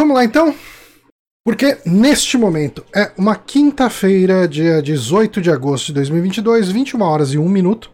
vamos 0.00 0.14
lá 0.14 0.24
então? 0.24 0.54
Porque 1.44 1.76
neste 1.84 2.38
momento 2.38 2.84
é 2.94 3.12
uma 3.18 3.36
quinta-feira, 3.36 4.48
dia 4.48 4.80
18 4.80 5.42
de 5.42 5.50
agosto 5.50 5.88
de 5.88 5.94
2022, 5.94 6.70
21 6.70 7.02
horas 7.02 7.32
e 7.34 7.38
1 7.38 7.46
minuto. 7.46 7.90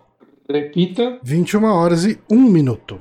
Repita. 0.48 1.19
21 1.24 1.64
horas 1.64 2.04
e 2.04 2.19
1 2.30 2.37
minuto. 2.37 2.98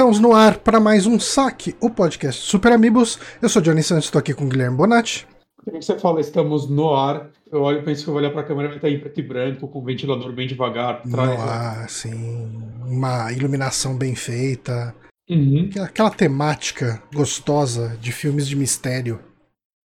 Estamos 0.00 0.18
no 0.18 0.32
ar 0.32 0.56
para 0.56 0.80
mais 0.80 1.04
um 1.04 1.20
saque, 1.20 1.76
o 1.78 1.90
podcast 1.90 2.40
Super 2.40 2.72
Amigos. 2.72 3.18
Eu 3.42 3.50
sou 3.50 3.60
Johnny 3.60 3.82
Santos, 3.82 4.06
estou 4.06 4.18
aqui 4.18 4.32
com 4.32 4.46
o 4.46 4.48
Guilherme 4.48 4.74
Bonatti. 4.74 5.28
Quando 5.62 5.82
você 5.82 5.98
fala 5.98 6.22
estamos 6.22 6.70
no 6.70 6.94
ar, 6.94 7.28
eu 7.52 7.60
olho 7.60 7.80
e 7.80 7.82
penso 7.82 8.04
que 8.04 8.08
eu 8.08 8.14
vou 8.14 8.22
olhar 8.22 8.30
para 8.30 8.40
a 8.40 8.44
câmera 8.44 8.68
vai 8.68 8.76
estar 8.76 8.88
em 8.88 8.98
preto 8.98 9.20
e 9.20 9.22
branco, 9.22 9.68
com 9.68 9.78
o 9.78 9.84
ventilador 9.84 10.32
bem 10.32 10.48
devagar. 10.48 11.02
No 11.04 11.20
ar, 11.20 11.86
sim. 11.90 12.50
Uma 12.86 13.30
iluminação 13.30 13.94
bem 13.94 14.14
feita. 14.14 14.94
Uhum. 15.28 15.66
Aquela, 15.68 15.86
aquela 15.86 16.10
temática 16.10 17.02
gostosa 17.14 17.98
de 18.00 18.10
filmes 18.10 18.48
de 18.48 18.56
mistério. 18.56 19.20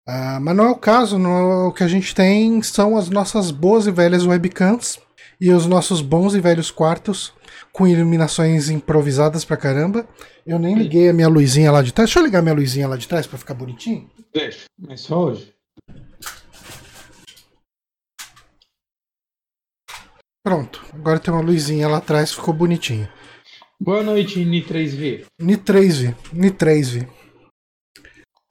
Ah, 0.06 0.38
mas 0.40 0.54
não 0.54 0.66
é 0.66 0.70
o 0.70 0.76
caso, 0.76 1.18
não, 1.18 1.66
o 1.66 1.72
que 1.72 1.82
a 1.82 1.88
gente 1.88 2.14
tem 2.14 2.62
são 2.62 2.96
as 2.96 3.10
nossas 3.10 3.50
boas 3.50 3.88
e 3.88 3.90
velhas 3.90 4.24
webcams 4.24 5.00
e 5.40 5.50
os 5.50 5.66
nossos 5.66 6.00
bons 6.00 6.36
e 6.36 6.40
velhos 6.40 6.70
quartos 6.70 7.32
com 7.74 7.88
iluminações 7.88 8.70
improvisadas 8.70 9.44
pra 9.44 9.56
caramba. 9.56 10.08
Eu 10.46 10.60
nem 10.60 10.76
liguei 10.76 11.08
a 11.08 11.12
minha 11.12 11.26
luzinha 11.26 11.72
lá 11.72 11.82
de 11.82 11.92
trás. 11.92 12.08
Deixa 12.08 12.20
eu 12.20 12.24
ligar 12.24 12.40
minha 12.40 12.54
luzinha 12.54 12.86
lá 12.86 12.96
de 12.96 13.08
trás 13.08 13.26
pra 13.26 13.36
ficar 13.36 13.54
bonitinho. 13.54 14.08
Deixa, 14.32 14.66
mas 14.78 15.00
só 15.00 15.24
hoje. 15.24 15.52
Pronto, 20.46 20.84
agora 20.92 21.18
tem 21.18 21.34
uma 21.34 21.42
luzinha 21.42 21.88
lá 21.88 21.98
atrás, 21.98 22.32
ficou 22.32 22.54
bonitinho. 22.54 23.08
Boa 23.80 24.02
noite, 24.04 24.38
Ni3V. 24.38 25.24
Ni3V, 25.42 26.14
Ni3V. 26.32 27.08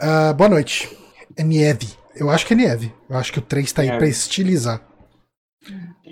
Ah, 0.01 0.33
boa 0.33 0.49
noite. 0.49 0.89
É 1.37 1.43
Nieve. 1.43 1.87
Eu 2.15 2.29
acho 2.29 2.45
que 2.45 2.53
é 2.53 2.57
Nieve. 2.57 2.93
Eu 3.09 3.15
acho 3.15 3.31
que 3.31 3.39
o 3.39 3.41
3 3.41 3.71
tá 3.71 3.81
aí 3.83 3.87
Nieve. 3.87 3.99
pra 3.99 4.07
estilizar. 4.09 4.85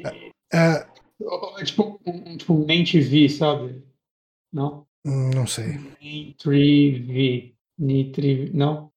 Ah, 0.05 0.13
É 0.53 0.90
tipo 1.63 1.99
um, 2.05 2.37
tipo 2.37 2.53
um 2.53 2.65
nem 2.65 2.83
TV, 2.83 3.29
sabe? 3.29 3.83
Não? 4.53 4.85
não 5.05 5.47
sei. 5.47 5.79
Nem 6.01 6.35
3V. 6.43 7.53
Ni3V. 7.79 8.51
Não? 8.53 8.91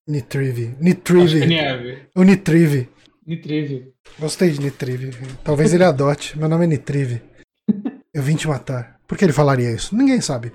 Acho 1.36 1.46
que 1.46 1.54
é. 1.54 2.06
O 2.14 2.22
Nitrive. 2.22 2.88
Ni3V. 3.26 3.88
Gostei 4.18 4.50
de 4.50 4.60
Nitrive. 4.60 5.10
Talvez 5.42 5.72
ele 5.72 5.84
adote. 5.84 6.38
Meu 6.38 6.48
nome 6.48 6.64
é 6.64 6.68
Nitrive. 6.68 7.22
Eu 8.12 8.22
vim 8.22 8.36
te 8.36 8.46
matar. 8.46 9.00
Por 9.08 9.16
que 9.18 9.24
ele 9.24 9.32
falaria 9.32 9.70
isso? 9.70 9.94
Ninguém 9.96 10.20
sabe. 10.20 10.52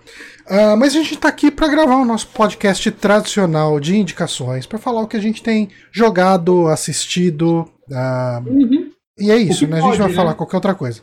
Ah, 0.48 0.76
mas 0.76 0.96
a 0.96 1.00
gente 1.00 1.18
tá 1.18 1.28
aqui 1.28 1.50
pra 1.52 1.68
gravar 1.68 1.96
o 1.98 2.06
nosso 2.06 2.28
podcast 2.28 2.90
tradicional 2.92 3.80
de 3.80 3.96
indicações, 3.98 4.66
pra 4.66 4.78
falar 4.80 5.02
o 5.02 5.08
que 5.08 5.18
a 5.18 5.22
gente 5.22 5.42
tem 5.44 5.70
jogado, 5.92 6.68
assistido. 6.68 7.68
ah, 7.92 8.42
Uhum. 8.46 8.89
E 9.20 9.32
é 9.32 9.38
isso, 9.38 9.66
que 9.66 9.72
né? 9.72 9.78
A 9.78 9.82
gente 9.82 9.90
pode, 9.90 9.98
vai 10.00 10.10
né? 10.10 10.14
falar 10.16 10.34
qualquer 10.36 10.56
outra 10.58 10.74
coisa. 10.76 11.02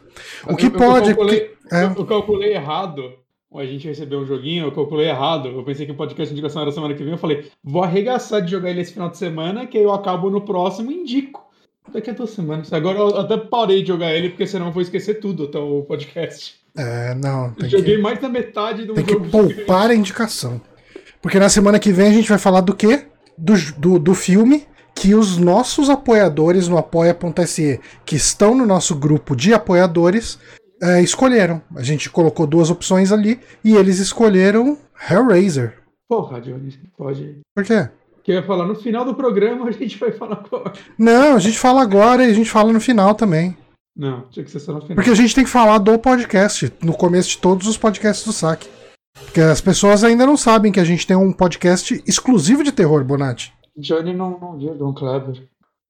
O 0.48 0.56
que 0.56 0.66
Eu- 0.66 0.70
eu 0.70 0.76
pode. 0.76 1.06
calculei- 1.14 1.40
porque- 1.40 1.74
é. 1.74 1.84
Eu 1.84 2.04
calculei 2.06 2.54
errado. 2.54 3.02
A 3.54 3.64
gente 3.64 3.86
recebeu 3.88 4.18
um 4.18 4.26
joguinho, 4.26 4.66
eu 4.66 4.72
calculei 4.72 5.08
errado. 5.08 5.48
Eu 5.48 5.62
pensei 5.64 5.86
que 5.86 5.92
o 5.92 5.96
podcast 5.96 6.28
de 6.34 6.38
indicação 6.38 6.60
era 6.62 6.70
semana 6.72 6.92
que 6.94 7.02
vem. 7.02 7.12
Eu 7.12 7.18
falei, 7.18 7.48
vou 7.64 7.82
arregaçar 7.82 8.42
de 8.42 8.50
jogar 8.50 8.70
ele 8.70 8.82
esse 8.82 8.92
final 8.92 9.08
de 9.08 9.16
semana, 9.16 9.66
que 9.66 9.78
aí 9.78 9.84
eu 9.84 9.92
acabo 9.94 10.28
no 10.28 10.42
próximo 10.42 10.90
e 10.92 10.94
indico. 11.02 11.42
Daqui 11.92 12.10
a 12.10 12.12
duas 12.12 12.30
semanas. 12.30 12.70
Agora 12.72 12.98
eu 12.98 13.16
até 13.18 13.36
parei 13.38 13.80
de 13.82 13.88
jogar 13.88 14.12
ele, 14.12 14.30
porque 14.30 14.46
senão 14.46 14.66
eu 14.66 14.72
vou 14.72 14.82
esquecer 14.82 15.20
tudo 15.20 15.44
até 15.44 15.58
o 15.58 15.82
podcast. 15.82 16.56
É, 16.76 17.14
não, 17.14 17.54
Eu 17.58 17.68
joguei 17.68 17.96
que, 17.96 18.02
mais 18.02 18.20
da 18.20 18.28
metade 18.28 18.84
do 18.84 18.92
tem 18.94 19.04
que 19.04 19.12
jogo. 19.14 19.28
poupar 19.30 19.88
a 19.90 19.94
indicação. 19.94 20.60
Porque 21.22 21.38
na 21.38 21.48
semana 21.48 21.78
que 21.78 21.92
vem 21.92 22.08
a 22.08 22.12
gente 22.12 22.28
vai 22.28 22.38
falar 22.38 22.60
do 22.60 22.74
quê? 22.74 23.06
Do, 23.38 23.54
do, 23.78 23.98
do 23.98 24.14
filme 24.14 24.66
que 24.96 25.14
os 25.14 25.36
nossos 25.36 25.90
apoiadores 25.90 26.68
no 26.68 26.78
apoia.se, 26.78 27.78
que 28.04 28.16
estão 28.16 28.54
no 28.54 28.64
nosso 28.64 28.96
grupo 28.96 29.36
de 29.36 29.52
apoiadores, 29.52 30.38
é, 30.82 31.02
escolheram. 31.02 31.60
A 31.76 31.82
gente 31.82 32.08
colocou 32.08 32.46
duas 32.46 32.70
opções 32.70 33.12
ali 33.12 33.38
e 33.62 33.76
eles 33.76 33.98
escolheram 33.98 34.78
Hellraiser. 35.08 35.74
Porra, 36.08 36.40
Johnny, 36.40 36.80
pode. 36.96 37.40
Por 37.54 37.62
quê? 37.62 37.90
Que 38.24 38.32
eu 38.32 38.36
ia 38.36 38.42
falar, 38.42 38.66
no 38.66 38.74
final 38.74 39.04
do 39.04 39.14
programa 39.14 39.68
a 39.68 39.70
gente 39.70 39.98
vai 39.98 40.12
falar 40.12 40.36
qual. 40.36 40.72
Não, 40.98 41.36
a 41.36 41.38
gente 41.38 41.58
fala 41.58 41.82
agora 41.82 42.24
e 42.24 42.30
a 42.30 42.34
gente 42.34 42.50
fala 42.50 42.72
no 42.72 42.80
final 42.80 43.14
também. 43.14 43.56
Não, 43.94 44.22
tinha 44.30 44.44
que 44.44 44.50
ser 44.50 44.60
só 44.60 44.72
no 44.72 44.80
final. 44.80 44.94
Porque 44.94 45.10
a 45.10 45.14
gente 45.14 45.34
tem 45.34 45.44
que 45.44 45.50
falar 45.50 45.78
do 45.78 45.98
podcast, 45.98 46.72
no 46.82 46.94
começo 46.94 47.30
de 47.30 47.38
todos 47.38 47.66
os 47.66 47.76
podcasts 47.76 48.24
do 48.24 48.32
saque. 48.32 48.68
Porque 49.24 49.40
as 49.40 49.60
pessoas 49.60 50.04
ainda 50.04 50.26
não 50.26 50.36
sabem 50.36 50.72
que 50.72 50.80
a 50.80 50.84
gente 50.84 51.06
tem 51.06 51.16
um 51.16 51.32
podcast 51.32 52.02
exclusivo 52.06 52.64
de 52.64 52.72
terror, 52.72 53.04
Bonatti. 53.04 53.55
Johnny 53.76 54.14
não, 54.14 54.38
não 54.38 54.58
viu 54.58 54.74
John 54.76 54.94
Kleber. 54.94 55.42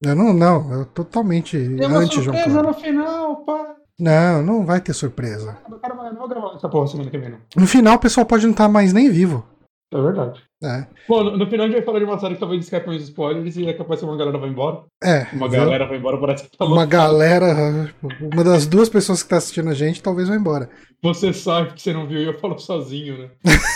Eu 0.03 0.15
não, 0.15 0.33
não, 0.33 0.71
eu 0.73 0.85
totalmente 0.85 1.57
uma 1.57 1.99
anti 1.99 2.21
João 2.21 2.35
surpresa 2.37 2.61
Kleber. 2.61 2.63
no 2.63 2.73
final, 2.73 3.35
pá. 3.37 3.75
Não, 3.99 4.43
não 4.43 4.65
vai 4.65 4.79
ter 4.79 4.93
surpresa. 4.93 5.57
O 5.67 5.79
cara 5.79 5.95
vai 5.95 6.11
não 6.11 6.19
vou 6.19 6.27
gravar 6.27 6.55
essa 6.55 6.69
porra 6.69 6.87
semana 6.87 7.09
que 7.09 7.17
vem, 7.17 7.31
não. 7.31 7.39
No 7.55 7.65
final 7.65 7.95
o 7.95 7.99
pessoal 7.99 8.25
pode 8.25 8.43
não 8.45 8.51
estar 8.51 8.69
mais 8.69 8.93
nem 8.93 9.09
vivo. 9.09 9.43
É 9.91 10.01
verdade. 10.01 10.43
É. 10.63 10.85
Bom, 11.07 11.23
no, 11.23 11.37
no 11.37 11.47
final 11.47 11.65
a 11.65 11.69
gente 11.69 11.77
vai 11.77 11.85
falar 11.85 11.99
de 11.99 12.05
uma 12.05 12.19
série 12.19 12.33
que 12.35 12.39
talvez 12.41 12.63
escape 12.63 12.89
uns 12.89 13.01
spoilers 13.03 13.55
e 13.55 13.67
é 13.67 13.73
capaz 13.73 14.01
que 14.01 14.05
uma 14.05 14.17
galera 14.17 14.37
vai 14.37 14.49
embora. 14.49 14.81
É. 15.03 15.25
Uma 15.33 15.47
viu? 15.47 15.61
galera 15.61 15.87
vai 15.87 15.97
embora, 15.97 16.19
parece 16.19 16.43
que 16.49 16.57
tá 16.57 16.65
Uma 16.65 16.75
louco. 16.75 16.91
galera, 16.91 17.89
uma 18.21 18.43
das 18.43 18.67
duas 18.67 18.89
pessoas 18.89 19.23
que 19.23 19.29
tá 19.29 19.37
assistindo 19.37 19.69
a 19.69 19.73
gente, 19.73 20.03
talvez 20.03 20.27
vá 20.27 20.35
embora. 20.35 20.69
Você 21.01 21.31
sabe 21.31 21.73
que 21.73 21.81
você 21.81 21.93
não 21.93 22.05
viu 22.05 22.19
e 22.19 22.25
eu 22.25 22.37
falo 22.37 22.59
sozinho, 22.59 23.17
né? 23.17 23.29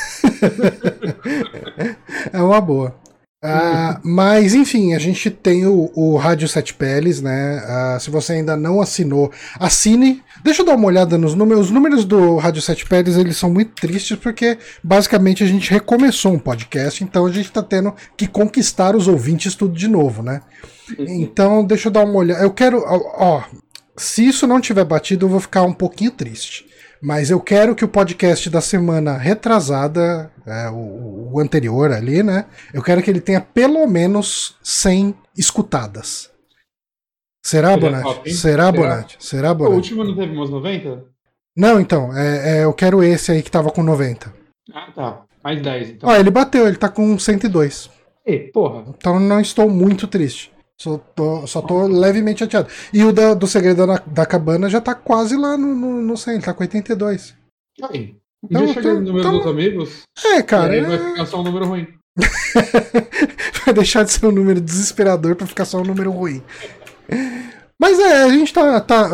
É 2.34 2.42
uma 2.42 2.62
boa. 2.62 2.96
Ah, 3.44 4.00
mas 4.04 4.54
enfim, 4.54 4.94
a 4.94 5.00
gente 5.00 5.32
tem 5.32 5.66
o, 5.66 5.92
o 5.96 6.16
Rádio 6.16 6.48
Sete 6.48 6.76
Peles, 6.76 7.22
né? 7.22 7.58
Ah, 7.66 7.98
se 8.00 8.12
você 8.12 8.34
ainda 8.34 8.56
não 8.56 8.80
assinou, 8.80 9.32
assine. 9.60 10.22
Deixa 10.44 10.62
eu 10.62 10.66
dar 10.66 10.76
uma 10.76 10.86
olhada 10.86 11.18
nos 11.18 11.34
números. 11.34 11.66
Os 11.66 11.72
números 11.72 12.06
do 12.06 12.38
Rádio 12.38 12.62
Sete 12.62 12.86
Peles 12.86 13.18
eles 13.18 13.38
são 13.38 13.50
muito 13.52 13.74
tristes 13.74 14.16
porque 14.16 14.60
basicamente 14.84 15.44
a 15.44 15.48
gente 15.48 15.72
recomeçou 15.72 16.34
um 16.34 16.40
podcast, 16.40 17.04
então 17.04 17.26
a 17.26 17.32
gente 17.32 17.52
tá 17.52 17.64
tendo 17.64 17.96
que 18.16 18.28
conquistar 18.28 18.96
os 18.96 19.08
ouvintes 19.08 19.56
tudo 19.56 19.74
de 19.76 19.88
novo, 19.88 20.22
né? 20.22 20.42
Então 21.00 21.66
deixa 21.66 21.88
eu 21.88 21.92
dar 21.92 22.06
uma 22.06 22.20
olhada. 22.20 22.44
Eu 22.44 22.52
quero, 22.52 22.84
ó, 22.86 23.40
ó, 23.40 23.44
se 23.98 24.28
isso 24.28 24.46
não 24.46 24.62
tiver 24.62 24.86
batido, 24.86 25.26
eu 25.26 25.30
vou 25.30 25.40
ficar 25.40 25.64
um 25.64 25.74
pouquinho 25.74 26.12
triste. 26.12 26.66
Mas 27.02 27.32
eu 27.32 27.40
quero 27.40 27.76
que 27.76 27.84
o 27.84 27.88
podcast 27.88 28.50
da 28.50 28.62
semana 28.62 29.18
retrasada, 29.18 30.32
é, 30.46 30.70
o, 30.70 31.32
o 31.34 31.40
anterior 31.40 31.92
ali, 31.92 32.22
né? 32.22 32.46
Eu 32.74 32.84
quero 32.84 33.02
que 33.02 33.10
ele 33.10 33.20
tenha 33.22 33.42
pelo 33.42 33.88
menos 33.88 34.56
100 34.62 35.16
escutadas. 35.36 36.30
Será, 37.44 37.76
Bonatti? 37.76 38.32
Será, 38.34 38.66
Será? 38.66 38.72
Bonatti? 38.72 39.18
Será, 39.20 39.52
O 39.52 39.56
Bonatti? 39.56 39.76
último 39.76 40.04
não 40.04 40.16
teve 40.16 40.32
umas 40.32 40.50
90? 40.52 41.04
Não, 41.58 41.80
então, 41.82 42.16
é, 42.16 42.60
é, 42.60 42.64
eu 42.64 42.74
quero 42.74 43.04
esse 43.04 43.32
aí 43.32 43.42
que 43.42 43.50
tava 43.52 43.72
com 43.72 43.82
90. 43.82 44.32
Ah, 44.74 44.92
tá. 44.94 45.22
Mais 45.44 45.60
10, 45.60 45.90
então. 45.90 46.08
Ó, 46.10 46.16
ele 46.16 46.30
bateu, 46.30 46.68
ele 46.68 46.78
tá 46.78 46.88
com 46.88 47.18
102. 47.18 47.90
Ei, 48.26 48.52
porra. 48.52 48.86
Então 48.96 49.20
não 49.20 49.40
estou 49.42 49.68
muito 49.68 50.08
triste. 50.08 50.52
Só 50.82 50.98
tô, 50.98 51.46
só 51.46 51.62
tô 51.62 51.86
levemente 51.86 52.40
chateado. 52.40 52.68
E 52.92 53.04
o 53.04 53.14
da- 53.14 53.36
do 53.36 53.46
Segredo 53.46 53.86
da, 53.86 54.02
da 54.04 54.26
Cabana 54.26 54.68
já 54.68 54.82
tá 54.82 54.96
quase 54.96 55.38
lá 55.38 55.56
no, 55.56 55.76
no, 55.76 56.02
no 56.02 56.18
100, 56.18 56.42
tá 56.42 56.56
com 56.56 56.64
82. 56.64 57.36
Aí. 57.84 58.16
Então, 58.44 58.66
dia 58.66 58.74
chega 58.74 58.90
então- 58.90 59.00
no 59.02 59.06
número 59.08 59.20
então- 59.28 59.38
dos 59.38 59.48
amigos, 59.48 60.02
É, 60.26 60.42
cara, 60.42 60.74
aí 60.74 60.80
é- 60.80 60.82
vai 60.84 60.98
ficar 60.98 61.26
só 61.28 61.40
um 61.40 61.44
número 61.44 61.66
ruim. 61.68 61.88
vai 63.64 63.74
deixar 63.76 64.04
de 64.04 64.12
ser 64.12 64.26
um 64.26 64.32
número 64.32 64.60
desesperador 64.60 65.36
pra 65.36 65.46
ficar 65.46 65.66
só 65.66 65.78
um 65.80 65.86
número 65.86 66.10
ruim. 66.10 66.42
Mas 67.82 67.98
é, 67.98 68.26
a 68.26 68.30
gente 68.30 68.54
tá. 68.54 68.80
tá 68.80 69.10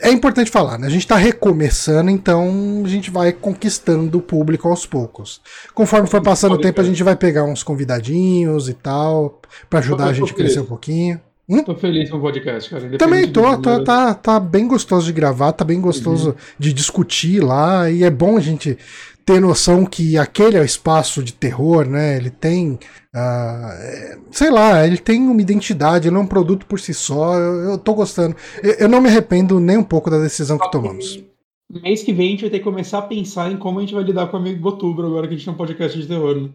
é, 0.00 0.08
é 0.08 0.10
importante 0.10 0.50
falar, 0.50 0.78
né? 0.78 0.86
A 0.86 0.90
gente 0.90 1.06
tá 1.06 1.16
recomeçando, 1.16 2.10
então 2.10 2.82
a 2.82 2.88
gente 2.88 3.10
vai 3.10 3.30
conquistando 3.30 4.16
o 4.16 4.22
público 4.22 4.66
aos 4.66 4.86
poucos. 4.86 5.42
Conforme 5.74 6.08
for 6.08 6.22
passando 6.22 6.54
o 6.54 6.58
tempo, 6.58 6.80
a 6.80 6.84
gente 6.84 7.02
vai 7.02 7.14
pegar 7.14 7.44
uns 7.44 7.62
convidadinhos 7.62 8.70
e 8.70 8.72
tal, 8.72 9.38
pra 9.68 9.80
ajudar 9.80 10.06
a 10.06 10.12
gente 10.14 10.32
a 10.32 10.34
crescer 10.34 10.60
um 10.60 10.64
pouquinho. 10.64 11.20
Hum? 11.46 11.62
Tô 11.62 11.74
feliz 11.74 12.08
com 12.08 12.16
o 12.16 12.20
podcast, 12.22 12.70
cara. 12.70 12.96
Também 12.96 13.30
tô, 13.30 13.58
tô 13.58 13.84
tá, 13.84 14.14
tá 14.14 14.40
bem 14.40 14.66
gostoso 14.66 15.04
de 15.04 15.12
gravar, 15.12 15.52
tá 15.52 15.62
bem 15.62 15.78
gostoso 15.78 16.30
uhum. 16.30 16.34
de 16.58 16.72
discutir 16.72 17.40
lá, 17.40 17.90
e 17.90 18.02
é 18.02 18.08
bom 18.08 18.38
a 18.38 18.40
gente 18.40 18.78
ter 19.24 19.40
noção 19.40 19.86
que 19.86 20.18
aquele 20.18 20.56
é 20.56 20.60
o 20.60 20.64
espaço 20.64 21.22
de 21.22 21.32
terror, 21.32 21.86
né? 21.86 22.16
Ele 22.16 22.30
tem, 22.30 22.72
uh, 23.14 24.22
sei 24.30 24.50
lá, 24.50 24.86
ele 24.86 24.98
tem 24.98 25.22
uma 25.22 25.40
identidade, 25.40 26.08
ele 26.08 26.16
é 26.16 26.20
um 26.20 26.26
produto 26.26 26.66
por 26.66 26.78
si 26.78 26.92
só. 26.92 27.38
Eu, 27.38 27.70
eu 27.70 27.78
tô 27.78 27.94
gostando. 27.94 28.36
Eu, 28.62 28.72
eu, 28.72 28.88
não 28.88 29.00
me 29.00 29.08
arrependo 29.08 29.58
nem 29.58 29.76
um 29.76 29.84
pouco 29.84 30.10
da 30.10 30.18
decisão 30.18 30.58
que 30.58 30.70
tomamos. 30.70 31.22
Mês 31.70 32.02
que 32.02 32.12
vem 32.12 32.28
a 32.28 32.30
gente 32.32 32.40
vai 32.42 32.50
ter 32.50 32.58
que 32.58 32.64
começar 32.64 32.98
a 32.98 33.02
pensar 33.02 33.50
em 33.50 33.56
como 33.56 33.78
a 33.78 33.82
gente 33.82 33.94
vai 33.94 34.04
lidar 34.04 34.26
com 34.28 34.36
o 34.36 34.40
amigo 34.40 34.68
Outubro 34.68 35.06
agora 35.06 35.26
que 35.26 35.34
a 35.34 35.36
gente 35.36 35.46
tem 35.46 35.54
um 35.54 35.56
podcast 35.56 35.98
de 35.98 36.06
terror, 36.06 36.40
né? 36.40 36.50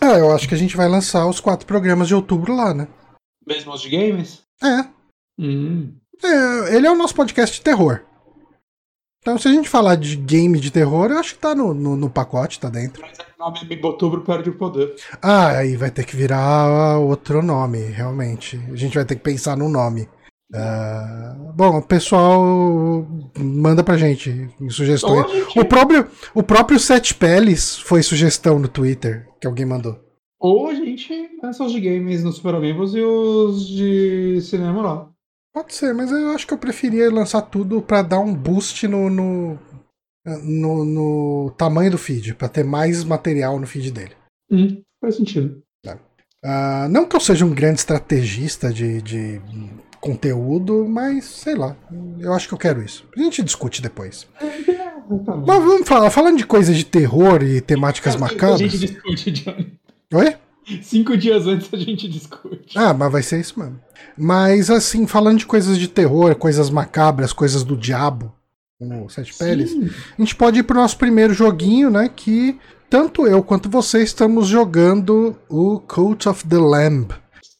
Ah, 0.00 0.18
eu 0.18 0.32
acho 0.32 0.48
que 0.48 0.54
a 0.54 0.58
gente 0.58 0.76
vai 0.76 0.88
lançar 0.88 1.26
os 1.26 1.38
quatro 1.38 1.66
programas 1.66 2.08
de 2.08 2.14
outubro 2.14 2.54
lá, 2.54 2.74
né? 2.74 2.88
Mesmo 3.46 3.72
os 3.72 3.80
de 3.80 3.88
games? 3.88 4.42
É. 4.60 4.84
Hum. 5.38 5.92
é. 6.24 6.76
Ele 6.76 6.86
é 6.86 6.90
o 6.90 6.96
nosso 6.96 7.14
podcast 7.14 7.56
de 7.56 7.62
terror. 7.62 8.02
Então, 9.26 9.36
se 9.38 9.48
a 9.48 9.52
gente 9.52 9.68
falar 9.68 9.96
de 9.96 10.14
game 10.14 10.56
de 10.60 10.70
terror, 10.70 11.10
eu 11.10 11.18
acho 11.18 11.34
que 11.34 11.40
tá 11.40 11.52
no, 11.52 11.74
no, 11.74 11.96
no 11.96 12.08
pacote, 12.08 12.60
tá 12.60 12.68
dentro. 12.68 13.02
Mas 13.02 13.18
é 13.18 13.24
o 13.36 13.44
nome 13.44 13.58
de 13.58 13.84
Outubro 13.84 14.20
perde 14.20 14.50
o 14.50 14.56
poder. 14.56 14.94
Ah, 15.20 15.48
aí 15.48 15.74
vai 15.74 15.90
ter 15.90 16.06
que 16.06 16.14
virar 16.14 17.00
outro 17.00 17.42
nome, 17.42 17.78
realmente. 17.78 18.56
A 18.70 18.76
gente 18.76 18.94
vai 18.94 19.04
ter 19.04 19.16
que 19.16 19.22
pensar 19.22 19.56
no 19.56 19.68
nome. 19.68 20.08
Uh, 20.54 21.52
bom, 21.56 21.78
o 21.78 21.82
pessoal 21.82 23.04
manda 23.36 23.82
pra 23.82 23.96
gente 23.96 24.48
sugestões. 24.70 25.28
Gente... 25.28 25.58
O 25.58 25.64
próprio, 25.64 26.06
o 26.32 26.44
próprio 26.44 26.78
Sete 26.78 27.12
Peles 27.12 27.80
foi 27.80 28.04
sugestão 28.04 28.60
no 28.60 28.68
Twitter 28.68 29.26
que 29.40 29.46
alguém 29.48 29.66
mandou. 29.66 29.98
Ou 30.38 30.68
a 30.68 30.74
gente 30.74 31.12
lança 31.42 31.64
os 31.64 31.72
de 31.72 31.80
games 31.80 32.22
no 32.22 32.30
Super 32.30 32.54
Amigos 32.54 32.94
e 32.94 33.00
os 33.00 33.66
de 33.66 34.40
cinema 34.40 34.82
lá. 34.82 35.15
Pode 35.56 35.74
ser, 35.74 35.94
mas 35.94 36.12
eu 36.12 36.32
acho 36.32 36.46
que 36.46 36.52
eu 36.52 36.58
preferia 36.58 37.10
lançar 37.10 37.40
tudo 37.40 37.80
para 37.80 38.02
dar 38.02 38.20
um 38.20 38.34
boost 38.34 38.86
no, 38.86 39.08
no, 39.08 39.58
no, 40.44 40.84
no, 40.84 41.50
tamanho 41.56 41.92
do 41.92 41.96
feed, 41.96 42.34
para 42.34 42.46
ter 42.46 42.62
mais 42.62 43.02
material 43.02 43.58
no 43.58 43.66
feed 43.66 43.90
dele. 43.90 44.12
Hum, 44.52 44.82
faz 45.00 45.16
sentido. 45.16 45.62
Uh, 45.86 46.88
não 46.90 47.08
que 47.08 47.16
eu 47.16 47.20
seja 47.20 47.46
um 47.46 47.54
grande 47.54 47.78
estrategista 47.78 48.70
de, 48.70 49.00
de 49.00 49.40
conteúdo, 49.98 50.86
mas 50.86 51.24
sei 51.24 51.54
lá. 51.54 51.74
Eu 52.20 52.34
acho 52.34 52.48
que 52.48 52.52
eu 52.52 52.58
quero 52.58 52.82
isso. 52.82 53.08
A 53.16 53.20
gente 53.22 53.42
discute 53.42 53.80
depois. 53.80 54.28
Tá 54.38 55.36
mas 55.36 55.64
vamos 55.64 55.88
falar, 55.88 56.10
falando 56.10 56.36
de 56.36 56.46
coisas 56.46 56.76
de 56.76 56.84
terror 56.84 57.42
e 57.42 57.62
temáticas 57.62 58.14
macabras. 58.14 58.60
A 58.60 58.64
gente 58.64 58.78
discute, 58.78 59.30
Johnny. 59.30 59.72
Oi? 60.12 60.36
Cinco 60.82 61.16
dias 61.16 61.46
antes 61.46 61.72
a 61.72 61.76
gente 61.76 62.08
discute. 62.08 62.76
Ah, 62.76 62.92
mas 62.92 63.12
vai 63.12 63.22
ser 63.22 63.40
isso 63.40 63.58
mesmo. 63.58 63.80
Mas 64.18 64.70
assim, 64.70 65.06
falando 65.06 65.38
de 65.38 65.46
coisas 65.46 65.78
de 65.78 65.88
terror, 65.88 66.34
coisas 66.34 66.70
macabras, 66.70 67.32
coisas 67.32 67.62
do 67.62 67.76
diabo, 67.76 68.34
como 68.78 69.08
Sete 69.08 69.32
Peles, 69.38 69.72
a 69.72 70.20
gente 70.20 70.34
pode 70.34 70.58
ir 70.58 70.62
pro 70.64 70.80
nosso 70.80 70.98
primeiro 70.98 71.32
joguinho, 71.32 71.90
né? 71.90 72.10
Que 72.14 72.58
tanto 72.90 73.26
eu 73.26 73.42
quanto 73.42 73.68
você 73.68 74.02
estamos 74.02 74.48
jogando 74.48 75.36
o 75.48 75.80
Cult 75.80 76.28
of 76.28 76.46
the 76.46 76.58
Lamb. 76.58 77.12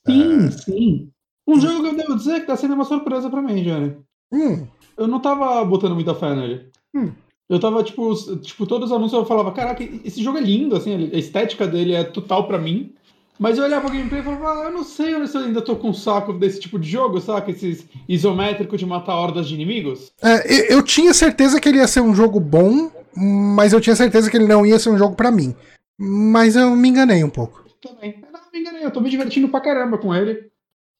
Sim, 0.06 0.50
sim. 0.50 1.10
Um 1.46 1.60
jogo 1.60 1.82
que 1.82 1.88
eu 1.88 1.96
devo 1.96 2.16
dizer 2.16 2.40
que 2.40 2.46
tá 2.46 2.56
sendo 2.56 2.74
uma 2.74 2.84
surpresa 2.84 3.30
pra 3.30 3.40
mim, 3.40 3.62
Johnny. 3.62 3.96
Hum. 4.32 4.66
Eu 4.96 5.06
não 5.06 5.20
tava 5.20 5.64
botando 5.64 5.94
muita 5.94 6.14
fé 6.14 6.34
nele. 6.34 6.70
Hum. 6.94 7.12
Eu 7.48 7.60
tava, 7.60 7.82
tipo, 7.84 8.12
tipo, 8.40 8.66
todos 8.66 8.90
os 8.90 8.96
anúncios 8.96 9.18
eu 9.18 9.24
falava, 9.24 9.52
caraca, 9.52 9.82
esse 10.04 10.22
jogo 10.22 10.38
é 10.38 10.40
lindo, 10.40 10.74
assim, 10.76 11.10
a 11.12 11.18
estética 11.18 11.66
dele 11.66 11.94
é 11.94 12.02
total 12.02 12.46
pra 12.46 12.58
mim. 12.58 12.92
Mas 13.38 13.58
eu 13.58 13.64
olhava 13.64 13.86
o 13.86 13.90
gameplay 13.90 14.20
e 14.20 14.24
falava, 14.24 14.62
ah, 14.62 14.64
eu 14.64 14.72
não 14.72 14.82
sei 14.82 15.26
se 15.26 15.36
eu 15.36 15.42
ainda 15.42 15.60
tô 15.60 15.76
com 15.76 15.92
saco 15.92 16.32
desse 16.32 16.58
tipo 16.58 16.78
de 16.78 16.88
jogo, 16.88 17.20
sabe? 17.20 17.52
Esses 17.52 17.86
isométricos 18.08 18.80
de 18.80 18.86
matar 18.86 19.14
hordas 19.14 19.46
de 19.46 19.54
inimigos. 19.54 20.10
É, 20.22 20.72
eu 20.72 20.82
tinha 20.82 21.12
certeza 21.12 21.60
que 21.60 21.68
ele 21.68 21.78
ia 21.78 21.86
ser 21.86 22.00
um 22.00 22.14
jogo 22.14 22.40
bom, 22.40 22.90
mas 23.14 23.72
eu 23.72 23.80
tinha 23.80 23.94
certeza 23.94 24.30
que 24.30 24.36
ele 24.36 24.46
não 24.46 24.64
ia 24.64 24.78
ser 24.78 24.88
um 24.88 24.98
jogo 24.98 25.14
para 25.14 25.30
mim. 25.30 25.54
Mas 25.98 26.56
eu 26.56 26.70
me 26.70 26.88
enganei 26.88 27.22
um 27.22 27.30
pouco. 27.30 27.64
Também. 27.80 28.16
Eu 28.22 28.32
não 28.32 28.40
me 28.52 28.60
enganei, 28.60 28.84
eu 28.84 28.90
tô 28.90 29.00
me 29.00 29.10
divertindo 29.10 29.48
pra 29.48 29.60
caramba 29.60 29.98
com 29.98 30.14
ele. 30.14 30.50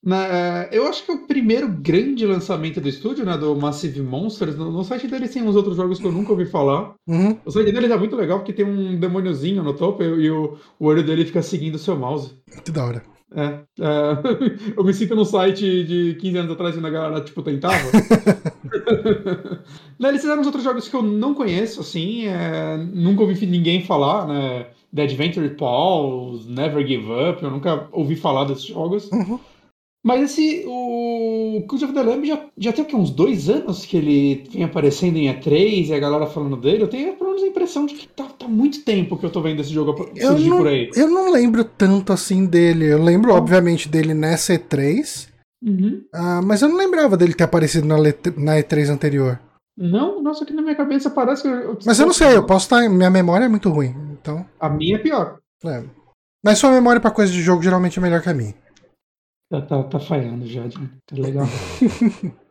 Na, 0.06 0.24
é, 0.24 0.68
eu 0.70 0.86
acho 0.86 1.04
que 1.04 1.10
é 1.10 1.14
o 1.14 1.26
primeiro 1.26 1.66
grande 1.66 2.24
lançamento 2.24 2.80
do 2.80 2.88
estúdio, 2.88 3.24
né? 3.24 3.36
Do 3.36 3.56
Massive 3.56 4.00
Monsters. 4.00 4.54
No, 4.54 4.70
no 4.70 4.84
site 4.84 5.08
deles 5.08 5.32
tem 5.32 5.42
uns 5.42 5.56
outros 5.56 5.76
jogos 5.76 5.98
que 5.98 6.06
eu 6.06 6.12
nunca 6.12 6.30
ouvi 6.30 6.46
falar. 6.46 6.94
Uhum. 7.08 7.36
O 7.44 7.50
site 7.50 7.72
deles 7.72 7.90
é 7.90 7.96
muito 7.96 8.14
legal 8.14 8.38
porque 8.38 8.52
tem 8.52 8.64
um 8.64 9.00
demôniozinho 9.00 9.64
no 9.64 9.74
topo 9.74 10.04
e, 10.04 10.26
e 10.26 10.30
o, 10.30 10.56
o, 10.78 10.86
olho 10.86 11.02
dele 11.02 11.24
fica 11.24 11.42
seguindo 11.42 11.74
o 11.74 11.78
seu 11.78 11.96
mouse. 11.96 12.34
Que 12.64 12.70
da 12.70 12.84
hora. 12.84 13.02
É, 13.34 13.42
é 13.80 14.74
eu 14.78 14.84
me 14.84 14.94
sinto 14.94 15.16
no 15.16 15.24
site 15.24 15.82
de 15.82 16.16
15 16.20 16.38
anos 16.38 16.52
atrás 16.52 16.76
quando 16.76 16.86
a 16.86 16.90
galera, 16.90 17.24
tipo, 17.24 17.42
tentava. 17.42 17.74
Eles 19.98 20.20
fizeram 20.20 20.40
uns 20.40 20.46
outros 20.46 20.62
jogos 20.62 20.88
que 20.88 20.94
eu 20.94 21.02
não 21.02 21.34
conheço, 21.34 21.80
assim, 21.80 22.28
é, 22.28 22.76
nunca 22.76 23.22
ouvi 23.22 23.44
ninguém 23.44 23.82
falar, 23.82 24.28
né? 24.28 24.68
The 24.94 25.02
Adventure 25.02 25.48
Paul, 25.50 26.40
Never 26.46 26.86
Give 26.86 27.10
Up, 27.10 27.42
eu 27.42 27.50
nunca 27.50 27.88
ouvi 27.90 28.14
falar 28.14 28.44
desses 28.44 28.66
jogos. 28.66 29.10
Uhum. 29.10 29.40
Mas 30.06 30.30
esse, 30.30 30.64
o 30.68 31.64
Cult 31.66 31.84
of 31.84 31.92
the 31.92 32.00
Lamb 32.00 32.24
já, 32.24 32.40
já 32.56 32.72
tem 32.72 32.86
uns 32.94 33.10
dois 33.10 33.50
anos 33.50 33.84
que 33.84 33.96
ele 33.96 34.44
vem 34.52 34.62
aparecendo 34.62 35.16
em 35.16 35.26
E3 35.26 35.88
e 35.88 35.92
a 35.92 35.98
galera 35.98 36.28
falando 36.28 36.56
dele. 36.56 36.84
Eu 36.84 36.88
tenho 36.88 37.12
pelo 37.14 37.30
menos 37.30 37.42
a 37.42 37.48
impressão 37.48 37.84
de 37.86 37.94
que 37.94 38.06
tá, 38.06 38.22
tá 38.22 38.46
muito 38.46 38.84
tempo 38.84 39.16
que 39.16 39.26
eu 39.26 39.30
tô 39.30 39.42
vendo 39.42 39.62
esse 39.62 39.70
jogo 39.70 40.08
surgir 40.16 40.48
não, 40.48 40.58
por 40.58 40.68
aí. 40.68 40.88
Eu 40.94 41.08
não 41.08 41.32
lembro 41.32 41.64
tanto 41.64 42.12
assim 42.12 42.46
dele. 42.46 42.86
Eu 42.86 43.02
lembro, 43.02 43.34
obviamente, 43.34 43.88
dele 43.88 44.14
nessa 44.14 44.54
E3. 44.54 45.26
Uhum. 45.60 46.04
Uh, 46.14 46.40
mas 46.44 46.62
eu 46.62 46.68
não 46.68 46.76
lembrava 46.76 47.16
dele 47.16 47.34
ter 47.34 47.42
aparecido 47.42 47.88
na, 47.88 47.96
na 47.96 48.60
E3 48.60 48.88
anterior. 48.88 49.40
Não, 49.76 50.22
nossa, 50.22 50.44
aqui 50.44 50.52
na 50.52 50.62
minha 50.62 50.76
cabeça 50.76 51.10
parece 51.10 51.42
que. 51.42 51.48
Eu, 51.48 51.76
mas 51.84 51.98
eu 51.98 52.06
não 52.06 52.14
sei, 52.14 52.36
eu 52.36 52.46
posso 52.46 52.66
estar. 52.66 52.88
Minha 52.88 53.10
memória 53.10 53.46
é 53.46 53.48
muito 53.48 53.70
ruim. 53.70 53.92
Então. 54.12 54.46
A 54.60 54.68
minha 54.68 54.94
é 54.94 55.00
pior. 55.00 55.38
É. 55.64 55.82
Mas 56.44 56.58
sua 56.58 56.70
memória 56.70 57.00
para 57.00 57.10
coisa 57.10 57.32
de 57.32 57.42
jogo 57.42 57.60
geralmente 57.60 57.98
é 57.98 58.02
melhor 58.02 58.22
que 58.22 58.28
a 58.28 58.34
minha. 58.34 58.54
Tá, 59.48 59.60
tá, 59.60 59.82
tá 59.84 60.00
falhando 60.00 60.46
já, 60.46 60.62
tá 60.68 61.16
legal. 61.16 61.46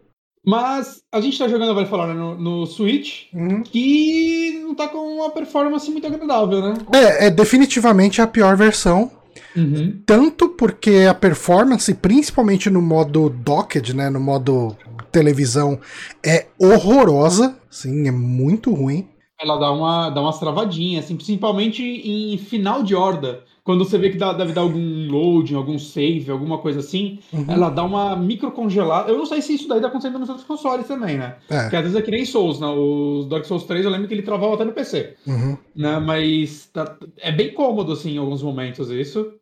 Mas 0.45 1.01
a 1.11 1.19
gente 1.19 1.39
tá 1.39 1.47
jogando, 1.47 1.73
vai 1.73 1.87
falar, 1.87 2.07
né, 2.07 2.13
no, 2.13 2.35
no 2.35 2.65
Switch, 2.67 3.33
uhum. 3.33 3.63
que 3.63 4.59
não 4.61 4.75
tá 4.75 4.87
com 4.87 4.97
uma 4.97 5.31
performance 5.31 5.89
muito 5.89 6.05
agradável, 6.05 6.61
né? 6.61 6.73
É, 6.93 7.27
é 7.27 7.29
definitivamente 7.31 8.21
a 8.21 8.27
pior 8.27 8.55
versão. 8.55 9.11
Uhum. 9.55 10.01
Tanto 10.05 10.49
porque 10.49 11.07
a 11.09 11.13
performance, 11.13 11.91
principalmente 11.95 12.69
no 12.69 12.81
modo 12.81 13.29
docked, 13.29 13.95
né, 13.95 14.09
no 14.09 14.19
modo 14.19 14.77
televisão, 15.11 15.79
é 16.23 16.45
horrorosa, 16.59 17.57
sim, 17.69 18.07
é 18.07 18.11
muito 18.11 18.71
ruim. 18.73 19.07
Ela 19.41 19.57
dá 19.57 19.71
uma 19.71 20.09
dá 20.09 20.21
umas 20.21 20.39
travadinhas, 20.39 21.05
assim, 21.05 21.15
principalmente 21.15 21.81
em 21.83 22.37
final 22.37 22.83
de 22.83 22.93
horda 22.93 23.43
quando 23.65 23.83
você 23.83 23.97
vê 23.97 24.11
que 24.11 24.17
dá, 24.17 24.31
deve 24.31 24.53
dar 24.53 24.61
algum 24.61 25.09
loading, 25.09 25.55
algum 25.55 25.79
save, 25.79 26.29
alguma 26.29 26.59
coisa 26.59 26.81
assim, 26.81 27.17
uhum. 27.33 27.45
ela 27.49 27.71
dá 27.71 27.83
uma 27.83 28.15
micro 28.15 28.51
congelada. 28.51 29.09
Eu 29.11 29.17
não 29.17 29.25
sei 29.25 29.41
se 29.41 29.55
isso 29.55 29.67
daí 29.67 29.81
tá 29.81 29.87
acontecendo 29.87 30.19
nos 30.19 30.29
outros 30.29 30.45
consoles 30.45 30.87
também, 30.87 31.17
né? 31.17 31.37
É. 31.49 31.61
Porque 31.63 31.75
às 31.75 31.81
vezes 31.81 31.97
é 31.97 32.01
que 32.03 32.11
nem 32.11 32.23
Souls, 32.25 32.59
né? 32.59 32.67
O 32.67 33.25
Dark 33.27 33.43
Souls 33.43 33.63
3 33.63 33.83
eu 33.83 33.89
lembro 33.89 34.07
que 34.07 34.13
ele 34.13 34.21
travava 34.21 34.53
até 34.53 34.63
no 34.63 34.71
PC. 34.71 35.15
Uhum. 35.25 35.57
Né? 35.75 35.99
Mas 35.99 36.69
tá, 36.71 36.95
é 37.17 37.31
bem 37.31 37.55
cômodo, 37.55 37.91
assim, 37.91 38.13
em 38.13 38.17
alguns 38.19 38.43
momentos 38.43 38.91
isso. 38.91 39.33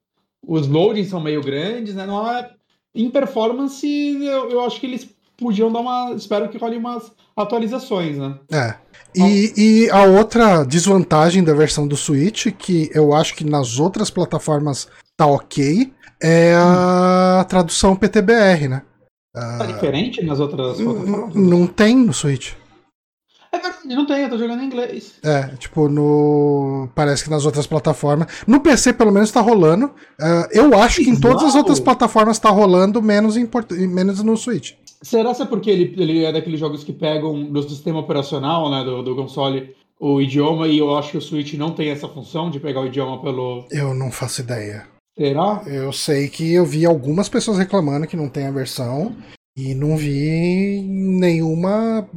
Os 0.48 0.70
loadings 0.70 1.10
são 1.10 1.20
meio 1.20 1.42
grandes, 1.42 1.94
né? 1.94 2.06
Não 2.06 2.26
é... 2.26 2.50
Em 2.96 3.10
performance, 3.10 3.86
eu, 3.86 4.52
eu 4.52 4.62
acho 4.62 4.80
que 4.80 4.86
eles 4.86 5.14
podiam 5.38 5.72
dar 5.72 5.80
uma. 5.80 6.14
Espero 6.14 6.50
que 6.50 6.58
role 6.58 6.78
umas 6.78 7.12
atualizações, 7.36 8.18
né? 8.18 8.36
É. 8.52 8.76
E, 9.16 9.54
e, 9.56 9.90
a 9.92 10.04
outra 10.04 10.64
desvantagem 10.64 11.44
da 11.44 11.54
versão 11.54 11.88
do 11.88 11.96
Switch, 11.96 12.48
que 12.58 12.90
eu 12.94 13.14
acho 13.14 13.36
que 13.36 13.44
nas 13.44 13.80
outras 13.80 14.10
plataformas 14.10 14.88
tá 15.16 15.28
ok, 15.28 15.94
é 16.22 16.56
a 16.56 17.46
tradução 17.48 17.96
PTBR, 17.96 18.68
né? 18.68 18.82
Tá 19.34 19.66
diferente 19.66 20.24
nas 20.24 20.40
outras 20.40 20.78
plataformas? 20.78 21.36
Não 21.36 21.68
tem 21.68 21.96
no 21.96 22.14
Switch. 22.14 22.54
É 23.52 23.60
verdade, 23.60 23.96
não 23.96 24.08
tem, 24.08 24.24
eu 24.24 24.30
tô 24.32 24.38
jogando 24.38 24.64
em 24.64 24.66
inglês. 24.66 25.14
É, 25.22 25.44
tipo, 25.58 25.88
no. 25.88 26.90
Parece 26.96 27.24
que 27.24 27.30
nas 27.30 27.46
outras 27.46 27.68
plataformas. 27.68 28.28
No 28.48 28.60
PC, 28.60 28.94
pelo 28.94 29.12
menos, 29.12 29.30
tá 29.30 29.42
rolando. 29.42 29.88
Uh, 30.20 30.48
eu 30.52 30.80
acho 30.80 31.04
que 31.04 31.10
em 31.12 31.20
todas 31.20 31.44
as 31.44 31.54
outras 31.54 31.80
plataformas 31.80 32.40
tá 32.40 32.50
rolando, 32.50 33.00
menos, 33.00 33.38
em 33.38 33.46
port... 33.46 33.72
menos 33.72 34.24
no 34.24 34.36
Switch. 34.36 34.74
Será 35.04 35.36
que 35.36 35.42
é 35.42 35.46
porque 35.46 35.70
ele, 35.70 35.94
ele 35.98 36.24
é 36.24 36.32
daqueles 36.32 36.60
jogos 36.60 36.84
que 36.84 36.94
pegam 36.94 37.44
do 37.44 37.62
sistema 37.62 38.00
operacional, 38.00 38.72
né, 38.72 38.84
do, 38.86 39.04
do 39.04 39.16
console, 39.16 39.76
o 40.00 40.22
idioma, 40.22 40.68
e 40.68 40.80
eu 40.80 40.96
acho 40.96 41.12
que 41.12 41.18
o 41.18 41.22
Switch 41.22 41.54
não 41.54 41.72
tem 41.72 41.90
essa 41.90 42.08
função 42.08 42.50
de 42.50 42.60
pegar 42.60 42.82
o 42.82 42.88
idioma 42.88 43.22
pelo. 43.22 43.66
Eu 43.70 43.94
não 43.94 44.10
faço 44.10 44.42
ideia. 44.42 44.88
Será? 45.18 45.62
Eu 45.68 45.92
sei 45.92 46.28
que 46.28 46.54
eu 46.54 46.66
vi 46.66 46.86
algumas 46.86 47.30
pessoas 47.30 47.58
reclamando 47.58 48.08
que 48.08 48.18
não 48.18 48.30
tem 48.30 48.48
a 48.48 48.52
versão 48.52 49.16
e 49.56 49.76
não 49.76 49.96
vi 49.96 50.82
nenhuma. 50.82 52.08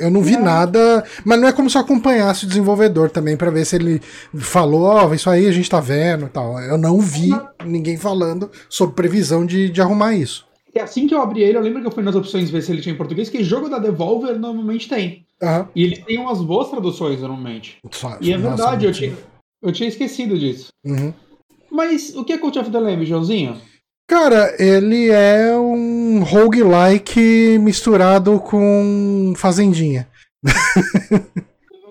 Eu 0.00 0.10
não 0.10 0.20
vi 0.20 0.34
é. 0.34 0.38
nada, 0.38 1.04
mas 1.24 1.40
não 1.40 1.48
é 1.48 1.52
como 1.52 1.70
se 1.70 1.76
eu 1.76 1.82
acompanhasse 1.82 2.44
o 2.44 2.48
desenvolvedor 2.48 3.10
também 3.10 3.36
para 3.36 3.50
ver 3.50 3.64
se 3.64 3.76
ele 3.76 4.00
falou, 4.34 4.82
ó, 4.82 5.06
oh, 5.06 5.14
isso 5.14 5.30
aí 5.30 5.46
a 5.46 5.52
gente 5.52 5.70
tá 5.70 5.80
vendo 5.80 6.26
e 6.26 6.28
tal. 6.28 6.60
Eu 6.60 6.76
não 6.76 7.00
vi 7.00 7.30
ninguém 7.64 7.96
falando 7.96 8.50
sobre 8.68 8.94
previsão 8.94 9.46
de, 9.46 9.70
de 9.70 9.80
arrumar 9.80 10.14
isso. 10.14 10.49
E 10.74 10.78
assim 10.78 11.06
que 11.06 11.14
eu 11.14 11.20
abri 11.20 11.42
ele, 11.42 11.58
eu 11.58 11.62
lembro 11.62 11.80
que 11.80 11.86
eu 11.86 11.92
fui 11.92 12.02
nas 12.02 12.14
opções 12.14 12.50
ver 12.50 12.62
se 12.62 12.70
ele 12.70 12.80
tinha 12.80 12.94
em 12.94 12.98
português, 12.98 13.28
que 13.28 13.42
jogo 13.42 13.68
da 13.68 13.78
Devolver 13.78 14.38
normalmente 14.38 14.88
tem. 14.88 15.26
Aham. 15.42 15.68
E 15.74 15.82
ele 15.82 15.96
tem 16.02 16.18
umas 16.18 16.40
boas 16.40 16.70
traduções 16.70 17.20
normalmente. 17.20 17.78
E 18.20 18.32
é 18.32 18.38
verdade, 18.38 18.86
eu 18.86 18.92
tinha, 18.92 19.16
eu 19.62 19.72
tinha 19.72 19.88
esquecido 19.88 20.38
disso. 20.38 20.68
Uhum. 20.84 21.12
Mas 21.70 22.14
o 22.14 22.24
que 22.24 22.32
é 22.32 22.38
Cult 22.38 22.58
of 22.58 22.70
the 22.70 22.78
Lamb, 22.78 23.04
Joãozinho? 23.04 23.60
Cara, 24.08 24.56
ele 24.58 25.08
é 25.08 25.56
um 25.56 26.22
roguelike 26.24 27.58
misturado 27.58 28.40
com 28.40 29.32
Fazendinha. 29.36 30.08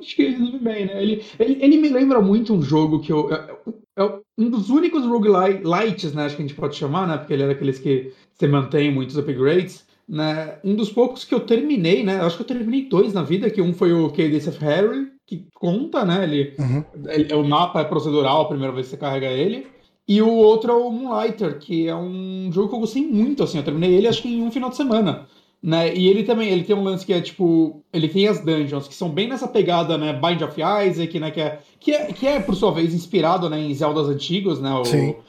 Acho 0.10 0.16
que 0.16 0.22
ele 0.24 0.38
resume 0.38 0.60
bem, 0.60 0.86
né? 0.88 1.04
Ele, 1.04 1.24
ele, 1.40 1.58
ele 1.62 1.78
me 1.78 1.90
lembra 1.90 2.20
muito 2.20 2.52
um 2.52 2.64
jogo 2.64 3.00
que 3.00 3.12
eu. 3.14 3.32
É, 3.32 3.56
é 3.98 4.20
um 4.40 4.50
dos 4.50 4.70
únicos 4.72 5.06
roguelites, 5.06 6.14
né? 6.14 6.26
Acho 6.26 6.36
que 6.36 6.42
a 6.42 6.48
gente 6.48 6.56
pode 6.58 6.76
chamar, 6.76 7.08
né? 7.08 7.18
Porque 7.18 7.32
ele 7.34 7.44
é 7.44 7.48
daqueles 7.48 7.78
que 7.78 8.12
você 8.34 8.48
mantém 8.48 8.92
muitos 8.92 9.18
upgrades. 9.18 9.88
Né? 10.08 10.58
Um 10.64 10.74
dos 10.74 10.92
poucos 10.92 11.24
que 11.24 11.36
eu 11.36 11.42
terminei, 11.42 12.04
né? 12.04 12.20
Acho 12.22 12.38
que 12.38 12.42
eu 12.42 12.48
terminei 12.48 12.90
dois 12.90 13.14
na 13.14 13.22
vida, 13.22 13.48
que 13.52 13.62
um 13.62 13.72
foi 13.72 13.94
o 13.94 14.10
Cadence 14.10 14.50
of 14.50 14.58
Harry, 14.66 15.10
que 15.28 15.46
conta, 15.54 16.04
né? 16.04 16.24
Ele, 16.24 16.56
Uhum. 16.58 16.84
ele- 17.10 17.32
o 17.36 17.44
mapa 17.48 17.82
é 17.82 17.84
procedural 17.84 18.42
a 18.42 18.48
primeira 18.48 18.74
vez 18.74 18.88
que 18.88 18.92
você 18.92 18.98
carrega 18.98 19.28
ele. 19.28 19.68
E 20.08 20.20
o 20.24 20.30
outro 20.34 20.72
é 20.72 20.76
o 20.76 20.90
Moonlighter, 20.90 21.60
que 21.60 21.88
é 21.88 21.96
um 21.96 22.50
jogo 22.52 22.70
que 22.70 22.76
eu 22.76 22.80
gostei 22.80 23.06
muito, 23.06 23.44
assim. 23.44 23.60
Eu 23.60 23.64
terminei 23.64 23.94
ele 23.94 24.08
acho 24.08 24.24
que 24.24 24.28
em 24.28 24.42
um 24.42 24.50
final 24.50 24.72
de 24.72 24.78
semana. 24.78 25.28
Né? 25.62 25.94
E 25.94 26.08
ele 26.08 26.24
também, 26.24 26.50
ele 26.50 26.64
tem 26.64 26.74
um 26.76 26.84
lance 26.84 27.06
que 27.06 27.12
é 27.12 27.20
tipo, 27.20 27.84
ele 27.92 28.08
tem 28.08 28.28
as 28.30 28.40
dungeons 28.40 28.88
que 28.88 28.96
são 28.96 29.10
bem 29.10 29.28
nessa 29.28 29.46
pegada, 29.48 29.98
né, 29.98 30.14
Bind 30.14 30.42
of 30.42 30.56
Isaac, 30.88 31.20
né, 31.20 31.32
que 31.32 31.42
é, 31.42 31.60
que 31.80 31.92
é, 31.92 32.06
que 32.14 32.26
é 32.28 32.40
por 32.40 32.56
sua 32.56 32.72
vez 32.72 32.94
inspirado, 32.94 33.50
né, 33.50 33.60
em 33.60 33.74
Zeldas 33.74 34.08
antigos, 34.08 34.62
né, 34.62 34.72
o- 34.74 34.84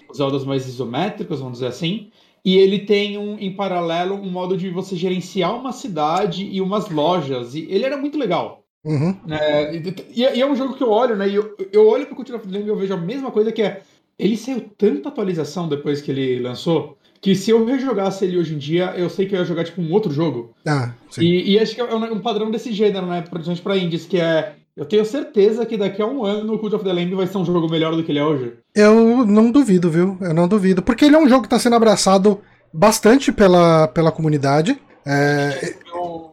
os 0.08 0.18
Zeldas 0.18 0.44
mais 0.44 0.68
isométricos, 0.68 1.40
vamos 1.40 1.54
dizer 1.54 1.66
assim. 1.66 2.10
E 2.44 2.56
ele 2.56 2.78
tem 2.78 3.18
um, 3.18 3.36
em 3.38 3.52
paralelo 3.54 4.14
um 4.14 4.30
modo 4.30 4.56
de 4.56 4.70
você 4.70 4.94
gerenciar 4.94 5.54
uma 5.54 5.72
cidade 5.72 6.44
e 6.50 6.60
umas 6.60 6.88
lojas. 6.88 7.54
E 7.56 7.66
ele 7.68 7.84
era 7.84 7.96
muito 7.96 8.16
legal. 8.16 8.62
Uhum. 8.82 9.14
né? 9.26 9.76
E, 9.76 9.94
e 10.20 10.24
é- 10.24 10.38
é 10.40 10.46
um 10.46 10.56
jogo 10.56 10.74
que 10.74 10.82
eu 10.82 10.90
olho, 10.90 11.14
né? 11.16 11.28
E 11.28 11.34
eu, 11.34 11.54
eu 11.70 11.86
olho 11.86 12.06
pro 12.06 12.24
the 12.24 12.32
Lamb 12.32 12.64
e 12.64 12.68
eu 12.68 12.76
vejo 12.76 12.94
a 12.94 12.96
mesma 12.96 13.30
coisa 13.30 13.52
que 13.52 13.60
é. 13.62 13.82
Ele 14.18 14.36
saiu 14.36 14.70
tanta 14.78 15.08
atualização 15.10 15.68
depois 15.68 16.00
que 16.00 16.10
ele 16.10 16.40
lançou. 16.40 16.96
Que 17.20 17.34
se 17.34 17.50
eu 17.50 17.64
rejogasse 17.66 18.24
ele 18.24 18.38
hoje 18.38 18.54
em 18.54 18.58
dia, 18.58 18.94
eu 18.96 19.10
sei 19.10 19.26
que 19.26 19.34
eu 19.34 19.38
ia 19.40 19.44
jogar 19.44 19.64
tipo 19.64 19.80
um 19.82 19.92
outro 19.92 20.10
jogo. 20.10 20.54
Ah, 20.66 20.92
sim. 21.10 21.22
E, 21.22 21.52
e 21.52 21.58
acho 21.58 21.74
que 21.74 21.80
é 21.80 21.84
um, 21.94 22.14
um 22.14 22.20
padrão 22.20 22.50
desse 22.50 22.72
gênero, 22.72 23.06
né? 23.06 23.20
Principalmente 23.20 23.62
pra 23.62 23.76
indies, 23.76 24.06
que 24.06 24.18
é. 24.18 24.54
Eu 24.76 24.86
tenho 24.86 25.04
certeza 25.04 25.66
que 25.66 25.76
daqui 25.76 26.00
a 26.00 26.06
um 26.06 26.24
ano 26.24 26.54
o 26.54 26.58
Cult 26.58 26.74
of 26.76 26.84
the 26.84 26.92
Lamb 26.92 27.14
vai 27.14 27.26
ser 27.26 27.36
um 27.36 27.44
jogo 27.44 27.68
melhor 27.68 27.94
do 27.94 28.02
que 28.02 28.10
ele 28.12 28.18
é 28.20 28.24
hoje. 28.24 28.54
Eu 28.74 29.26
não 29.26 29.50
duvido, 29.50 29.90
viu? 29.90 30.16
Eu 30.20 30.32
não 30.32 30.48
duvido. 30.48 30.80
Porque 30.80 31.04
ele 31.04 31.16
é 31.16 31.18
um 31.18 31.28
jogo 31.28 31.42
que 31.42 31.48
tá 31.48 31.58
sendo 31.58 31.76
abraçado 31.76 32.40
bastante 32.72 33.30
pela, 33.32 33.88
pela 33.88 34.12
comunidade. 34.12 34.80
É, 35.04 35.74
Eu- 35.92 36.30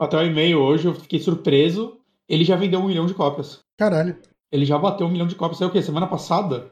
até 0.00 0.16
o 0.16 0.22
e-mail 0.22 0.58
hoje, 0.58 0.86
eu 0.88 0.94
fiquei 0.94 1.20
surpreso. 1.20 1.98
Ele 2.28 2.42
já 2.44 2.56
vendeu 2.56 2.80
um 2.80 2.86
milhão 2.88 3.06
de 3.06 3.14
cópias. 3.14 3.60
caralho. 3.78 4.16
Ele 4.50 4.64
já 4.64 4.78
bateu 4.78 5.06
um 5.06 5.10
milhão 5.10 5.26
de 5.26 5.34
cópias. 5.34 5.58
Saiu 5.58 5.68
o 5.68 5.72
quê? 5.72 5.82
Semana 5.82 6.06
passada? 6.06 6.70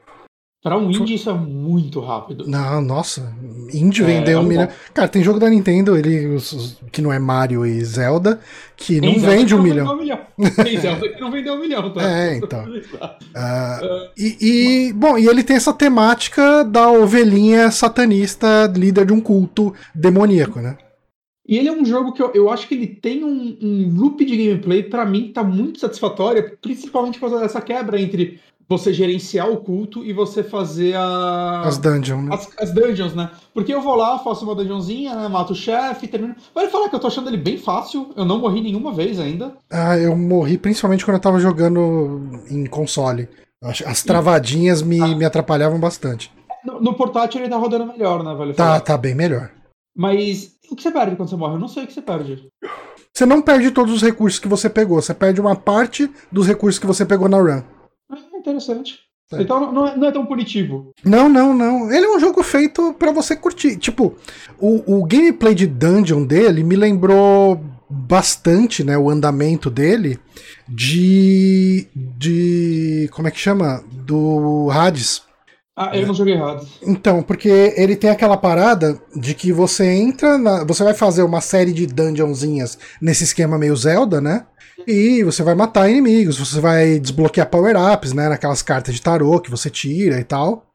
Pra 0.63 0.77
um 0.77 0.89
indie, 0.89 1.15
isso 1.15 1.29
é 1.29 1.33
muito 1.33 1.99
rápido. 1.99 2.45
Não, 2.47 2.79
nossa. 2.81 3.35
Indie 3.73 4.01
É, 4.01 4.05
vendeu 4.05 4.37
é 4.37 4.41
um 4.41 4.45
um 4.45 4.47
milhão. 4.47 4.69
Cara, 4.93 5.09
tem 5.09 5.21
jogo 5.21 5.37
da 5.37 5.49
Nintendo, 5.49 5.97
ele, 5.97 6.27
os- 6.27 6.53
os- 6.53 6.77
que 6.89 7.01
não 7.01 7.11
é 7.11 7.19
Mario 7.19 7.65
e 7.65 7.83
Zelda, 7.83 8.39
que 8.77 9.01
não 9.01 9.09
Tem 9.11 9.19
Zelda 9.19 9.35
vende 9.35 9.47
que 9.47 9.53
um 9.53 9.57
não 9.57 9.63
milhão. 9.63 9.97
vendeu 9.97 10.17
Tem 10.63 10.77
Zelda 10.79 11.09
que 11.09 11.19
não 11.19 11.31
vendeu 11.31 11.53
um 11.55 11.59
milhão, 11.59 11.91
tá? 11.93 12.01
É, 12.09 12.37
então. 12.37 12.63
Ah, 13.35 13.81
e, 14.17 14.37
e, 14.89 14.93
bom, 14.93 15.17
e 15.17 15.27
ele 15.27 15.43
tem 15.43 15.55
essa 15.57 15.73
temática 15.73 16.63
da 16.63 16.89
ovelhinha 16.89 17.69
satanista, 17.71 18.71
líder 18.73 19.05
de 19.07 19.11
um 19.13 19.19
culto 19.19 19.73
demoníaco, 19.93 20.59
né? 20.61 20.77
E 21.45 21.57
ele 21.57 21.67
é 21.67 21.71
um 21.73 21.83
jogo 21.83 22.13
que 22.13 22.21
eu, 22.21 22.31
eu 22.33 22.49
acho 22.49 22.67
que 22.69 22.73
ele 22.75 22.87
tem 22.87 23.23
um, 23.25 23.57
um 23.61 23.93
loop 23.97 24.23
de 24.23 24.37
gameplay, 24.37 24.81
pra 24.83 25.05
mim, 25.05 25.31
tá 25.33 25.43
muito 25.43 25.77
satisfatório, 25.79 26.57
principalmente 26.61 27.19
por 27.19 27.29
causa 27.29 27.43
dessa 27.43 27.59
quebra 27.59 27.99
entre 27.99 28.39
você 28.77 28.93
gerenciar 28.93 29.49
o 29.49 29.57
culto 29.57 30.03
e 30.03 30.11
você 30.13 30.43
fazer 30.43 30.95
a... 30.95 31.61
As 31.61 31.77
dungeons, 31.77 32.23
né? 32.23 32.33
as, 32.33 32.49
as 32.59 32.73
dungeons, 32.73 33.13
né? 33.15 33.29
Porque 33.53 33.73
eu 33.73 33.81
vou 33.81 33.95
lá, 33.95 34.19
faço 34.19 34.45
uma 34.45 34.55
dungeonzinha, 34.55 35.15
né? 35.15 35.27
Mato 35.27 35.53
o 35.53 35.55
chefe, 35.55 36.07
termino. 36.07 36.35
Vai 36.53 36.67
falar 36.67 36.89
que 36.89 36.95
eu 36.95 36.99
tô 36.99 37.07
achando 37.07 37.29
ele 37.29 37.37
bem 37.37 37.57
fácil. 37.57 38.11
Eu 38.15 38.25
não 38.25 38.39
morri 38.39 38.61
nenhuma 38.61 38.91
vez 38.93 39.19
ainda. 39.19 39.53
Ah, 39.71 39.97
eu 39.97 40.15
morri 40.15 40.57
principalmente 40.57 41.05
quando 41.05 41.15
eu 41.15 41.21
tava 41.21 41.39
jogando 41.39 42.41
em 42.49 42.65
console. 42.65 43.29
As 43.85 44.03
travadinhas 44.03 44.81
me, 44.81 44.99
Ah. 44.99 45.15
me 45.15 45.23
atrapalhavam 45.23 45.79
bastante. 45.79 46.31
No, 46.65 46.81
no 46.81 46.93
portátil 46.93 47.41
ele 47.41 47.49
tá 47.49 47.57
rodando 47.57 47.85
melhor, 47.85 48.23
né, 48.23 48.33
velho? 48.35 48.53
Tá, 48.53 48.79
tá 48.79 48.97
bem 48.97 49.15
melhor. 49.15 49.51
Mas 49.95 50.51
o 50.69 50.75
que 50.75 50.81
você 50.81 50.91
perde 50.91 51.15
quando 51.15 51.29
você 51.29 51.35
morre? 51.35 51.55
Eu 51.55 51.59
não 51.59 51.67
sei 51.67 51.83
o 51.83 51.87
que 51.87 51.93
você 51.93 52.01
perde. 52.01 52.47
Você 53.13 53.25
não 53.25 53.41
perde 53.41 53.69
todos 53.69 53.93
os 53.93 54.01
recursos 54.01 54.39
que 54.39 54.47
você 54.47 54.69
pegou, 54.69 54.99
você 55.01 55.13
perde 55.13 55.39
uma 55.39 55.55
parte 55.55 56.09
dos 56.31 56.47
recursos 56.47 56.79
que 56.79 56.87
você 56.87 57.05
pegou 57.05 57.29
na 57.29 57.37
run. 57.37 57.61
Interessante. 58.43 58.99
É. 59.31 59.41
Então 59.41 59.71
não 59.71 59.87
é, 59.87 59.95
não 59.97 60.07
é 60.07 60.11
tão 60.11 60.25
punitivo. 60.25 60.91
Não, 61.03 61.29
não, 61.29 61.53
não. 61.53 61.89
Ele 61.91 62.05
é 62.05 62.15
um 62.15 62.19
jogo 62.19 62.43
feito 62.43 62.93
pra 62.99 63.11
você 63.11 63.35
curtir. 63.37 63.77
Tipo, 63.77 64.15
o, 64.59 64.97
o 64.99 65.05
gameplay 65.05 65.55
de 65.55 65.65
dungeon 65.65 66.25
dele 66.25 66.61
me 66.61 66.75
lembrou 66.75 67.59
bastante, 67.89 68.83
né, 68.83 68.97
o 68.97 69.09
andamento 69.09 69.69
dele 69.69 70.19
de 70.67 71.87
de 71.95 73.09
como 73.13 73.27
é 73.27 73.31
que 73.31 73.39
chama? 73.39 73.83
Do 73.91 74.69
Hades. 74.71 75.21
Ah, 75.75 75.89
É. 75.95 76.03
eu 76.03 76.07
não 76.07 76.13
joguei 76.13 76.35
errado. 76.35 76.67
Então, 76.83 77.23
porque 77.23 77.73
ele 77.75 77.95
tem 77.95 78.09
aquela 78.11 78.37
parada 78.37 78.99
de 79.15 79.33
que 79.33 79.51
você 79.51 79.85
entra, 79.87 80.37
na, 80.37 80.63
você 80.63 80.83
vai 80.83 80.93
fazer 80.93 81.23
uma 81.23 81.41
série 81.41 81.73
de 81.73 81.87
dungeonzinhas 81.87 82.77
nesse 83.01 83.23
esquema 83.23 83.57
meio 83.57 83.75
Zelda, 83.75 84.21
né? 84.21 84.45
E 84.87 85.23
você 85.23 85.43
vai 85.43 85.55
matar 85.55 85.89
inimigos, 85.89 86.37
você 86.37 86.59
vai 86.59 86.99
desbloquear 86.99 87.49
power-ups, 87.49 88.13
né? 88.13 88.29
Naquelas 88.29 88.61
cartas 88.61 88.95
de 88.95 89.01
tarô 89.01 89.39
que 89.39 89.51
você 89.51 89.69
tira 89.69 90.19
e 90.19 90.23
tal. 90.23 90.67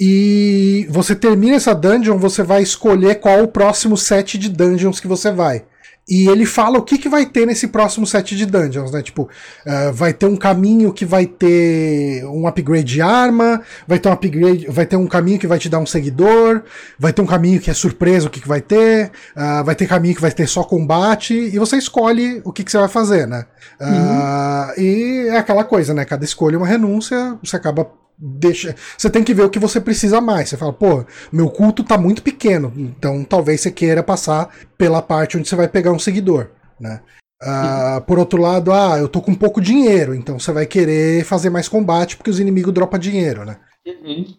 E 0.00 0.86
você 0.90 1.14
termina 1.14 1.56
essa 1.56 1.74
dungeon, 1.74 2.18
você 2.18 2.42
vai 2.42 2.62
escolher 2.62 3.16
qual 3.16 3.42
o 3.42 3.48
próximo 3.48 3.96
set 3.96 4.38
de 4.38 4.48
dungeons 4.48 5.00
que 5.00 5.06
você 5.06 5.30
vai. 5.30 5.64
E 6.08 6.28
ele 6.28 6.46
fala 6.46 6.78
o 6.78 6.82
que, 6.82 6.98
que 6.98 7.08
vai 7.08 7.26
ter 7.26 7.46
nesse 7.46 7.66
próximo 7.66 8.06
set 8.06 8.36
de 8.36 8.46
dungeons, 8.46 8.92
né? 8.92 9.02
Tipo, 9.02 9.28
ah, 9.66 9.90
vai 9.92 10.12
ter 10.12 10.26
um 10.26 10.36
caminho 10.36 10.92
que 10.92 11.04
vai 11.04 11.26
ter 11.26 12.24
um 12.26 12.46
upgrade 12.46 12.84
de 12.84 13.02
arma, 13.02 13.60
vai 13.88 13.98
ter 13.98 14.08
um 14.08 14.12
upgrade, 14.12 14.66
vai 14.68 14.86
ter 14.86 14.94
um 14.94 15.08
caminho 15.08 15.38
que 15.38 15.48
vai 15.48 15.58
te 15.58 15.68
dar 15.68 15.80
um 15.80 15.86
seguidor, 15.86 16.62
vai 16.96 17.12
ter 17.12 17.22
um 17.22 17.26
caminho 17.26 17.60
que 17.60 17.70
é 17.70 17.74
surpresa 17.74 18.28
o 18.28 18.30
que, 18.30 18.40
que 18.40 18.46
vai 18.46 18.60
ter, 18.60 19.10
ah, 19.34 19.64
vai 19.64 19.74
ter 19.74 19.88
caminho 19.88 20.14
que 20.14 20.20
vai 20.20 20.30
ter 20.30 20.46
só 20.46 20.62
combate, 20.62 21.34
e 21.34 21.58
você 21.58 21.76
escolhe 21.76 22.40
o 22.44 22.52
que, 22.52 22.62
que 22.62 22.70
você 22.70 22.78
vai 22.78 22.88
fazer, 22.88 23.26
né? 23.26 23.44
Ah, 23.80 24.72
e 24.78 25.26
é 25.28 25.38
aquela 25.38 25.64
coisa, 25.64 25.92
né? 25.92 26.04
Cada 26.04 26.24
escolha 26.24 26.54
é 26.54 26.58
uma 26.58 26.68
renúncia, 26.68 27.36
você 27.42 27.56
acaba 27.56 27.90
deixa, 28.18 28.74
você 28.96 29.10
tem 29.10 29.22
que 29.24 29.34
ver 29.34 29.42
o 29.44 29.50
que 29.50 29.58
você 29.58 29.80
precisa 29.80 30.20
mais. 30.20 30.48
Você 30.48 30.56
fala, 30.56 30.72
pô, 30.72 31.04
meu 31.32 31.50
culto 31.50 31.84
tá 31.84 31.98
muito 31.98 32.22
pequeno, 32.22 32.72
então 32.76 33.24
talvez 33.24 33.60
você 33.60 33.70
queira 33.70 34.02
passar 34.02 34.50
pela 34.78 35.02
parte 35.02 35.36
onde 35.36 35.48
você 35.48 35.56
vai 35.56 35.68
pegar 35.68 35.92
um 35.92 35.98
seguidor, 35.98 36.48
né? 36.80 37.00
Ah, 37.42 38.02
por 38.06 38.18
outro 38.18 38.40
lado, 38.40 38.72
ah, 38.72 38.96
eu 38.98 39.08
tô 39.08 39.20
com 39.20 39.34
pouco 39.34 39.60
dinheiro, 39.60 40.14
então 40.14 40.38
você 40.38 40.52
vai 40.52 40.64
querer 40.66 41.22
fazer 41.24 41.50
mais 41.50 41.68
combate 41.68 42.16
porque 42.16 42.30
os 42.30 42.40
inimigos 42.40 42.72
dropam 42.72 42.98
dinheiro, 42.98 43.44
né? 43.44 43.58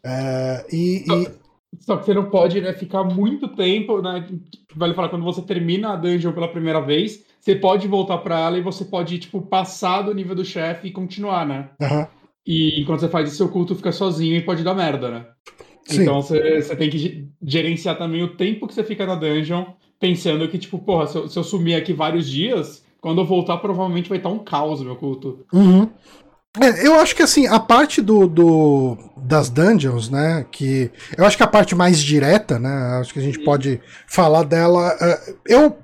Ah, 0.03 0.63
e, 0.71 1.03
e- 1.07 1.27
Só 1.79 1.97
que 1.97 2.05
você 2.05 2.13
não 2.13 2.29
pode 2.29 2.59
né, 2.61 2.73
ficar 2.73 3.03
muito 3.03 3.49
tempo, 3.55 4.01
né? 4.01 4.27
Vale 4.75 4.93
falar, 4.93 5.09
quando 5.09 5.25
você 5.25 5.41
termina 5.41 5.93
a 5.93 5.95
dungeon 5.95 6.33
pela 6.33 6.47
primeira 6.47 6.81
vez, 6.81 7.23
você 7.39 7.55
pode 7.55 7.87
voltar 7.87 8.17
pra 8.19 8.39
ela 8.39 8.57
e 8.57 8.61
você 8.61 8.85
pode, 8.85 9.19
tipo, 9.19 9.41
passar 9.41 10.01
do 10.01 10.13
nível 10.13 10.35
do 10.35 10.45
chefe 10.45 10.87
e 10.87 10.91
continuar, 10.91 11.45
né? 11.45 11.69
aham, 11.81 12.07
E 12.47 12.79
enquanto 12.81 13.01
você 13.01 13.09
faz 13.09 13.27
isso, 13.27 13.37
seu 13.37 13.49
culto 13.49 13.75
fica 13.75 13.91
sozinho 13.91 14.35
e 14.37 14.41
pode 14.41 14.63
dar 14.63 14.73
merda, 14.73 15.11
né? 15.11 15.25
Sim. 15.85 16.01
Então 16.01 16.21
você, 16.21 16.61
você 16.61 16.75
tem 16.75 16.89
que 16.89 16.97
ge- 16.97 17.27
gerenciar 17.43 17.97
também 17.97 18.23
o 18.23 18.35
tempo 18.35 18.67
que 18.67 18.73
você 18.73 18.83
fica 18.83 19.05
na 19.05 19.15
dungeon, 19.15 19.65
pensando 19.99 20.47
que, 20.47 20.57
tipo, 20.57 20.79
porra, 20.79 21.07
se 21.07 21.17
eu, 21.17 21.27
se 21.27 21.37
eu 21.37 21.43
sumir 21.43 21.75
aqui 21.75 21.91
vários 21.93 22.27
dias, 22.29 22.85
quando 23.01 23.19
eu 23.21 23.25
voltar, 23.25 23.57
provavelmente 23.57 24.09
vai 24.09 24.17
estar 24.17 24.29
um 24.29 24.39
caos 24.39 24.81
meu 24.81 24.95
culto. 24.95 25.45
Uhum. 25.53 25.89
É, 26.61 26.85
eu 26.87 26.95
acho 26.99 27.15
que 27.15 27.23
assim, 27.23 27.45
a 27.47 27.59
parte 27.59 28.01
do, 28.01 28.27
do- 28.27 28.97
das 29.17 29.49
dungeons, 29.49 30.09
né? 30.09 30.45
Que 30.51 30.91
eu 31.17 31.25
acho 31.25 31.35
que 31.37 31.43
a 31.43 31.47
parte 31.47 31.75
mais 31.75 31.99
direta, 31.99 32.57
né? 32.57 32.69
Acho 32.99 33.13
que 33.13 33.19
a 33.19 33.21
gente 33.23 33.39
pode 33.43 33.81
falar 34.07 34.43
dela. 34.43 34.95
é, 34.99 35.33
eu, 35.45 35.77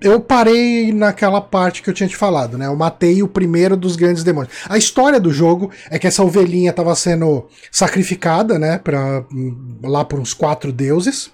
eu 0.00 0.20
parei 0.20 0.92
naquela 0.92 1.40
parte 1.40 1.82
que 1.82 1.88
eu 1.90 1.94
tinha 1.94 2.08
te 2.08 2.16
falado, 2.16 2.58
né? 2.58 2.66
Eu 2.66 2.76
matei 2.76 3.22
o 3.22 3.28
primeiro 3.28 3.76
dos 3.76 3.96
grandes 3.96 4.22
demônios. 4.22 4.52
A 4.68 4.76
história 4.76 5.18
do 5.18 5.32
jogo 5.32 5.70
é 5.90 5.98
que 5.98 6.06
essa 6.06 6.22
ovelhinha 6.22 6.70
estava 6.70 6.94
sendo 6.94 7.46
sacrificada, 7.72 8.58
né? 8.58 8.78
Pra, 8.78 9.24
lá 9.82 10.04
por 10.04 10.18
uns 10.20 10.34
quatro 10.34 10.72
deuses. 10.72 11.30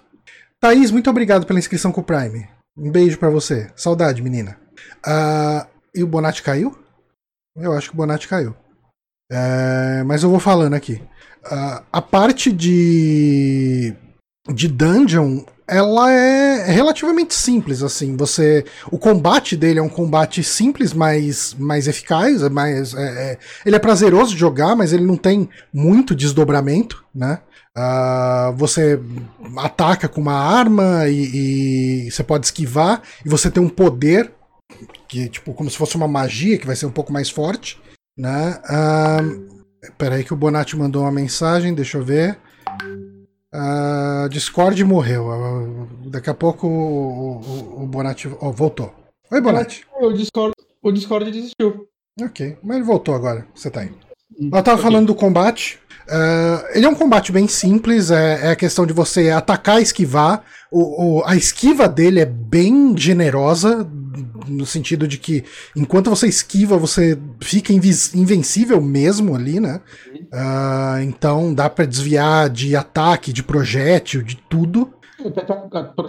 Thaís, 0.60 0.90
muito 0.90 1.10
obrigado 1.10 1.44
pela 1.46 1.58
inscrição 1.58 1.92
com 1.92 2.00
o 2.00 2.04
Prime. 2.04 2.46
Um 2.78 2.90
beijo 2.90 3.18
pra 3.18 3.28
você. 3.30 3.68
Saudade, 3.76 4.22
menina. 4.22 4.56
Ah, 5.04 5.66
e 5.94 6.02
o 6.02 6.06
Bonatti 6.06 6.42
caiu? 6.42 6.76
Eu 7.56 7.72
acho 7.72 7.88
que 7.88 7.94
o 7.94 7.96
Bonatti 7.96 8.28
caiu. 8.28 8.54
É, 9.30 10.02
mas 10.04 10.22
eu 10.22 10.30
vou 10.30 10.40
falando 10.40 10.74
aqui. 10.74 11.02
Ah, 11.44 11.82
a 11.92 12.02
parte 12.02 12.52
de, 12.52 13.94
de 14.48 14.68
dungeon 14.68 15.44
ela 15.68 16.12
é 16.12 16.70
relativamente 16.70 17.34
simples, 17.34 17.82
assim. 17.82 18.16
Você, 18.16 18.64
o 18.90 18.98
combate 18.98 19.56
dele 19.56 19.80
é 19.80 19.82
um 19.82 19.88
combate 19.88 20.42
simples, 20.44 20.92
mas 20.92 21.56
mais 21.58 21.88
eficaz, 21.88 22.42
é 22.42 22.48
mais, 22.48 22.94
é, 22.94 23.32
é, 23.32 23.38
ele 23.64 23.74
é 23.74 23.80
prazeroso 23.80 24.32
de 24.32 24.38
jogar, 24.38 24.76
mas 24.76 24.92
ele 24.92 25.04
não 25.04 25.16
tem 25.16 25.48
muito 25.72 26.14
desdobramento, 26.14 27.04
né? 27.14 27.40
Uh, 27.76 28.56
você 28.56 28.98
ataca 29.58 30.08
com 30.08 30.20
uma 30.20 30.32
arma 30.32 31.08
e, 31.08 32.06
e, 32.06 32.10
você 32.10 32.22
pode 32.22 32.46
esquivar 32.46 33.02
e 33.22 33.28
você 33.28 33.50
tem 33.50 33.62
um 33.62 33.68
poder 33.68 34.32
que 35.06 35.28
tipo 35.28 35.52
como 35.52 35.70
se 35.70 35.76
fosse 35.76 35.94
uma 35.94 36.08
magia 36.08 36.56
que 36.56 36.66
vai 36.66 36.74
ser 36.74 36.86
um 36.86 36.90
pouco 36.90 37.12
mais 37.12 37.28
forte, 37.28 37.78
né? 38.16 38.60
Uh, 38.70 39.64
peraí 39.98 40.24
que 40.24 40.32
o 40.32 40.36
Bonatti 40.36 40.76
mandou 40.76 41.02
uma 41.02 41.12
mensagem, 41.12 41.74
deixa 41.74 41.98
eu 41.98 42.04
ver. 42.04 42.38
Uh, 43.52 44.28
Discord 44.28 44.82
morreu. 44.84 45.28
Uh, 45.28 46.10
daqui 46.10 46.30
a 46.30 46.34
pouco 46.34 46.66
o, 46.66 47.40
o, 47.40 47.82
o 47.82 47.86
Bonatti 47.86 48.28
oh, 48.40 48.52
voltou. 48.52 48.92
Oi, 49.30 49.40
Bonatti. 49.40 49.84
O 50.00 50.12
Discord, 50.12 50.52
o 50.82 50.92
Discord 50.92 51.30
desistiu. 51.30 51.88
Ok, 52.20 52.56
mas 52.62 52.76
ele 52.76 52.86
voltou 52.86 53.14
agora. 53.14 53.46
Você 53.54 53.70
tá 53.70 53.80
aí. 53.80 53.90
Hum, 54.38 54.50
Eu 54.52 54.62
tava 54.62 54.80
falando 54.80 55.08
do 55.08 55.14
combate. 55.14 55.78
Uh, 56.06 56.64
ele 56.72 56.86
é 56.86 56.88
um 56.88 56.94
combate 56.94 57.32
bem 57.32 57.48
simples, 57.48 58.12
é, 58.12 58.46
é, 58.46 58.50
a 58.52 58.56
questão 58.56 58.86
de 58.86 58.92
você 58.92 59.30
atacar 59.30 59.80
e 59.80 59.82
esquivar. 59.82 60.44
O, 60.70 61.18
o, 61.18 61.24
a 61.24 61.34
esquiva 61.34 61.88
dele 61.88 62.20
é 62.20 62.24
bem 62.24 62.96
generosa, 62.96 63.84
no 64.48 64.66
sentido 64.66 65.06
de 65.06 65.18
que 65.18 65.44
enquanto 65.76 66.10
você 66.10 66.26
esquiva, 66.26 66.76
você 66.76 67.18
fica 67.40 67.72
invencível 67.72 68.80
mesmo 68.80 69.34
ali, 69.34 69.60
né? 69.60 69.80
Uh, 70.32 71.02
então 71.02 71.54
dá 71.54 71.68
para 71.68 71.84
desviar 71.84 72.48
de 72.50 72.74
ataque, 72.76 73.32
de 73.32 73.42
projétil, 73.42 74.22
de 74.22 74.36
tudo. 74.36 74.92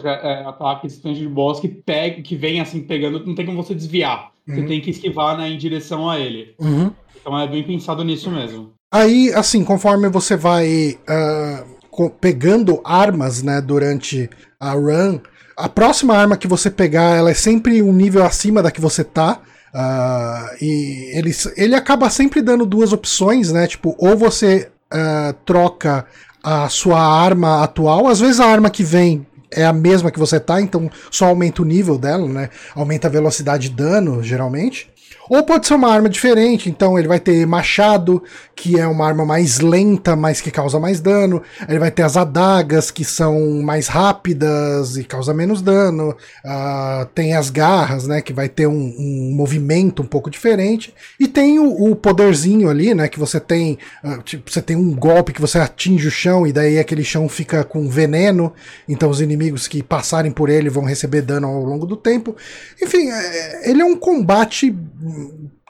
É, 0.04 0.44
ataque 0.46 0.88
de 0.88 1.28
boss 1.28 1.60
que, 1.60 1.68
pega, 1.68 2.22
que 2.22 2.36
vem 2.36 2.60
assim 2.60 2.82
pegando, 2.82 3.26
não 3.26 3.36
tem 3.36 3.46
como 3.46 3.64
você 3.64 3.74
desviar. 3.74 4.32
Você 4.46 4.62
uhum. 4.62 4.68
tem 4.68 4.82
que 4.82 4.92
esquivar 4.92 5.38
né, 5.38 5.50
em 5.50 5.58
direção 5.58 6.10
a 6.10 6.20
ele. 6.20 6.56
Uhum. 6.60 6.92
Então 7.20 7.38
é 7.40 7.48
bem 7.48 7.64
pensado 7.64 8.04
nisso 8.04 8.32
mesmo. 8.32 8.74
Aí, 8.92 9.34
assim, 9.34 9.64
conforme 9.64 10.08
você 10.08 10.38
vai 10.38 10.98
uh, 11.10 12.10
pegando 12.22 12.80
armas, 12.86 13.44
né, 13.44 13.60
durante 13.60 14.30
a 14.60 14.72
run, 14.72 15.20
a 15.58 15.68
próxima 15.68 16.16
arma 16.16 16.38
que 16.38 16.48
você 16.48 16.70
pegar, 16.70 17.18
ela 17.18 17.32
é 17.32 17.34
sempre 17.34 17.82
um 17.82 17.92
nível 17.92 18.24
acima 18.24 18.62
da 18.62 18.70
que 18.70 18.80
você 18.80 19.04
tá. 19.04 19.40
Uh, 19.74 20.64
e 20.64 21.12
ele, 21.18 21.36
ele 21.56 21.76
acaba 21.76 22.10
sempre 22.10 22.42
dando 22.42 22.66
duas 22.66 22.94
opções, 22.94 23.52
né? 23.52 23.66
Tipo, 23.66 23.96
ou 23.98 24.16
você 24.16 24.70
uh, 24.94 25.34
troca 25.46 26.06
a 26.44 26.70
sua 26.70 27.02
arma 27.02 27.64
atual, 27.64 28.08
às 28.08 28.20
vezes 28.20 28.40
a 28.40 28.46
arma 28.46 28.70
que 28.70 28.84
vem 28.84 29.26
é 29.52 29.66
a 29.66 29.74
mesma 29.74 30.12
que 30.12 30.20
você 30.20 30.40
tá, 30.40 30.62
então 30.62 30.90
só 31.10 31.26
aumenta 31.26 31.62
o 31.62 31.66
nível 31.66 31.98
dela, 31.98 32.28
né? 32.28 32.50
Aumenta 32.76 33.08
a 33.08 33.12
velocidade 33.12 33.70
de 33.70 33.76
dano, 33.76 34.22
geralmente. 34.22 34.90
Ou 35.30 35.44
pode 35.44 35.68
ser 35.68 35.74
uma 35.74 35.92
arma 35.92 36.10
diferente, 36.10 36.70
então 36.70 36.98
ele 36.98 37.08
vai 37.08 37.20
ter 37.20 37.46
machado, 37.46 38.24
que 38.56 38.80
é 38.80 38.88
uma 38.88 39.06
arma 39.06 39.26
mais 39.26 39.60
lenta, 39.60 40.16
mas 40.16 40.42
que 40.42 40.50
causa 40.50 40.80
mais 40.80 41.00
dano. 41.00 41.42
Ele 41.68 41.80
vai 41.80 41.92
ter 41.92 42.04
as 42.04 42.18
adagas, 42.18 42.90
que 42.90 43.04
são 43.04 43.62
mais 43.62 43.88
rápidas 43.88 44.98
e 44.98 45.04
causa 45.04 45.34
menos 45.34 45.62
dano. 45.62 46.16
Uh, 46.46 47.06
tem 47.14 47.36
as 47.36 47.50
garras, 47.50 48.08
né, 48.08 48.22
que 48.22 48.34
vai 48.34 48.50
ter 48.50 48.68
um, 48.68 48.96
um, 48.98 49.34
movimento 49.36 50.02
um 50.02 50.06
pouco 50.06 50.30
diferente. 50.30 50.94
E 51.20 51.28
tem 51.28 51.60
o, 51.60 51.92
o 51.92 51.96
poderzinho 51.96 52.70
ali, 52.70 52.94
né, 52.94 53.08
que 53.08 53.20
você 53.20 53.40
tem, 53.40 53.78
uh, 54.04 54.22
tipo, 54.24 54.52
você 54.52 54.62
tem 54.62 54.76
um 54.76 54.94
golpe 54.96 55.34
que 55.34 55.42
você 55.42 55.60
atinge 55.60 56.08
o 56.08 56.12
chão 56.12 56.48
e 56.48 56.54
daí 56.54 56.80
aquele 56.80 57.04
chão 57.04 57.28
fica 57.28 57.64
com 57.64 57.88
veneno. 57.90 58.54
Então 58.88 59.10
os 59.10 59.22
inimigos 59.22 59.68
que 59.68 59.84
passarem 59.84 60.32
por 60.32 60.50
ele 60.50 60.70
vão 60.70 60.84
receber 60.84 61.22
dano 61.22 61.48
ao 61.48 61.64
longo 61.64 61.86
do 61.86 61.98
tempo. 61.98 62.36
Enfim, 62.82 63.10
é, 63.10 63.70
ele 63.70 63.82
é 63.82 63.86
um 63.86 63.96
combate 63.96 64.76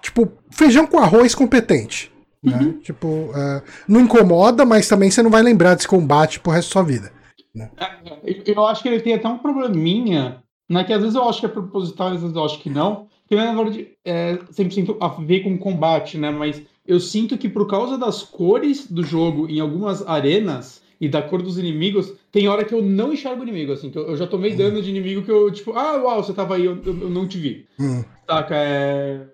tipo, 0.02 0.32
feijão 0.52 0.86
com 0.88 1.00
arroz 1.00 1.36
competente. 1.36 2.12
Né? 2.44 2.58
Uhum. 2.58 2.80
Tipo, 2.80 3.08
uh, 3.08 3.62
não 3.88 4.02
incomoda, 4.02 4.66
mas 4.66 4.88
também 4.88 5.12
você 5.12 5.22
não 5.22 5.30
vai 5.30 5.42
lembrar 5.42 5.76
desse 5.76 5.88
combate 5.88 6.40
pro 6.40 6.52
resto 6.52 6.70
da 6.70 6.74
sua 6.74 6.84
vida. 6.84 7.12
Né? 7.54 7.70
É, 7.78 8.44
eu 8.46 8.66
acho 8.66 8.82
que 8.82 8.90
ele 8.90 9.02
tem 9.02 9.14
até 9.14 9.28
um 9.28 9.38
probleminha, 9.38 10.44
né? 10.70 10.84
Que 10.84 10.94
às 10.94 11.02
vezes 11.02 11.16
eu 11.16 11.28
acho 11.28 11.40
que 11.40 11.46
é 11.46 11.50
proposital, 11.50 12.10
às 12.10 12.22
vezes 12.22 12.36
eu 12.36 12.46
acho 12.46 12.60
que 12.60 12.70
não. 12.70 13.08
Que 13.28 13.36
na 13.36 13.54
verdade 13.54 13.90
é 14.06 14.38
100% 14.52 14.98
a 15.02 15.08
ver 15.22 15.42
com 15.42 15.58
combate, 15.58 16.18
né? 16.18 16.30
Mas 16.30 16.62
eu 16.86 17.00
sinto 17.00 17.38
que 17.38 17.50
por 17.50 17.68
causa 17.68 17.98
das 17.98 18.24
cores 18.24 18.90
do 18.90 19.04
jogo 19.04 19.50
em 19.50 19.60
algumas 19.60 20.08
arenas 20.08 20.82
e 21.02 21.10
da 21.10 21.22
cor 21.22 21.42
dos 21.42 21.58
inimigos, 21.58 22.14
tem 22.32 22.48
hora 22.48 22.64
que 22.64 22.74
eu 22.74 22.82
não 22.82 23.14
enxergo 23.14 23.42
o 23.42 23.44
inimigo, 23.44 23.72
assim, 23.72 23.92
que 23.92 23.98
eu, 23.98 24.08
eu 24.08 24.18
já 24.18 24.26
tomei 24.26 24.52
uhum. 24.52 24.58
dano 24.58 24.82
de 24.82 24.90
inimigo 24.90 25.22
que 25.22 25.30
eu, 25.30 25.52
tipo, 25.52 25.74
ah, 25.74 26.02
uau, 26.02 26.24
você 26.24 26.34
tava 26.34 26.56
aí, 26.56 26.66
eu, 26.66 26.82
eu, 26.84 27.02
eu 27.02 27.10
não 27.10 27.28
te 27.28 27.38
vi. 27.38 27.68
Uhum. 27.80 28.04
Saca? 28.28 28.56
É 28.56 29.28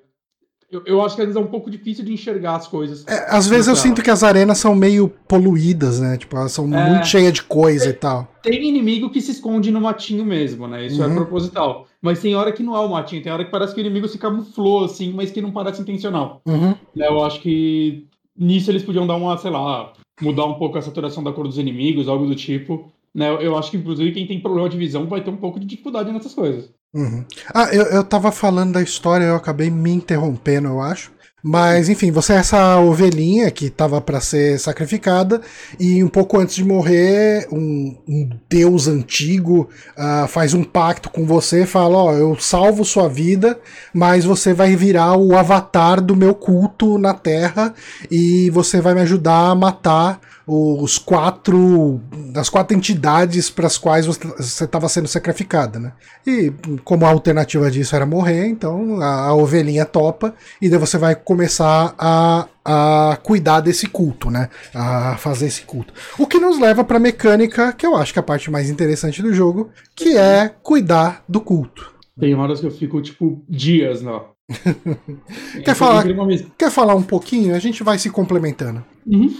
eu, 0.73 0.81
eu, 0.85 1.01
acho 1.05 1.15
que 1.15 1.21
às 1.21 1.27
vezes 1.27 1.39
é 1.39 1.43
um 1.43 1.49
pouco 1.49 1.69
difícil 1.69 2.03
de 2.03 2.11
enxergar 2.11 2.55
as 2.55 2.67
coisas. 2.67 3.05
É, 3.07 3.27
às 3.29 3.47
vezes 3.47 3.67
eu 3.67 3.75
sinto 3.75 4.01
que 4.01 4.09
as 4.09 4.23
arenas 4.23 4.57
são 4.57 4.73
meio 4.73 5.07
poluídas, 5.27 5.99
né? 5.99 6.17
Tipo, 6.17 6.35
elas 6.35 6.51
são 6.51 6.65
é, 6.73 6.89
muito 6.89 7.07
cheias 7.07 7.31
de 7.31 7.43
coisa 7.43 7.85
tem, 7.85 7.93
e 7.93 7.95
tal. 7.95 8.27
Tem 8.41 8.67
inimigo 8.67 9.11
que 9.11 9.21
se 9.21 9.31
esconde 9.31 9.69
no 9.69 9.79
matinho 9.79 10.25
mesmo, 10.25 10.67
né? 10.67 10.87
Isso 10.87 11.01
é 11.03 11.05
uhum. 11.05 11.11
é 11.11 11.15
proposital. 11.15 11.87
Mas 12.01 12.19
tem 12.19 12.35
hora 12.35 12.51
que 12.51 12.63
não 12.63 12.75
é 12.75 12.79
o 12.79 12.89
matinho, 12.89 13.21
tem 13.21 13.31
hora 13.31 13.45
que 13.45 13.51
parece 13.51 13.73
que 13.75 13.79
o 13.79 13.85
inimigo 13.85 14.07
se 14.07 14.17
camuflou, 14.17 14.85
assim, 14.85 15.13
mas 15.13 15.29
que 15.29 15.41
não 15.41 15.51
parece 15.51 15.81
intencional. 15.81 16.41
Uhum. 16.45 16.73
Eu 16.95 17.23
acho 17.23 17.39
que 17.39 18.07
nisso 18.35 18.71
eles 18.71 18.83
podiam 18.83 19.05
dar 19.05 19.15
uma, 19.15 19.37
sei 19.37 19.51
lá, 19.51 19.93
mudar 20.19 20.45
um 20.45 20.55
pouco 20.55 20.77
a 20.77 20.81
saturação 20.81 21.23
da 21.23 21.31
cor 21.31 21.47
dos 21.47 21.59
inimigos, 21.59 22.07
algo 22.07 22.25
do 22.25 22.35
tipo. 22.35 22.91
Né? 23.13 23.29
Eu 23.39 23.55
acho 23.55 23.69
que, 23.69 23.77
inclusive, 23.77 24.11
quem 24.11 24.25
tem 24.25 24.39
problema 24.39 24.67
de 24.67 24.77
visão 24.77 25.05
vai 25.05 25.23
ter 25.23 25.29
um 25.29 25.37
pouco 25.37 25.59
de 25.59 25.67
dificuldade 25.67 26.11
nessas 26.11 26.33
coisas. 26.33 26.73
Uhum. 26.93 27.25
Ah, 27.53 27.69
eu, 27.73 27.85
eu 27.85 28.03
tava 28.03 28.31
falando 28.31 28.73
da 28.73 28.81
história, 28.81 29.25
eu 29.25 29.35
acabei 29.35 29.69
me 29.69 29.91
interrompendo, 29.91 30.67
eu 30.67 30.79
acho. 30.79 31.11
Mas, 31.45 31.89
enfim, 31.89 32.09
você 32.09 32.31
é 32.31 32.37
essa 32.37 32.79
ovelhinha 32.79 33.51
que 33.51 33.65
estava 33.65 33.99
para 33.99 34.21
ser 34.21 34.57
sacrificada, 34.57 35.41
e 35.77 36.01
um 36.01 36.07
pouco 36.07 36.39
antes 36.39 36.55
de 36.55 36.63
morrer, 36.63 37.49
um, 37.51 37.97
um 38.07 38.29
deus 38.49 38.87
antigo 38.87 39.67
uh, 39.97 40.25
faz 40.29 40.53
um 40.53 40.63
pacto 40.63 41.09
com 41.09 41.25
você, 41.25 41.65
fala: 41.65 41.97
Ó, 41.97 42.11
oh, 42.11 42.13
eu 42.13 42.39
salvo 42.39 42.85
sua 42.85 43.09
vida, 43.09 43.59
mas 43.93 44.23
você 44.23 44.53
vai 44.53 44.73
virar 44.77 45.17
o 45.17 45.35
avatar 45.35 45.99
do 45.99 46.15
meu 46.15 46.33
culto 46.33 46.97
na 46.97 47.13
Terra, 47.13 47.73
e 48.09 48.49
você 48.51 48.79
vai 48.79 48.93
me 48.93 49.01
ajudar 49.01 49.49
a 49.49 49.55
matar 49.55 50.21
os 50.45 50.97
quatro 50.97 52.01
as 52.35 52.49
quatro 52.49 52.75
entidades 52.75 53.49
para 53.49 53.67
as 53.67 53.77
quais 53.77 54.05
você 54.05 54.65
estava 54.65 54.89
sendo 54.89 55.07
sacrificada, 55.07 55.79
né? 55.79 55.93
E 56.25 56.51
como 56.83 57.05
a 57.05 57.09
alternativa 57.09 57.71
disso 57.71 57.95
era 57.95 58.05
morrer, 58.05 58.47
então 58.47 59.01
a, 59.01 59.27
a, 59.27 59.33
ovelhinha 59.33 59.85
topa 59.85 60.33
e 60.61 60.69
daí 60.69 60.79
você 60.79 60.97
vai 60.97 61.15
começar 61.15 61.95
a, 61.97 62.47
a 62.65 63.17
cuidar 63.23 63.61
desse 63.61 63.87
culto, 63.87 64.29
né? 64.29 64.49
A 64.73 65.15
fazer 65.17 65.47
esse 65.47 65.61
culto. 65.63 65.93
O 66.17 66.27
que 66.27 66.39
nos 66.39 66.59
leva 66.59 66.83
para 66.83 66.97
a 66.97 66.99
mecânica 66.99 67.71
que 67.71 67.85
eu 67.85 67.95
acho 67.95 68.11
que 68.11 68.19
é 68.19 68.21
a 68.21 68.23
parte 68.23 68.51
mais 68.51 68.69
interessante 68.69 69.21
do 69.21 69.33
jogo, 69.33 69.69
que 69.95 70.17
é 70.17 70.49
cuidar 70.61 71.23
do 71.27 71.39
culto. 71.39 71.93
Tem 72.19 72.35
horas 72.35 72.59
que 72.59 72.67
eu 72.67 72.71
fico 72.71 73.01
tipo 73.01 73.43
dias, 73.49 74.01
não. 74.01 74.32
quer, 75.63 75.75
falar, 75.75 76.03
quer 76.57 76.71
falar 76.71 76.95
um 76.95 77.03
pouquinho? 77.03 77.55
A 77.55 77.59
gente 77.59 77.83
vai 77.83 77.97
se 77.97 78.09
complementando. 78.09 78.83
Uhum. 79.05 79.35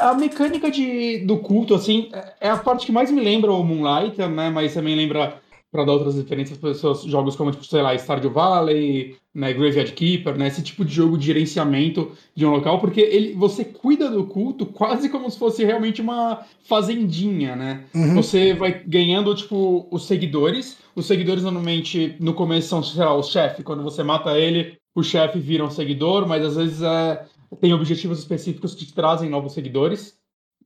A 0.00 0.14
mecânica 0.14 0.70
de, 0.70 1.18
do 1.26 1.38
culto, 1.38 1.74
assim, 1.74 2.10
é 2.40 2.48
a 2.48 2.56
parte 2.56 2.86
que 2.86 2.92
mais 2.92 3.10
me 3.10 3.20
lembra 3.20 3.52
o 3.52 3.62
Moonlight, 3.62 4.18
né? 4.18 4.50
Mas 4.50 4.72
também 4.72 4.96
lembra, 4.96 5.38
para 5.74 5.84
dar 5.84 5.94
outras 5.94 6.14
referências 6.14 6.56
para 6.56 6.72
seus 6.72 7.02
jogos 7.02 7.34
como, 7.34 7.50
tipo, 7.50 7.64
sei 7.64 7.82
lá, 7.82 7.92
Stardew 7.96 8.30
Valley, 8.30 9.16
né, 9.34 9.52
Graveyard 9.52 9.90
Keeper, 9.90 10.38
né? 10.38 10.46
Esse 10.46 10.62
tipo 10.62 10.84
de 10.84 10.94
jogo 10.94 11.18
de 11.18 11.26
gerenciamento 11.26 12.12
de 12.32 12.46
um 12.46 12.50
local, 12.50 12.78
porque 12.78 13.00
ele, 13.00 13.34
você 13.34 13.64
cuida 13.64 14.08
do 14.08 14.24
culto 14.24 14.66
quase 14.66 15.08
como 15.08 15.28
se 15.28 15.36
fosse 15.36 15.64
realmente 15.64 16.00
uma 16.00 16.46
fazendinha, 16.62 17.56
né? 17.56 17.86
Uhum. 17.92 18.14
Você 18.14 18.54
vai 18.54 18.84
ganhando, 18.86 19.34
tipo, 19.34 19.88
os 19.90 20.06
seguidores. 20.06 20.78
Os 20.94 21.06
seguidores 21.06 21.42
normalmente, 21.42 22.14
no 22.20 22.34
começo, 22.34 22.68
são, 22.68 22.80
sei 22.80 23.04
lá, 23.04 23.12
o 23.12 23.24
chefe. 23.24 23.64
Quando 23.64 23.82
você 23.82 24.04
mata 24.04 24.38
ele, 24.38 24.78
o 24.94 25.02
chefe 25.02 25.40
vira 25.40 25.64
um 25.64 25.70
seguidor, 25.70 26.24
mas 26.28 26.44
às 26.44 26.54
vezes 26.54 26.82
é 26.82 27.24
tem 27.60 27.72
objetivos 27.72 28.20
específicos 28.20 28.76
que 28.76 28.86
te 28.86 28.94
trazem 28.94 29.28
novos 29.28 29.52
seguidores. 29.52 30.14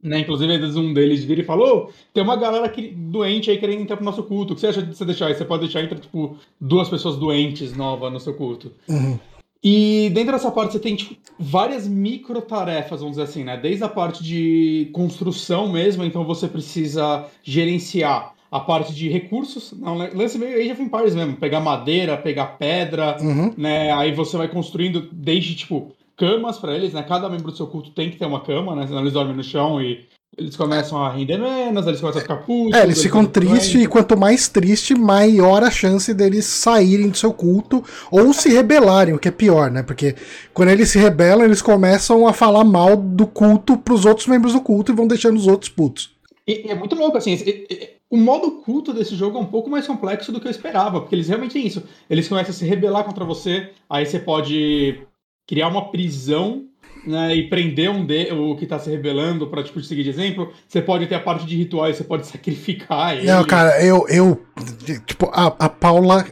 Né? 0.03 0.21
Inclusive, 0.21 0.53
às 0.53 0.61
vezes 0.61 0.77
um 0.77 0.93
deles 0.95 1.25
vira 1.25 1.41
e 1.41 1.45
falou: 1.45 1.89
oh, 1.89 1.93
tem 2.15 2.23
uma 2.23 2.37
galera 2.37 2.69
que, 2.69 2.89
doente 2.89 3.51
aí 3.51 3.59
querendo 3.59 3.83
entrar 3.83 3.97
pro 3.97 4.05
nosso 4.05 4.23
culto. 4.23 4.53
O 4.53 4.55
que 4.55 4.61
você 4.61 4.69
acha 4.69 4.83
de 4.83 4.97
você 4.97 5.05
deixar? 5.05 5.35
Você 5.35 5.45
pode 5.45 5.65
deixar 5.65 5.83
entre, 5.83 5.99
tipo, 5.99 6.37
duas 6.61 6.89
pessoas 6.89 7.17
doentes 7.17 7.77
novas 7.77 8.13
no 8.13 8.21
seu 8.21 8.35
culto. 8.35 8.73
Uhum. 8.89 9.19
E 9.63 10.11
dentro 10.15 10.33
dessa 10.33 10.53
parte 10.53 10.73
você 10.73 10.79
tem 10.79 10.95
tipo, 10.95 11.17
várias 11.39 11.89
micro 11.89 12.41
tarefas, 12.41 13.01
vamos 13.01 13.17
dizer 13.17 13.29
assim, 13.29 13.43
né? 13.43 13.57
Desde 13.57 13.83
a 13.83 13.89
parte 13.89 14.23
de 14.23 14.89
construção 14.93 15.73
mesmo, 15.73 16.05
então 16.05 16.25
você 16.25 16.47
precisa 16.47 17.27
gerenciar 17.43 18.35
a 18.51 18.61
parte 18.61 18.95
de 18.95 19.09
recursos, 19.09 19.75
não, 19.79 19.97
lance 19.97 20.39
meio 20.39 20.59
Age 20.59 20.73
of 20.73 20.83
Empires 20.83 21.15
mesmo, 21.15 21.37
pegar 21.37 21.61
madeira, 21.61 22.17
pegar 22.17 22.57
pedra, 22.57 23.17
uhum. 23.21 23.53
né? 23.59 23.93
Aí 23.93 24.13
você 24.13 24.37
vai 24.37 24.49
construindo 24.49 25.09
desde 25.13 25.55
tipo 25.55 25.93
camas 26.19 26.59
para 26.59 26.75
eles, 26.75 26.93
né? 26.93 27.03
Cada 27.03 27.29
membro 27.29 27.51
do 27.51 27.57
seu 27.57 27.67
culto 27.67 27.91
tem 27.91 28.11
que 28.11 28.19
ter 28.19 28.27
uma 28.27 28.41
cama, 28.41 28.75
né? 28.75 28.87
Senão 28.87 29.01
eles 29.01 29.13
dormem 29.13 29.37
no 29.37 29.45
chão 29.45 29.81
e 29.81 30.05
eles 30.37 30.57
começam 30.57 31.03
a 31.03 31.11
render 31.11 31.39
menos, 31.39 31.87
eles 31.87 32.01
começam 32.01 32.21
a 32.21 32.23
ficar 32.23 32.37
putos. 32.37 32.79
É, 32.79 32.83
eles 32.83 33.03
ficam 33.03 33.25
tristes 33.25 33.83
e 33.83 33.87
quanto 33.87 34.17
mais 34.17 34.49
triste, 34.49 34.95
maior 34.95 35.63
a 35.63 35.71
chance 35.71 36.13
deles 36.13 36.45
saírem 36.45 37.09
do 37.09 37.17
seu 37.17 37.33
culto 37.33 37.83
ou 38.11 38.33
se 38.33 38.49
rebelarem, 38.49 39.15
o 39.15 39.19
que 39.19 39.29
é 39.29 39.33
pior, 39.33 39.71
né? 39.71 39.83
Porque 39.83 40.15
quando 40.53 40.69
eles 40.69 40.91
se 40.91 40.99
rebelam, 40.99 41.45
eles 41.45 41.63
começam 41.63 42.27
a 42.27 42.33
falar 42.33 42.65
mal 42.65 42.97
do 42.97 43.27
culto 43.27 43.77
pros 43.77 44.05
outros 44.05 44.27
membros 44.27 44.53
do 44.53 44.61
culto 44.61 44.93
e 44.93 44.95
vão 44.95 45.07
deixando 45.07 45.37
os 45.37 45.47
outros 45.47 45.71
putos. 45.71 46.11
E, 46.47 46.71
é 46.71 46.75
muito 46.75 46.95
louco, 46.95 47.19
assim, 47.19 47.37
o 48.11 48.17
modo 48.17 48.63
culto 48.63 48.93
desse 48.93 49.15
jogo 49.15 49.39
é 49.39 49.41
um 49.41 49.47
pouco 49.47 49.69
mais 49.69 49.87
complexo 49.87 50.33
do 50.33 50.41
que 50.41 50.47
eu 50.47 50.51
esperava, 50.51 51.01
porque 51.01 51.15
eles 51.15 51.29
realmente 51.29 51.53
têm 51.53 51.67
isso. 51.67 51.83
Eles 52.09 52.29
começam 52.29 52.51
a 52.51 52.55
se 52.55 52.65
rebelar 52.65 53.05
contra 53.05 53.25
você, 53.25 53.71
aí 53.91 54.07
você 54.07 54.19
pode 54.19 55.01
criar 55.49 55.69
uma 55.69 55.91
prisão 55.91 56.69
né, 57.07 57.35
e 57.35 57.49
prender 57.49 57.91
um 57.91 58.05
de, 58.05 58.31
o 58.33 58.55
que 58.55 58.67
tá 58.67 58.79
se 58.79 58.91
rebelando 58.91 59.47
para 59.47 59.63
tipo, 59.63 59.81
seguir 59.81 60.05
de 60.05 60.11
exemplo, 60.11 60.53
você 60.69 60.83
pode 60.83 61.07
ter 61.07 61.15
a 61.15 61.21
parte 61.21 61.47
de 61.47 61.57
rituais, 61.57 61.97
você 61.97 62.05
pode 62.05 62.27
sacrificar 62.29 63.17
ele. 63.17 63.27
Não, 63.27 63.43
cara, 63.45 63.83
eu, 63.83 64.07
eu 64.09 64.43
tipo, 65.07 65.31
a, 65.33 65.47
a 65.47 65.69
Paula 65.69 66.27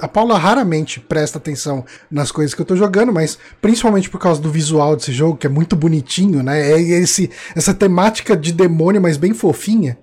a 0.00 0.08
Paula 0.08 0.36
raramente 0.36 0.98
presta 1.00 1.38
atenção 1.38 1.84
nas 2.10 2.30
coisas 2.32 2.54
que 2.54 2.60
eu 2.60 2.66
tô 2.66 2.76
jogando, 2.76 3.12
mas 3.12 3.38
principalmente 3.62 4.10
por 4.10 4.18
causa 4.18 4.42
do 4.42 4.50
visual 4.50 4.96
desse 4.96 5.12
jogo, 5.12 5.38
que 5.38 5.46
é 5.46 5.50
muito 5.50 5.76
bonitinho, 5.76 6.42
né? 6.42 6.72
É 6.72 6.80
esse, 6.80 7.30
essa 7.54 7.72
temática 7.72 8.36
de 8.36 8.52
demônio, 8.52 9.00
mas 9.00 9.16
bem 9.16 9.32
fofinha. 9.32 9.96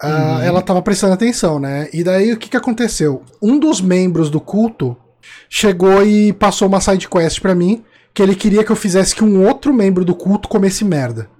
Uh, 0.00 0.06
uhum. 0.06 0.42
Ela 0.42 0.62
tava 0.62 0.80
prestando 0.80 1.14
atenção, 1.14 1.58
né? 1.58 1.88
E 1.92 2.04
daí 2.04 2.32
o 2.32 2.36
que 2.36 2.48
que 2.48 2.56
aconteceu? 2.56 3.22
Um 3.42 3.58
dos 3.58 3.80
membros 3.80 4.30
do 4.30 4.40
culto 4.40 4.96
chegou 5.48 6.04
e 6.04 6.32
passou 6.32 6.68
uma 6.68 6.80
side 6.80 7.08
quest 7.08 7.40
para 7.40 7.54
mim 7.54 7.82
que 8.14 8.22
ele 8.22 8.34
queria 8.34 8.62
que 8.62 8.70
eu 8.70 8.76
fizesse 8.76 9.14
que 9.14 9.24
um 9.24 9.46
outro 9.46 9.72
membro 9.72 10.04
do 10.04 10.14
culto 10.14 10.48
comesse 10.48 10.84
merda. 10.84 11.30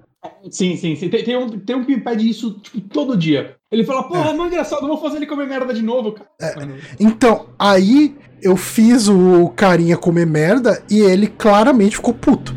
Sim, 0.49 0.75
sim, 0.75 0.95
sim. 0.95 1.09
Tem, 1.09 1.23
tem, 1.23 1.37
um, 1.37 1.49
tem 1.59 1.75
um 1.75 1.83
que 1.83 1.95
me 1.95 2.01
pede 2.01 2.27
isso 2.27 2.59
tipo, 2.59 2.81
todo 2.81 3.17
dia. 3.17 3.55
Ele 3.71 3.83
fala, 3.83 4.03
porra, 4.03 4.31
é. 4.31 4.33
não 4.33 4.45
é 4.45 4.47
engraçado, 4.47 4.87
vou 4.87 4.97
fazer 4.97 5.17
ele 5.17 5.25
comer 5.25 5.47
merda 5.47 5.73
de 5.73 5.81
novo, 5.81 6.13
cara. 6.13 6.29
É. 6.41 6.55
Então, 6.99 7.47
aí 7.57 8.15
eu 8.41 8.57
fiz 8.57 9.07
o 9.07 9.49
carinha 9.55 9.97
comer 9.97 10.25
merda 10.25 10.83
e 10.89 10.99
ele 10.99 11.27
claramente 11.27 11.95
ficou 11.95 12.13
puto. 12.13 12.55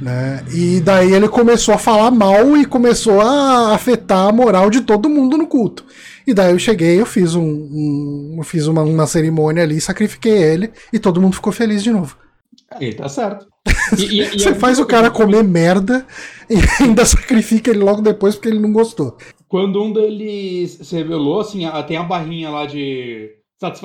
Né? 0.00 0.44
E 0.52 0.80
daí 0.80 1.12
ele 1.12 1.28
começou 1.28 1.74
a 1.74 1.78
falar 1.78 2.10
mal 2.10 2.56
e 2.56 2.64
começou 2.64 3.20
a 3.20 3.74
afetar 3.74 4.28
a 4.28 4.32
moral 4.32 4.68
de 4.68 4.80
todo 4.80 5.08
mundo 5.08 5.38
no 5.38 5.46
culto. 5.46 5.84
E 6.26 6.32
daí 6.32 6.52
eu 6.52 6.58
cheguei, 6.58 7.00
eu 7.00 7.06
fiz 7.06 7.34
um, 7.34 7.42
um 7.42 8.34
eu 8.38 8.44
fiz 8.44 8.66
uma, 8.66 8.82
uma 8.82 9.06
cerimônia 9.06 9.62
ali, 9.62 9.80
sacrifiquei 9.80 10.32
ele 10.32 10.70
e 10.92 10.98
todo 10.98 11.20
mundo 11.20 11.34
ficou 11.34 11.52
feliz 11.52 11.82
de 11.82 11.90
novo. 11.90 12.16
Aí 12.70 12.94
tá 12.94 13.08
certo. 13.08 13.46
E, 13.98 14.20
e, 14.20 14.38
Você 14.38 14.54
faz 14.54 14.78
o 14.78 14.86
cara 14.86 15.10
comer 15.10 15.42
merda 15.42 16.06
e 16.48 16.54
ainda 16.82 17.04
sacrifica 17.04 17.70
ele 17.70 17.80
logo 17.80 18.02
depois 18.02 18.34
porque 18.34 18.48
ele 18.48 18.58
não 18.58 18.72
gostou. 18.72 19.16
Quando 19.48 19.82
um 19.82 19.92
deles 19.92 20.78
se 20.82 20.96
revelou, 20.96 21.40
assim, 21.40 21.62
tem 21.86 21.96
a 21.96 22.02
barrinha 22.02 22.50
lá 22.50 22.66
de. 22.66 23.30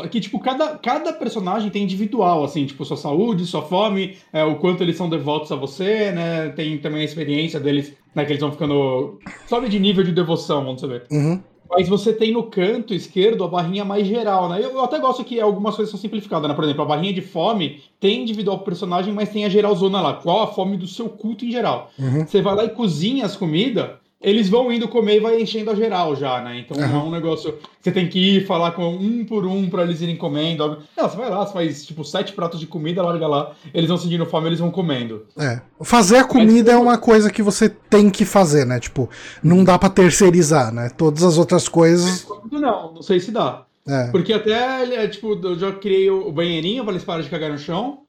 Que, 0.09 0.19
tipo, 0.19 0.39
cada, 0.39 0.77
cada 0.77 1.13
personagem 1.13 1.69
tem 1.69 1.83
individual, 1.83 2.43
assim, 2.43 2.65
tipo, 2.65 2.83
sua 2.83 2.97
saúde, 2.97 3.45
sua 3.45 3.61
fome, 3.61 4.17
é, 4.33 4.43
o 4.43 4.55
quanto 4.55 4.83
eles 4.83 4.97
são 4.97 5.07
devotos 5.07 5.51
a 5.51 5.55
você, 5.55 6.11
né? 6.11 6.49
Tem 6.49 6.77
também 6.79 7.01
a 7.01 7.05
experiência 7.05 7.59
deles, 7.59 7.93
né? 8.13 8.25
Que 8.25 8.31
eles 8.31 8.41
vão 8.41 8.51
ficando. 8.51 9.19
Sobe 9.47 9.69
de 9.69 9.79
nível 9.79 10.03
de 10.03 10.11
devoção, 10.11 10.65
vamos 10.65 10.81
saber. 10.81 11.03
Uhum. 11.11 11.41
Mas 11.69 11.87
você 11.87 12.11
tem 12.11 12.31
no 12.31 12.43
canto 12.43 12.93
esquerdo 12.93 13.43
a 13.43 13.47
barrinha 13.47 13.85
mais 13.85 14.07
geral, 14.07 14.49
né? 14.49 14.59
Eu, 14.59 14.71
eu, 14.71 14.83
até 14.83 14.97
gosto 14.97 15.23
que 15.23 15.39
algumas 15.39 15.75
coisas 15.75 15.91
são 15.91 15.99
simplificadas, 15.99 16.49
né? 16.49 16.55
Por 16.55 16.63
exemplo, 16.63 16.81
a 16.81 16.85
barrinha 16.85 17.13
de 17.13 17.21
fome 17.21 17.83
tem 17.99 18.23
individual 18.23 18.57
pro 18.57 18.65
personagem, 18.65 19.13
mas 19.13 19.29
tem 19.29 19.45
a 19.45 19.49
geralzona 19.49 20.01
lá. 20.01 20.13
Qual 20.15 20.41
a 20.41 20.47
fome 20.47 20.77
do 20.77 20.87
seu 20.87 21.07
culto 21.07 21.45
em 21.45 21.51
geral? 21.51 21.91
Uhum. 21.99 22.25
Você 22.25 22.41
vai 22.41 22.55
lá 22.55 22.65
e 22.65 22.69
cozinha 22.69 23.25
as 23.25 23.35
comidas, 23.35 23.91
eles 24.21 24.49
vão 24.49 24.71
indo 24.71 24.87
comer 24.87 25.17
e 25.17 25.19
vai 25.19 25.41
enchendo 25.41 25.71
a 25.71 25.75
geral 25.75 26.13
já, 26.15 26.41
né? 26.41 26.59
Então 26.59 26.77
não 26.77 26.99
é 26.99 27.03
um 27.03 27.11
negócio. 27.11 27.57
Você 27.79 27.91
tem 27.91 28.09
que 28.09 28.37
ir 28.37 28.45
falar 28.45 28.71
com 28.71 28.89
um 28.89 29.23
por 29.23 29.45
um 29.45 29.69
para 29.69 29.83
eles 29.83 30.01
irem 30.01 30.17
comendo. 30.17 30.79
Não, 30.97 31.09
você 31.09 31.15
vai 31.15 31.29
lá, 31.29 31.45
você 31.45 31.53
faz 31.53 31.85
tipo 31.85 32.03
sete 32.03 32.33
pratos 32.33 32.59
de 32.59 32.67
comida, 32.67 33.01
larga 33.01 33.27
lá, 33.27 33.55
eles 33.73 33.87
vão 33.87 33.97
sentindo 33.97 34.25
fome, 34.25 34.47
eles 34.47 34.59
vão 34.59 34.71
comendo. 34.71 35.25
É. 35.37 35.61
Fazer 35.81 36.17
a 36.17 36.23
comida 36.25 36.73
Mas, 36.73 36.81
é 36.81 36.83
uma 36.83 36.97
coisa 36.97 37.31
que 37.31 37.41
você 37.41 37.69
tem 37.69 38.09
que 38.09 38.25
fazer, 38.25 38.65
né? 38.65 38.79
Tipo, 38.79 39.09
não 39.41 39.63
dá 39.63 39.79
para 39.79 39.89
terceirizar, 39.89 40.73
né? 40.73 40.89
Todas 40.89 41.23
as 41.23 41.37
outras 41.37 41.69
coisas. 41.69 42.27
Não, 42.51 42.93
não 42.95 43.01
sei 43.01 43.21
se 43.21 43.31
dá. 43.31 43.65
É. 43.87 44.11
Porque 44.11 44.33
até, 44.33 45.07
tipo, 45.07 45.39
eu 45.41 45.57
já 45.57 45.71
criei 45.71 46.09
o 46.09 46.29
banheirinho 46.31 46.83
para 46.83 46.91
eles 46.91 47.05
pararem 47.05 47.23
de 47.23 47.31
cagar 47.31 47.49
no 47.49 47.57
chão, 47.57 47.99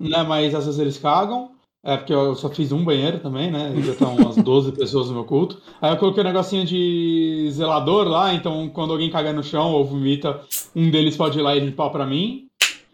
né? 0.00 0.22
Mas 0.22 0.54
às 0.54 0.64
vezes 0.64 0.80
eles 0.80 0.96
cagam. 0.96 1.57
É, 1.88 1.96
porque 1.96 2.12
eu 2.12 2.34
só 2.34 2.50
fiz 2.50 2.70
um 2.70 2.84
banheiro 2.84 3.18
também, 3.18 3.50
né? 3.50 3.72
Já 3.78 3.92
estão 3.92 4.14
umas 4.14 4.36
12 4.44 4.72
pessoas 4.72 5.08
no 5.08 5.14
meu 5.14 5.24
culto. 5.24 5.58
Aí 5.80 5.90
eu 5.90 5.96
coloquei 5.96 6.22
um 6.22 6.26
negocinho 6.26 6.66
de 6.66 7.48
zelador 7.50 8.06
lá, 8.06 8.34
então 8.34 8.68
quando 8.68 8.92
alguém 8.92 9.08
cagar 9.08 9.32
no 9.32 9.42
chão 9.42 9.72
ou 9.72 9.86
vomita, 9.86 10.38
um 10.76 10.90
deles 10.90 11.16
pode 11.16 11.38
ir 11.38 11.42
lá 11.42 11.56
e 11.56 11.60
limpar 11.60 11.88
pra 11.88 12.04
mim. 12.04 12.46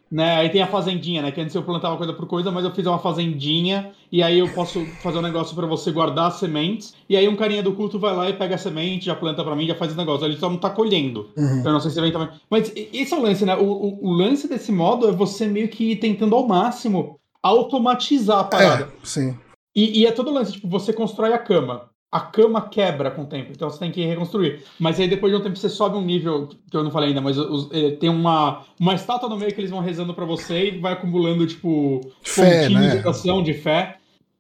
Né? 0.09 0.37
Aí 0.37 0.49
tem 0.49 0.63
a 0.63 0.69
fazendinha, 0.69 1.23
né? 1.23 1.33
Que 1.33 1.41
antes 1.41 1.57
eu 1.57 1.65
plantava 1.65 1.97
coisa 1.97 2.13
por 2.13 2.29
coisa, 2.29 2.53
mas 2.53 2.65
eu 2.65 2.71
fiz 2.71 2.87
uma 2.87 3.01
fazendinha 3.01 3.91
e 4.13 4.23
aí 4.23 4.39
eu 4.39 4.49
posso 4.55 4.87
fazer 5.03 5.19
um 5.19 5.23
negócio 5.23 5.57
para 5.57 5.67
você 5.67 5.91
guardar 5.91 6.29
as 6.29 6.35
sementes. 6.35 6.95
E 7.09 7.17
aí 7.17 7.27
um 7.27 7.35
carinha 7.35 7.65
do 7.65 7.73
culto 7.73 7.99
vai 7.99 8.15
lá 8.15 8.31
e 8.31 8.33
pega 8.35 8.55
a 8.55 8.59
semente, 8.59 9.07
já 9.07 9.17
planta 9.17 9.43
para 9.43 9.57
mim, 9.57 9.67
já 9.67 9.75
faz 9.75 9.93
o 9.93 9.97
negócio. 9.97 10.25
Ele 10.25 10.37
só 10.37 10.49
não 10.49 10.57
tá 10.57 10.71
colhendo. 10.71 11.31
Uhum. 11.37 11.63
Eu 11.65 11.73
não 11.73 11.81
sei 11.81 11.91
se 11.91 12.01
vem 12.01 12.13
também. 12.13 12.29
Mas 12.49 12.73
esse 12.77 13.13
é 13.13 13.17
o 13.17 13.23
lance, 13.23 13.45
né? 13.45 13.57
O, 13.57 13.65
o, 13.65 14.07
o 14.07 14.13
lance 14.13 14.47
desse 14.47 14.71
modo 14.71 15.09
é 15.09 15.11
você 15.11 15.49
meio 15.49 15.67
que 15.67 15.97
tentando 15.97 16.37
ao 16.37 16.47
máximo 16.47 17.19
automatizar 17.45 18.39
a 18.39 18.45
parada. 18.45 18.85
É, 18.85 19.07
sim. 19.07 19.39
E, 19.77 20.01
e, 20.01 20.07
é 20.07 20.13
todo 20.13 20.33
lance, 20.33 20.53
tipo, 20.53 20.67
você 20.67 20.93
constrói 20.93 21.35
a 21.35 21.39
cama. 21.39 21.91
A 22.11 22.21
cama 22.21 22.69
quebra 22.69 23.11
com 23.11 23.23
o 23.23 23.27
tempo, 23.27 23.51
então 23.53 23.69
você 23.69 23.79
tem 23.81 23.91
que 23.91 24.07
reconstruir. 24.07 24.63
Mas 24.79 25.01
aí 25.01 25.09
depois 25.09 25.33
de 25.33 25.39
um 25.39 25.43
tempo 25.43 25.57
você 25.57 25.69
sobe 25.69 25.97
um 25.97 26.05
nível, 26.05 26.49
que 26.71 26.77
eu 26.77 26.85
não 26.85 26.91
falei 26.93 27.09
ainda, 27.09 27.21
mas 27.21 27.37
os, 27.37 27.69
é, 27.73 27.91
tem 27.91 28.09
uma, 28.09 28.65
uma 28.79 28.95
estátua 28.95 29.29
no 29.29 29.37
meio 29.37 29.53
que 29.53 29.61
eles 29.61 29.73
vão 29.73 29.81
rezando 29.81 30.15
para 30.15 30.25
você 30.25 30.69
e 30.69 30.79
vai 30.79 30.93
acumulando, 30.93 31.45
tipo, 31.45 32.01
fé, 32.23 32.63
pontinhos 32.63 32.83
né? 32.83 32.91
de 32.93 32.99
oração, 32.99 33.43
de 33.43 33.53
fé. 33.53 33.99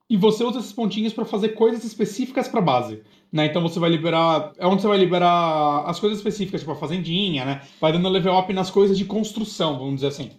E 0.09 0.17
você 0.17 0.45
usa 0.45 0.61
esses 0.61 0.73
pontinhos 0.73 1.13
para 1.13 1.25
fazer 1.25 1.51
coisas 1.51 1.83
específicas 1.85 2.47
para 2.47 2.61
base. 2.61 3.03
Né? 3.33 3.47
Então 3.47 3.61
você 3.61 3.81
vai 3.81 3.91
liberar. 3.91 4.53
É 4.57 4.67
onde 4.67 4.81
você 4.81 4.87
vai 4.87 4.99
liberar 4.99 5.83
as 5.87 5.99
coisas 5.99 6.19
específicas, 6.19 6.61
tipo 6.61 6.73
a 6.73 6.77
fazendinha, 6.77 7.45
né? 7.45 7.63
Vai 7.81 7.91
dando 7.93 8.09
level 8.09 8.39
up 8.39 8.53
nas 8.53 8.71
coisas 8.71 8.97
de 8.97 9.05
construção, 9.05 9.77
vamos 9.77 9.97
dizer 9.97 10.09
assim. 10.09 10.31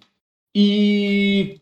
E 0.56 1.60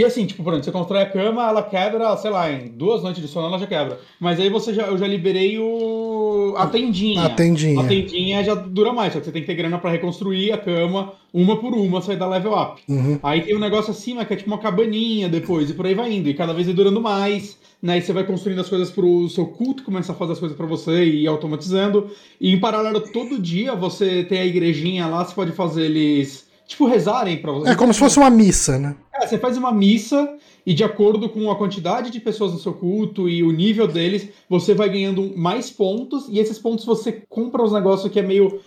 e 0.00 0.04
assim, 0.04 0.24
tipo, 0.24 0.42
por 0.42 0.54
exemplo, 0.54 0.64
você 0.64 0.72
constrói 0.72 1.02
a 1.02 1.10
cama, 1.10 1.46
ela 1.46 1.62
quebra, 1.62 2.16
sei 2.16 2.30
lá, 2.30 2.50
em 2.50 2.68
duas 2.68 3.02
noites 3.02 3.20
de 3.20 3.28
sono 3.28 3.48
ela 3.48 3.58
já 3.58 3.66
quebra. 3.66 4.00
Mas 4.18 4.40
aí 4.40 4.48
você 4.48 4.72
já, 4.72 4.84
eu 4.84 4.96
já 4.96 5.06
liberei 5.06 5.58
o. 5.58 6.54
a 6.56 6.66
tendinha. 6.68 7.24
A 7.24 7.28
tendinha. 7.28 7.82
A 7.82 7.86
tendinha 7.86 8.42
já 8.42 8.54
dura 8.54 8.94
mais, 8.94 9.12
só 9.12 9.18
que 9.18 9.26
você 9.26 9.32
tem 9.32 9.42
que 9.42 9.46
ter 9.46 9.54
grana 9.54 9.78
pra 9.78 9.90
reconstruir 9.90 10.52
a 10.52 10.56
cama, 10.56 11.12
uma 11.34 11.60
por 11.60 11.74
uma, 11.74 12.00
você 12.00 12.08
vai 12.08 12.16
dar 12.16 12.28
level 12.28 12.58
up. 12.58 12.80
Uhum. 12.88 13.18
Aí 13.22 13.42
tem 13.42 13.54
um 13.54 13.60
negócio 13.60 13.90
acima 13.90 14.24
que 14.24 14.32
é 14.32 14.36
tipo 14.36 14.48
uma 14.48 14.56
cabaninha 14.56 15.28
depois, 15.28 15.68
e 15.68 15.74
por 15.74 15.84
aí 15.84 15.94
vai 15.94 16.10
indo. 16.10 16.30
E 16.30 16.34
cada 16.34 16.54
vez 16.54 16.66
vai 16.66 16.74
durando 16.74 17.00
mais. 17.00 17.58
Né, 17.82 17.96
e 17.96 18.02
você 18.02 18.12
vai 18.12 18.24
construindo 18.24 18.60
as 18.60 18.68
coisas 18.68 18.90
pro 18.90 19.26
seu 19.30 19.46
culto, 19.46 19.82
começa 19.82 20.12
a 20.12 20.14
fazer 20.14 20.32
as 20.32 20.38
coisas 20.38 20.54
para 20.54 20.66
você 20.66 21.02
e 21.02 21.22
ir 21.22 21.26
automatizando. 21.26 22.10
E 22.38 22.52
em 22.52 22.60
paralelo, 22.60 23.00
todo 23.00 23.38
dia 23.38 23.74
você 23.74 24.22
tem 24.22 24.38
a 24.38 24.44
igrejinha 24.44 25.06
lá, 25.06 25.24
você 25.24 25.34
pode 25.34 25.52
fazer 25.52 25.84
eles 25.84 26.49
tipo, 26.70 26.86
rezarem 26.86 27.36
para 27.36 27.52
você. 27.52 27.70
É 27.70 27.74
como 27.74 27.92
se 27.92 27.98
fosse 27.98 28.18
uma 28.18 28.30
missa, 28.30 28.78
né? 28.78 28.96
É, 29.14 29.26
você 29.26 29.38
faz 29.38 29.56
uma 29.56 29.72
missa 29.72 30.36
e 30.64 30.72
de 30.72 30.84
acordo 30.84 31.28
com 31.28 31.50
a 31.50 31.56
quantidade 31.56 32.10
de 32.10 32.20
pessoas 32.20 32.52
no 32.52 32.58
seu 32.58 32.72
culto 32.72 33.28
e 33.28 33.42
o 33.42 33.50
nível 33.50 33.88
deles, 33.88 34.28
você 34.48 34.72
vai 34.72 34.88
ganhando 34.88 35.36
mais 35.36 35.70
pontos 35.70 36.28
e 36.28 36.38
esses 36.38 36.58
pontos 36.58 36.84
você 36.84 37.24
compra 37.28 37.62
os 37.62 37.72
negócios 37.72 38.10
que 38.10 38.20
é 38.20 38.22
meio 38.22 38.60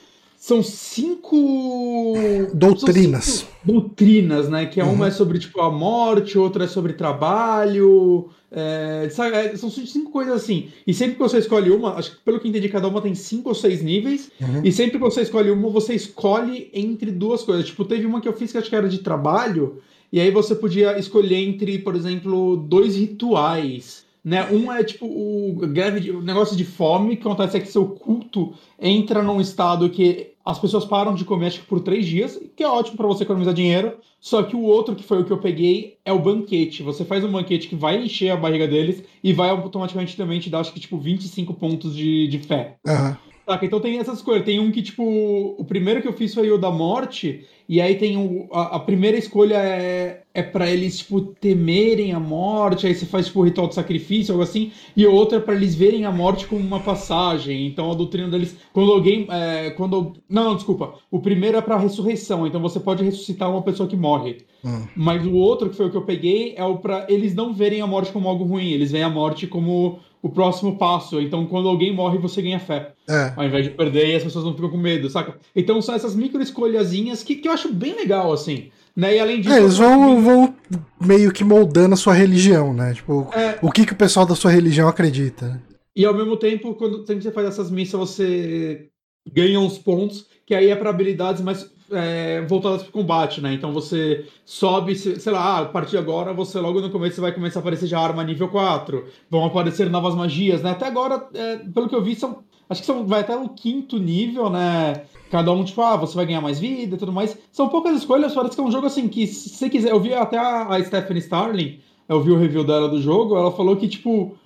são 0.43 0.61
cinco 0.61 2.13
doutrinas. 2.53 3.23
São 3.23 3.47
cinco 3.47 3.51
doutrinas, 3.63 4.49
né? 4.49 4.65
Que 4.65 4.81
é 4.81 4.83
uma 4.83 4.93
uhum. 4.93 5.05
é 5.05 5.11
sobre 5.11 5.39
tipo 5.39 5.61
a 5.61 5.71
morte, 5.71 6.37
outra 6.37 6.65
é 6.65 6.67
sobre 6.67 6.91
trabalho, 6.91 8.29
é, 8.51 9.07
é, 9.07 9.55
são 9.55 9.69
cinco 9.69 10.11
coisas 10.11 10.33
assim. 10.33 10.67
E 10.85 10.93
sempre 10.93 11.13
que 11.15 11.21
você 11.21 11.37
escolhe 11.37 11.71
uma, 11.71 11.93
acho 11.93 12.17
que 12.17 12.17
pelo 12.25 12.41
que 12.41 12.49
entendi, 12.49 12.67
cada 12.67 12.89
uma 12.89 12.99
tem 12.99 13.15
cinco 13.15 13.47
ou 13.47 13.55
seis 13.55 13.81
níveis. 13.81 14.31
Uhum. 14.41 14.59
E 14.65 14.71
sempre 14.73 14.97
que 14.97 14.97
você 14.97 15.21
escolhe 15.21 15.49
uma, 15.49 15.69
você 15.69 15.95
escolhe 15.95 16.69
entre 16.73 17.09
duas 17.09 17.41
coisas. 17.41 17.65
Tipo, 17.65 17.85
teve 17.85 18.05
uma 18.05 18.19
que 18.19 18.27
eu 18.27 18.33
fiz 18.33 18.51
que 18.51 18.57
acho 18.57 18.69
que 18.69 18.75
era 18.75 18.89
de 18.89 18.97
trabalho. 18.97 19.81
E 20.11 20.19
aí 20.19 20.29
você 20.29 20.53
podia 20.53 20.99
escolher 20.99 21.37
entre, 21.37 21.79
por 21.79 21.95
exemplo, 21.95 22.57
dois 22.57 22.97
rituais. 22.97 24.03
Né? 24.23 24.45
Um 24.51 24.71
é 24.71 24.83
tipo 24.83 25.05
o, 25.05 25.59
o 25.59 26.21
negócio 26.21 26.55
de 26.55 26.63
fome, 26.63 27.17
que 27.17 27.27
acontece 27.27 27.57
é 27.57 27.59
que 27.59 27.67
seu 27.67 27.85
culto 27.87 28.53
entra 28.79 29.21
num 29.21 29.41
estado 29.41 29.89
que 29.89 30.32
as 30.45 30.59
pessoas 30.59 30.83
param 30.83 31.15
de 31.15 31.23
comer 31.23 31.47
acho 31.47 31.61
que 31.61 31.67
por 31.67 31.79
três 31.79 32.05
dias, 32.05 32.39
que 32.55 32.63
é 32.63 32.67
ótimo 32.67 32.97
para 32.97 33.07
você 33.07 33.23
economizar 33.23 33.53
dinheiro. 33.53 33.97
Só 34.19 34.43
que 34.43 34.55
o 34.55 34.61
outro, 34.61 34.95
que 34.95 35.03
foi 35.03 35.21
o 35.21 35.25
que 35.25 35.31
eu 35.31 35.37
peguei, 35.37 35.97
é 36.05 36.11
o 36.11 36.19
banquete. 36.19 36.83
Você 36.83 37.03
faz 37.03 37.23
um 37.23 37.31
banquete 37.31 37.67
que 37.67 37.75
vai 37.75 38.01
encher 38.01 38.29
a 38.29 38.37
barriga 38.37 38.67
deles 38.67 39.03
e 39.23 39.33
vai 39.33 39.49
automaticamente 39.49 40.15
também 40.15 40.39
te 40.39 40.49
dar, 40.49 40.59
acho 40.59 40.73
que, 40.73 40.79
tipo, 40.79 40.97
25 40.97 41.53
pontos 41.53 41.95
de, 41.95 42.27
de 42.27 42.39
fé. 42.39 42.77
Uhum. 42.85 43.15
Saca? 43.45 43.65
Então 43.65 43.79
tem 43.79 43.99
essas 43.99 44.21
coisas. 44.21 44.45
Tem 44.45 44.59
um 44.59 44.71
que, 44.71 44.81
tipo, 44.81 45.03
o 45.03 45.65
primeiro 45.65 46.01
que 46.01 46.07
eu 46.07 46.13
fiz 46.13 46.33
foi 46.33 46.49
o 46.51 46.57
da 46.57 46.71
morte, 46.71 47.45
e 47.67 47.81
aí 47.81 47.95
tem 47.95 48.17
o, 48.17 48.47
a, 48.51 48.77
a 48.77 48.79
primeira 48.79 49.17
escolha 49.17 49.55
é 49.55 50.23
é 50.35 50.41
para 50.41 50.69
eles, 50.69 50.97
tipo, 50.97 51.21
temerem 51.21 52.11
a 52.11 52.19
morte, 52.19 52.87
aí 52.87 52.95
você 52.95 53.05
faz, 53.05 53.27
tipo, 53.27 53.39
o 53.39 53.43
ritual 53.43 53.67
de 53.67 53.75
sacrifício, 53.75 54.33
algo 54.33 54.43
assim, 54.43 54.71
e 54.97 55.05
outra 55.05 55.37
é 55.37 55.41
pra 55.41 55.53
eles 55.53 55.75
verem 55.75 56.05
a 56.05 56.11
morte 56.11 56.47
como 56.47 56.59
uma 56.59 56.79
passagem. 56.79 57.67
Então 57.67 57.91
a 57.91 57.93
doutrina 57.93 58.29
deles. 58.29 58.57
Quando 58.73 58.91
alguém. 58.91 59.27
É, 59.29 59.69
quando. 59.71 60.13
Não, 60.27 60.45
não, 60.45 60.55
desculpa. 60.55 60.95
O 61.11 61.19
primeiro 61.19 61.57
é 61.57 61.61
pra 61.61 61.77
ressurreição, 61.77 62.47
então 62.47 62.59
você 62.59 62.79
pode 62.79 63.03
ressuscitar 63.03 63.49
uma 63.49 63.61
pessoa 63.61 63.87
que 63.87 63.95
morre. 63.95 64.37
Hum. 64.65 64.87
Mas 64.95 65.23
o 65.25 65.33
outro, 65.35 65.69
que 65.69 65.75
foi 65.75 65.85
o 65.85 65.91
que 65.91 65.97
eu 65.97 66.05
peguei, 66.05 66.55
é 66.57 66.63
o 66.63 66.77
pra 66.77 67.05
eles 67.07 67.35
não 67.35 67.53
verem 67.53 67.81
a 67.81 67.87
morte 67.87 68.11
como 68.11 68.27
algo 68.27 68.43
ruim, 68.43 68.71
eles 68.71 68.91
veem 68.91 69.03
a 69.03 69.09
morte 69.09 69.45
como 69.45 69.99
o 70.23 70.29
próximo 70.29 70.77
passo. 70.77 71.19
Então, 71.19 71.45
quando 71.45 71.67
alguém 71.67 71.93
morre, 71.93 72.17
você 72.17 72.41
ganha 72.41 72.57
fé. 72.57 72.93
É. 73.09 73.33
Ao 73.35 73.43
invés 73.43 73.65
de 73.65 73.71
perder 73.71 74.07
e 74.07 74.15
as 74.15 74.23
pessoas 74.23 74.45
não 74.45 74.55
ficam 74.55 74.69
com 74.69 74.77
medo, 74.77 75.09
saca? 75.09 75.37
Então, 75.53 75.81
são 75.81 75.93
essas 75.93 76.15
micro 76.15 76.41
escolhazinhas 76.41 77.21
que, 77.21 77.35
que 77.35 77.47
eu 77.49 77.51
acho 77.51 77.71
bem 77.73 77.93
legal, 77.93 78.31
assim. 78.31 78.71
Né? 78.95 79.17
E 79.17 79.19
além 79.19 79.41
disso. 79.41 79.53
É, 79.53 79.59
eles 79.59 79.77
vão, 79.77 80.21
vão 80.21 80.55
meio 81.01 81.29
que 81.33 81.43
moldando 81.43 81.93
a 81.93 81.97
sua 81.97 82.13
religião, 82.13 82.73
né? 82.73 82.93
Tipo, 82.93 83.27
é... 83.33 83.59
o 83.61 83.69
que, 83.69 83.85
que 83.85 83.91
o 83.91 83.97
pessoal 83.97 84.25
da 84.25 84.33
sua 84.33 84.49
religião 84.49 84.87
acredita. 84.87 85.61
E 85.93 86.05
ao 86.05 86.13
mesmo 86.13 86.37
tempo, 86.37 86.73
quando 86.75 87.05
sempre 87.05 87.21
você 87.21 87.31
faz 87.31 87.49
essas 87.49 87.69
missas, 87.69 87.99
você 87.99 88.87
ganha 89.29 89.59
uns 89.59 89.77
pontos, 89.77 90.25
que 90.45 90.55
aí 90.55 90.69
é 90.69 90.75
para 90.75 90.89
habilidades 90.89 91.41
mais 91.41 91.69
é, 91.93 92.41
voltadas 92.41 92.83
para 92.83 92.91
combate, 92.91 93.41
né? 93.41 93.53
Então 93.53 93.71
você 93.71 94.25
sobe, 94.45 94.95
sei 94.95 95.31
lá, 95.31 95.39
ah, 95.39 95.59
a 95.59 95.65
partir 95.65 95.91
de 95.91 95.97
agora, 95.97 96.33
você 96.33 96.59
logo 96.59 96.81
no 96.81 96.89
começo 96.89 97.21
vai 97.21 97.31
começar 97.31 97.59
a 97.59 97.61
aparecer 97.61 97.87
já 97.87 97.99
arma 97.99 98.23
nível 98.23 98.49
4. 98.49 99.05
Vão 99.29 99.45
aparecer 99.45 99.89
novas 99.89 100.15
magias, 100.15 100.61
né? 100.61 100.71
Até 100.71 100.87
agora, 100.87 101.27
é, 101.33 101.57
pelo 101.57 101.87
que 101.87 101.95
eu 101.95 102.03
vi, 102.03 102.15
são. 102.15 102.43
Acho 102.69 102.81
que 102.81 102.87
são, 102.87 103.05
vai 103.05 103.21
até 103.21 103.35
o 103.35 103.49
quinto 103.49 103.97
nível, 103.99 104.49
né? 104.49 105.05
Cada 105.29 105.51
um, 105.51 105.63
tipo, 105.63 105.81
ah, 105.81 105.97
você 105.97 106.15
vai 106.15 106.25
ganhar 106.25 106.41
mais 106.41 106.59
vida 106.59 106.95
e 106.95 106.97
tudo 106.97 107.11
mais. 107.11 107.37
São 107.51 107.69
poucas 107.69 107.97
escolhas, 107.97 108.33
parece 108.33 108.55
que 108.55 108.61
é 108.61 108.63
um 108.63 108.71
jogo 108.71 108.87
assim 108.87 109.07
que, 109.07 109.27
se 109.27 109.49
você 109.49 109.69
quiser. 109.69 109.91
Eu 109.91 109.99
vi 109.99 110.13
até 110.13 110.37
a, 110.37 110.67
a 110.67 110.83
Stephanie 110.83 111.21
Starling, 111.21 111.79
eu 112.07 112.21
vi 112.21 112.31
o 112.31 112.37
review 112.37 112.63
dela 112.63 112.87
do 112.87 113.01
jogo, 113.01 113.37
ela 113.37 113.51
falou 113.51 113.75
que, 113.75 113.87
tipo, 113.87 114.37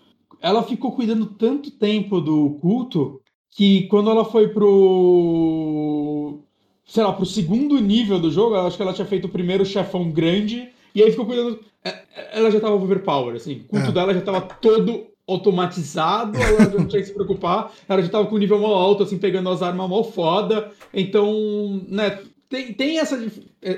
ela 0.42 0.64
ficou 0.64 0.92
cuidando 0.92 1.26
tanto 1.26 1.72
tempo 1.72 2.20
do 2.22 2.58
culto 2.62 3.22
que 3.52 3.88
quando 3.88 4.10
ela 4.10 4.24
foi 4.24 4.50
pro. 4.50 6.40
Sei 6.88 7.04
lá, 7.04 7.12
pro 7.12 7.26
segundo 7.26 7.78
nível 7.80 8.20
do 8.20 8.32
jogo, 8.32 8.56
acho 8.56 8.78
que 8.78 8.82
ela 8.82 8.94
tinha 8.94 9.06
feito 9.06 9.26
o 9.26 9.30
primeiro 9.30 9.66
chefão 9.66 10.10
grande, 10.10 10.70
e 10.96 11.04
aí 11.04 11.12
ficou 11.12 11.26
cuidando. 11.26 11.60
É, 11.84 11.90
é, 11.90 12.40
ela 12.40 12.50
já 12.50 12.60
tava 12.60 12.76
overpower, 12.76 13.36
assim. 13.36 13.66
O 13.66 13.66
culto 13.66 13.90
é. 13.90 13.92
dela 13.92 14.14
já 14.14 14.22
tava 14.22 14.42
todo 14.42 15.06
automatizado, 15.28 16.38
ela 16.38 16.72
já 16.72 16.78
não 16.78 16.88
tinha 16.88 17.02
que 17.02 17.10
se 17.10 17.14
preocupar, 17.14 17.72
ela 17.88 18.02
já 18.02 18.08
tava 18.08 18.28
com 18.28 18.36
um 18.36 18.40
nível 18.40 18.60
mal 18.60 18.74
alto, 18.74 19.04
assim, 19.04 19.18
pegando 19.18 19.50
as 19.50 19.62
armas 19.62 19.90
mal 19.90 20.04
foda. 20.06 20.72
Então, 20.94 21.84
né, 21.90 22.20
tem, 22.50 22.74
tem 22.74 23.00
essa, 23.00 23.20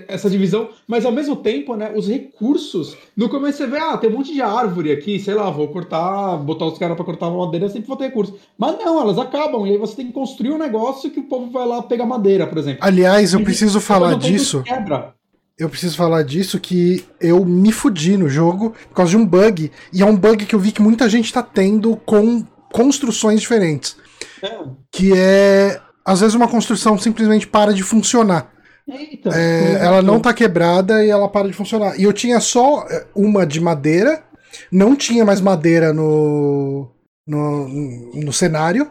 essa 0.07 0.29
divisão, 0.29 0.69
mas 0.87 1.05
ao 1.05 1.11
mesmo 1.11 1.35
tempo, 1.35 1.75
né, 1.75 1.91
os 1.95 2.07
recursos. 2.07 2.95
No 3.15 3.29
começo 3.29 3.57
você 3.57 3.67
vê, 3.67 3.77
ah, 3.77 3.97
tem 3.97 4.09
um 4.09 4.13
monte 4.17 4.33
de 4.33 4.41
árvore 4.41 4.91
aqui, 4.91 5.19
sei 5.19 5.33
lá, 5.33 5.49
vou 5.49 5.67
cortar, 5.69 6.37
botar 6.37 6.65
os 6.65 6.77
caras 6.77 6.95
para 6.95 7.05
cortar 7.05 7.29
madeira, 7.29 7.69
sempre 7.69 7.87
vou 7.87 7.97
ter 7.97 8.05
recurso. 8.05 8.35
Mas 8.57 8.77
não, 8.77 9.01
elas 9.01 9.17
acabam, 9.17 9.65
e 9.65 9.71
aí 9.71 9.77
você 9.77 9.95
tem 9.95 10.07
que 10.07 10.13
construir 10.13 10.51
um 10.51 10.57
negócio 10.57 11.09
que 11.09 11.19
o 11.19 11.23
povo 11.23 11.51
vai 11.51 11.67
lá 11.67 11.81
pegar 11.81 12.05
madeira, 12.05 12.45
por 12.45 12.57
exemplo. 12.57 12.79
Aliás, 12.81 13.33
eu 13.33 13.43
preciso 13.43 13.79
falar 13.79 14.15
disso. 14.15 14.63
Quebra 14.63 15.13
eu 15.59 15.69
preciso 15.69 15.97
falar 15.97 16.23
disso 16.23 16.57
que 16.57 17.05
eu 17.19 17.43
me 17.43 17.73
fudi 17.73 18.15
no 18.15 18.29
jogo 18.29 18.73
por 18.87 18.95
causa 18.95 19.11
de 19.11 19.17
um 19.17 19.25
bug. 19.25 19.69
E 19.91 20.01
é 20.01 20.05
um 20.05 20.15
bug 20.15 20.45
que 20.45 20.55
eu 20.55 20.59
vi 20.59 20.71
que 20.71 20.81
muita 20.81 21.09
gente 21.09 21.33
tá 21.33 21.43
tendo 21.43 21.97
com 21.97 22.45
construções 22.71 23.41
diferentes. 23.41 23.97
É. 24.41 24.57
Que 24.89 25.11
é. 25.13 25.81
Às 26.05 26.21
vezes 26.21 26.33
uma 26.33 26.47
construção 26.47 26.97
simplesmente 26.97 27.45
para 27.45 27.73
de 27.73 27.83
funcionar. 27.83 28.49
Eita, 28.91 29.29
é, 29.29 29.85
ela 29.85 30.01
não 30.01 30.19
tá 30.19 30.33
quebrada 30.33 31.03
e 31.03 31.09
ela 31.09 31.29
para 31.29 31.47
de 31.47 31.53
funcionar. 31.53 31.99
E 31.99 32.03
eu 32.03 32.13
tinha 32.13 32.39
só 32.39 32.85
é, 32.89 33.05
uma 33.15 33.45
de 33.45 33.61
madeira, 33.61 34.23
não 34.71 34.95
tinha 34.95 35.23
mais 35.23 35.39
madeira 35.39 35.93
no, 35.93 36.89
no, 37.27 37.67
no 38.13 38.33
cenário. 38.33 38.89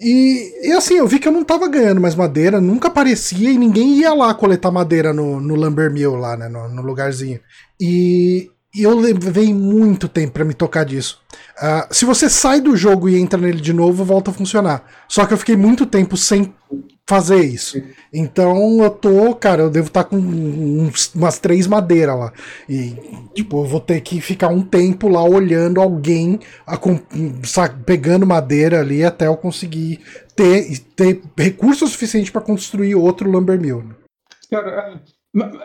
E, 0.00 0.68
e, 0.68 0.72
assim, 0.72 0.94
eu 0.94 1.06
vi 1.06 1.20
que 1.20 1.28
eu 1.28 1.32
não 1.32 1.44
tava 1.44 1.68
ganhando 1.68 2.00
mais 2.00 2.16
madeira, 2.16 2.60
nunca 2.60 2.88
aparecia 2.88 3.50
e 3.50 3.58
ninguém 3.58 4.00
ia 4.00 4.12
lá 4.12 4.34
coletar 4.34 4.72
madeira 4.72 5.12
no, 5.12 5.40
no 5.40 5.54
Lumber 5.54 5.92
Mill 5.92 6.16
lá, 6.16 6.36
né, 6.36 6.48
no, 6.48 6.68
no 6.68 6.82
lugarzinho. 6.82 7.38
E, 7.80 8.50
e, 8.74 8.82
eu 8.82 8.98
levei 8.98 9.54
muito 9.54 10.08
tempo 10.08 10.32
para 10.32 10.44
me 10.44 10.54
tocar 10.54 10.84
disso. 10.84 11.20
Uh, 11.56 11.94
se 11.94 12.04
você 12.04 12.28
sai 12.28 12.60
do 12.60 12.76
jogo 12.76 13.08
e 13.08 13.16
entra 13.16 13.38
nele 13.38 13.60
de 13.60 13.72
novo, 13.72 14.04
volta 14.04 14.32
a 14.32 14.34
funcionar. 14.34 14.84
Só 15.06 15.24
que 15.24 15.34
eu 15.34 15.38
fiquei 15.38 15.56
muito 15.56 15.86
tempo 15.86 16.16
sem 16.16 16.52
fazer 17.12 17.44
isso. 17.44 17.82
Então 18.10 18.82
eu 18.82 18.88
tô, 18.88 19.34
cara, 19.34 19.60
eu 19.60 19.70
devo 19.70 19.88
estar 19.88 20.04
tá 20.04 20.08
com 20.08 20.16
uns, 20.16 21.14
umas 21.14 21.38
três 21.38 21.66
madeiras 21.66 22.18
lá. 22.18 22.32
E, 22.66 22.96
tipo, 23.34 23.58
eu 23.58 23.66
vou 23.66 23.80
ter 23.80 24.00
que 24.00 24.18
ficar 24.18 24.48
um 24.48 24.62
tempo 24.62 25.08
lá 25.08 25.22
olhando 25.22 25.78
alguém 25.78 26.40
a, 26.66 26.78
pegando 27.84 28.26
madeira 28.26 28.80
ali 28.80 29.04
até 29.04 29.26
eu 29.26 29.36
conseguir 29.36 30.00
ter, 30.34 30.78
ter 30.96 31.20
recurso 31.36 31.86
suficiente 31.86 32.32
para 32.32 32.40
construir 32.40 32.94
outro 32.94 33.30
Lumber 33.30 33.60
Mill. 33.60 33.82
Né? 33.82 33.94
Cara, 34.50 35.02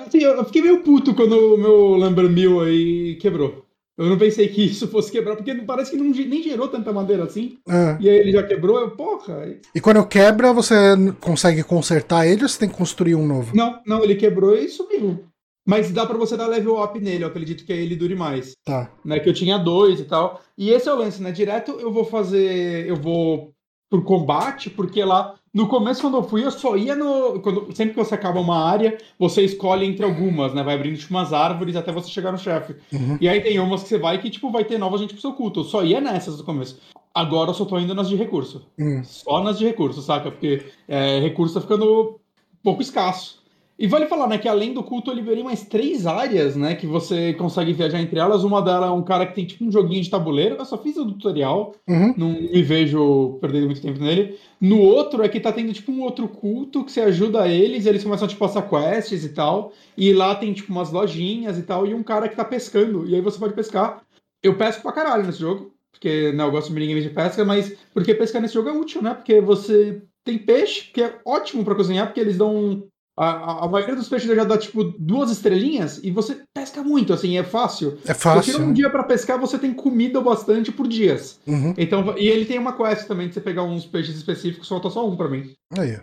assim, 0.06 0.20
eu 0.20 0.44
fiquei 0.44 0.62
meio 0.62 0.84
puto 0.84 1.16
quando 1.16 1.34
o 1.34 1.58
meu 1.58 1.76
Lumber 1.96 2.30
Mill 2.30 2.60
aí 2.60 3.16
quebrou. 3.22 3.67
Eu 3.98 4.06
não 4.06 4.18
pensei 4.18 4.48
que 4.48 4.64
isso 4.64 4.88
fosse 4.88 5.12
quebrar, 5.12 5.36
porque 5.36 5.56
parece 5.56 5.92
que 5.92 5.98
não, 5.98 6.06
nem 6.06 6.44
gerou 6.44 6.68
tanta 6.68 6.94
madeira 6.94 7.24
assim. 7.24 7.58
É. 7.68 7.98
E 8.00 8.08
aí 8.08 8.18
ele 8.18 8.32
já 8.32 8.44
quebrou, 8.44 8.80
eu, 8.80 8.92
porra. 8.92 9.60
E 9.74 9.82
quando 9.82 10.06
quebra, 10.06 10.54
você 10.54 10.76
consegue 11.20 11.64
consertar 11.64 12.28
ele 12.28 12.44
ou 12.44 12.50
você 12.50 12.60
tem 12.60 12.70
que 12.70 12.76
construir 12.76 13.16
um 13.16 13.26
novo? 13.26 13.56
Não, 13.56 13.82
não, 13.86 14.04
ele 14.04 14.16
quebrou 14.16 14.56
e 14.56 14.70
sumiu. 14.70 15.26
Mas 15.68 15.92
dá 15.92 16.06
para 16.06 16.18
você 16.18 16.38
dar 16.38 16.48
level 16.48 16.82
up 16.82 16.98
nele, 16.98 17.24
eu 17.24 17.28
acredito 17.28 17.66
que 17.66 17.74
aí 17.74 17.80
ele 17.80 17.96
dure 17.96 18.16
mais. 18.16 18.54
Tá. 18.64 18.90
Né, 19.04 19.20
que 19.20 19.28
eu 19.28 19.34
tinha 19.34 19.58
dois 19.58 20.00
e 20.00 20.06
tal. 20.06 20.42
E 20.58 20.70
esse 20.70 20.88
é 20.88 20.94
o 20.94 20.98
lance, 20.98 21.22
né? 21.22 21.32
Direto 21.32 21.72
eu 21.72 21.92
vou 21.92 22.06
fazer. 22.06 22.88
Eu 22.88 22.96
vou 22.96 23.52
pro 23.90 24.04
combate, 24.04 24.70
porque 24.70 25.04
lá 25.04 25.37
no 25.54 25.68
começo, 25.68 26.02
quando 26.02 26.18
eu 26.18 26.24
fui, 26.24 26.44
eu 26.44 26.52
só 26.52 26.76
ia 26.76 26.96
no. 26.96 27.40
Quando, 27.40 27.76
sempre 27.76 27.94
que 27.94 28.04
você 28.04 28.16
acaba 28.16 28.40
uma 28.40 28.64
área, 28.64 28.98
você 29.18 29.44
escolhe 29.44 29.86
entre 29.86 30.06
algumas, 30.06 30.54
né? 30.54 30.64
Vai 30.64 30.76
abrindo 30.76 30.98
tipo, 30.98 31.14
umas 31.14 31.34
árvores 31.34 31.76
até 31.76 31.92
você 31.92 32.10
chegar 32.10 32.32
no 32.32 32.38
chefe. 32.38 32.76
Uhum. 32.92 33.18
E 33.20 33.28
aí 33.28 33.42
tem 33.42 33.60
umas 33.60 33.84
que 33.84 33.90
você 33.90 33.98
vai 33.98 34.20
que, 34.20 34.30
tipo, 34.30 34.52
vai 34.52 34.64
ter 34.66 34.78
nova 34.78 34.98
gente 34.98 35.14
pro 35.14 35.22
seu 35.22 35.34
culto. 35.34 35.62
Eu 35.62 35.64
só 35.64 35.84
ia 35.84 36.02
nessas 36.02 36.38
no 36.38 36.44
começo. 36.44 36.80
Agora 37.14 37.50
eu 37.50 37.54
só 37.54 37.66
tô 37.66 37.80
indo 37.80 37.96
nas 37.96 38.10
de 38.10 38.16
recurso. 38.16 38.66
Uhum. 38.78 39.04
Só 39.04 39.44
nas 39.44 39.58
de 39.58 39.66
recurso, 39.66 40.02
saca? 40.02 40.30
Porque 40.30 40.66
é, 40.88 41.20
recurso 41.20 41.56
tá 41.56 41.62
ficando 41.62 42.20
pouco 42.62 42.82
escasso. 42.82 43.42
E 43.80 43.86
vale 43.86 44.08
falar, 44.08 44.28
né, 44.28 44.40
que 44.40 44.48
além 44.48 44.74
do 44.74 44.82
culto, 44.82 45.12
eu 45.12 45.16
liberei 45.16 45.44
mais 45.44 45.63
três 45.63 46.08
áreas, 46.08 46.56
né, 46.56 46.74
que 46.74 46.88
você 46.88 47.34
consegue 47.34 47.74
viajar 47.74 48.02
entre 48.02 48.20
elas. 48.20 48.44
Uma 48.44 48.60
delas 48.60 48.90
é 48.90 48.92
um 48.92 49.04
cara 49.04 49.28
que 49.28 49.36
tem 49.36 49.46
tipo 49.46 49.63
um 49.63 49.72
joguinho 49.72 50.02
de 50.02 50.10
tabuleiro. 50.10 50.56
Eu 50.56 50.66
só 50.66 50.80
fiz 50.80 50.98
o 50.98 51.06
tutorial, 51.06 51.76
uhum. 51.88 52.13
não 52.18 52.30
me 52.30 52.63
vejo 52.63 53.38
perdendo 53.40 53.68
muito 53.68 53.82
tempo 53.82 54.00
nele. 54.00 54.40
No 54.60 54.80
outro 54.82 55.22
é 55.22 55.30
que 55.30 55.40
tá 55.40 55.52
tendo 55.52 55.72
tipo 55.74 55.92
um 55.92 56.02
outro 56.02 56.28
culto 56.28 56.84
que 56.84 56.92
você 56.92 57.02
ajuda 57.02 57.48
eles, 57.48 57.86
e 57.86 57.90
eles 57.90 58.04
começam 58.04 58.28
tipo 58.28 58.44
a 58.44 58.48
passar 58.48 58.68
quests 58.68 59.24
e 59.24 59.30
tal. 59.30 59.72
E 59.96 60.12
lá 60.12 60.34
tem 60.34 60.54
tipo 60.54 60.72
umas 60.72 60.92
lojinhas 60.92 61.60
e 61.60 61.62
tal, 61.62 61.86
e 61.86 61.94
um 61.94 62.02
cara 62.02 62.28
que 62.28 62.36
tá 62.36 62.44
pescando. 62.44 63.08
E 63.08 63.13
aí 63.13 63.22
você 63.22 63.38
pode 63.38 63.54
pescar. 63.54 64.02
Eu 64.42 64.56
pesco 64.56 64.82
pra 64.82 64.92
caralho 64.92 65.24
nesse 65.24 65.40
jogo, 65.40 65.72
porque 65.92 66.32
não, 66.32 66.46
eu 66.46 66.52
gosto 66.52 66.70
de 66.70 66.74
minigame 66.74 67.02
de 67.02 67.10
pesca, 67.12 67.46
mas 67.46 67.76
porque 67.94 68.16
pescar 68.16 68.42
nesse 68.42 68.56
jogo 68.56 68.70
é 68.70 68.72
útil, 68.72 69.04
né? 69.04 69.13
Porque 69.13 69.40
você 69.40 70.02
tem 70.26 70.38
peixe, 70.38 70.92
que 70.92 71.02
é 71.02 71.20
ótimo 71.24 71.63
para 71.63 71.76
cozinhar, 71.76 72.08
porque 72.08 72.20
eles 72.20 72.38
dão 72.38 72.84
a, 73.18 73.66
a, 73.66 73.68
maioria 73.68 73.96
dos 73.96 74.08
peixes 74.08 74.34
já 74.34 74.44
dá 74.44 74.58
tipo 74.58 74.84
duas 74.84 75.32
estrelinhas 75.32 76.00
e 76.04 76.12
você 76.12 76.40
pesca 76.54 76.84
muito, 76.84 77.12
assim, 77.12 77.36
é 77.36 77.44
fácil. 77.44 77.98
É 78.06 78.14
fácil. 78.14 78.44
Você 78.44 78.52
tira 78.52 78.64
um 78.64 78.72
dia 78.72 78.90
para 78.92 79.04
pescar, 79.04 79.40
você 79.40 79.58
tem 79.58 79.74
comida 79.74 80.22
bastante 80.22 80.72
por 80.72 80.88
dias. 80.88 81.40
Uhum. 81.48 81.74
Então, 81.76 82.16
e 82.16 82.28
ele 82.28 82.46
tem 82.46 82.60
uma 82.60 82.74
quest 82.74 83.08
também 83.08 83.28
de 83.28 83.34
você 83.34 83.42
pegar 83.42 83.64
uns 83.64 83.88
peixes 83.88 84.16
específicos, 84.16 84.70
falta 84.70 84.92
só 84.92 85.08
um 85.08 85.16
para 85.16 85.30
mim. 85.30 85.52
Aí. 85.76 86.00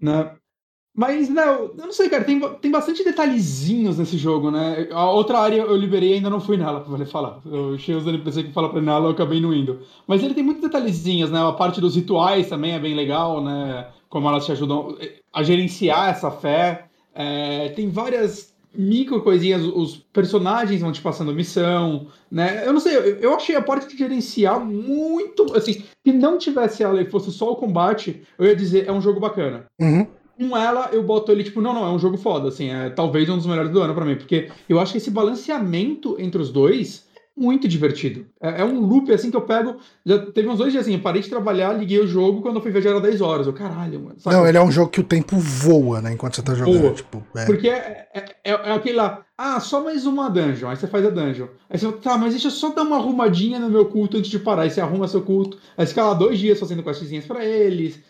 Né? 0.00 0.30
Mas, 0.96 1.28
não, 1.28 1.44
eu 1.44 1.76
não 1.76 1.92
sei, 1.92 2.08
cara, 2.08 2.24
tem, 2.24 2.40
tem 2.40 2.70
bastante 2.70 3.04
detalhezinhos 3.04 3.98
nesse 3.98 4.16
jogo, 4.16 4.50
né? 4.50 4.88
A 4.90 5.10
outra 5.10 5.38
área 5.38 5.60
eu 5.60 5.76
liberei 5.76 6.12
e 6.12 6.14
ainda 6.14 6.30
não 6.30 6.40
fui 6.40 6.56
nela, 6.56 6.80
pra 6.80 7.06
falar. 7.06 7.38
Eu 7.44 7.78
cheio 7.78 7.98
os 7.98 8.06
NPC 8.06 8.44
que 8.44 8.52
fala 8.52 8.70
pra 8.70 8.80
nela, 8.80 9.06
eu 9.06 9.10
acabei 9.10 9.38
não 9.38 9.52
indo. 9.52 9.80
Mas 10.06 10.22
ele 10.22 10.32
tem 10.32 10.42
muitos 10.42 10.62
detalhezinhos, 10.62 11.30
né? 11.30 11.38
A 11.38 11.52
parte 11.52 11.82
dos 11.82 11.94
rituais 11.94 12.48
também 12.48 12.72
é 12.72 12.80
bem 12.80 12.94
legal, 12.94 13.44
né? 13.44 13.86
Como 14.08 14.28
elas 14.28 14.44
te 14.46 14.52
ajudam 14.52 14.96
a 15.32 15.42
gerenciar 15.42 16.10
essa 16.10 16.30
fé. 16.30 16.86
É, 17.14 17.70
tem 17.70 17.90
várias 17.90 18.54
micro 18.76 19.22
coisinhas, 19.22 19.62
os 19.62 19.96
personagens 19.96 20.80
vão 20.80 20.92
te 20.92 21.00
passando 21.00 21.32
missão, 21.32 22.08
né? 22.30 22.66
Eu 22.66 22.72
não 22.72 22.80
sei, 22.80 22.96
eu, 22.96 23.02
eu 23.16 23.34
achei 23.34 23.56
a 23.56 23.62
parte 23.62 23.88
de 23.88 23.96
gerenciar 23.96 24.60
muito, 24.60 25.56
assim, 25.56 25.82
se 26.04 26.12
não 26.12 26.38
tivesse 26.38 26.82
ela 26.82 27.00
e 27.00 27.06
fosse 27.06 27.32
só 27.32 27.50
o 27.50 27.56
combate, 27.56 28.22
eu 28.38 28.46
ia 28.46 28.54
dizer, 28.54 28.86
é 28.86 28.92
um 28.92 29.00
jogo 29.00 29.18
bacana. 29.18 29.64
Uhum. 29.80 30.06
Com 30.38 30.56
ela, 30.56 30.90
eu 30.92 31.02
boto 31.02 31.32
ele, 31.32 31.42
tipo, 31.42 31.62
não, 31.62 31.72
não, 31.72 31.86
é 31.86 31.90
um 31.90 31.98
jogo 31.98 32.18
foda, 32.18 32.48
assim, 32.48 32.68
é 32.68 32.90
talvez 32.90 33.28
um 33.28 33.36
dos 33.36 33.46
melhores 33.46 33.70
do 33.70 33.80
ano 33.80 33.94
para 33.94 34.04
mim, 34.04 34.16
porque 34.16 34.50
eu 34.68 34.78
acho 34.78 34.92
que 34.92 34.98
esse 34.98 35.10
balanceamento 35.10 36.16
entre 36.18 36.40
os 36.40 36.50
dois 36.50 37.05
muito 37.36 37.68
divertido. 37.68 38.26
É, 38.40 38.62
é, 38.62 38.64
um 38.64 38.80
loop 38.80 39.12
assim 39.12 39.30
que 39.30 39.36
eu 39.36 39.42
pego. 39.42 39.76
Já 40.04 40.18
teve 40.32 40.48
uns 40.48 40.58
dois 40.58 40.72
dias 40.72 40.84
assim, 40.84 40.94
eu 40.94 41.02
parei 41.02 41.20
de 41.20 41.28
trabalhar, 41.28 41.72
liguei 41.74 42.00
o 42.00 42.06
jogo, 42.06 42.40
quando 42.40 42.56
eu 42.56 42.62
fui 42.62 42.70
ver 42.70 42.80
já 42.80 42.90
era 42.90 43.00
10 43.00 43.20
horas. 43.20 43.46
Eu, 43.46 43.52
caralho, 43.52 44.00
mano. 44.00 44.18
Sabe? 44.18 44.34
Não, 44.34 44.46
ele 44.46 44.56
é 44.56 44.62
um 44.62 44.70
jogo 44.70 44.90
que 44.90 45.00
o 45.00 45.04
tempo 45.04 45.36
voa, 45.36 46.00
né? 46.00 46.12
Enquanto 46.12 46.36
você 46.36 46.42
tá 46.42 46.54
jogando. 46.54 46.94
Tipo, 46.94 47.22
é... 47.36 47.44
Porque 47.44 47.68
é, 47.68 48.08
é, 48.14 48.24
é, 48.44 48.52
é 48.52 48.72
aquele 48.72 48.96
lá. 48.96 49.25
Ah, 49.38 49.60
só 49.60 49.84
mais 49.84 50.06
uma 50.06 50.30
dungeon. 50.30 50.68
Aí 50.70 50.76
você 50.76 50.86
faz 50.86 51.04
a 51.04 51.10
dungeon. 51.10 51.46
Aí 51.68 51.78
você 51.78 51.86
fala, 51.86 51.98
tá, 51.98 52.16
mas 52.18 52.32
deixa 52.32 52.46
eu 52.46 52.50
só 52.50 52.70
dar 52.70 52.82
uma 52.82 52.96
arrumadinha 52.96 53.58
no 53.58 53.68
meu 53.68 53.84
culto 53.84 54.16
antes 54.16 54.30
de 54.30 54.38
parar. 54.38 54.62
Aí 54.62 54.70
você 54.70 54.80
arruma 54.80 55.06
seu 55.06 55.20
culto. 55.20 55.58
Aí 55.76 55.84
você 55.84 55.90
fica 55.90 56.04
lá 56.06 56.14
dois 56.14 56.38
dias 56.38 56.58
fazendo 56.58 56.82
questzinhas 56.82 57.26
pra 57.26 57.44
eles. 57.44 58.00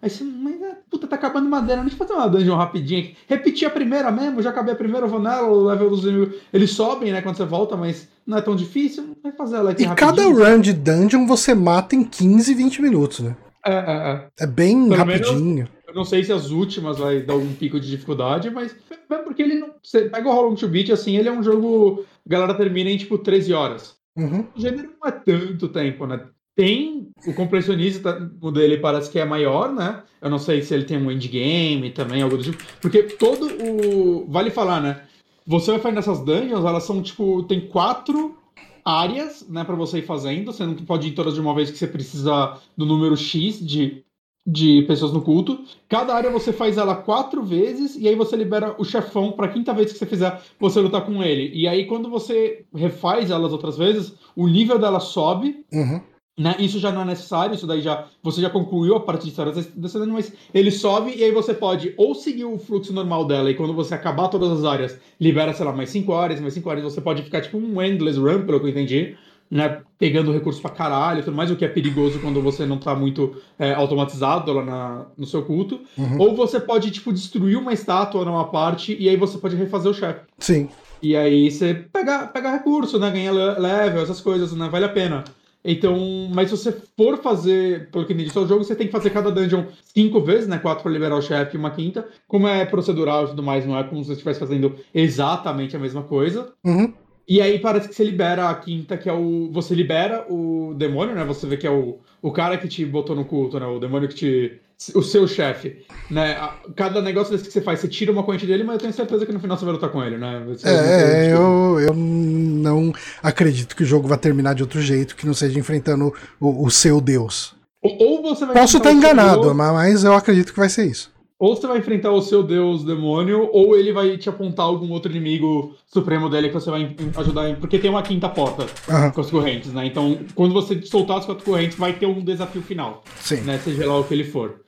Aí 0.00 0.08
você, 0.08 0.22
mas 0.22 0.62
é, 0.62 0.76
puta, 0.88 1.06
tá 1.08 1.16
acabando 1.16 1.48
madeira. 1.48 1.80
Deixa 1.82 1.94
eu 1.94 1.98
fazer 1.98 2.12
uma 2.12 2.28
dungeon 2.28 2.56
rapidinha 2.56 3.00
aqui. 3.00 3.16
Repetir 3.26 3.66
a 3.66 3.70
primeira 3.70 4.10
mesmo, 4.12 4.40
já 4.40 4.50
acabei 4.50 4.72
a 4.72 4.76
primeira, 4.76 5.06
eu 5.06 5.10
vou 5.10 5.20
nela, 5.20 5.48
o 5.48 5.64
level 5.64 5.90
dos 5.90 6.04
inimigos. 6.04 6.36
Eles 6.52 6.70
sobem, 6.70 7.10
né, 7.12 7.22
quando 7.22 7.36
você 7.36 7.44
volta, 7.44 7.76
mas 7.76 8.06
não 8.24 8.38
é 8.38 8.40
tão 8.40 8.54
difícil. 8.54 9.16
Vai 9.22 9.32
fazer 9.32 9.56
ela 9.56 9.70
aqui 9.72 9.82
E 9.82 9.94
cada 9.96 10.22
run 10.22 10.60
de 10.60 10.72
dungeon 10.72 11.26
você 11.26 11.54
mata 11.54 11.96
em 11.96 12.04
15, 12.04 12.54
20 12.54 12.82
minutos, 12.82 13.18
né? 13.20 13.34
É, 13.66 13.72
é, 13.72 13.76
é. 13.82 14.26
É 14.44 14.46
bem 14.46 14.84
Pelo 14.88 14.94
rapidinho. 14.94 15.54
menos- 15.54 15.77
Eu 15.88 15.94
não 15.94 16.04
sei 16.04 16.22
se 16.22 16.30
as 16.30 16.50
últimas 16.50 16.98
vai 16.98 17.22
dar 17.22 17.34
um 17.34 17.54
pico 17.54 17.80
de 17.80 17.88
dificuldade, 17.88 18.50
mas 18.50 18.76
é 19.10 19.16
porque 19.22 19.42
ele 19.42 19.54
não. 19.54 19.72
Você 19.82 20.02
pega 20.02 20.28
o 20.28 20.32
Hollow 20.32 20.54
to 20.54 20.68
Beat, 20.68 20.90
assim, 20.90 21.16
ele 21.16 21.30
é 21.30 21.32
um 21.32 21.42
jogo. 21.42 22.04
A 22.26 22.28
galera 22.28 22.52
termina 22.52 22.90
em 22.90 22.98
tipo 22.98 23.16
13 23.16 23.54
horas. 23.54 23.96
Uhum. 24.14 24.46
O 24.54 24.60
gênero 24.60 24.90
não 25.00 25.08
é 25.08 25.12
tanto 25.12 25.66
tempo, 25.68 26.06
né? 26.06 26.26
Tem 26.54 27.08
o 27.26 27.32
completionista 27.32 28.30
o 28.42 28.50
dele 28.50 28.76
parece 28.76 29.10
que 29.10 29.18
é 29.18 29.24
maior, 29.24 29.72
né? 29.72 30.02
Eu 30.20 30.28
não 30.28 30.38
sei 30.38 30.60
se 30.60 30.74
ele 30.74 30.84
tem 30.84 30.98
um 30.98 31.10
endgame 31.10 31.90
também, 31.90 32.20
algo 32.20 32.36
do 32.36 32.42
tipo. 32.42 32.62
Porque 32.82 33.04
todo 33.04 33.46
o. 33.46 34.30
Vale 34.30 34.50
falar, 34.50 34.82
né? 34.82 35.04
Você 35.46 35.70
vai 35.70 35.80
fazendo 35.80 35.98
essas 36.00 36.20
dungeons, 36.20 36.66
elas 36.66 36.82
são 36.82 37.02
tipo. 37.02 37.44
Tem 37.44 37.66
quatro 37.66 38.36
áreas, 38.84 39.46
né, 39.48 39.64
pra 39.64 39.74
você 39.74 39.98
ir 39.98 40.06
fazendo. 40.06 40.52
Você 40.52 40.66
não 40.66 40.74
pode 40.74 41.08
ir 41.08 41.12
todas 41.12 41.34
de 41.34 41.40
uma 41.40 41.54
vez 41.54 41.70
que 41.70 41.78
você 41.78 41.86
precisa 41.86 42.58
do 42.76 42.84
número 42.84 43.16
X 43.16 43.64
de, 43.64 44.02
de 44.50 44.82
pessoas 44.82 45.12
no 45.12 45.20
culto. 45.20 45.58
Cada 45.90 46.14
área 46.14 46.30
você 46.30 46.54
faz 46.54 46.78
ela 46.78 46.94
quatro 46.94 47.42
vezes 47.42 47.96
e 47.96 48.08
aí 48.08 48.14
você 48.14 48.34
libera 48.34 48.74
o 48.78 48.84
chefão 48.84 49.32
pra 49.32 49.48
quinta 49.48 49.74
vez 49.74 49.92
que 49.92 49.98
você 49.98 50.06
fizer 50.06 50.40
você 50.58 50.80
lutar 50.80 51.04
com 51.04 51.22
ele. 51.22 51.50
E 51.54 51.68
aí 51.68 51.84
quando 51.84 52.08
você 52.08 52.64
refaz 52.74 53.30
elas 53.30 53.52
outras 53.52 53.76
vezes, 53.76 54.14
o 54.34 54.48
nível 54.48 54.78
dela 54.78 55.00
sobe 55.00 55.64
Uhum. 55.70 56.00
né? 56.38 56.56
Isso 56.58 56.78
já 56.78 56.90
não 56.90 57.02
é 57.02 57.04
necessário, 57.04 57.54
isso 57.54 57.66
daí 57.66 57.82
já 57.82 58.06
você 58.22 58.40
já 58.40 58.48
concluiu 58.48 58.96
a 58.96 59.00
parte 59.00 59.24
de 59.24 59.28
história 59.28 59.52
dessa 59.52 59.98
dano, 59.98 60.14
mas 60.14 60.32
ele 60.54 60.70
sobe 60.70 61.12
e 61.14 61.22
aí 61.24 61.30
você 61.32 61.52
pode 61.52 61.92
ou 61.98 62.14
seguir 62.14 62.44
o 62.46 62.58
fluxo 62.58 62.92
normal 62.92 63.26
dela 63.26 63.50
e 63.50 63.54
quando 63.54 63.74
você 63.74 63.94
acabar 63.94 64.28
todas 64.28 64.50
as 64.50 64.64
áreas, 64.64 64.98
libera, 65.20 65.52
sei 65.52 65.66
lá, 65.66 65.72
mais 65.72 65.90
5 65.90 66.10
horas, 66.10 66.40
mais 66.40 66.54
5 66.54 66.70
horas, 66.70 66.84
você 66.84 67.00
pode 67.02 67.22
ficar 67.22 67.42
tipo 67.42 67.58
um 67.58 67.82
endless 67.82 68.18
run, 68.18 68.46
pelo 68.46 68.60
que 68.60 68.66
eu 68.66 68.70
entendi, 68.70 69.14
né? 69.50 69.80
Pegando 69.98 70.32
recursos 70.32 70.60
pra 70.60 70.70
caralho, 70.70 71.22
tudo 71.24 71.36
mais, 71.36 71.50
o 71.50 71.56
que 71.56 71.64
é 71.64 71.68
perigoso 71.68 72.20
quando 72.20 72.40
você 72.40 72.64
não 72.66 72.78
tá 72.78 72.94
muito 72.94 73.36
é, 73.58 73.74
automatizado 73.74 74.52
lá 74.52 74.64
na, 74.64 75.06
no 75.16 75.26
seu 75.26 75.42
culto. 75.42 75.80
Uhum. 75.96 76.18
Ou 76.18 76.36
você 76.36 76.60
pode, 76.60 76.90
tipo, 76.90 77.12
destruir 77.12 77.56
uma 77.56 77.72
estátua 77.72 78.24
numa 78.24 78.44
parte 78.48 78.96
e 78.98 79.08
aí 79.08 79.16
você 79.16 79.38
pode 79.38 79.56
refazer 79.56 79.90
o 79.90 79.94
chefe. 79.94 80.20
Sim. 80.38 80.68
E 81.02 81.16
aí 81.16 81.50
você 81.50 81.74
pega, 81.92 82.26
pega 82.26 82.50
recurso, 82.52 82.98
né? 82.98 83.10
Ganha 83.10 83.32
le- 83.32 83.58
level, 83.60 84.02
essas 84.02 84.20
coisas, 84.20 84.52
né? 84.52 84.68
Vale 84.68 84.84
a 84.84 84.88
pena. 84.88 85.24
Então, 85.64 86.30
mas 86.32 86.50
se 86.50 86.56
você 86.56 86.72
for 86.96 87.18
fazer, 87.18 87.90
pelo 87.90 88.06
que 88.06 88.12
entendi, 88.12 88.30
só 88.30 88.42
o 88.42 88.46
jogo, 88.46 88.62
você 88.64 88.74
tem 88.76 88.86
que 88.86 88.92
fazer 88.92 89.10
cada 89.10 89.30
dungeon 89.30 89.64
cinco 89.94 90.20
vezes, 90.20 90.46
né? 90.48 90.58
Quatro 90.58 90.82
pra 90.84 90.92
liberar 90.92 91.16
o 91.16 91.22
chefe 91.22 91.56
e 91.56 91.58
uma 91.58 91.70
quinta. 91.70 92.06
Como 92.26 92.46
é 92.46 92.64
procedural 92.64 93.24
e 93.24 93.28
tudo 93.28 93.42
mais, 93.42 93.66
não 93.66 93.76
é 93.76 93.82
como 93.82 94.00
se 94.02 94.06
você 94.06 94.12
estivesse 94.12 94.40
fazendo 94.40 94.76
exatamente 94.94 95.76
a 95.76 95.78
mesma 95.78 96.02
coisa. 96.02 96.52
Uhum. 96.64 96.92
E 97.28 97.42
aí 97.42 97.58
parece 97.58 97.88
que 97.88 97.94
você 97.94 98.04
libera 98.04 98.48
a 98.48 98.54
quinta, 98.54 98.96
que 98.96 99.06
é 99.06 99.12
o. 99.12 99.50
Você 99.52 99.74
libera 99.74 100.24
o 100.30 100.72
demônio, 100.74 101.14
né? 101.14 101.22
Você 101.24 101.46
vê 101.46 101.58
que 101.58 101.66
é 101.66 101.70
o, 101.70 101.98
o 102.22 102.32
cara 102.32 102.56
que 102.56 102.66
te 102.66 102.86
botou 102.86 103.14
no 103.14 103.26
culto, 103.26 103.60
né? 103.60 103.66
O 103.66 103.78
demônio 103.78 104.08
que 104.08 104.14
te. 104.14 104.60
O 104.94 105.02
seu 105.02 105.26
chefe. 105.26 105.84
Né? 106.08 106.38
Cada 106.76 107.02
negócio 107.02 107.32
desse 107.32 107.44
que 107.44 107.52
você 107.52 107.60
faz, 107.60 107.80
você 107.80 107.88
tira 107.88 108.12
uma 108.12 108.22
corrente 108.22 108.46
dele, 108.46 108.62
mas 108.62 108.74
eu 108.74 108.80
tenho 108.80 108.92
certeza 108.92 109.26
que 109.26 109.32
no 109.32 109.40
final 109.40 109.58
você 109.58 109.64
vai 109.64 109.74
lutar 109.74 109.90
com 109.90 110.02
ele, 110.02 110.16
né? 110.16 110.40
Do 110.40 110.68
É, 110.68 111.32
eu, 111.32 111.80
eu 111.80 111.92
não 111.94 112.92
acredito 113.20 113.74
que 113.74 113.82
o 113.82 113.86
jogo 113.86 114.06
vai 114.06 114.16
terminar 114.16 114.54
de 114.54 114.62
outro 114.62 114.80
jeito, 114.80 115.16
que 115.16 115.26
não 115.26 115.34
seja 115.34 115.58
enfrentando 115.58 116.14
o, 116.40 116.64
o 116.64 116.70
seu 116.70 117.00
deus. 117.00 117.56
Ou, 117.82 117.98
ou 118.00 118.22
você 118.22 118.46
vai 118.46 118.54
Posso 118.54 118.76
estar 118.78 118.92
enganado, 118.92 119.52
mas 119.52 120.04
eu 120.04 120.14
acredito 120.14 120.52
que 120.52 120.58
vai 120.60 120.68
ser 120.68 120.86
isso. 120.86 121.10
Ou 121.38 121.54
você 121.54 121.66
vai 121.68 121.78
enfrentar 121.78 122.10
o 122.10 122.20
seu 122.20 122.42
deus 122.42 122.82
demônio, 122.84 123.48
ou 123.52 123.76
ele 123.78 123.92
vai 123.92 124.16
te 124.16 124.28
apontar 124.28 124.66
algum 124.66 124.90
outro 124.90 125.10
inimigo 125.12 125.74
supremo 125.86 126.28
dele 126.28 126.48
que 126.48 126.54
você 126.54 126.68
vai 126.70 126.96
ajudar. 127.16 127.54
Porque 127.56 127.78
tem 127.78 127.88
uma 127.90 128.02
quinta 128.02 128.28
porta 128.28 128.66
Aham, 128.88 129.10
com 129.12 129.20
as 129.20 129.30
correntes, 129.30 129.72
né? 129.72 129.86
Então, 129.86 130.18
quando 130.34 130.52
você 130.52 130.82
soltar 130.82 131.18
as 131.18 131.26
quatro 131.26 131.44
correntes, 131.44 131.78
vai 131.78 131.92
ter 131.92 132.06
um 132.06 132.20
desafio 132.24 132.60
final. 132.62 133.04
sim. 133.20 133.42
né? 133.42 133.56
Seja 133.58 133.86
lá 133.86 133.98
o 133.98 134.04
que 134.04 134.14
ele 134.14 134.24
for. 134.24 134.62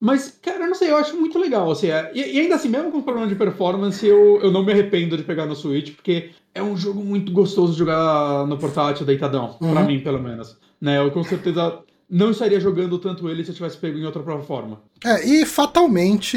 Mas, 0.00 0.36
cara, 0.42 0.64
eu 0.64 0.66
não 0.68 0.74
sei, 0.74 0.90
eu 0.90 0.96
acho 0.96 1.16
muito 1.16 1.38
legal. 1.38 1.70
Assim, 1.70 1.88
é- 1.88 2.10
e, 2.14 2.36
e 2.36 2.40
ainda 2.40 2.54
assim, 2.56 2.68
mesmo 2.68 2.90
com 2.92 3.02
problema 3.02 3.26
de 3.26 3.34
performance, 3.36 4.04
eu, 4.06 4.40
eu 4.42 4.50
não 4.52 4.64
me 4.64 4.72
arrependo 4.72 5.16
de 5.16 5.22
pegar 5.24 5.46
no 5.46 5.54
Switch, 5.56 5.94
porque 5.94 6.30
é 6.54 6.62
um 6.62 6.76
jogo 6.76 7.02
muito 7.04 7.30
gostoso 7.32 7.72
de 7.72 7.78
jogar 7.80 8.46
no 8.46 8.56
portátil 8.58 9.06
deitadão, 9.06 9.56
Uhum. 9.60 9.72
pra 9.72 9.82
mim, 9.84 10.00
pelo 10.00 10.20
menos. 10.20 10.56
Né? 10.80 10.98
Eu 10.98 11.10
com 11.12 11.22
certeza 11.22 11.78
não 12.12 12.30
estaria 12.30 12.60
jogando 12.60 12.98
tanto 12.98 13.28
ele 13.28 13.42
se 13.42 13.50
eu 13.50 13.54
tivesse 13.54 13.78
pego 13.78 13.96
em 13.98 14.04
outra 14.04 14.22
plataforma. 14.22 14.80
É, 15.04 15.26
e 15.26 15.46
fatalmente 15.46 16.36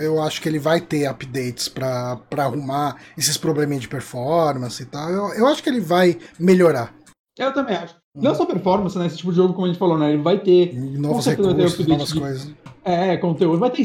eu 0.00 0.20
acho 0.20 0.40
que 0.42 0.48
ele 0.48 0.58
vai 0.58 0.80
ter 0.80 1.06
updates 1.06 1.68
pra 1.68 2.16
pra 2.28 2.44
arrumar 2.44 2.96
esses 3.16 3.36
probleminhas 3.36 3.82
de 3.82 3.88
performance 3.88 4.82
e 4.82 4.86
tal. 4.86 5.10
Eu, 5.10 5.28
eu 5.34 5.46
acho 5.46 5.62
que 5.62 5.68
ele 5.68 5.80
vai 5.80 6.18
melhorar. 6.38 6.94
Eu 7.38 7.52
também 7.52 7.76
acho. 7.76 7.94
Uhum. 8.16 8.22
Não 8.24 8.34
só 8.34 8.44
performance, 8.44 8.98
né? 8.98 9.06
Esse 9.06 9.18
tipo 9.18 9.30
de 9.30 9.36
jogo, 9.36 9.54
como 9.54 9.66
a 9.66 9.68
gente 9.68 9.78
falou, 9.78 9.96
né? 9.96 10.12
Ele 10.12 10.22
vai 10.22 10.38
ter. 10.40 10.74
Novos 10.74 11.24
ter 11.24 11.30
recursos, 11.36 11.52
update 11.74 11.88
novas 11.88 12.08
de- 12.08 12.20
coisas. 12.20 12.50
É, 12.84 13.16
conteúdo. 13.16 13.58
Vai 13.58 13.70
ter. 13.70 13.82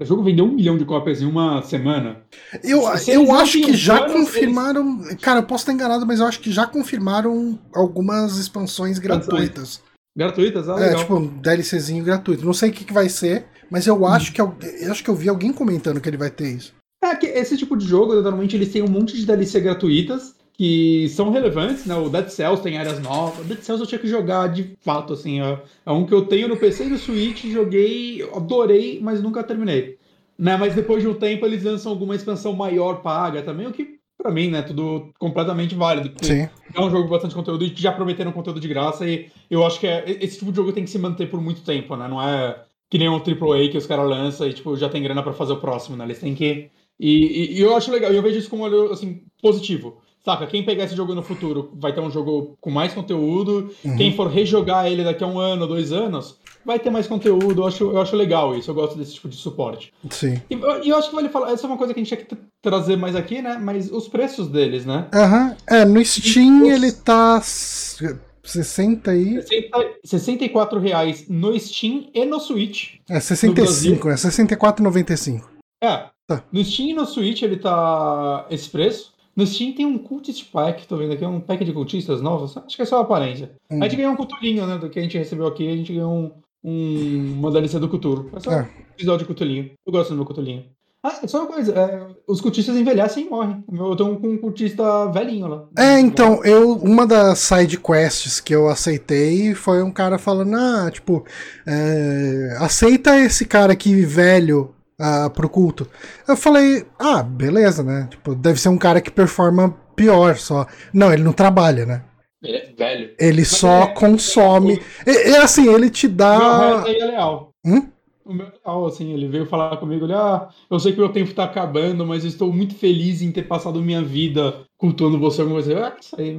O 0.00 0.04
jogo 0.04 0.22
vendeu 0.22 0.44
um 0.46 0.52
milhão 0.52 0.76
de 0.78 0.84
cópias 0.84 1.20
em 1.20 1.26
uma 1.26 1.62
semana. 1.62 2.22
Eu, 2.64 2.80
Se 2.96 3.10
eu 3.12 3.22
eles 3.22 3.34
acho 3.34 3.60
que 3.60 3.74
já 3.76 3.98
planos, 3.98 4.12
confirmaram. 4.14 4.98
Cara, 5.20 5.40
eu 5.40 5.42
posso 5.44 5.62
estar 5.62 5.72
enganado, 5.72 6.06
mas 6.06 6.18
eu 6.20 6.26
acho 6.26 6.40
que 6.40 6.50
já 6.50 6.66
confirmaram 6.66 7.58
algumas 7.74 8.36
expansões 8.38 8.98
gratuitas. 8.98 9.82
Gratuitas, 10.16 10.68
ah, 10.68 10.76
É, 10.78 10.86
legal. 10.86 11.00
tipo, 11.00 11.16
um 11.16 11.26
DLCzinho 11.26 12.04
gratuito. 12.04 12.44
Não 12.44 12.52
sei 12.52 12.70
o 12.70 12.72
que, 12.72 12.84
que 12.84 12.92
vai 12.92 13.08
ser, 13.08 13.46
mas 13.70 13.86
eu 13.86 14.04
acho 14.06 14.32
que 14.32 14.40
eu, 14.40 14.54
eu 14.80 14.92
acho 14.92 15.02
que 15.02 15.08
eu 15.10 15.14
vi 15.14 15.28
alguém 15.28 15.52
comentando 15.52 16.00
que 16.00 16.08
ele 16.08 16.16
vai 16.18 16.30
ter 16.30 16.48
isso. 16.48 16.74
É 17.02 17.14
que 17.16 17.26
esse 17.26 17.56
tipo 17.56 17.76
de 17.76 17.86
jogo, 17.86 18.14
normalmente 18.14 18.54
eles 18.56 18.70
têm 18.72 18.82
um 18.82 18.88
monte 18.88 19.16
de 19.16 19.26
DLC 19.26 19.60
gratuitas 19.60 20.34
que 20.54 21.08
são 21.08 21.30
relevantes, 21.30 21.86
né? 21.86 21.96
O 21.96 22.08
Dead 22.10 22.28
Cells 22.28 22.62
tem 22.62 22.76
áreas 22.78 23.00
novas. 23.00 23.40
O 23.40 23.48
Dead 23.48 23.60
Cells 23.62 23.80
eu 23.80 23.86
tinha 23.88 23.98
que 23.98 24.06
jogar 24.06 24.48
de 24.48 24.76
fato, 24.80 25.14
assim. 25.14 25.40
ó. 25.40 25.58
É 25.84 25.90
um 25.90 26.06
que 26.06 26.12
eu 26.14 26.26
tenho 26.26 26.46
no 26.46 26.56
PC 26.56 26.84
e 26.84 26.88
no 26.90 26.98
Switch, 26.98 27.46
joguei, 27.46 28.22
adorei, 28.34 29.00
mas 29.02 29.20
nunca 29.22 29.42
terminei. 29.42 29.98
Né? 30.38 30.56
Mas 30.56 30.74
depois 30.74 31.02
de 31.02 31.08
um 31.08 31.14
tempo 31.14 31.46
eles 31.46 31.62
lançam 31.64 31.90
alguma 31.90 32.14
expansão 32.14 32.52
maior 32.52 33.00
paga 33.02 33.42
também, 33.42 33.66
o 33.66 33.72
que 33.72 33.98
pra 34.22 34.30
mim, 34.30 34.48
né, 34.48 34.62
tudo 34.62 35.10
completamente 35.18 35.74
válido. 35.74 36.10
porque 36.10 36.26
Sim. 36.26 36.48
é 36.74 36.80
um 36.80 36.90
jogo 36.90 37.04
com 37.04 37.10
bastante 37.10 37.34
conteúdo 37.34 37.64
e 37.64 37.74
já 37.76 37.90
prometeram 37.90 38.30
conteúdo 38.32 38.60
de 38.60 38.68
graça 38.68 39.06
e 39.06 39.28
eu 39.50 39.66
acho 39.66 39.80
que 39.80 39.86
é, 39.86 40.04
esse 40.20 40.38
tipo 40.38 40.50
de 40.52 40.56
jogo 40.56 40.72
tem 40.72 40.84
que 40.84 40.90
se 40.90 40.98
manter 40.98 41.28
por 41.28 41.40
muito 41.40 41.62
tempo, 41.62 41.96
né? 41.96 42.06
Não 42.08 42.22
é 42.22 42.62
que 42.88 42.98
nem 42.98 43.08
um 43.08 43.16
AAA 43.18 43.68
que 43.70 43.78
os 43.78 43.86
caras 43.86 44.08
lançam 44.08 44.46
e 44.46 44.52
tipo, 44.52 44.76
já 44.76 44.88
tem 44.88 45.02
grana 45.02 45.22
pra 45.22 45.32
fazer 45.32 45.52
o 45.54 45.60
próximo, 45.60 45.96
né? 45.96 46.04
Eles 46.04 46.20
têm 46.20 46.34
que. 46.34 46.70
E, 47.00 47.08
e- 47.54 47.58
e 47.58 47.60
eu 47.60 47.74
acho 47.74 47.90
legal, 47.90 48.12
e 48.12 48.16
eu 48.16 48.22
vejo 48.22 48.38
isso 48.38 48.50
como 48.50 48.62
um 48.62 48.66
olho 48.66 48.92
assim, 48.92 49.22
positivo. 49.40 49.98
Saca? 50.24 50.46
Quem 50.46 50.64
pegar 50.64 50.84
esse 50.84 50.94
jogo 50.94 51.14
no 51.14 51.22
futuro 51.22 51.70
vai 51.74 51.92
ter 51.92 52.00
um 52.00 52.10
jogo 52.10 52.56
com 52.60 52.70
mais 52.70 52.92
conteúdo. 52.94 53.74
Uhum. 53.84 53.96
Quem 53.96 54.14
for 54.14 54.28
rejogar 54.28 54.86
ele 54.86 55.02
daqui 55.02 55.24
a 55.24 55.26
um 55.26 55.38
ano, 55.38 55.66
dois 55.66 55.90
anos, 55.92 56.36
vai 56.64 56.78
ter 56.78 56.90
mais 56.90 57.08
conteúdo. 57.08 57.62
Eu 57.62 57.66
acho, 57.66 57.84
eu 57.84 58.00
acho 58.00 58.14
legal 58.14 58.56
isso. 58.56 58.70
Eu 58.70 58.74
gosto 58.74 58.96
desse 58.96 59.14
tipo 59.14 59.28
de 59.28 59.34
suporte. 59.36 59.92
Sim. 60.10 60.40
E 60.48 60.54
eu, 60.54 60.60
eu 60.84 60.96
acho 60.96 61.08
que 61.10 61.14
vale 61.16 61.28
falar. 61.28 61.50
Essa 61.50 61.66
é 61.66 61.68
uma 61.68 61.76
coisa 61.76 61.92
que 61.92 61.98
a 61.98 62.04
gente 62.04 62.08
tinha 62.14 62.24
que 62.24 62.26
tra- 62.36 62.38
trazer 62.62 62.96
mais 62.96 63.16
aqui, 63.16 63.42
né? 63.42 63.58
Mas 63.60 63.90
os 63.90 64.06
preços 64.06 64.46
deles, 64.46 64.86
né? 64.86 65.08
Aham. 65.12 65.56
É, 65.68 65.84
no 65.84 66.04
Steam 66.04 66.60
Nossa. 66.60 66.72
ele 66.72 66.92
tá. 66.92 67.36
s- 67.38 68.16
60 68.44 69.14
e. 69.16 69.40
60, 69.42 69.78
64 70.04 70.78
reais 70.80 71.26
no 71.28 71.58
Steam 71.58 72.08
e 72.14 72.24
no 72.24 72.38
Switch. 72.40 72.94
É 73.10 73.18
65, 73.20 74.08
é 74.10 74.14
64,95. 74.14 75.42
É. 75.82 76.04
Tá. 76.26 76.44
No 76.52 76.64
Steam 76.64 76.90
e 76.90 76.92
no 76.94 77.06
Switch 77.06 77.42
ele 77.42 77.56
tá 77.56 78.46
esse 78.50 78.68
preço. 78.68 79.11
No 79.34 79.46
Steam 79.46 79.72
tem 79.72 79.86
um 79.86 79.96
Cultist 79.98 80.50
Pack, 80.52 80.86
tô 80.86 80.96
vendo 80.96 81.12
aqui, 81.14 81.24
um 81.24 81.40
pack 81.40 81.64
de 81.64 81.72
cultistas 81.72 82.20
novos. 82.20 82.56
Acho 82.56 82.76
que 82.76 82.82
é 82.82 82.84
só 82.84 82.98
a 82.98 83.00
aparência. 83.02 83.52
Hum. 83.70 83.78
A 83.80 83.84
gente 83.84 83.96
ganhou 83.96 84.12
um 84.12 84.16
cutulinho, 84.16 84.66
né? 84.66 84.76
Do 84.78 84.90
que 84.90 84.98
a 84.98 85.02
gente 85.02 85.16
recebeu 85.16 85.46
aqui, 85.46 85.66
a 85.66 85.76
gente 85.76 85.92
ganhou 85.92 86.12
um, 86.12 86.30
um 86.62 87.34
uma 87.38 87.50
DLC 87.50 87.78
do 87.78 87.88
Cuturo. 87.88 88.30
É 88.36 88.40
só 88.40 88.52
É. 88.52 88.62
um 88.62 88.92
episódio 88.92 89.20
de 89.20 89.32
cutulinho. 89.32 89.70
Eu 89.86 89.92
gosto 89.92 90.10
do 90.10 90.16
meu 90.16 90.24
cutulinho. 90.26 90.64
Ah, 91.04 91.26
só 91.26 91.38
uma 91.38 91.48
coisa, 91.48 91.72
é, 91.72 92.06
os 92.28 92.40
cultistas 92.40 92.76
envelhecem 92.76 93.26
e 93.26 93.28
morrem. 93.28 93.64
Eu 93.72 93.96
tô 93.96 94.14
com 94.18 94.28
um 94.28 94.38
cultista 94.38 95.06
velhinho 95.10 95.48
lá. 95.48 95.64
É, 95.76 95.98
então, 95.98 96.44
eu. 96.44 96.74
Uma 96.76 97.04
das 97.04 97.40
side 97.40 97.76
quests 97.76 98.38
que 98.38 98.54
eu 98.54 98.68
aceitei 98.68 99.52
foi 99.52 99.82
um 99.82 99.90
cara 99.90 100.16
falando, 100.16 100.54
ah, 100.54 100.88
tipo, 100.92 101.24
é, 101.66 102.56
aceita 102.60 103.18
esse 103.18 103.44
cara 103.46 103.72
aqui 103.72 104.02
velho 104.04 104.72
ah, 105.02 105.28
pro 105.30 105.48
culto. 105.48 105.88
Eu 106.26 106.36
falei, 106.36 106.86
ah, 106.98 107.22
beleza, 107.22 107.82
né? 107.82 108.06
Tipo, 108.10 108.34
deve 108.34 108.60
ser 108.60 108.68
um 108.68 108.78
cara 108.78 109.00
que 109.00 109.10
performa 109.10 109.76
pior 109.96 110.36
só. 110.36 110.66
Não, 110.92 111.12
ele 111.12 111.22
não 111.22 111.32
trabalha, 111.32 111.84
né? 111.84 112.02
Ele 112.42 112.56
é 112.56 112.72
velho. 112.76 113.10
Ele 113.18 113.44
só 113.44 113.82
é- 113.84 113.94
consome. 113.94 114.80
É, 115.06 115.30
é 115.30 115.38
assim, 115.38 115.72
ele 115.72 115.90
te 115.90 116.08
dá. 116.08 116.82
aí 116.84 116.98
é 116.98 117.04
leal. 117.04 117.50
Hum? 117.64 117.88
O 118.24 118.32
meu 118.32 118.46
real, 118.64 118.86
assim, 118.86 119.12
ele 119.12 119.28
veio 119.28 119.46
falar 119.46 119.76
comigo, 119.76 120.04
ele, 120.04 120.14
ah, 120.14 120.48
eu 120.70 120.78
sei 120.78 120.92
que 120.92 120.98
meu 120.98 121.08
tempo 121.08 121.34
tá 121.34 121.44
acabando, 121.44 122.06
mas 122.06 122.24
estou 122.24 122.52
muito 122.52 122.74
feliz 122.74 123.22
em 123.22 123.32
ter 123.32 123.42
passado 123.42 123.80
minha 123.80 124.02
vida 124.02 124.64
cultuando 124.76 125.18
você 125.18 125.40
alguma 125.40 125.62
coisa. 125.62 125.86
Ah, 125.86 125.96
isso 126.00 126.16
aí, 126.18 126.38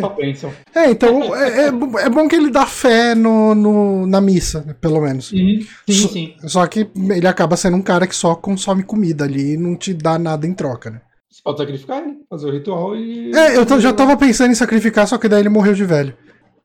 tá 0.00 0.08
bênção. 0.08 0.52
é, 0.74 0.90
então, 0.90 1.34
é, 1.34 1.66
é, 1.66 1.66
é, 1.66 2.10
bom 2.10 2.26
que 2.26 2.36
ele 2.36 2.50
dá 2.50 2.66
fé 2.66 3.14
no, 3.14 3.54
no 3.54 4.06
na 4.06 4.20
missa, 4.20 4.76
pelo 4.80 5.00
menos. 5.00 5.30
Uhum, 5.32 5.60
sim, 5.86 5.92
só, 5.92 6.08
sim. 6.08 6.34
Só 6.46 6.66
que 6.66 6.90
ele 6.96 7.26
acaba 7.26 7.56
sendo 7.56 7.76
um 7.76 7.82
cara 7.82 8.06
que 8.06 8.16
só 8.16 8.34
consome 8.34 8.82
comida 8.82 9.24
ali 9.24 9.54
e 9.54 9.56
não 9.56 9.76
te 9.76 9.92
dá 9.92 10.18
nada 10.18 10.46
em 10.46 10.54
troca, 10.54 10.90
né? 10.90 11.02
Você 11.30 11.42
pode 11.44 11.58
sacrificar, 11.58 12.02
né? 12.02 12.16
Fazer 12.28 12.48
o 12.48 12.52
ritual 12.52 12.96
e. 12.96 13.30
É, 13.34 13.56
eu 13.56 13.80
já 13.80 13.92
tava 13.92 14.16
pensando 14.16 14.50
em 14.50 14.56
sacrificar, 14.56 15.06
só 15.06 15.16
que 15.18 15.28
daí 15.28 15.40
ele 15.40 15.48
morreu 15.48 15.74
de 15.74 15.84
velho. 15.84 16.16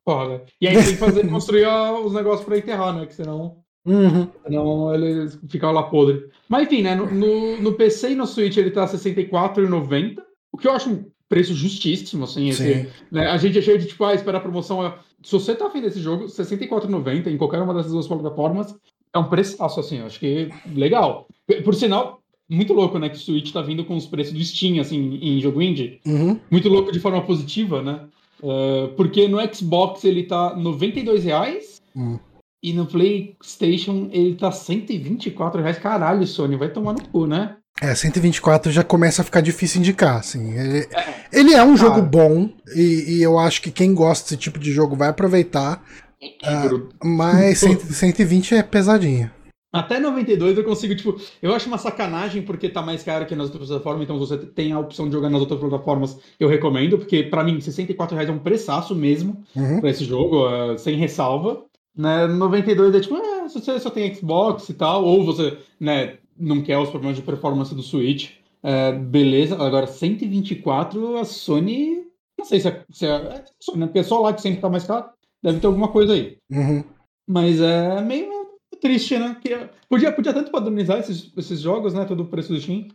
Porra. 0.05 0.41
E 0.61 0.67
aí 0.67 0.75
tem 0.75 0.85
que 0.85 0.97
fazer, 0.97 1.27
construir 1.27 1.67
os 1.67 2.13
negócios 2.13 2.45
pra 2.45 2.57
enterrar, 2.57 2.93
né? 2.93 3.05
Que 3.05 3.15
senão. 3.15 3.57
Uhum. 3.85 4.27
Senão 4.43 4.95
ele 4.95 5.29
fica 5.47 5.69
lá 5.69 5.83
podre. 5.83 6.29
Mas 6.49 6.63
enfim, 6.63 6.81
né? 6.81 6.95
No, 6.95 7.05
no, 7.05 7.61
no 7.61 7.73
PC 7.73 8.11
e 8.11 8.15
no 8.15 8.25
Switch 8.25 8.57
ele 8.57 8.71
tá 8.71 8.85
R$64,90. 8.85 10.17
O 10.51 10.57
que 10.57 10.67
eu 10.67 10.71
acho 10.71 10.89
um 10.89 11.05
preço 11.29 11.53
justíssimo, 11.53 12.23
assim. 12.23 12.49
Esse, 12.49 12.89
né? 13.11 13.27
A 13.27 13.37
gente 13.37 13.57
é 13.57 13.61
cheio 13.61 13.77
de, 13.77 13.87
tipo, 13.87 14.03
ah, 14.03 14.13
esperar 14.13 14.39
a 14.39 14.41
promoção. 14.41 14.93
Se 15.23 15.31
você 15.31 15.53
tá 15.55 15.67
afim 15.67 15.81
desse 15.81 15.99
jogo, 15.99 16.23
R$64,90 16.23 17.27
em 17.27 17.37
qualquer 17.37 17.61
uma 17.61 17.73
dessas 17.73 17.91
duas 17.91 18.07
plataformas, 18.07 18.75
é 19.13 19.19
um 19.19 19.29
preço 19.29 19.61
assim. 19.63 19.99
Eu 19.99 20.07
acho 20.07 20.19
que 20.19 20.49
legal. 20.73 21.27
Por 21.63 21.75
sinal, 21.75 22.21
muito 22.49 22.73
louco, 22.73 22.99
né? 22.99 23.09
Que 23.09 23.17
o 23.17 23.19
Switch 23.19 23.51
tá 23.51 23.61
vindo 23.61 23.85
com 23.85 23.95
os 23.95 24.05
preços 24.05 24.33
do 24.33 24.43
Steam, 24.43 24.79
assim, 24.79 25.19
em 25.21 25.39
jogo 25.39 25.61
indie. 25.61 25.99
Uhum. 26.05 26.39
Muito 26.49 26.69
louco 26.69 26.91
de 26.91 26.99
forma 26.99 27.21
positiva, 27.21 27.81
né? 27.81 28.01
Uh, 28.41 28.89
porque 28.95 29.27
no 29.27 29.37
Xbox 29.53 30.03
ele 30.03 30.23
tá 30.23 30.55
92 30.55 31.23
reais 31.23 31.81
uhum. 31.95 32.19
E 32.61 32.73
no 32.73 32.85
PlayStation 32.85 34.09
ele 34.11 34.35
tá 34.35 34.51
124 34.51 35.61
reais. 35.61 35.77
Caralho, 35.77 36.25
Sony, 36.25 36.55
vai 36.55 36.69
tomar 36.69 36.93
no 36.93 37.07
cu, 37.09 37.25
né? 37.27 37.57
É, 37.81 37.93
124 37.93 38.71
já 38.71 38.83
começa 38.83 39.21
a 39.21 39.25
ficar 39.25 39.41
difícil 39.41 39.79
indicar, 39.79 40.17
assim. 40.17 40.57
Ele 40.57 40.79
é, 40.79 41.15
ele 41.31 41.53
é 41.53 41.63
um 41.63 41.75
jogo 41.75 42.01
bom 42.01 42.49
e, 42.73 43.17
e, 43.17 43.21
eu 43.21 43.37
acho 43.37 43.61
que 43.61 43.69
quem 43.69 43.93
gosta 43.93 44.23
desse 44.23 44.37
tipo 44.37 44.57
de 44.57 44.71
jogo 44.71 44.95
vai 44.95 45.09
aproveitar. 45.09 45.83
Uh, 46.23 46.89
mas 47.03 47.59
120 47.59 48.55
é 48.55 48.63
pesadinho. 48.63 49.29
Até 49.75 49.99
92 49.99 50.57
eu 50.57 50.63
consigo, 50.63 50.95
tipo, 50.95 51.19
eu 51.41 51.53
acho 51.53 51.67
uma 51.67 51.77
sacanagem 51.77 52.41
porque 52.41 52.69
tá 52.69 52.81
mais 52.81 53.03
caro 53.03 53.25
que 53.25 53.35
nas 53.35 53.47
outras 53.47 53.67
plataformas, 53.67 54.03
então 54.03 54.15
se 54.15 54.29
você 54.29 54.37
tem 54.37 54.71
a 54.71 54.79
opção 54.79 55.07
de 55.07 55.11
jogar 55.11 55.29
nas 55.29 55.41
outras 55.41 55.59
plataformas, 55.59 56.17
eu 56.39 56.47
recomendo, 56.47 56.97
porque 56.97 57.23
para 57.23 57.43
mim 57.43 57.59
64 57.59 58.15
reais 58.15 58.29
é 58.29 58.31
um 58.31 58.39
preçaço 58.39 58.95
mesmo 58.95 59.43
uhum. 59.53 59.81
para 59.81 59.89
esse 59.89 60.05
jogo, 60.05 60.47
uh, 60.47 60.79
sem 60.79 60.95
ressalva. 60.95 61.65
Né, 61.95 62.27
92 62.27 62.93
é 62.93 62.99
tipo, 62.99 63.15
ah, 63.15 63.47
se 63.47 63.59
você 63.59 63.79
só 63.79 63.89
tem 63.89 64.13
Xbox 64.13 64.67
e 64.67 64.73
tal, 64.73 65.05
ou 65.05 65.23
você, 65.23 65.57
né, 65.79 66.17
não 66.37 66.61
quer 66.61 66.77
os 66.77 66.89
problemas 66.89 67.15
de 67.15 67.23
performance 67.23 67.73
do 67.73 67.81
Switch, 67.81 68.31
uh, 68.63 68.99
beleza. 68.99 69.55
Agora 69.55 69.87
124, 69.87 71.17
a 71.17 71.23
Sony, 71.23 72.03
não 72.37 72.45
sei 72.45 72.59
se 72.59 72.67
é, 72.67 72.83
se 72.89 73.05
é, 73.05 73.09
é 73.09 73.77
né, 73.77 73.87
pessoal 73.87 74.23
lá 74.23 74.33
que 74.33 74.41
sempre 74.41 74.59
tá 74.59 74.69
mais 74.69 74.83
caro, 74.83 75.05
deve 75.41 75.59
ter 75.59 75.67
alguma 75.67 75.87
coisa 75.87 76.13
aí. 76.13 76.37
Uhum. 76.51 76.83
Mas 77.27 77.61
é 77.61 78.01
meio 78.01 78.45
triste, 78.81 79.17
né? 79.17 79.37
Que 79.41 79.69
podia, 79.89 80.11
podia 80.11 80.33
tanto 80.33 80.51
padronizar 80.51 80.99
esses, 80.99 81.31
esses 81.35 81.59
jogos, 81.61 81.93
né? 81.93 82.05
Todo 82.05 82.23
o 82.23 82.27
preço 82.27 82.53
do 82.53 82.59
Steam. 82.59 82.87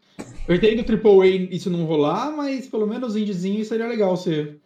Eu 0.46 0.54
entendo 0.54 0.84
AAA 0.84 1.26
isso 1.50 1.70
não 1.70 1.84
rolar, 1.84 2.30
mas 2.36 2.68
pelo 2.68 2.86
menos 2.86 3.16
indiezinho 3.16 3.64
seria 3.64 3.88
legal 3.88 4.16
se, 4.16 4.56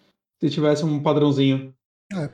se 0.40 0.50
tivesse 0.50 0.84
um 0.84 1.00
padrãozinho. 1.00 1.72
É, 2.12 2.30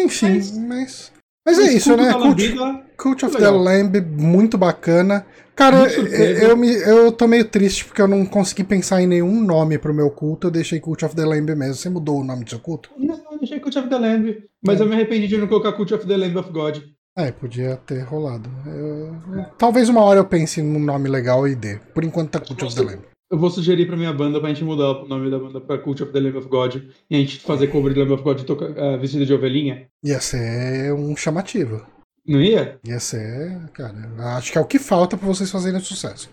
enfim, 0.00 0.34
mas. 0.34 0.58
Mas, 0.58 1.12
mas 1.46 1.58
é 1.58 1.72
isso, 1.72 1.96
né? 1.96 2.12
Cult, 2.12 2.54
Cult 2.96 3.24
of 3.26 3.34
legal. 3.34 3.52
the 3.52 3.58
Lamb, 3.58 4.00
muito 4.00 4.56
bacana. 4.56 5.26
Cara, 5.54 5.86
eu, 5.92 6.06
eu, 6.06 6.56
me, 6.56 6.68
eu 6.68 7.12
tô 7.12 7.28
meio 7.28 7.44
triste 7.44 7.84
porque 7.84 8.02
eu 8.02 8.08
não 8.08 8.26
consegui 8.26 8.64
pensar 8.64 9.00
em 9.00 9.06
nenhum 9.06 9.40
nome 9.40 9.78
pro 9.78 9.94
meu 9.94 10.10
culto. 10.10 10.48
Eu 10.48 10.50
deixei 10.50 10.80
Cult 10.80 11.04
of 11.04 11.14
the 11.14 11.24
Lamb 11.24 11.54
mesmo. 11.54 11.74
Você 11.74 11.88
mudou 11.88 12.20
o 12.20 12.24
nome 12.24 12.44
do 12.44 12.50
seu 12.50 12.58
culto? 12.58 12.90
Não, 12.98 13.20
eu 13.30 13.38
deixei 13.38 13.60
Cult 13.60 13.78
of 13.78 13.88
the 13.88 13.98
Lamb. 13.98 14.36
Mas 14.64 14.80
é. 14.80 14.82
eu 14.82 14.88
me 14.88 14.94
arrependi 14.94 15.28
de 15.28 15.36
não 15.36 15.46
colocar 15.46 15.72
Cult 15.72 15.94
of 15.94 16.06
the 16.06 16.16
Lamb 16.16 16.36
of 16.38 16.50
God. 16.50 16.78
É, 17.16 17.30
podia 17.30 17.76
ter 17.76 18.00
rolado. 18.02 18.50
Eu... 18.66 19.46
Talvez 19.56 19.88
uma 19.88 20.02
hora 20.02 20.18
eu 20.18 20.24
pense 20.24 20.60
num 20.60 20.80
nome 20.80 21.08
legal 21.08 21.46
e 21.46 21.54
dê. 21.54 21.78
Por 21.94 22.02
enquanto 22.02 22.30
tá 22.30 22.40
Cult 22.40 22.64
of 22.64 22.74
the 22.74 22.82
Lamb. 22.82 23.02
Eu 23.30 23.38
vou 23.38 23.50
sugerir 23.50 23.86
pra 23.86 23.96
minha 23.96 24.12
banda 24.12 24.38
pra 24.38 24.50
gente 24.50 24.64
mudar 24.64 25.02
o 25.02 25.08
nome 25.08 25.30
da 25.30 25.38
banda 25.38 25.60
pra 25.60 25.78
Cult 25.78 26.02
of 26.02 26.12
the 26.12 26.20
Lamb 26.20 26.36
of 26.36 26.48
God 26.48 26.76
e 27.10 27.16
a 27.16 27.18
gente 27.18 27.40
fazer 27.40 27.68
cover 27.68 27.92
de 27.92 28.00
Lamb 28.00 28.12
of 28.12 28.22
God 28.22 28.42
toca, 28.42 28.66
uh, 28.66 28.98
vestido 28.98 29.24
de 29.24 29.32
ovelhinha. 29.32 29.88
Ia 30.04 30.20
ser 30.20 30.92
um 30.92 31.16
chamativo. 31.16 31.84
Não 32.26 32.40
ia? 32.40 32.78
Ia 32.86 33.00
ser, 33.00 33.70
cara. 33.72 33.96
Acho 34.36 34.52
que 34.52 34.58
é 34.58 34.60
o 34.60 34.66
que 34.66 34.78
falta 34.78 35.16
pra 35.16 35.26
vocês 35.26 35.50
fazerem 35.50 35.80
sucesso. 35.80 36.30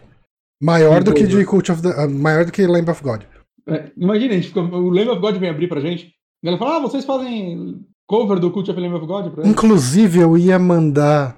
Maior 0.62 1.04
do 1.04 1.14
que 1.14 1.26
de 1.26 1.46
Cult 1.46 1.72
of 1.72 1.82
the. 1.82 1.90
Uh, 1.90 2.10
maior 2.10 2.46
do 2.46 2.52
que 2.52 2.68
Lamb 2.68 2.90
of 2.90 3.02
God. 3.02 3.24
É, 3.68 3.92
imagina, 3.98 4.34
a 4.34 4.36
gente 4.36 4.50
fica, 4.50 4.62
o 4.62 4.90
Lamb 4.90 5.10
of 5.10 5.22
God 5.22 5.38
vem 5.38 5.50
abrir 5.50 5.68
pra 5.68 5.82
gente. 5.82 6.14
E 6.44 6.48
ela 6.48 6.58
fala, 6.58 6.78
ah, 6.78 6.80
vocês 6.80 7.06
fazem 7.06 7.86
cover 8.08 8.40
do 8.40 8.52
Cult 8.52 8.70
of 8.70 8.80
Lamb 8.80 8.96
of 8.96 9.06
God 9.06 9.32
pra 9.34 9.48
Inclusive, 9.48 10.20
eu 10.20 10.38
ia 10.38 10.60
mandar 10.60 11.38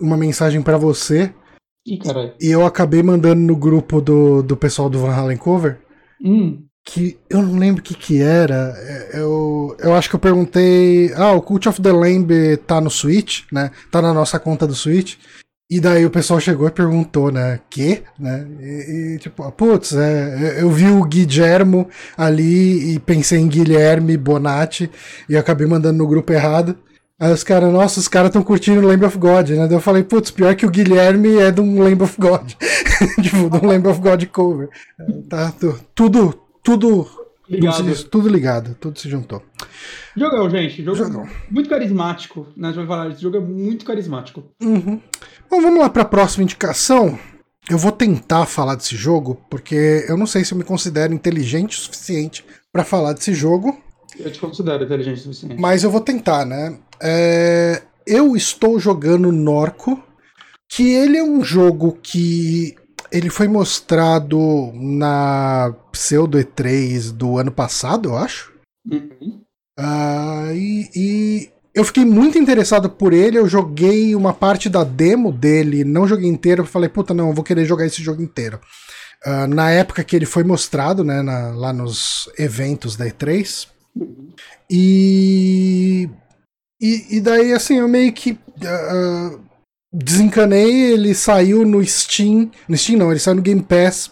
uma 0.00 0.16
mensagem 0.16 0.62
para 0.62 0.78
você. 0.78 1.34
Ih, 1.86 1.98
caralho. 1.98 2.34
E 2.40 2.50
eu 2.50 2.64
acabei 2.64 3.02
mandando 3.02 3.40
no 3.40 3.56
grupo 3.56 4.00
do, 4.00 4.42
do 4.42 4.56
pessoal 4.56 4.88
do 4.88 4.98
Van 4.98 5.12
Halen 5.12 5.36
Cover. 5.36 5.78
Hum. 6.24 6.64
Que 6.84 7.18
eu 7.30 7.42
não 7.42 7.58
lembro 7.58 7.80
o 7.80 7.84
que 7.84 7.94
que 7.94 8.20
era. 8.20 8.74
É, 8.76 9.20
eu, 9.20 9.76
eu 9.78 9.94
acho 9.94 10.08
que 10.08 10.16
eu 10.16 10.20
perguntei. 10.20 11.12
Ah, 11.14 11.32
o 11.32 11.42
Cult 11.42 11.68
of 11.68 11.80
the 11.80 11.92
Lamb 11.92 12.56
tá 12.66 12.80
no 12.80 12.90
Switch, 12.90 13.42
né? 13.52 13.70
Tá 13.90 14.02
na 14.02 14.12
nossa 14.12 14.38
conta 14.38 14.66
do 14.66 14.74
Switch. 14.74 15.16
E 15.70 15.80
daí 15.80 16.04
o 16.04 16.10
pessoal 16.10 16.38
chegou 16.38 16.68
e 16.68 16.70
perguntou, 16.70 17.32
né? 17.32 17.60
Que? 17.70 18.02
Né? 18.18 18.46
E, 18.60 19.14
e 19.14 19.18
tipo, 19.18 19.50
putz, 19.52 19.94
é, 19.94 20.60
eu 20.60 20.70
vi 20.70 20.88
o 20.88 21.02
Guilhermo 21.04 21.88
ali 22.16 22.94
e 22.94 22.98
pensei 22.98 23.38
em 23.38 23.48
Guilherme 23.48 24.16
Bonatti 24.16 24.90
e 25.28 25.36
acabei 25.36 25.66
mandando 25.66 25.98
no 25.98 26.06
grupo 26.06 26.32
errado. 26.32 26.76
Aí 27.22 27.32
os 27.32 27.44
caras, 27.44 27.72
nossa, 27.72 28.00
os 28.00 28.08
caras 28.08 28.30
estão 28.30 28.42
curtindo 28.42 28.84
Lamb 28.84 29.04
of 29.04 29.16
God, 29.16 29.50
né? 29.50 29.68
Daí 29.68 29.76
eu 29.76 29.80
falei, 29.80 30.02
putz, 30.02 30.32
pior 30.32 30.56
que 30.56 30.66
o 30.66 30.70
Guilherme 30.70 31.36
é 31.36 31.52
de 31.52 31.60
um 31.60 31.80
Lamb 31.80 32.02
of 32.02 32.20
God. 32.20 32.50
tipo, 33.22 33.48
de 33.48 33.64
um 33.64 33.68
Lamb 33.68 33.86
of 33.86 34.00
God 34.00 34.24
cover. 34.26 34.68
Tá 35.28 35.54
tudo, 35.94 36.34
tudo 36.64 37.08
Ligado. 37.48 37.76
Tudo, 37.76 38.04
tudo, 38.04 38.28
ligado, 38.28 38.76
tudo 38.80 38.98
se 38.98 39.08
juntou. 39.08 39.40
Jogão, 40.16 40.50
gente. 40.50 40.82
Jogo 40.82 40.96
Jogão. 40.96 41.28
muito 41.48 41.68
carismático. 41.68 42.48
Né? 42.56 42.68
A 42.68 42.72
gente 42.72 42.78
vai 42.78 42.86
falar, 42.88 43.10
esse 43.10 43.22
jogo 43.22 43.36
é 43.36 43.40
muito 43.40 43.84
carismático. 43.84 44.42
Uhum. 44.60 45.00
Bom, 45.48 45.60
vamos 45.60 45.78
lá 45.78 45.88
para 45.88 46.02
a 46.02 46.06
próxima 46.06 46.42
indicação. 46.42 47.16
Eu 47.70 47.78
vou 47.78 47.92
tentar 47.92 48.46
falar 48.46 48.74
desse 48.74 48.96
jogo, 48.96 49.40
porque 49.48 50.04
eu 50.08 50.16
não 50.16 50.26
sei 50.26 50.44
se 50.44 50.54
eu 50.54 50.58
me 50.58 50.64
considero 50.64 51.14
inteligente 51.14 51.76
o 51.76 51.80
suficiente 51.80 52.44
para 52.72 52.82
falar 52.82 53.12
desse 53.12 53.32
jogo. 53.32 53.80
Eu 54.18 54.30
te 54.30 54.40
considero 54.40 54.82
inteligente 54.84 55.18
o 55.18 55.22
suficiente. 55.22 55.60
Mas 55.60 55.84
eu 55.84 55.90
vou 55.90 56.00
tentar, 56.00 56.44
né? 56.44 56.76
É... 57.02 57.82
Eu 58.06 58.36
estou 58.36 58.78
jogando 58.80 59.30
Norco, 59.30 60.02
que 60.68 60.92
ele 60.92 61.18
é 61.18 61.22
um 61.22 61.44
jogo 61.44 61.98
que 62.02 62.74
ele 63.12 63.28
foi 63.28 63.46
mostrado 63.46 64.72
na 64.74 65.74
Pseudo 65.92 66.38
E3 66.38 67.12
do 67.12 67.36
ano 67.38 67.52
passado, 67.52 68.08
eu 68.08 68.16
acho. 68.16 68.52
Uhum. 68.90 69.42
Uh, 69.78 70.52
e, 70.54 70.90
e, 70.96 71.50
eu 71.74 71.84
fiquei 71.84 72.04
muito 72.04 72.38
interessado 72.38 72.88
por 72.88 73.12
ele. 73.12 73.38
Eu 73.38 73.46
joguei 73.46 74.16
uma 74.16 74.32
parte 74.32 74.68
da 74.68 74.82
demo 74.82 75.30
dele, 75.30 75.84
não 75.84 76.08
joguei 76.08 76.28
inteiro. 76.28 76.64
Falei, 76.64 76.88
puta, 76.88 77.12
não, 77.12 77.28
eu 77.28 77.34
vou 77.34 77.44
querer 77.44 77.66
jogar 77.66 77.86
esse 77.86 78.02
jogo 78.02 78.22
inteiro. 78.22 78.58
Uh, 79.26 79.46
na 79.46 79.70
época 79.70 80.02
que 80.02 80.16
ele 80.16 80.26
foi 80.26 80.42
mostrado, 80.42 81.04
né, 81.04 81.22
na, 81.22 81.50
lá 81.50 81.72
nos 81.72 82.30
eventos 82.38 82.96
da 82.96 83.06
E3. 83.06 83.68
Uhum. 83.94 84.28
E, 84.70 86.08
e, 86.82 87.16
e. 87.16 87.20
daí, 87.20 87.52
assim, 87.52 87.78
eu 87.78 87.88
meio 87.88 88.12
que. 88.12 88.32
Uh, 88.32 89.40
desencanei, 89.92 90.92
ele 90.92 91.14
saiu 91.14 91.64
no 91.64 91.84
Steam. 91.84 92.50
No 92.68 92.76
Steam 92.76 92.98
não, 92.98 93.10
ele 93.10 93.20
saiu 93.20 93.36
no 93.36 93.42
Game 93.42 93.62
Pass. 93.62 94.10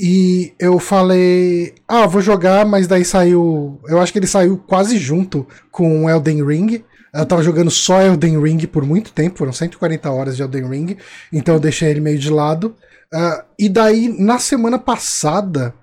E 0.00 0.52
eu 0.60 0.78
falei, 0.78 1.74
ah, 1.88 2.06
vou 2.06 2.20
jogar, 2.20 2.64
mas 2.64 2.86
daí 2.86 3.04
saiu. 3.04 3.80
Eu 3.86 4.00
acho 4.00 4.12
que 4.12 4.18
ele 4.18 4.28
saiu 4.28 4.56
quase 4.56 4.96
junto 4.96 5.46
com 5.72 6.08
Elden 6.08 6.44
Ring. 6.44 6.84
Eu 7.12 7.26
tava 7.26 7.42
jogando 7.42 7.70
só 7.70 8.00
Elden 8.00 8.40
Ring 8.40 8.64
por 8.66 8.84
muito 8.84 9.12
tempo, 9.12 9.38
foram 9.38 9.52
140 9.52 10.10
horas 10.10 10.36
de 10.36 10.42
Elden 10.42 10.68
Ring, 10.68 10.96
então 11.32 11.54
eu 11.54 11.60
deixei 11.60 11.90
ele 11.90 12.00
meio 12.00 12.18
de 12.18 12.30
lado. 12.30 12.76
Uh, 13.12 13.42
e 13.58 13.68
daí, 13.68 14.08
na 14.08 14.38
semana 14.38 14.78
passada, 14.78 15.74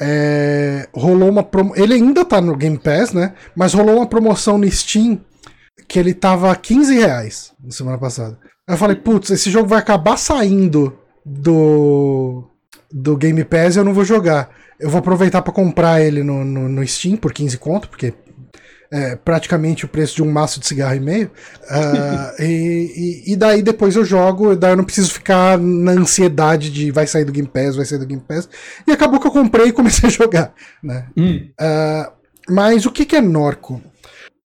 é, 0.00 0.88
rolou 0.92 1.28
uma 1.28 1.44
promo... 1.44 1.74
Ele 1.76 1.94
ainda 1.94 2.24
tá 2.24 2.40
no 2.40 2.56
Game 2.56 2.78
Pass, 2.78 3.12
né? 3.12 3.34
Mas 3.54 3.74
rolou 3.74 3.96
uma 3.96 4.06
promoção 4.06 4.58
no 4.58 4.68
Steam 4.68 5.20
que 5.86 5.98
ele 5.98 6.14
tava 6.14 6.54
15 6.54 6.94
reais 6.94 7.52
na 7.62 7.70
semana 7.70 7.98
passada. 7.98 8.38
Eu 8.68 8.76
falei, 8.76 8.96
putz, 8.96 9.30
esse 9.30 9.50
jogo 9.50 9.68
vai 9.68 9.78
acabar 9.78 10.16
saindo 10.16 10.96
do, 11.24 12.44
do 12.90 13.16
Game 13.16 13.44
Pass 13.44 13.74
e 13.74 13.78
eu 13.78 13.84
não 13.84 13.94
vou 13.94 14.04
jogar. 14.04 14.50
Eu 14.78 14.90
vou 14.90 14.98
aproveitar 14.98 15.42
para 15.42 15.52
comprar 15.52 16.00
ele 16.00 16.22
no, 16.22 16.44
no, 16.44 16.68
no, 16.68 16.86
Steam 16.86 17.16
por 17.16 17.32
15 17.32 17.58
conto, 17.58 17.88
porque 17.88 18.14
é 18.90 19.16
praticamente 19.16 19.84
o 19.84 19.88
preço 19.88 20.16
de 20.16 20.22
um 20.22 20.30
maço 20.30 20.60
de 20.60 20.66
cigarro 20.66 20.94
e 20.94 21.00
meio. 21.00 21.30
Uh, 21.64 22.42
e, 22.42 23.24
e, 23.26 23.32
e, 23.32 23.36
daí 23.36 23.62
depois 23.62 23.96
eu 23.96 24.04
jogo, 24.04 24.56
daí 24.56 24.72
eu 24.72 24.76
não 24.76 24.84
preciso 24.84 25.12
ficar 25.12 25.58
na 25.58 25.92
ansiedade 25.92 26.70
de 26.70 26.90
vai 26.90 27.06
sair 27.06 27.24
do 27.24 27.32
Game 27.32 27.48
Pass, 27.48 27.76
vai 27.76 27.84
sair 27.84 27.98
do 27.98 28.06
Game 28.06 28.22
Pass. 28.26 28.48
E 28.86 28.92
acabou 28.92 29.20
que 29.20 29.26
eu 29.26 29.32
comprei 29.32 29.68
e 29.68 29.72
comecei 29.72 30.08
a 30.08 30.12
jogar. 30.12 30.54
Né? 30.82 31.06
Hum. 31.16 31.48
Uh, 31.60 32.12
mas 32.48 32.86
o 32.86 32.90
que, 32.90 33.04
que 33.04 33.16
é 33.16 33.20
Norco? 33.20 33.80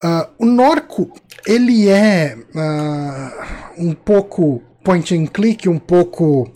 Uh, 0.04 0.28
o 0.38 0.44
Norco, 0.44 1.10
ele 1.46 1.88
é 1.88 2.36
um 3.78 3.94
pouco 3.94 4.62
point 4.84 5.16
and 5.16 5.26
click, 5.26 5.68
um 5.68 5.78
pouco 5.78 6.50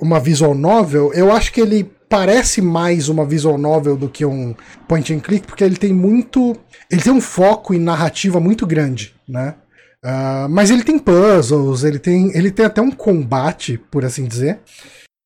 uma 0.00 0.20
visual 0.20 0.54
novel. 0.54 1.12
Eu 1.12 1.32
acho 1.32 1.52
que 1.52 1.60
ele 1.60 1.90
parece 2.08 2.62
mais 2.62 3.08
uma 3.08 3.24
visual 3.24 3.58
novel 3.58 3.96
do 3.96 4.08
que 4.08 4.24
um 4.24 4.54
point 4.88 5.12
and 5.12 5.20
click, 5.20 5.46
porque 5.46 5.64
ele 5.64 5.76
tem 5.76 5.92
muito. 5.92 6.56
Ele 6.90 7.02
tem 7.02 7.12
um 7.12 7.20
foco 7.20 7.74
em 7.74 7.80
narrativa 7.80 8.38
muito 8.38 8.66
grande, 8.66 9.14
né? 9.28 9.56
Uh, 10.04 10.48
mas 10.48 10.70
ele 10.70 10.84
tem 10.84 10.98
puzzles, 10.98 11.82
ele 11.82 11.98
tem, 11.98 12.30
ele 12.36 12.50
tem 12.52 12.64
até 12.64 12.80
um 12.80 12.92
combate, 12.92 13.76
por 13.90 14.04
assim 14.04 14.24
dizer. 14.24 14.60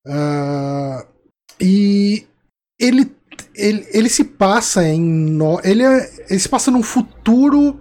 Uh, 0.07 1.07
e 1.61 2.26
ele, 2.78 3.14
ele, 3.55 3.86
ele 3.93 4.09
se 4.09 4.24
passa 4.24 4.84
em. 4.84 5.01
No, 5.01 5.61
ele, 5.62 5.82
é, 5.82 6.11
ele 6.28 6.41
se 6.41 6.49
passa 6.49 6.70
num 6.70 6.82
futuro 6.82 7.78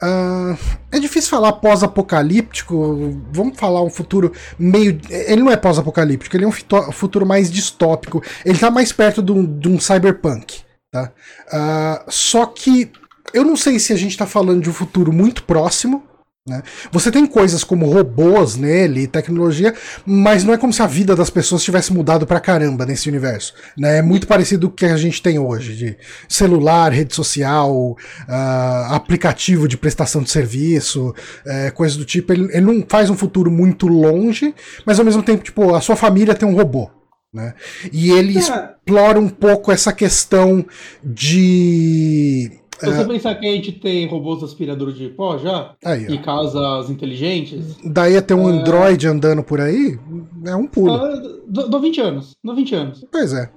Uh, 0.00 0.56
é 0.92 1.00
difícil 1.00 1.28
falar 1.28 1.54
pós-apocalíptico. 1.54 3.20
Vamos 3.32 3.58
falar 3.58 3.82
um 3.82 3.90
futuro 3.90 4.32
meio. 4.58 5.00
Ele 5.10 5.42
não 5.42 5.50
é 5.50 5.56
pós-apocalíptico, 5.56 6.36
ele 6.36 6.44
é 6.44 6.48
um 6.48 6.92
futuro 6.92 7.26
mais 7.26 7.50
distópico. 7.50 8.22
Ele 8.44 8.58
tá 8.58 8.70
mais 8.70 8.92
perto 8.92 9.22
de 9.22 9.32
um, 9.32 9.58
de 9.58 9.68
um 9.68 9.80
cyberpunk. 9.80 10.60
Tá? 10.92 11.12
Uh, 11.52 12.10
só 12.10 12.46
que 12.46 12.90
eu 13.34 13.44
não 13.44 13.56
sei 13.56 13.78
se 13.78 13.92
a 13.92 13.96
gente 13.96 14.16
tá 14.16 14.26
falando 14.26 14.62
de 14.62 14.70
um 14.70 14.72
futuro 14.72 15.12
muito 15.12 15.42
próximo 15.42 16.04
né? 16.48 16.62
Você 16.90 17.10
tem 17.10 17.26
coisas 17.26 17.62
como 17.62 17.86
robôs 17.86 18.56
nele, 18.56 19.06
tecnologia, 19.06 19.74
mas 20.04 20.44
não 20.44 20.54
é 20.54 20.58
como 20.58 20.72
se 20.72 20.82
a 20.82 20.86
vida 20.86 21.14
das 21.14 21.30
pessoas 21.30 21.62
tivesse 21.62 21.92
mudado 21.92 22.26
pra 22.26 22.40
caramba 22.40 22.86
nesse 22.86 23.08
universo. 23.08 23.54
Né? 23.76 23.98
É 23.98 24.02
muito 24.02 24.26
parecido 24.26 24.68
com 24.68 24.72
o 24.72 24.76
que 24.76 24.86
a 24.86 24.96
gente 24.96 25.22
tem 25.22 25.38
hoje, 25.38 25.76
de 25.76 25.96
celular, 26.28 26.92
rede 26.92 27.14
social, 27.14 27.92
uh, 27.92 28.94
aplicativo 28.94 29.68
de 29.68 29.76
prestação 29.76 30.22
de 30.22 30.30
serviço, 30.30 31.10
uh, 31.10 31.72
coisas 31.74 31.96
do 31.96 32.04
tipo. 32.04 32.32
Ele, 32.32 32.48
ele, 32.52 32.60
não 32.60 32.84
faz 32.88 33.10
um 33.10 33.16
futuro 33.16 33.50
muito 33.50 33.86
longe, 33.86 34.54
mas 34.86 34.98
ao 34.98 35.04
mesmo 35.04 35.22
tempo, 35.22 35.44
tipo, 35.44 35.74
a 35.74 35.80
sua 35.80 35.96
família 35.96 36.34
tem 36.34 36.48
um 36.48 36.54
robô. 36.54 36.90
Né? 37.32 37.54
E 37.92 38.10
ele 38.10 38.36
é. 38.36 38.40
explora 38.40 39.20
um 39.20 39.28
pouco 39.28 39.70
essa 39.70 39.92
questão 39.92 40.64
de 41.04 42.50
se 42.78 42.86
você 42.86 43.00
é. 43.00 43.04
pensar 43.04 43.34
que 43.34 43.46
a 43.46 43.52
gente 43.52 43.72
tem 43.72 44.06
robôs 44.06 44.42
aspiradores 44.42 44.96
de 44.96 45.08
pó 45.08 45.36
já, 45.38 45.74
aí, 45.84 46.06
e 46.06 46.18
casas 46.18 46.90
inteligentes. 46.90 47.76
Daí 47.84 48.20
ter 48.22 48.34
um 48.34 48.48
é... 48.48 48.52
Android 48.52 49.06
andando 49.06 49.42
por 49.42 49.60
aí, 49.60 49.98
é 50.46 50.54
um 50.54 50.66
pulo. 50.66 50.94
Uh, 50.94 51.42
do, 51.46 51.80
20 51.80 52.00
anos. 52.00 52.36
Do 52.42 52.54
20 52.54 52.74
anos. 52.74 53.04
Pois 53.10 53.32
é. 53.32 53.50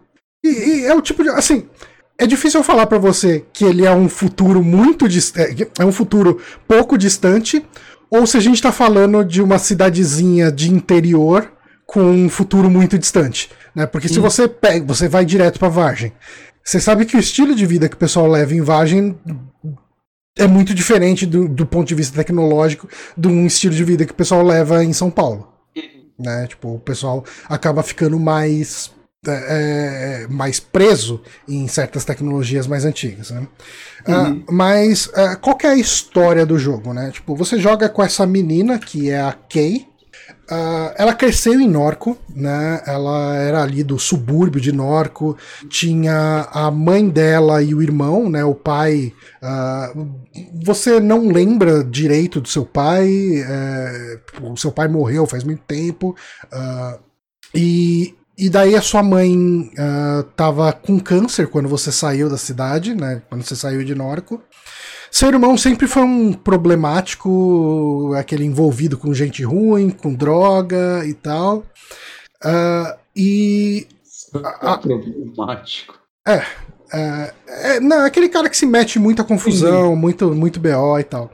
E, 0.43 0.49
e, 0.49 0.85
é 0.85 0.95
o 0.95 1.01
tipo 1.01 1.23
de. 1.23 1.29
Assim, 1.29 1.67
é 2.17 2.25
difícil 2.25 2.59
eu 2.59 2.63
falar 2.63 2.87
para 2.87 2.97
você 2.97 3.45
que 3.53 3.63
ele 3.63 3.85
é 3.85 3.91
um 3.91 4.09
futuro 4.09 4.63
muito 4.63 5.07
distante. 5.07 5.63
É, 5.63 5.83
é 5.83 5.85
um 5.85 5.91
futuro 5.91 6.39
pouco 6.67 6.97
distante, 6.97 7.65
ou 8.09 8.25
se 8.25 8.37
a 8.37 8.41
gente 8.41 8.61
tá 8.61 8.71
falando 8.71 9.23
de 9.23 9.41
uma 9.41 9.57
cidadezinha 9.57 10.51
de 10.51 10.71
interior 10.71 11.51
com 11.85 12.01
um 12.01 12.29
futuro 12.29 12.69
muito 12.69 12.97
distante. 12.97 13.49
Né? 13.75 13.85
Porque 13.85 14.07
se 14.07 14.19
hum. 14.19 14.21
você 14.21 14.47
pega, 14.47 14.85
você 14.85 15.07
vai 15.07 15.25
direto 15.25 15.59
pra 15.59 15.67
Vargem. 15.67 16.13
Você 16.63 16.79
sabe 16.79 17.05
que 17.05 17.17
o 17.17 17.19
estilo 17.19 17.55
de 17.55 17.65
vida 17.65 17.89
que 17.89 17.95
o 17.95 17.99
pessoal 17.99 18.27
leva 18.27 18.53
em 18.53 18.61
Vargem 18.61 19.17
é 20.37 20.47
muito 20.47 20.73
diferente 20.73 21.25
do, 21.25 21.47
do 21.47 21.65
ponto 21.65 21.87
de 21.87 21.95
vista 21.95 22.15
tecnológico 22.15 22.87
de 23.17 23.27
um 23.27 23.45
estilo 23.45 23.75
de 23.75 23.83
vida 23.83 24.05
que 24.05 24.11
o 24.11 24.15
pessoal 24.15 24.43
leva 24.43 24.83
em 24.83 24.93
São 24.93 25.09
Paulo. 25.09 25.51
Uhum. 25.75 26.13
Né? 26.19 26.47
Tipo, 26.47 26.75
o 26.75 26.79
pessoal 26.79 27.25
acaba 27.49 27.83
ficando 27.83 28.19
mais 28.19 28.91
é, 29.27 30.23
é, 30.23 30.27
mais 30.27 30.59
preso 30.59 31.21
em 31.47 31.67
certas 31.67 32.03
tecnologias 32.03 32.65
mais 32.65 32.85
antigas, 32.85 33.29
né? 33.29 33.47
Ah, 34.03 34.23
uhum. 34.23 34.37
Uh, 34.39 34.51
mas 34.51 35.05
uh, 35.07 35.37
qual 35.39 35.55
é 35.61 35.67
a 35.67 35.75
história 35.75 36.43
do 36.43 36.57
jogo, 36.57 36.91
né? 36.91 37.11
Tipo, 37.11 37.35
você 37.35 37.59
joga 37.59 37.87
com 37.87 38.01
essa 38.01 38.25
menina 38.25 38.79
que 38.79 39.11
é 39.11 39.21
a 39.21 39.31
Kay, 39.31 39.85
Uh, 40.49 40.93
ela 40.95 41.13
cresceu 41.13 41.59
em 41.59 41.67
Norco, 41.67 42.17
né? 42.35 42.81
Ela 42.85 43.35
era 43.37 43.61
ali 43.61 43.83
do 43.83 43.97
subúrbio 43.97 44.59
de 44.59 44.71
Norco. 44.71 45.37
Tinha 45.69 46.47
a 46.51 46.69
mãe 46.69 47.07
dela 47.09 47.61
e 47.61 47.73
o 47.73 47.81
irmão, 47.81 48.29
né? 48.29 48.43
O 48.43 48.55
pai. 48.55 49.13
Uh, 49.41 50.07
você 50.63 50.99
não 50.99 51.27
lembra 51.29 51.83
direito 51.83 52.41
do 52.41 52.47
seu 52.47 52.65
pai. 52.65 53.09
É, 53.47 54.19
o 54.41 54.57
seu 54.57 54.71
pai 54.71 54.87
morreu 54.87 55.25
faz 55.25 55.43
muito 55.43 55.63
tempo. 55.63 56.15
Uh, 56.45 56.99
e, 57.53 58.15
e 58.37 58.49
daí 58.49 58.75
a 58.75 58.81
sua 58.81 59.03
mãe 59.03 59.35
uh, 59.37 60.23
tava 60.35 60.71
com 60.73 60.99
câncer 60.99 61.47
quando 61.47 61.69
você 61.69 61.91
saiu 61.91 62.29
da 62.29 62.37
cidade, 62.37 62.95
né? 62.95 63.21
Quando 63.29 63.43
você 63.43 63.55
saiu 63.55 63.83
de 63.83 63.95
Norco. 63.95 64.41
Seu 65.11 65.27
irmão 65.27 65.57
sempre 65.57 65.87
foi 65.87 66.03
um 66.03 66.31
problemático, 66.31 68.13
aquele 68.17 68.45
envolvido 68.45 68.97
com 68.97 69.13
gente 69.13 69.43
ruim, 69.43 69.89
com 69.89 70.13
droga 70.13 71.05
e 71.05 71.13
tal. 71.13 71.65
Uh, 72.43 72.97
e. 73.13 73.87
A, 74.61 74.77
problemático. 74.77 75.99
É, 76.25 76.45
é, 76.93 77.33
é, 77.47 77.79
não, 77.81 78.05
aquele 78.05 78.29
cara 78.29 78.49
que 78.49 78.55
se 78.55 78.65
mete 78.65 78.95
em 78.95 79.01
muita 79.01 79.23
confusão, 79.23 79.95
muito, 79.97 80.33
muito 80.33 80.61
BO 80.61 80.97
e 80.97 81.03
tal. 81.03 81.29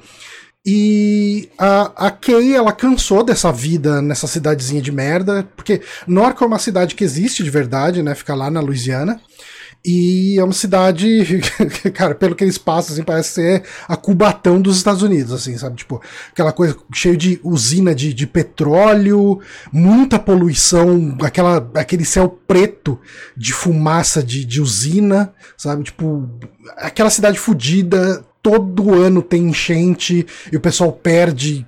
E 0.66 1.50
a, 1.58 2.08
a 2.08 2.12
Kay, 2.12 2.56
ela 2.56 2.74
cansou 2.74 3.24
dessa 3.24 3.52
vida 3.52 4.02
nessa 4.02 4.28
cidadezinha 4.28 4.82
de 4.82 4.92
merda, 4.92 5.48
porque 5.56 5.82
Norco 6.06 6.44
é 6.44 6.48
uma 6.48 6.60
cidade 6.60 6.94
que 6.94 7.04
existe 7.04 7.44
de 7.44 7.50
verdade, 7.50 8.04
né? 8.04 8.14
Fica 8.16 8.36
lá 8.36 8.52
na 8.52 8.60
Louisiana. 8.60 9.22
E 9.86 10.38
é 10.38 10.44
uma 10.44 10.54
cidade, 10.54 11.42
cara, 11.94 12.14
pelo 12.14 12.36
que 12.36 12.44
eles 12.44 12.58
passam, 12.58 12.94
assim, 12.94 13.04
parece 13.04 13.34
ser 13.34 13.64
a 13.88 13.96
Cubatão 13.96 14.62
dos 14.62 14.78
Estados 14.78 15.02
Unidos, 15.02 15.32
assim, 15.32 15.58
sabe? 15.58 15.78
Tipo, 15.78 16.02
aquela 16.32 16.52
coisa 16.52 16.76
cheia 16.94 17.16
de 17.16 17.40
usina 17.44 17.96
de, 17.96 18.14
de 18.14 18.28
petróleo, 18.28 19.40
muita 19.72 20.20
poluição, 20.20 21.18
aquela, 21.22 21.70
aquele 21.76 22.04
céu 22.04 22.28
preto 22.48 23.00
de 23.36 23.54
fumaça 23.54 24.22
de, 24.22 24.44
de 24.44 24.62
usina, 24.62 25.34
sabe? 25.56 25.84
Tipo, 25.84 26.30
aquela 26.78 27.10
cidade 27.10 27.40
fodida, 27.40 28.26
todo 28.42 28.94
ano 28.94 29.22
tem 29.22 29.50
enchente 29.50 30.26
e 30.52 30.58
o 30.58 30.62
pessoal 30.62 30.92
perde 30.92 31.66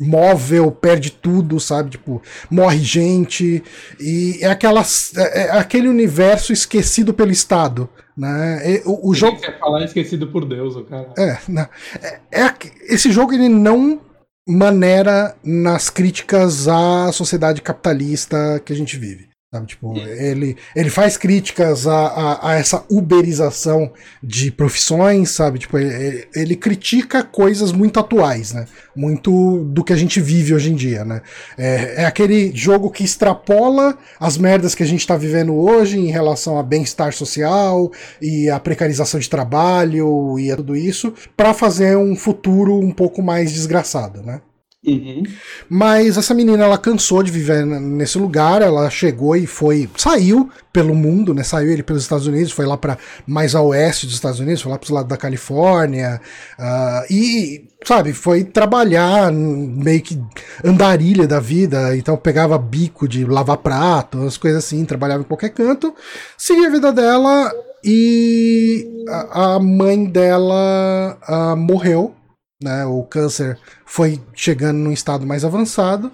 móvel, 0.00 0.72
perde 0.72 1.10
tudo, 1.10 1.60
sabe? 1.60 1.90
Tipo, 1.90 2.22
morre 2.50 2.78
gente. 2.78 3.62
E 4.00 4.38
é, 4.40 4.46
aquela, 4.46 4.82
é, 5.16 5.40
é 5.40 5.50
aquele 5.50 5.88
universo 5.88 6.52
esquecido 6.52 7.12
pelo 7.12 7.30
Estado. 7.30 7.88
Né? 8.16 8.82
O, 8.86 9.10
o 9.10 9.14
jogo. 9.14 9.38
Quer 9.40 9.58
falar 9.58 9.84
esquecido 9.84 10.28
por 10.28 10.46
Deus, 10.46 10.74
o 10.74 10.84
cara. 10.84 11.12
É, 11.18 11.38
não, 11.46 11.68
é, 12.02 12.20
é, 12.32 12.54
esse 12.88 13.12
jogo 13.12 13.34
ele 13.34 13.48
não 13.48 14.00
maneira 14.48 15.36
nas 15.44 15.90
críticas 15.90 16.66
à 16.66 17.12
sociedade 17.12 17.60
capitalista 17.60 18.60
que 18.64 18.72
a 18.72 18.76
gente 18.76 18.98
vive. 18.98 19.29
Sabe, 19.52 19.66
tipo, 19.66 19.98
ele, 19.98 20.56
ele 20.76 20.90
faz 20.90 21.16
críticas 21.16 21.84
a, 21.84 22.06
a, 22.06 22.50
a, 22.50 22.54
essa 22.54 22.84
uberização 22.88 23.92
de 24.22 24.48
profissões, 24.48 25.30
sabe? 25.30 25.58
Tipo, 25.58 25.76
ele, 25.76 26.28
ele, 26.32 26.54
critica 26.54 27.24
coisas 27.24 27.72
muito 27.72 27.98
atuais, 27.98 28.52
né? 28.52 28.66
Muito 28.94 29.64
do 29.64 29.82
que 29.82 29.92
a 29.92 29.96
gente 29.96 30.20
vive 30.20 30.54
hoje 30.54 30.70
em 30.70 30.76
dia, 30.76 31.04
né? 31.04 31.20
É, 31.58 32.02
é 32.02 32.04
aquele 32.04 32.54
jogo 32.54 32.92
que 32.92 33.02
extrapola 33.02 33.98
as 34.20 34.38
merdas 34.38 34.72
que 34.72 34.84
a 34.84 34.86
gente 34.86 35.00
está 35.00 35.16
vivendo 35.16 35.52
hoje 35.56 35.98
em 35.98 36.12
relação 36.12 36.56
a 36.56 36.62
bem-estar 36.62 37.12
social 37.12 37.90
e 38.22 38.48
a 38.48 38.60
precarização 38.60 39.18
de 39.18 39.28
trabalho 39.28 40.38
e 40.38 40.52
a 40.52 40.54
tudo 40.54 40.76
isso, 40.76 41.12
para 41.36 41.52
fazer 41.52 41.96
um 41.96 42.14
futuro 42.14 42.78
um 42.78 42.92
pouco 42.92 43.20
mais 43.20 43.50
desgraçado, 43.52 44.22
né? 44.22 44.42
Uhum. 44.82 45.24
Mas 45.68 46.16
essa 46.16 46.32
menina 46.32 46.64
ela 46.64 46.78
cansou 46.78 47.22
de 47.22 47.30
viver 47.30 47.66
nesse 47.66 48.16
lugar, 48.16 48.62
ela 48.62 48.88
chegou 48.88 49.36
e 49.36 49.46
foi, 49.46 49.90
saiu 49.94 50.48
pelo 50.72 50.94
mundo, 50.94 51.34
né? 51.34 51.42
Saiu 51.42 51.70
ele 51.70 51.82
pelos 51.82 52.02
Estados 52.02 52.26
Unidos, 52.26 52.50
foi 52.50 52.64
lá 52.64 52.78
para 52.78 52.96
mais 53.26 53.54
a 53.54 53.60
oeste 53.60 54.06
dos 54.06 54.14
Estados 54.14 54.40
Unidos, 54.40 54.62
foi 54.62 54.72
lá 54.72 54.78
para 54.78 54.94
lado 54.94 55.08
da 55.08 55.18
Califórnia 55.18 56.18
uh, 56.58 57.12
e 57.12 57.68
sabe, 57.84 58.14
foi 58.14 58.42
trabalhar 58.42 59.30
meio 59.30 60.00
que 60.00 60.18
andarilha 60.64 61.26
da 61.26 61.40
vida, 61.40 61.94
então 61.94 62.16
pegava 62.16 62.56
bico 62.56 63.06
de 63.06 63.26
lavar 63.26 63.58
prato, 63.58 64.22
as 64.22 64.38
coisas 64.38 64.64
assim, 64.64 64.84
trabalhava 64.86 65.22
em 65.22 65.26
qualquer 65.26 65.50
canto, 65.50 65.94
seguia 66.38 66.68
a 66.68 66.70
vida 66.70 66.90
dela 66.90 67.52
e 67.84 69.04
a, 69.08 69.56
a 69.56 69.58
mãe 69.60 70.04
dela 70.06 71.18
uh, 71.28 71.56
morreu 71.56 72.14
né? 72.62 72.84
O 72.84 73.02
câncer 73.02 73.58
foi 73.84 74.20
chegando 74.34 74.78
num 74.78 74.92
estado 74.92 75.26
mais 75.26 75.44
avançado 75.44 76.12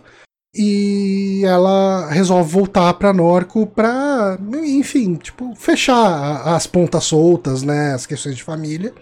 e 0.56 1.42
ela 1.44 2.08
resolve 2.10 2.50
voltar 2.50 2.94
para 2.94 3.12
Norco 3.12 3.66
para, 3.66 4.38
enfim, 4.64 5.14
tipo, 5.16 5.54
fechar 5.54 6.42
as 6.48 6.66
pontas 6.66 7.04
soltas, 7.04 7.62
né, 7.62 7.92
as 7.92 8.06
questões 8.06 8.36
de 8.36 8.42
família. 8.42 8.94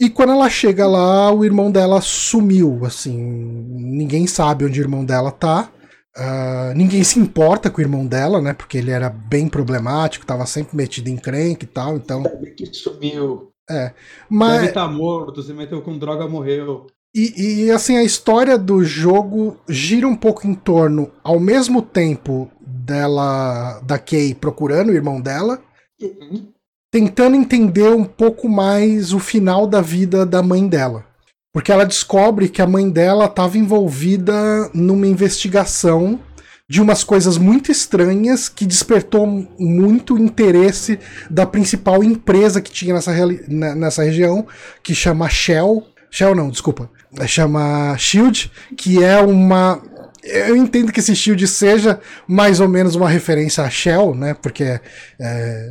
E 0.00 0.08
quando 0.08 0.32
ela 0.32 0.48
chega 0.48 0.86
lá, 0.86 1.30
o 1.30 1.44
irmão 1.44 1.70
dela 1.70 2.00
sumiu, 2.00 2.84
assim, 2.84 3.14
ninguém 3.16 4.26
sabe 4.26 4.64
onde 4.64 4.80
o 4.80 4.84
irmão 4.84 5.04
dela 5.04 5.30
tá. 5.30 5.70
Uh, 6.16 6.74
ninguém 6.74 7.04
se 7.04 7.18
importa 7.18 7.70
com 7.70 7.78
o 7.78 7.84
irmão 7.84 8.06
dela, 8.06 8.40
né? 8.40 8.54
Porque 8.54 8.78
ele 8.78 8.90
era 8.90 9.10
bem 9.10 9.48
problemático, 9.48 10.24
tava 10.24 10.46
sempre 10.46 10.74
metido 10.74 11.08
em 11.08 11.16
crenque 11.16 11.64
e 11.64 11.68
tal, 11.68 11.96
então. 11.96 12.22
Que 12.56 12.72
sumiu. 12.72 13.52
É. 13.70 13.92
Mas. 14.28 14.60
Deve 14.60 14.72
tá 14.72 14.88
morto, 14.88 15.42
se 15.42 15.52
meteu 15.52 15.82
com 15.82 15.98
droga, 15.98 16.28
morreu. 16.28 16.86
E, 17.14 17.64
e, 17.64 17.70
assim, 17.70 17.96
a 17.96 18.02
história 18.02 18.58
do 18.58 18.84
jogo 18.84 19.58
gira 19.66 20.06
um 20.06 20.14
pouco 20.14 20.46
em 20.46 20.54
torno, 20.54 21.10
ao 21.24 21.40
mesmo 21.40 21.80
tempo, 21.80 22.50
dela, 22.60 23.80
da 23.80 23.98
Kay 23.98 24.34
procurando 24.34 24.90
o 24.90 24.94
irmão 24.94 25.18
dela, 25.20 25.62
uhum. 26.00 26.48
tentando 26.92 27.34
entender 27.34 27.88
um 27.88 28.04
pouco 28.04 28.50
mais 28.50 29.14
o 29.14 29.18
final 29.18 29.66
da 29.66 29.80
vida 29.80 30.26
da 30.26 30.42
mãe 30.42 30.68
dela. 30.68 31.06
Porque 31.54 31.72
ela 31.72 31.86
descobre 31.86 32.50
que 32.50 32.60
a 32.60 32.66
mãe 32.66 32.90
dela 32.90 33.24
estava 33.24 33.56
envolvida 33.56 34.70
numa 34.74 35.06
investigação 35.06 36.20
de 36.68 36.82
umas 36.82 37.04
coisas 37.04 37.38
muito 37.38 37.70
estranhas 37.70 38.48
que 38.48 38.66
despertou 38.66 39.26
muito 39.58 40.18
interesse 40.18 40.98
da 41.30 41.46
principal 41.46 42.02
empresa 42.02 42.60
que 42.60 42.70
tinha 42.70 42.94
nessa, 42.94 43.12
nessa 43.48 44.02
região, 44.02 44.46
que 44.82 44.94
chama 44.94 45.28
Shell. 45.28 45.86
Shell 46.10 46.34
não, 46.34 46.50
desculpa 46.50 46.90
chama 47.26 47.96
Shield, 47.96 48.50
que 48.76 49.02
é 49.02 49.18
uma. 49.20 49.80
Eu 50.22 50.56
entendo 50.56 50.90
que 50.90 50.98
esse 50.98 51.14
Shield 51.14 51.46
seja 51.46 52.00
mais 52.26 52.58
ou 52.58 52.68
menos 52.68 52.96
uma 52.96 53.08
referência 53.08 53.62
a 53.62 53.70
Shell, 53.70 54.12
né? 54.12 54.34
Porque 54.34 54.80
é, 55.20 55.70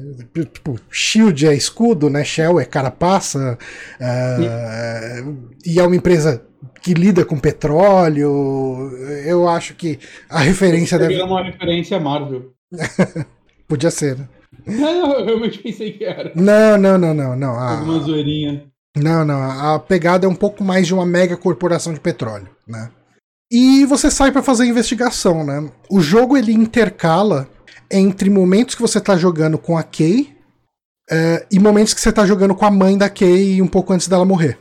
tipo, 0.53 0.79
Shield 0.89 1.45
é 1.45 1.53
escudo, 1.53 2.09
né? 2.09 2.23
Shell 2.23 2.59
é 2.59 2.65
carapaça. 2.65 3.57
É, 3.99 5.23
e 5.65 5.77
é 5.77 5.83
uma 5.83 5.95
empresa 5.95 6.41
que 6.81 6.93
lida 6.93 7.25
com 7.25 7.39
petróleo. 7.39 8.91
Eu 9.25 9.47
acho 9.47 9.75
que 9.75 9.99
a 10.29 10.39
referência 10.39 10.97
deve. 10.99 11.15
É 11.15 11.23
uma 11.23 11.43
referência 11.43 11.97
a 11.97 11.99
Marvel. 11.99 12.53
Podia 13.67 13.91
ser. 13.91 14.17
Né? 14.17 14.27
Não, 14.65 15.13
eu 15.13 15.25
realmente 15.25 15.59
pensei 15.59 15.91
que 15.91 16.03
era. 16.03 16.31
Não, 16.35 16.77
não, 16.77 16.97
não, 16.97 17.13
não, 17.13 17.35
não. 17.35 17.55
Ah, 17.55 17.79
Alguma 17.79 17.99
zoeirinha. 17.99 18.63
Não, 18.95 19.25
não. 19.25 19.41
A 19.41 19.79
pegada 19.79 20.25
é 20.25 20.29
um 20.29 20.35
pouco 20.35 20.63
mais 20.63 20.87
de 20.87 20.93
uma 20.93 21.05
mega 21.05 21.35
corporação 21.35 21.93
de 21.93 21.99
petróleo, 21.99 22.49
né? 22.67 22.89
E 23.51 23.85
você 23.85 24.09
sai 24.09 24.31
para 24.31 24.41
fazer 24.41 24.63
a 24.63 24.67
investigação, 24.67 25.43
né? 25.43 25.69
O 25.89 25.99
jogo 25.99 26.35
ele 26.35 26.51
intercala 26.51 27.47
entre 27.91 28.29
momentos 28.29 28.73
que 28.73 28.81
você 28.81 28.99
tá 28.99 29.15
jogando 29.15 29.57
com 29.57 29.77
a 29.77 29.83
Kay 29.83 30.35
é, 31.09 31.45
e 31.51 31.59
momentos 31.59 31.93
que 31.93 32.01
você 32.01 32.11
tá 32.11 32.25
jogando 32.25 32.55
com 32.55 32.65
a 32.65 32.71
mãe 32.71 32.97
da 32.97 33.09
Kay 33.09 33.61
um 33.61 33.67
pouco 33.67 33.93
antes 33.93 34.07
dela 34.07 34.25
morrer. 34.25 34.57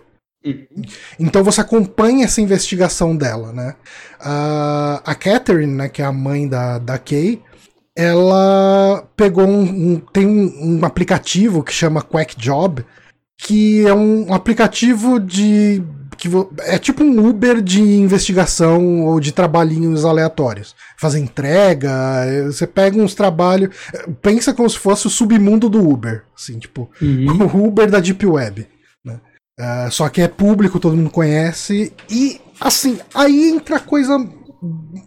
Então 1.19 1.43
você 1.43 1.61
acompanha 1.61 2.25
essa 2.25 2.41
investigação 2.41 3.17
dela, 3.17 3.53
né? 3.53 3.75
Uh, 4.21 5.01
a 5.05 5.15
Catherine, 5.15 5.73
né, 5.73 5.89
que 5.89 6.03
é 6.03 6.05
a 6.05 6.13
mãe 6.13 6.47
da, 6.47 6.79
da 6.79 6.99
Kay, 6.99 7.43
ela 7.97 9.09
pegou 9.17 9.47
um, 9.47 9.63
um 9.63 10.01
tem 10.01 10.27
um, 10.27 10.81
um 10.81 10.85
aplicativo 10.85 11.63
que 11.63 11.73
chama 11.73 12.03
Quack 12.03 12.37
Job, 12.37 12.85
que 13.39 13.87
é 13.87 13.95
um 13.95 14.33
aplicativo 14.35 15.21
de. 15.21 15.83
que 16.19 16.29
é 16.61 16.79
tipo 16.79 17.05
um 17.05 17.27
Uber 17.29 17.63
de 17.63 17.81
investigação 17.81 19.03
ou 19.05 19.21
de 19.21 19.33
trabalhinhos 19.33 20.05
aleatórios. 20.05 20.75
Fazer 20.99 21.21
entrega, 21.21 21.91
você 22.47 22.67
pega 22.67 23.01
uns 23.01 23.15
trabalhos. 23.15 23.75
Pensa 24.21 24.53
como 24.53 24.69
se 24.69 24.79
fosse 24.79 25.07
o 25.07 25.11
submundo 25.11 25.69
do 25.69 25.89
Uber. 25.89 26.25
Assim, 26.37 26.59
tipo, 26.59 26.91
uhum. 27.01 27.47
o 27.55 27.67
Uber 27.69 27.91
da 27.91 28.01
Deep 28.01 28.27
Web. 28.27 28.74
Uh, 29.59 29.91
só 29.91 30.09
que 30.09 30.21
é 30.21 30.29
público, 30.29 30.81
todo 30.81 30.97
mundo 30.97 31.11
conhece. 31.11 31.93
E, 32.11 32.41
assim, 32.61 32.99
aí 33.15 33.51
entra 33.51 33.79
coisa 33.79 34.19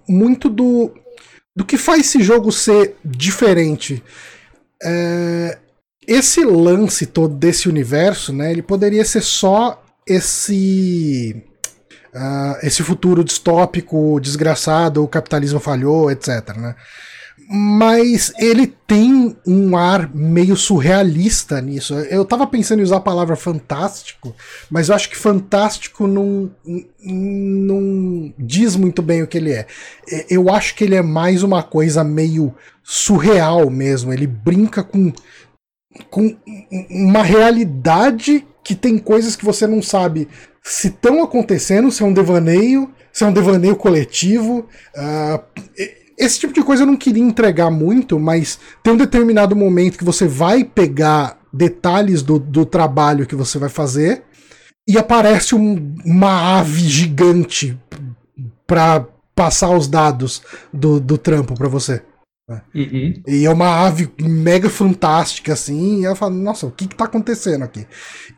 muito 0.07 0.49
do. 0.49 0.93
do 1.55 1.65
que 1.65 1.77
faz 1.77 2.01
esse 2.01 2.23
jogo 2.23 2.51
ser 2.51 2.95
diferente. 3.03 4.03
É, 4.83 5.57
esse 6.07 6.43
lance 6.45 7.05
todo 7.05 7.35
desse 7.35 7.67
universo, 7.67 8.31
né, 8.31 8.51
ele 8.51 8.61
poderia 8.61 9.03
ser 9.03 9.21
só 9.21 9.83
esse 10.05 11.43
uh, 12.13 12.57
esse 12.63 12.81
futuro 12.83 13.23
distópico, 13.23 14.19
desgraçado, 14.19 15.03
o 15.03 15.07
capitalismo 15.07 15.59
falhou, 15.59 16.09
etc, 16.09 16.55
né? 16.55 16.75
Mas 17.49 18.33
ele 18.37 18.67
tem 18.67 19.35
um 19.47 19.77
ar 19.77 20.13
meio 20.13 20.57
surrealista 20.57 21.61
nisso. 21.61 21.93
Eu 21.93 22.25
tava 22.25 22.45
pensando 22.45 22.79
em 22.79 22.83
usar 22.83 22.97
a 22.97 23.01
palavra 23.01 23.37
fantástico, 23.37 24.35
mas 24.69 24.89
eu 24.89 24.95
acho 24.95 25.09
que 25.09 25.15
fantástico 25.15 26.07
não, 26.07 26.51
não 26.99 28.33
diz 28.37 28.75
muito 28.75 29.01
bem 29.01 29.23
o 29.23 29.27
que 29.27 29.37
ele 29.37 29.53
é. 29.53 29.65
Eu 30.29 30.53
acho 30.53 30.75
que 30.75 30.83
ele 30.83 30.95
é 30.95 31.01
mais 31.01 31.41
uma 31.41 31.63
coisa 31.63 32.03
meio 32.03 32.53
surreal 32.83 33.69
mesmo. 33.69 34.11
Ele 34.11 34.27
brinca 34.27 34.83
com 34.83 35.13
com 36.09 36.35
uma 36.89 37.23
realidade 37.23 38.45
que 38.63 38.75
tem 38.75 38.97
coisas 38.97 39.35
que 39.35 39.45
você 39.45 39.65
não 39.65 39.81
sabe 39.81 40.27
se 40.61 40.89
estão 40.89 41.23
acontecendo, 41.23 41.89
se 41.91 42.03
é 42.03 42.05
um 42.05 42.13
devaneio, 42.13 42.93
se 43.11 43.23
é 43.23 43.27
um 43.27 43.33
devaneio 43.33 43.75
coletivo. 43.75 44.67
Uh, 44.95 45.41
esse 46.17 46.39
tipo 46.39 46.53
de 46.53 46.63
coisa 46.63 46.83
eu 46.83 46.87
não 46.87 46.97
queria 46.97 47.23
entregar 47.23 47.69
muito, 47.69 48.19
mas 48.19 48.59
tem 48.81 48.93
um 48.93 48.97
determinado 48.97 49.55
momento 49.55 49.97
que 49.97 50.03
você 50.03 50.27
vai 50.27 50.63
pegar 50.63 51.37
detalhes 51.53 52.21
do, 52.21 52.39
do 52.39 52.65
trabalho 52.65 53.27
que 53.27 53.35
você 53.35 53.59
vai 53.59 53.69
fazer 53.69 54.23
e 54.87 54.97
aparece 54.97 55.53
um, 55.53 55.95
uma 56.05 56.59
ave 56.59 56.81
gigante 56.81 57.77
para 58.65 59.05
passar 59.35 59.69
os 59.69 59.87
dados 59.87 60.41
do, 60.73 60.99
do 60.99 61.17
trampo 61.17 61.53
para 61.53 61.67
você. 61.67 62.01
Né? 62.49 62.61
Uhum. 62.73 63.13
E 63.27 63.45
é 63.45 63.49
uma 63.49 63.85
ave 63.85 64.09
mega 64.21 64.69
fantástica, 64.69 65.51
assim. 65.51 65.99
E 65.99 66.05
ela 66.05 66.15
fala, 66.15 66.31
nossa, 66.31 66.65
o 66.65 66.71
que 66.71 66.87
que 66.87 66.95
tá 66.95 67.03
acontecendo 67.03 67.63
aqui? 67.63 67.85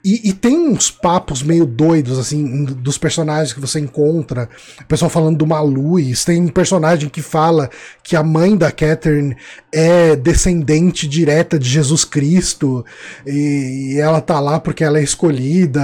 E, 0.03 0.30
e, 0.30 0.34
tem 0.34 0.57
uns 0.57 0.89
papos 0.89 1.43
meio 1.43 1.64
doidos, 1.64 2.18
assim, 2.18 2.64
dos 2.66 2.97
personagens 2.97 3.53
que 3.53 3.60
você 3.60 3.80
encontra. 3.80 4.49
O 4.82 4.86
pessoal 4.86 5.12
falando 5.12 5.38
do 5.38 5.45
Maluz. 5.45 6.26
Tem 6.26 6.41
um 6.41 6.47
personagem 6.47 7.07
que 7.07 7.22
fala 7.22 7.70
que 8.03 8.16
a 8.16 8.24
mãe 8.24 8.57
da 8.57 8.72
Catherine 8.72 9.38
é 9.72 10.16
descendente 10.16 11.07
direta 11.07 11.60
de 11.60 11.70
Jesus 11.70 12.03
Cristo. 12.03 12.84
E, 13.28 13.93
e 13.93 13.99
ela 13.99 14.22
tá 14.22 14.39
lá 14.39 14.60
porque 14.60 14.84
ela 14.84 14.97
é 14.97 15.03
escolhida. 15.03 15.82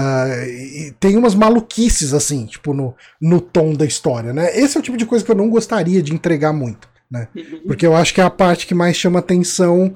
E 0.47 0.91
tem 0.99 1.15
umas 1.15 1.35
maluquices, 1.35 2.11
assim, 2.11 2.47
tipo, 2.47 2.73
no, 2.73 2.95
no 3.21 3.39
tom 3.39 3.73
da 3.73 3.85
história, 3.85 4.33
né? 4.33 4.57
Esse 4.57 4.77
é 4.77 4.79
o 4.79 4.83
tipo 4.83 4.97
de 4.97 5.05
coisa 5.05 5.23
que 5.23 5.29
eu 5.29 5.35
não 5.35 5.47
gostaria 5.47 6.01
de 6.01 6.11
entregar 6.11 6.51
muito. 6.51 6.94
Né? 7.09 7.27
Porque 7.65 7.85
eu 7.85 7.95
acho 7.95 8.13
que 8.13 8.21
é 8.21 8.23
a 8.23 8.29
parte 8.29 8.65
que 8.65 8.73
mais 8.73 8.95
chama 8.95 9.19
atenção, 9.19 9.93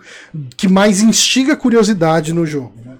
que 0.56 0.68
mais 0.68 1.02
instiga 1.02 1.56
curiosidade 1.56 2.34
no 2.34 2.46
jogo. 2.46 2.74
Né? 2.86 2.98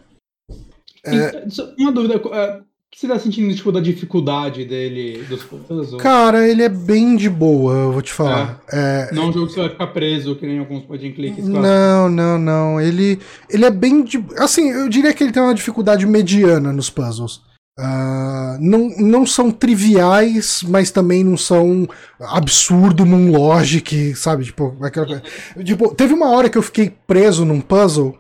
É... 1.06 1.46
Uma 1.78 1.92
dúvida, 1.92 2.16
é, 2.16 2.58
o 2.58 2.64
que 2.92 3.00
você 3.00 3.08
tá 3.08 3.20
sentindo 3.20 3.56
tipo, 3.56 3.72
da 3.72 3.80
dificuldade 3.80 4.66
dele, 4.66 5.24
dos 5.24 5.44
puzzles? 5.44 6.02
Cara, 6.02 6.48
ele 6.48 6.64
é 6.64 6.70
bem 6.70 7.16
de 7.16 7.30
boa, 7.30 7.74
eu 7.74 7.92
vou 7.92 8.02
te 8.02 8.12
falar. 8.12 8.62
É. 8.72 9.08
É... 9.12 9.16
Não 9.16 9.24
é 9.24 9.26
um 9.28 9.34
jogo 9.34 9.48
que 9.48 9.54
você 9.54 9.62
vai 9.62 9.70
ficar 9.70 9.88
preso, 9.88 10.36
que 10.36 10.46
nem 10.46 10.60
alguns 10.60 10.84
point 10.84 11.08
and 11.08 11.12
clicks. 11.14 11.48
Não, 11.48 12.10
não, 12.10 12.38
não. 12.38 12.82
Ele, 12.82 13.20
ele 13.50 13.64
é 13.64 13.72
bem 13.72 14.04
de. 14.04 14.24
Assim, 14.38 14.72
eu 14.72 14.90
diria 14.90 15.14
que 15.14 15.24
ele 15.24 15.32
tem 15.32 15.42
uma 15.42 15.54
dificuldade 15.54 16.06
mediana 16.06 16.74
nos 16.74 16.90
puzzles. 16.90 17.42
Uh, 17.80 18.58
não, 18.60 18.90
não 18.98 19.26
são 19.26 19.50
triviais, 19.50 20.62
mas 20.68 20.92
também 20.92 21.24
não 21.24 21.38
são 21.38 21.88
absurdo 22.20 23.06
num 23.06 23.32
logic, 23.32 24.14
sabe? 24.16 24.44
Tipo, 24.44 24.76
aquela, 24.84 25.24
tipo, 25.64 25.96
teve 25.96 26.14
uma 26.14 26.30
hora 26.30 26.50
que 26.50 26.58
eu 26.58 26.62
fiquei 26.62 26.94
preso 27.08 27.46
num 27.46 27.62
puzzle 27.62 28.20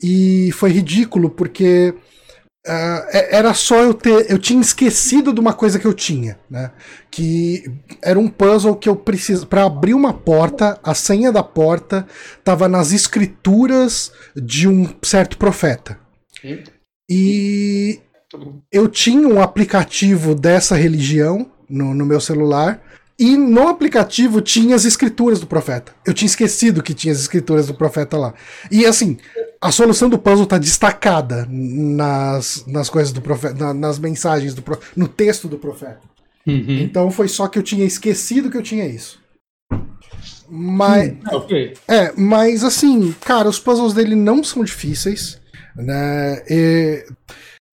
e 0.00 0.52
foi 0.52 0.70
ridículo 0.70 1.28
porque 1.30 1.92
uh, 2.64 3.02
era 3.10 3.52
só 3.54 3.82
eu 3.82 3.92
ter. 3.92 4.30
Eu 4.30 4.38
tinha 4.38 4.60
esquecido 4.60 5.32
de 5.32 5.40
uma 5.40 5.52
coisa 5.52 5.80
que 5.80 5.86
eu 5.86 5.94
tinha, 5.94 6.38
né? 6.48 6.70
Que 7.10 7.64
era 8.00 8.20
um 8.20 8.28
puzzle 8.28 8.76
que 8.76 8.88
eu 8.88 8.94
preciso. 8.94 9.48
para 9.48 9.64
abrir 9.64 9.94
uma 9.94 10.14
porta, 10.14 10.78
a 10.80 10.94
senha 10.94 11.32
da 11.32 11.42
porta 11.42 12.06
estava 12.38 12.68
nas 12.68 12.92
escrituras 12.92 14.12
de 14.36 14.68
um 14.68 14.88
certo 15.02 15.36
profeta. 15.36 15.98
E 17.10 18.00
eu 18.70 18.88
tinha 18.88 19.26
um 19.28 19.40
aplicativo 19.40 20.34
dessa 20.34 20.76
religião 20.76 21.50
no, 21.68 21.94
no 21.94 22.06
meu 22.06 22.20
celular. 22.20 22.80
E 23.18 23.36
no 23.36 23.68
aplicativo 23.68 24.40
tinha 24.40 24.74
as 24.74 24.84
escrituras 24.84 25.38
do 25.38 25.46
profeta. 25.46 25.92
Eu 26.04 26.12
tinha 26.12 26.26
esquecido 26.26 26.82
que 26.82 26.94
tinha 26.94 27.12
as 27.12 27.20
escrituras 27.20 27.66
do 27.66 27.74
profeta 27.74 28.16
lá. 28.16 28.34
E 28.70 28.84
assim, 28.84 29.18
a 29.60 29.70
solução 29.70 30.08
do 30.08 30.18
puzzle 30.18 30.46
tá 30.46 30.58
destacada 30.58 31.46
nas, 31.48 32.64
nas 32.66 32.90
coisas 32.90 33.12
do 33.12 33.20
profeta, 33.20 33.54
na, 33.54 33.72
nas 33.72 33.98
mensagens 33.98 34.54
do 34.54 34.64
no 34.96 35.06
texto 35.06 35.46
do 35.46 35.58
profeta. 35.58 36.00
Uhum. 36.44 36.78
Então 36.80 37.10
foi 37.10 37.28
só 37.28 37.46
que 37.46 37.58
eu 37.58 37.62
tinha 37.62 37.84
esquecido 37.84 38.50
que 38.50 38.56
eu 38.56 38.62
tinha 38.62 38.86
isso. 38.86 39.20
Mas. 40.50 41.14
Ah, 41.24 41.36
ok. 41.36 41.74
É, 41.86 42.12
mas 42.16 42.64
assim, 42.64 43.14
cara, 43.20 43.48
os 43.48 43.58
puzzles 43.58 43.94
dele 43.94 44.14
não 44.14 44.42
são 44.42 44.64
difíceis, 44.64 45.40
né? 45.76 46.42
E 46.48 47.06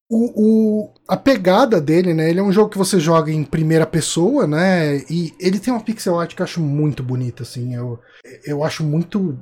o, 0.10 0.82
o- 0.86 0.94
a 1.08 1.16
pegada 1.16 1.80
dele, 1.80 2.14
né? 2.14 2.30
Ele 2.30 2.40
é 2.40 2.44
um 2.44 2.52
jogo 2.52 2.70
que 2.70 2.78
você 2.78 3.00
joga 3.00 3.32
em 3.32 3.44
primeira 3.44 3.86
pessoa, 3.86 4.48
né? 4.48 4.98
E 5.10 5.34
ele 5.40 5.60
tem 5.60 5.72
uma 5.72 5.84
pixel 5.84 6.20
art 6.20 6.34
que 6.36 6.42
eu 6.42 6.46
acho 6.46 6.60
muito 6.60 7.04
bonita, 7.04 7.44
assim. 7.44 7.76
Eu, 7.76 8.00
eu 8.46 8.64
acho 8.64 8.84
muito. 8.84 9.38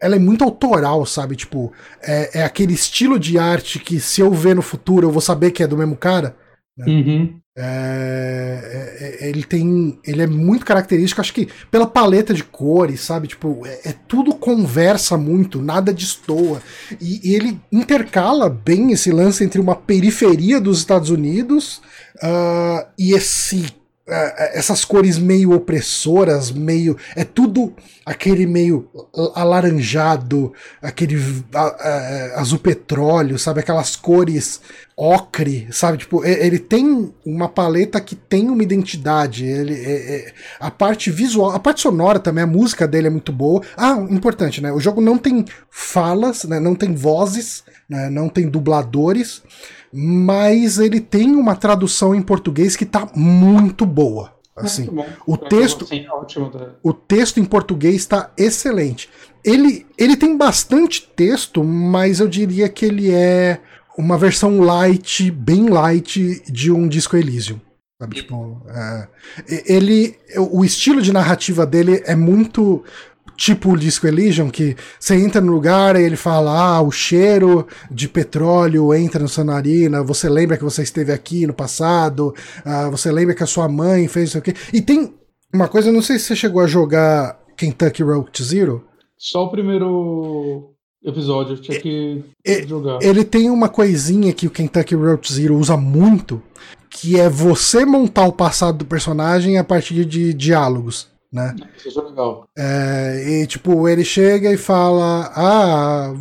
Ela 0.00 0.14
é 0.16 0.18
muito 0.20 0.44
autoral, 0.44 1.04
sabe? 1.04 1.34
Tipo, 1.34 1.72
é, 2.00 2.38
é 2.40 2.44
aquele 2.44 2.72
estilo 2.72 3.18
de 3.18 3.36
arte 3.38 3.80
que 3.80 3.98
se 3.98 4.20
eu 4.20 4.30
ver 4.30 4.54
no 4.54 4.62
futuro 4.62 5.08
eu 5.08 5.12
vou 5.12 5.20
saber 5.20 5.50
que 5.50 5.62
é 5.62 5.66
do 5.66 5.76
mesmo 5.76 5.96
cara. 5.96 6.36
Uhum. 6.78 7.40
É, 7.54 8.96
é- 9.20 9.26
é- 9.26 9.28
ele 9.28 9.44
tem. 9.44 9.98
Ele 10.06 10.22
é 10.22 10.26
muito 10.26 10.64
característico, 10.64 11.20
acho 11.20 11.34
que 11.34 11.48
pela 11.70 11.86
paleta 11.86 12.32
de 12.32 12.42
cores, 12.42 13.02
sabe? 13.02 13.28
Tipo, 13.28 13.66
é, 13.66 13.90
é 13.90 13.94
tudo 14.08 14.34
conversa 14.34 15.18
muito, 15.18 15.60
nada 15.60 15.92
destoa. 15.92 16.62
E, 16.98 17.20
e 17.30 17.34
ele 17.34 17.60
intercala 17.70 18.48
bem 18.48 18.92
esse 18.92 19.10
lance 19.10 19.44
entre 19.44 19.60
uma 19.60 19.76
periferia 19.76 20.58
dos 20.58 20.78
Estados 20.78 21.10
Unidos 21.10 21.82
ah, 22.22 22.88
e 22.98 23.12
esse. 23.14 23.81
Ah, 24.08 24.50
essas 24.52 24.84
cores 24.84 25.18
meio 25.18 25.52
opressoras, 25.52 26.50
meio. 26.50 26.96
É 27.14 27.24
tudo 27.24 27.74
aquele 28.04 28.46
meio 28.46 28.88
alaranjado, 29.34 30.52
aquele 30.80 31.16
ah, 31.54 32.32
azul 32.36 32.58
petróleo, 32.58 33.38
sabe? 33.38 33.60
Aquelas 33.60 33.94
cores 33.94 34.60
ocre, 34.96 35.68
sabe? 35.70 35.98
Tipo, 35.98 36.24
ele 36.24 36.58
tem 36.58 37.12
uma 37.24 37.48
paleta 37.48 38.00
que 38.00 38.14
tem 38.14 38.48
uma 38.50 38.62
identidade. 38.62 39.44
Ele, 39.44 39.74
é- 39.74 40.16
é- 40.16 40.32
a 40.60 40.70
parte 40.70 41.10
visual, 41.10 41.50
a 41.50 41.58
parte 41.58 41.80
sonora 41.80 42.18
também, 42.18 42.44
a 42.44 42.46
música 42.46 42.86
dele 42.86 43.06
é 43.06 43.10
muito 43.10 43.32
boa. 43.32 43.62
Ah, 43.76 43.92
importante, 44.10 44.60
né? 44.60 44.72
O 44.72 44.80
jogo 44.80 45.00
não 45.00 45.16
tem 45.16 45.44
falas, 45.70 46.44
né? 46.44 46.60
Não 46.60 46.74
tem 46.74 46.94
vozes, 46.94 47.64
né? 47.88 48.10
Não 48.10 48.28
tem 48.28 48.48
dubladores, 48.48 49.42
mas 49.92 50.78
ele 50.78 51.00
tem 51.00 51.34
uma 51.34 51.54
tradução 51.54 52.14
em 52.14 52.22
português 52.22 52.76
que 52.76 52.86
tá 52.86 53.08
muito 53.14 53.84
boa. 53.84 54.32
Assim, 54.54 54.90
Muito 54.90 55.10
o 55.26 55.36
texto- 55.36 55.86
Sim, 55.86 56.06
ótimo. 56.08 56.50
tá? 56.50 56.74
o 56.82 56.92
texto 56.92 57.40
em 57.40 57.44
português 57.44 57.96
está 57.96 58.30
excelente. 58.36 59.08
Ele, 59.42 59.86
ele 59.96 60.14
tem 60.16 60.36
bastante 60.36 61.10
texto, 61.16 61.64
mas 61.64 62.20
eu 62.20 62.28
diria 62.28 62.68
que 62.68 62.84
ele 62.84 63.10
é 63.10 63.60
uma 63.96 64.18
versão 64.18 64.60
light, 64.60 65.30
bem 65.30 65.68
light, 65.70 66.42
de 66.50 66.70
um 66.70 66.86
Disco 66.86 67.16
Elysium. 67.16 67.58
Sabe, 68.00 68.16
tipo, 68.16 68.60
é, 68.68 69.08
ele, 69.64 70.16
o 70.50 70.64
estilo 70.64 71.00
de 71.00 71.12
narrativa 71.12 71.64
dele 71.64 72.02
é 72.04 72.14
muito 72.14 72.84
tipo 73.42 73.72
o 73.72 73.76
Disco 73.76 74.06
Elysium, 74.06 74.48
que 74.48 74.76
você 75.00 75.16
entra 75.16 75.40
no 75.40 75.50
lugar 75.50 75.96
e 75.96 76.04
ele 76.04 76.14
fala, 76.14 76.76
ah, 76.76 76.80
o 76.80 76.92
cheiro 76.92 77.66
de 77.90 78.08
petróleo 78.08 78.94
entra 78.94 79.20
na 79.20 79.26
sua 79.26 79.42
narina, 79.42 80.00
você 80.00 80.28
lembra 80.28 80.56
que 80.56 80.62
você 80.62 80.84
esteve 80.84 81.10
aqui 81.10 81.44
no 81.44 81.52
passado, 81.52 82.32
ah, 82.64 82.88
você 82.88 83.10
lembra 83.10 83.34
que 83.34 83.42
a 83.42 83.46
sua 83.46 83.68
mãe 83.68 84.06
fez 84.06 84.28
isso 84.28 84.38
aqui. 84.38 84.54
E 84.72 84.80
tem 84.80 85.12
uma 85.52 85.66
coisa, 85.66 85.88
eu 85.88 85.92
não 85.92 86.02
sei 86.02 86.20
se 86.20 86.26
você 86.26 86.36
chegou 86.36 86.62
a 86.62 86.68
jogar 86.68 87.36
Kentucky 87.56 88.04
Road 88.04 88.30
Zero. 88.44 88.84
Só 89.18 89.42
o 89.46 89.50
primeiro 89.50 90.70
episódio, 91.04 91.54
eu 91.56 91.60
tinha 91.60 91.80
que 91.80 92.22
E- 92.44 92.62
jogar. 92.64 93.00
Ele 93.02 93.24
tem 93.24 93.50
uma 93.50 93.68
coisinha 93.68 94.32
que 94.32 94.46
o 94.46 94.50
Kentucky 94.50 94.94
Road 94.94 95.32
Zero 95.32 95.56
usa 95.56 95.76
muito, 95.76 96.40
que 96.88 97.18
é 97.18 97.28
você 97.28 97.84
montar 97.84 98.24
o 98.28 98.32
passado 98.32 98.78
do 98.78 98.84
personagem 98.84 99.58
a 99.58 99.64
partir 99.64 100.04
de 100.04 100.32
diálogos, 100.32 101.08
né? 101.32 101.54
Isso 101.84 101.98
é 101.98 102.04
legal. 102.04 102.46
É, 102.56 103.24
e 103.42 103.46
tipo, 103.46 103.88
ele 103.88 104.04
chega 104.04 104.52
e 104.52 104.56
fala: 104.56 105.32
Ah, 105.34 106.12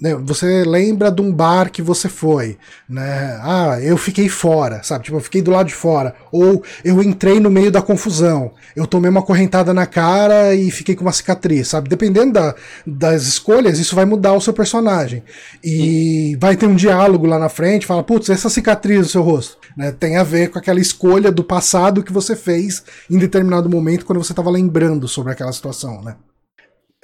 né, 0.00 0.14
você 0.16 0.64
lembra 0.64 1.10
de 1.10 1.22
um 1.22 1.32
bar 1.32 1.70
que 1.70 1.80
você 1.80 2.08
foi, 2.08 2.58
né? 2.88 3.38
Ah, 3.42 3.78
eu 3.80 3.96
fiquei 3.96 4.28
fora, 4.28 4.82
sabe? 4.82 5.04
Tipo, 5.04 5.16
eu 5.16 5.20
fiquei 5.22 5.40
do 5.40 5.50
lado 5.50 5.66
de 5.68 5.74
fora. 5.74 6.14
Ou 6.30 6.62
eu 6.84 7.02
entrei 7.02 7.40
no 7.40 7.50
meio 7.50 7.70
da 7.72 7.80
confusão. 7.80 8.52
Eu 8.76 8.86
tomei 8.86 9.10
uma 9.10 9.22
correntada 9.22 9.72
na 9.72 9.86
cara 9.86 10.54
e 10.54 10.70
fiquei 10.70 10.94
com 10.94 11.02
uma 11.02 11.12
cicatriz, 11.12 11.68
sabe? 11.68 11.88
Dependendo 11.88 12.32
da- 12.34 12.54
das 12.86 13.22
escolhas, 13.22 13.78
isso 13.78 13.94
vai 13.96 14.04
mudar 14.04 14.34
o 14.34 14.40
seu 14.40 14.52
personagem. 14.52 15.22
E 15.64 16.36
vai 16.40 16.56
ter 16.56 16.66
um 16.66 16.74
diálogo 16.74 17.26
lá 17.26 17.38
na 17.38 17.48
frente, 17.48 17.86
fala, 17.86 18.02
putz, 18.02 18.28
essa 18.28 18.50
cicatriz 18.50 18.98
no 18.98 19.04
seu 19.06 19.22
rosto, 19.22 19.56
né? 19.76 19.92
Tem 19.92 20.16
a 20.16 20.22
ver 20.22 20.50
com 20.50 20.58
aquela 20.58 20.80
escolha 20.80 21.32
do 21.32 21.42
passado 21.42 22.02
que 22.02 22.12
você 22.12 22.36
fez 22.36 22.82
em 23.10 23.18
determinado 23.18 23.68
momento 23.68 24.04
quando 24.04 24.22
você 24.22 24.32
estava 24.32 24.50
lembrando 24.58 25.06
sobre 25.06 25.32
aquela 25.32 25.52
situação, 25.52 26.02
né? 26.02 26.16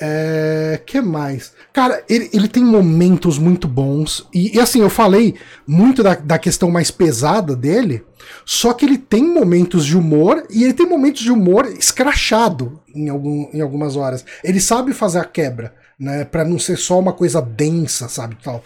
É. 0.01 0.81
que 0.85 1.01
mais? 1.01 1.53
Cara, 1.73 2.03
ele, 2.09 2.29
ele 2.33 2.49
tem 2.49 2.65
momentos 2.65 3.39
muito 3.39 3.69
bons. 3.69 4.27
E, 4.35 4.57
e 4.57 4.61
assim, 4.61 4.81
eu 4.81 4.91
falei 4.91 5.37
muito 5.67 6.03
da, 6.03 6.17
da 6.17 6.39
questão 6.39 6.71
mais 6.71 6.91
pesada 6.91 7.55
dele. 7.55 8.05
Só 8.45 8.73
que 8.73 8.85
ele 8.85 8.99
tem 8.99 9.23
momentos 9.23 9.87
de 9.87 9.97
humor. 9.97 10.45
E 10.51 10.65
ele 10.65 10.73
tem 10.73 10.85
momentos 10.87 11.23
de 11.23 11.31
humor 11.31 11.67
escrachado 11.67 12.81
em, 12.95 13.09
algum, 13.09 13.49
em 13.53 13.61
algumas 13.61 13.95
horas. 13.95 14.25
Ele 14.43 14.61
sabe 14.61 14.93
fazer 14.93 15.21
a 15.21 15.25
quebra. 15.25 15.73
Né, 15.97 16.25
pra 16.25 16.45
não 16.45 16.59
ser 16.59 16.77
só 16.77 16.99
uma 16.99 17.13
coisa 17.13 17.41
densa, 17.41 18.09
sabe? 18.09 18.37
Tal. 18.43 18.65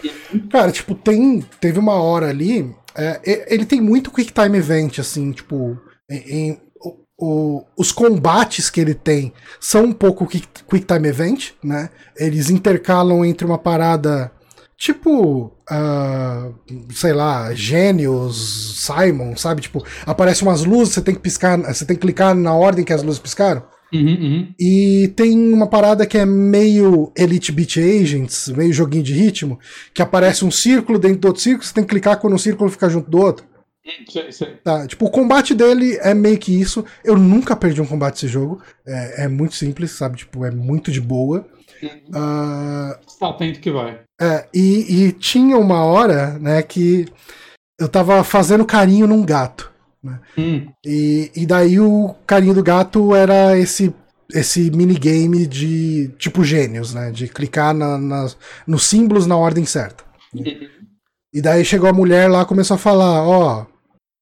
Cara, 0.50 0.72
tipo, 0.72 0.94
tem, 0.94 1.44
teve 1.60 1.78
uma 1.78 1.92
hora 1.92 2.30
ali. 2.30 2.74
é, 2.96 3.20
ele 3.52 3.66
tem 3.66 3.82
muito 3.82 4.10
quick 4.10 4.32
time 4.32 4.56
event, 4.56 4.98
assim, 4.98 5.30
tipo. 5.32 5.78
Em- 6.10 6.58
o- 7.18 7.64
os 7.76 7.90
combates 7.90 8.70
que 8.70 8.80
ele 8.80 8.94
tem 8.94 9.32
são 9.60 9.86
um 9.86 9.92
pouco 9.92 10.26
quick, 10.26 10.46
quick 10.68 10.86
time 10.86 11.08
event, 11.08 11.50
né? 11.62 11.90
Eles 12.16 12.48
intercalam 12.48 13.24
entre 13.24 13.44
uma 13.44 13.58
parada 13.58 14.30
tipo, 14.76 15.52
ah, 15.68 16.50
sei 16.94 17.12
lá, 17.12 17.52
gênios, 17.52 18.86
Simon, 18.86 19.36
sabe? 19.36 19.62
Tipo, 19.62 19.84
aparecem 20.06 20.46
umas 20.46 20.64
luzes, 20.64 20.94
você 20.94 21.02
tem 21.02 21.14
que 21.14 21.20
piscar, 21.20 21.58
você 21.58 21.84
tem 21.84 21.96
que 21.96 22.02
clicar 22.02 22.32
na 22.34 22.54
ordem 22.54 22.84
que 22.84 22.92
as 22.92 23.02
luzes 23.02 23.18
piscaram. 23.18 23.64
Uhum, 23.92 24.00
uhum. 24.20 24.54
E 24.60 25.12
tem 25.16 25.36
uma 25.52 25.66
parada 25.66 26.06
que 26.06 26.16
é 26.18 26.24
meio 26.26 27.10
Elite 27.16 27.50
Beat 27.50 27.78
Agents, 27.78 28.48
meio 28.48 28.72
joguinho 28.72 29.02
de 29.02 29.14
ritmo, 29.14 29.58
que 29.92 30.02
aparece 30.02 30.44
um 30.44 30.50
círculo 30.50 30.98
dentro 30.98 31.20
do 31.20 31.28
outro 31.28 31.42
círculo, 31.42 31.64
você 31.66 31.74
tem 31.74 31.82
que 31.84 31.90
clicar 31.90 32.20
quando 32.20 32.34
um 32.34 32.38
círculo 32.38 32.70
fica 32.70 32.88
junto 32.88 33.10
do 33.10 33.18
outro. 33.18 33.44
Sei, 34.08 34.32
sei. 34.32 34.48
Tá, 34.64 34.86
tipo, 34.86 35.06
o 35.06 35.10
combate 35.10 35.54
dele 35.54 35.96
é 36.02 36.12
meio 36.14 36.38
que 36.38 36.58
isso. 36.58 36.84
Eu 37.04 37.16
nunca 37.16 37.56
perdi 37.56 37.80
um 37.80 37.86
combate 37.86 38.14
desse 38.14 38.28
jogo. 38.28 38.62
É, 38.86 39.24
é 39.24 39.28
muito 39.28 39.54
simples, 39.54 39.92
sabe? 39.92 40.16
Tipo, 40.18 40.44
é 40.44 40.50
muito 40.50 40.90
de 40.90 41.00
boa. 41.00 41.46
Ah, 42.12 42.98
Está 43.06 43.28
atento 43.28 43.60
que 43.60 43.70
vai. 43.70 44.00
é, 44.20 44.46
e, 44.52 45.04
e 45.06 45.12
tinha 45.12 45.56
uma 45.56 45.84
hora, 45.84 46.38
né, 46.38 46.62
que 46.62 47.06
eu 47.78 47.88
tava 47.88 48.22
fazendo 48.24 48.64
carinho 48.64 49.06
num 49.06 49.24
gato. 49.24 49.70
Hum, 50.36 50.66
E, 50.86 51.30
e 51.36 51.44
daí 51.46 51.78
o 51.80 52.14
carinho 52.26 52.54
do 52.54 52.62
gato 52.62 53.14
era 53.14 53.58
esse 53.58 53.94
esse 54.32 54.70
minigame 54.70 55.46
de 55.46 56.08
tipo 56.18 56.44
gênios, 56.44 56.92
né? 56.94 57.10
De 57.10 57.26
clicar 57.28 57.72
na, 57.74 57.96
nas- 57.98 58.36
nos 58.66 58.84
símbolos 58.86 59.26
na 59.26 59.36
ordem 59.36 59.64
certa. 59.64 60.04
E 61.32 61.40
daí 61.42 61.64
chegou 61.64 61.88
a 61.88 61.92
mulher 61.92 62.28
lá 62.30 62.42
e 62.42 62.46
começou 62.46 62.74
a 62.74 62.78
falar, 62.78 63.22
ó, 63.26 63.66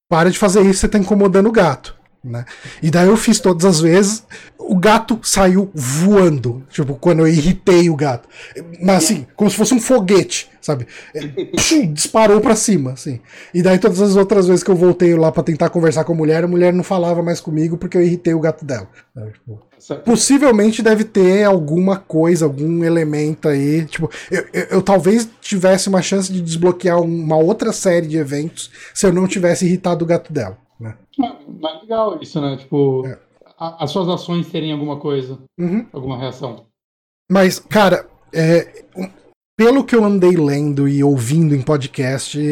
para 0.08 0.30
de 0.30 0.38
fazer 0.38 0.62
isso, 0.62 0.80
você 0.80 0.88
tá 0.88 0.98
incomodando 0.98 1.48
o 1.48 1.52
gato. 1.52 1.95
Né? 2.26 2.44
E 2.82 2.90
daí 2.90 3.06
eu 3.06 3.16
fiz 3.16 3.38
todas 3.38 3.64
as 3.64 3.80
vezes, 3.80 4.24
o 4.58 4.74
gato 4.76 5.18
saiu 5.22 5.70
voando, 5.72 6.64
tipo, 6.70 6.94
quando 6.96 7.20
eu 7.20 7.28
irritei 7.28 7.88
o 7.88 7.94
gato. 7.94 8.28
Mas 8.82 9.04
assim, 9.04 9.26
como 9.36 9.48
se 9.48 9.56
fosse 9.56 9.72
um 9.72 9.80
foguete, 9.80 10.50
sabe? 10.60 10.88
É, 11.14 11.24
pshum, 11.56 11.92
disparou 11.92 12.40
pra 12.40 12.56
cima, 12.56 12.92
assim. 12.92 13.20
E 13.54 13.62
daí 13.62 13.78
todas 13.78 14.00
as 14.00 14.16
outras 14.16 14.48
vezes 14.48 14.64
que 14.64 14.70
eu 14.70 14.74
voltei 14.76 15.14
lá 15.14 15.30
pra 15.30 15.42
tentar 15.44 15.70
conversar 15.70 16.02
com 16.04 16.12
a 16.12 16.16
mulher, 16.16 16.42
a 16.42 16.48
mulher 16.48 16.72
não 16.72 16.82
falava 16.82 17.22
mais 17.22 17.40
comigo 17.40 17.76
porque 17.76 17.96
eu 17.96 18.02
irritei 18.02 18.34
o 18.34 18.40
gato 18.40 18.64
dela. 18.64 18.88
sabe? 19.14 19.32
Tipo. 19.32 19.62
Possivelmente 20.04 20.82
deve 20.82 21.04
ter 21.04 21.44
alguma 21.44 21.96
coisa, 21.98 22.44
algum 22.46 22.82
elemento 22.82 23.46
aí. 23.48 23.84
Tipo, 23.84 24.10
eu, 24.30 24.44
eu- 24.52 24.66
eu 24.70 24.82
talvez 24.82 25.28
tivesse 25.40 25.88
uma 25.88 26.02
chance 26.02 26.32
de 26.32 26.40
desbloquear 26.40 27.00
uma 27.00 27.36
outra 27.36 27.72
série 27.72 28.06
de 28.08 28.16
eventos 28.16 28.70
se 28.94 29.06
eu 29.06 29.12
não 29.12 29.28
tivesse 29.28 29.64
irritado 29.66 30.02
o 30.04 30.08
gato 30.08 30.32
dela. 30.32 30.58
Mas 31.18 31.80
legal 31.82 32.18
isso, 32.20 32.40
né? 32.40 32.56
Tipo, 32.56 33.06
É. 33.06 33.18
a- 33.58 33.84
as 33.84 33.90
suas 33.90 34.08
ações 34.08 34.48
terem 34.48 34.72
alguma 34.72 34.98
coisa, 34.98 35.38
Uhum. 35.58 35.86
alguma 35.92 36.18
reação. 36.18 36.64
Mas, 37.30 37.58
cara, 37.58 38.06
é, 38.32 38.84
pelo 39.58 39.84
que 39.84 39.96
eu 39.96 40.04
andei 40.04 40.36
lendo 40.36 40.86
e 40.88 41.02
ouvindo 41.02 41.54
em 41.54 41.62
podcast 41.62 42.38
e, 42.38 42.42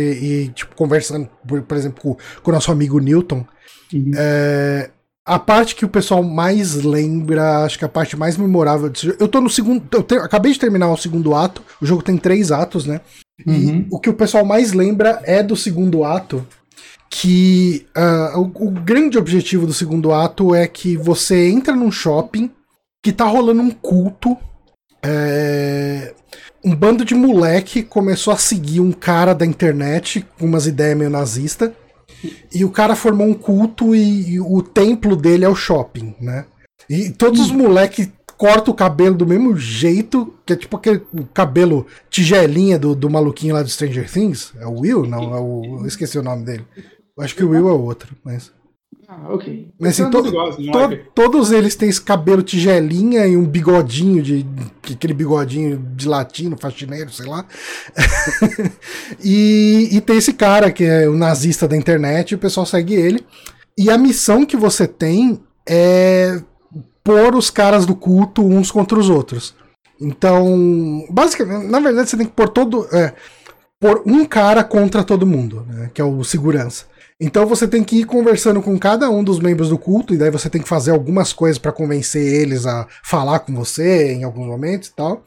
e, 0.44 0.48
tipo, 0.48 0.74
conversando, 0.74 1.28
por, 1.46 1.62
por 1.62 1.76
exemplo, 1.76 2.00
com, 2.02 2.16
com 2.42 2.50
o 2.50 2.54
nosso 2.54 2.72
amigo 2.72 2.98
Newton, 2.98 3.44
Uhum. 3.92 4.10
É, 4.16 4.90
a 5.26 5.38
parte 5.38 5.76
que 5.76 5.84
o 5.84 5.88
pessoal 5.88 6.20
mais 6.22 6.74
lembra, 6.82 7.64
acho 7.64 7.78
que 7.78 7.84
a 7.84 7.88
parte 7.88 8.16
mais 8.16 8.36
memorável 8.36 8.90
jogo. 8.92 9.16
Eu 9.20 9.28
tô 9.28 9.40
no 9.40 9.48
segundo. 9.48 9.84
Eu 9.92 10.02
te- 10.02 10.16
acabei 10.16 10.52
de 10.52 10.58
terminar 10.58 10.90
o 10.90 10.96
segundo 10.96 11.32
ato. 11.34 11.62
O 11.80 11.86
jogo 11.86 12.02
tem 12.02 12.16
três 12.16 12.50
atos, 12.50 12.86
né? 12.86 13.00
E 13.46 13.50
Uhum. 13.50 13.86
o 13.92 14.00
que 14.00 14.10
o 14.10 14.14
pessoal 14.14 14.44
mais 14.44 14.72
lembra 14.72 15.20
é 15.24 15.42
do 15.44 15.54
segundo 15.54 16.02
ato. 16.02 16.44
Que 17.10 17.86
ah, 17.94 18.34
o, 18.36 18.66
o 18.66 18.70
grande 18.70 19.18
objetivo 19.18 19.66
do 19.66 19.72
segundo 19.72 20.12
ato 20.12 20.54
é 20.54 20.66
que 20.66 20.96
você 20.96 21.48
entra 21.48 21.74
num 21.74 21.92
shopping 21.92 22.50
que 23.02 23.12
tá 23.12 23.24
rolando 23.24 23.62
um 23.62 23.70
culto. 23.70 24.36
É, 25.02 26.14
um 26.64 26.74
bando 26.74 27.04
de 27.04 27.14
moleque 27.14 27.82
começou 27.82 28.32
a 28.32 28.38
seguir 28.38 28.80
um 28.80 28.90
cara 28.90 29.34
da 29.34 29.44
internet 29.44 30.26
com 30.38 30.46
umas 30.46 30.66
ideias 30.66 30.96
meio 30.96 31.10
nazistas. 31.10 31.70
E 32.52 32.64
o 32.64 32.70
cara 32.70 32.96
formou 32.96 33.26
um 33.26 33.34
culto 33.34 33.94
e, 33.94 34.34
e, 34.34 34.40
o 34.40 34.62
templo 34.62 35.14
dele 35.14 35.44
é 35.44 35.48
o 35.48 35.54
shopping, 35.54 36.14
né? 36.18 36.46
E 36.88 37.10
todos 37.10 37.38
os 37.40 37.50
moleques 37.50 38.08
cortam 38.38 38.72
o 38.72 38.76
cabelo 38.76 39.14
do 39.14 39.26
mesmo 39.26 39.56
jeito, 39.56 40.34
que 40.44 40.54
é 40.54 40.56
tipo 40.56 40.76
aquele 40.76 41.02
cabelo 41.32 41.86
tigelinha 42.10 42.78
do, 42.78 42.94
do 42.94 43.10
maluquinho 43.10 43.54
lá 43.54 43.62
do 43.62 43.68
Stranger 43.68 44.10
Things. 44.10 44.52
É 44.58 44.66
o 44.66 44.80
Will? 44.80 45.06
Não, 45.06 45.34
é 45.34 45.40
o. 45.40 45.80
Eu 45.80 45.86
esqueci 45.86 46.18
o 46.18 46.22
nome 46.22 46.44
dele. 46.44 46.64
Acho 47.18 47.34
que 47.34 47.44
o 47.44 47.50
Will 47.50 47.68
é 47.68 47.72
o 47.72 47.80
outro, 47.80 48.14
mas. 48.24 48.52
Ah, 49.08 49.28
ok. 49.30 49.68
Mas 49.78 50.00
assim, 50.00 50.10
to, 50.10 50.22
to, 50.22 50.96
todos 51.14 51.52
eles 51.52 51.76
têm 51.76 51.88
esse 51.88 52.00
cabelo 52.00 52.42
tigelinha 52.42 53.26
e 53.26 53.36
um 53.36 53.46
bigodinho 53.46 54.22
de. 54.22 54.44
aquele 54.92 55.14
bigodinho 55.14 55.78
de 55.94 56.08
latino, 56.08 56.56
faxineiro, 56.58 57.10
sei 57.12 57.26
lá. 57.26 57.46
e, 59.22 59.90
e 59.92 60.00
tem 60.00 60.16
esse 60.16 60.32
cara 60.32 60.72
que 60.72 60.84
é 60.84 61.08
o 61.08 61.14
nazista 61.14 61.68
da 61.68 61.76
internet, 61.76 62.32
e 62.32 62.34
o 62.34 62.38
pessoal 62.38 62.66
segue 62.66 62.94
ele. 62.94 63.24
E 63.78 63.90
a 63.90 63.98
missão 63.98 64.44
que 64.44 64.56
você 64.56 64.88
tem 64.88 65.40
é 65.68 66.40
pôr 67.04 67.34
os 67.36 67.50
caras 67.50 67.86
do 67.86 67.94
culto 67.94 68.44
uns 68.44 68.70
contra 68.70 68.98
os 68.98 69.08
outros. 69.08 69.54
Então, 70.00 71.06
basicamente, 71.10 71.66
na 71.66 71.78
verdade, 71.78 72.10
você 72.10 72.16
tem 72.16 72.26
que 72.26 72.32
pôr 72.32 72.48
todo. 72.48 72.88
É, 72.92 73.12
pôr 73.78 74.02
um 74.06 74.24
cara 74.24 74.64
contra 74.64 75.04
todo 75.04 75.26
mundo, 75.26 75.66
né, 75.68 75.90
que 75.92 76.00
é 76.00 76.04
o 76.04 76.24
segurança. 76.24 76.86
Então 77.20 77.46
você 77.46 77.68
tem 77.68 77.84
que 77.84 78.00
ir 78.00 78.04
conversando 78.04 78.60
com 78.60 78.78
cada 78.78 79.08
um 79.08 79.22
dos 79.22 79.38
membros 79.38 79.68
do 79.68 79.78
culto, 79.78 80.14
e 80.14 80.18
daí 80.18 80.30
você 80.30 80.50
tem 80.50 80.60
que 80.60 80.68
fazer 80.68 80.90
algumas 80.90 81.32
coisas 81.32 81.58
para 81.58 81.72
convencer 81.72 82.22
eles 82.42 82.66
a 82.66 82.86
falar 83.02 83.40
com 83.40 83.54
você 83.54 84.12
em 84.12 84.24
alguns 84.24 84.46
momentos 84.46 84.88
e 84.88 84.94
tal. 84.94 85.24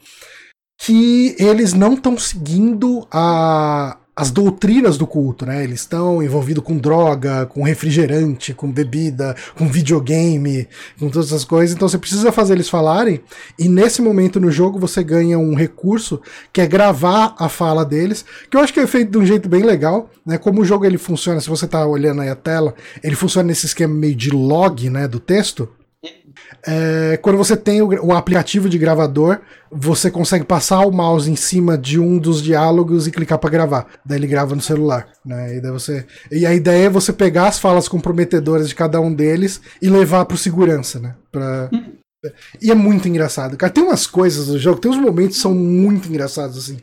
Que 0.80 1.34
eles 1.38 1.72
não 1.72 1.94
estão 1.94 2.16
seguindo 2.16 3.06
a, 3.10 3.96
as 4.18 4.32
doutrinas 4.32 4.98
do 4.98 5.06
culto, 5.06 5.46
né? 5.46 5.62
Eles 5.62 5.78
estão 5.78 6.20
envolvidos 6.20 6.64
com 6.64 6.76
droga, 6.76 7.46
com 7.46 7.62
refrigerante, 7.62 8.52
com 8.52 8.68
bebida, 8.68 9.36
com 9.56 9.68
videogame, 9.68 10.66
com 10.98 11.08
todas 11.08 11.28
essas 11.28 11.44
coisas. 11.44 11.76
Então 11.76 11.88
você 11.88 11.98
precisa 11.98 12.32
fazer 12.32 12.54
eles 12.54 12.68
falarem. 12.68 13.20
E 13.56 13.68
nesse 13.68 14.02
momento 14.02 14.40
no 14.40 14.50
jogo 14.50 14.76
você 14.76 15.04
ganha 15.04 15.38
um 15.38 15.54
recurso 15.54 16.20
que 16.52 16.60
é 16.60 16.66
gravar 16.66 17.36
a 17.38 17.48
fala 17.48 17.84
deles, 17.84 18.24
que 18.50 18.56
eu 18.56 18.60
acho 18.60 18.74
que 18.74 18.80
é 18.80 18.88
feito 18.88 19.12
de 19.12 19.18
um 19.18 19.24
jeito 19.24 19.48
bem 19.48 19.62
legal, 19.62 20.10
né? 20.26 20.36
Como 20.36 20.62
o 20.62 20.64
jogo 20.64 20.84
ele 20.84 20.98
funciona, 20.98 21.40
se 21.40 21.48
você 21.48 21.66
está 21.66 21.86
olhando 21.86 22.20
aí 22.20 22.28
a 22.28 22.34
tela, 22.34 22.74
ele 23.04 23.14
funciona 23.14 23.46
nesse 23.46 23.66
esquema 23.66 23.94
meio 23.94 24.16
de 24.16 24.30
log, 24.30 24.90
né, 24.90 25.06
do 25.06 25.20
texto. 25.20 25.68
É, 26.66 27.18
quando 27.18 27.36
você 27.36 27.56
tem 27.56 27.82
o, 27.82 27.88
o, 28.06 28.12
aplicativo 28.12 28.68
de 28.68 28.78
gravador, 28.78 29.40
você 29.70 30.10
consegue 30.10 30.44
passar 30.44 30.80
o 30.80 30.90
mouse 30.90 31.30
em 31.30 31.36
cima 31.36 31.78
de 31.78 31.98
um 31.98 32.18
dos 32.18 32.42
diálogos 32.42 33.06
e 33.06 33.10
clicar 33.10 33.38
para 33.38 33.50
gravar. 33.50 33.86
Daí 34.04 34.18
ele 34.18 34.26
grava 34.26 34.54
no 34.54 34.60
celular. 34.60 35.08
Né? 35.24 35.56
E, 35.56 35.60
daí 35.60 35.70
você... 35.70 36.06
e 36.30 36.46
a 36.46 36.54
ideia 36.54 36.86
é 36.86 36.90
você 36.90 37.12
pegar 37.12 37.48
as 37.48 37.58
falas 37.58 37.88
comprometedoras 37.88 38.68
de 38.68 38.74
cada 38.74 39.00
um 39.00 39.12
deles 39.12 39.60
e 39.80 39.88
levar 39.88 40.24
pro 40.24 40.36
segurança, 40.36 40.98
né? 40.98 41.14
Pra... 41.30 41.70
E 42.60 42.70
é 42.70 42.74
muito 42.74 43.06
engraçado, 43.06 43.56
cara. 43.56 43.72
Tem 43.72 43.84
umas 43.84 44.06
coisas 44.06 44.48
do 44.48 44.58
jogo, 44.58 44.80
tem 44.80 44.90
uns 44.90 44.98
momentos 44.98 45.36
que 45.36 45.42
são 45.42 45.54
muito 45.54 46.08
engraçados, 46.08 46.58
assim. 46.58 46.78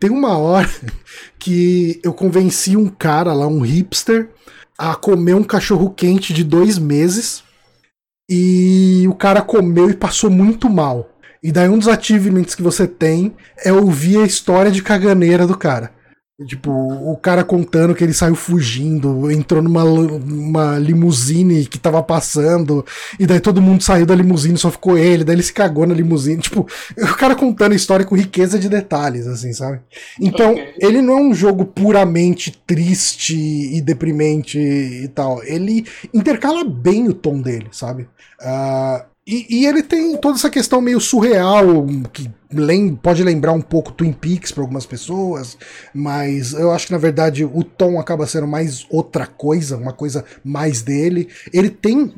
Tem 0.00 0.10
uma 0.10 0.36
hora 0.36 0.68
que 1.38 2.00
eu 2.02 2.12
convenci 2.12 2.76
um 2.76 2.88
cara 2.88 3.32
lá, 3.32 3.46
um 3.46 3.60
hipster, 3.60 4.30
a 4.76 4.94
comer 4.94 5.34
um 5.34 5.44
cachorro 5.44 5.90
quente 5.90 6.34
de 6.34 6.42
dois 6.42 6.78
meses 6.78 7.44
e 8.32 9.08
o 9.08 9.14
cara 9.14 9.42
comeu 9.42 9.90
e 9.90 9.94
passou 9.94 10.30
muito 10.30 10.70
mal. 10.70 11.10
E 11.42 11.50
daí 11.50 11.68
um 11.68 11.78
dos 11.78 11.88
achievements 11.88 12.54
que 12.54 12.62
você 12.62 12.86
tem 12.86 13.34
é 13.64 13.72
ouvir 13.72 14.18
a 14.18 14.26
história 14.26 14.70
de 14.70 14.82
caganeira 14.82 15.48
do 15.48 15.58
cara. 15.58 15.90
Tipo, 16.46 16.70
o 16.70 17.16
cara 17.18 17.44
contando 17.44 17.94
que 17.94 18.02
ele 18.02 18.14
saiu 18.14 18.34
fugindo, 18.34 19.30
entrou 19.30 19.62
numa 19.62 19.84
uma 19.84 20.78
limusine 20.78 21.66
que 21.66 21.78
tava 21.78 22.02
passando, 22.02 22.84
e 23.18 23.26
daí 23.26 23.40
todo 23.40 23.60
mundo 23.60 23.82
saiu 23.82 24.06
da 24.06 24.14
limusine, 24.14 24.56
só 24.56 24.70
ficou 24.70 24.96
ele, 24.96 25.22
daí 25.22 25.36
ele 25.36 25.42
se 25.42 25.52
cagou 25.52 25.86
na 25.86 25.92
limusine. 25.92 26.40
Tipo, 26.40 26.66
o 26.96 27.14
cara 27.14 27.34
contando 27.34 27.72
a 27.72 27.76
história 27.76 28.06
com 28.06 28.16
riqueza 28.16 28.58
de 28.58 28.70
detalhes, 28.70 29.26
assim, 29.26 29.52
sabe? 29.52 29.80
Então, 30.18 30.52
okay. 30.52 30.74
ele 30.78 31.02
não 31.02 31.18
é 31.18 31.20
um 31.20 31.34
jogo 31.34 31.66
puramente 31.66 32.50
triste 32.66 33.36
e 33.36 33.80
deprimente 33.82 34.58
e 34.58 35.08
tal. 35.08 35.44
Ele 35.44 35.86
intercala 36.12 36.64
bem 36.64 37.06
o 37.06 37.12
tom 37.12 37.38
dele, 37.40 37.68
sabe? 37.70 38.08
Uh, 38.40 39.09
e, 39.30 39.46
e, 39.48 39.66
ele 39.66 39.80
tem 39.82 40.16
toda 40.16 40.36
essa 40.36 40.50
questão 40.50 40.80
meio 40.80 41.00
surreal, 41.00 41.86
que 42.12 42.28
lem 42.52 42.96
pode 42.96 43.22
lembrar 43.22 43.52
um 43.52 43.60
pouco 43.60 43.92
Twin 43.92 44.12
Peaks 44.12 44.50
para 44.50 44.64
algumas 44.64 44.84
pessoas, 44.84 45.56
mas 45.94 46.52
eu 46.52 46.72
acho 46.72 46.86
que 46.86 46.92
na 46.92 46.98
verdade 46.98 47.44
o 47.44 47.62
tom 47.62 48.00
acaba 48.00 48.26
sendo 48.26 48.48
mais 48.48 48.84
outra 48.90 49.28
coisa, 49.28 49.76
uma 49.76 49.92
coisa 49.92 50.24
mais 50.42 50.82
dele. 50.82 51.28
Ele 51.52 51.70
tem 51.70 52.12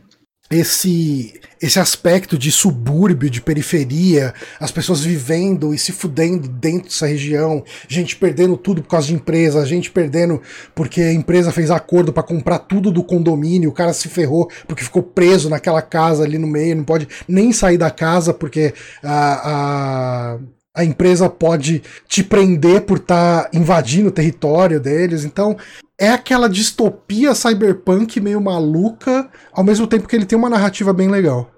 esse 0.54 1.40
esse 1.62 1.78
aspecto 1.78 2.36
de 2.36 2.50
subúrbio, 2.50 3.30
de 3.30 3.40
periferia, 3.40 4.34
as 4.58 4.72
pessoas 4.72 5.04
vivendo 5.04 5.72
e 5.72 5.78
se 5.78 5.92
fudendo 5.92 6.48
dentro 6.48 6.88
dessa 6.88 7.06
região, 7.06 7.62
gente 7.86 8.16
perdendo 8.16 8.56
tudo 8.56 8.82
por 8.82 8.88
causa 8.88 9.06
de 9.06 9.14
empresa, 9.14 9.64
gente 9.64 9.88
perdendo 9.88 10.42
porque 10.74 11.00
a 11.00 11.12
empresa 11.12 11.52
fez 11.52 11.70
acordo 11.70 12.12
para 12.12 12.24
comprar 12.24 12.58
tudo 12.58 12.90
do 12.90 13.04
condomínio, 13.04 13.70
o 13.70 13.72
cara 13.72 13.92
se 13.92 14.08
ferrou 14.08 14.50
porque 14.66 14.82
ficou 14.82 15.04
preso 15.04 15.48
naquela 15.48 15.80
casa 15.80 16.24
ali 16.24 16.36
no 16.36 16.48
meio, 16.48 16.74
não 16.74 16.84
pode 16.84 17.06
nem 17.28 17.52
sair 17.52 17.78
da 17.78 17.92
casa 17.92 18.34
porque 18.34 18.74
a, 19.00 20.32
a 20.34 20.38
a 20.74 20.84
empresa 20.84 21.28
pode 21.28 21.82
te 22.08 22.24
prender 22.24 22.82
por 22.82 22.96
estar 22.98 23.44
tá 23.44 23.50
invadindo 23.52 24.08
o 24.08 24.12
território 24.12 24.80
deles. 24.80 25.24
Então, 25.24 25.56
é 26.00 26.08
aquela 26.08 26.48
distopia 26.48 27.34
cyberpunk 27.34 28.20
meio 28.20 28.40
maluca, 28.40 29.30
ao 29.52 29.62
mesmo 29.62 29.86
tempo 29.86 30.08
que 30.08 30.16
ele 30.16 30.26
tem 30.26 30.38
uma 30.38 30.50
narrativa 30.50 30.92
bem 30.92 31.08
legal. 31.08 31.50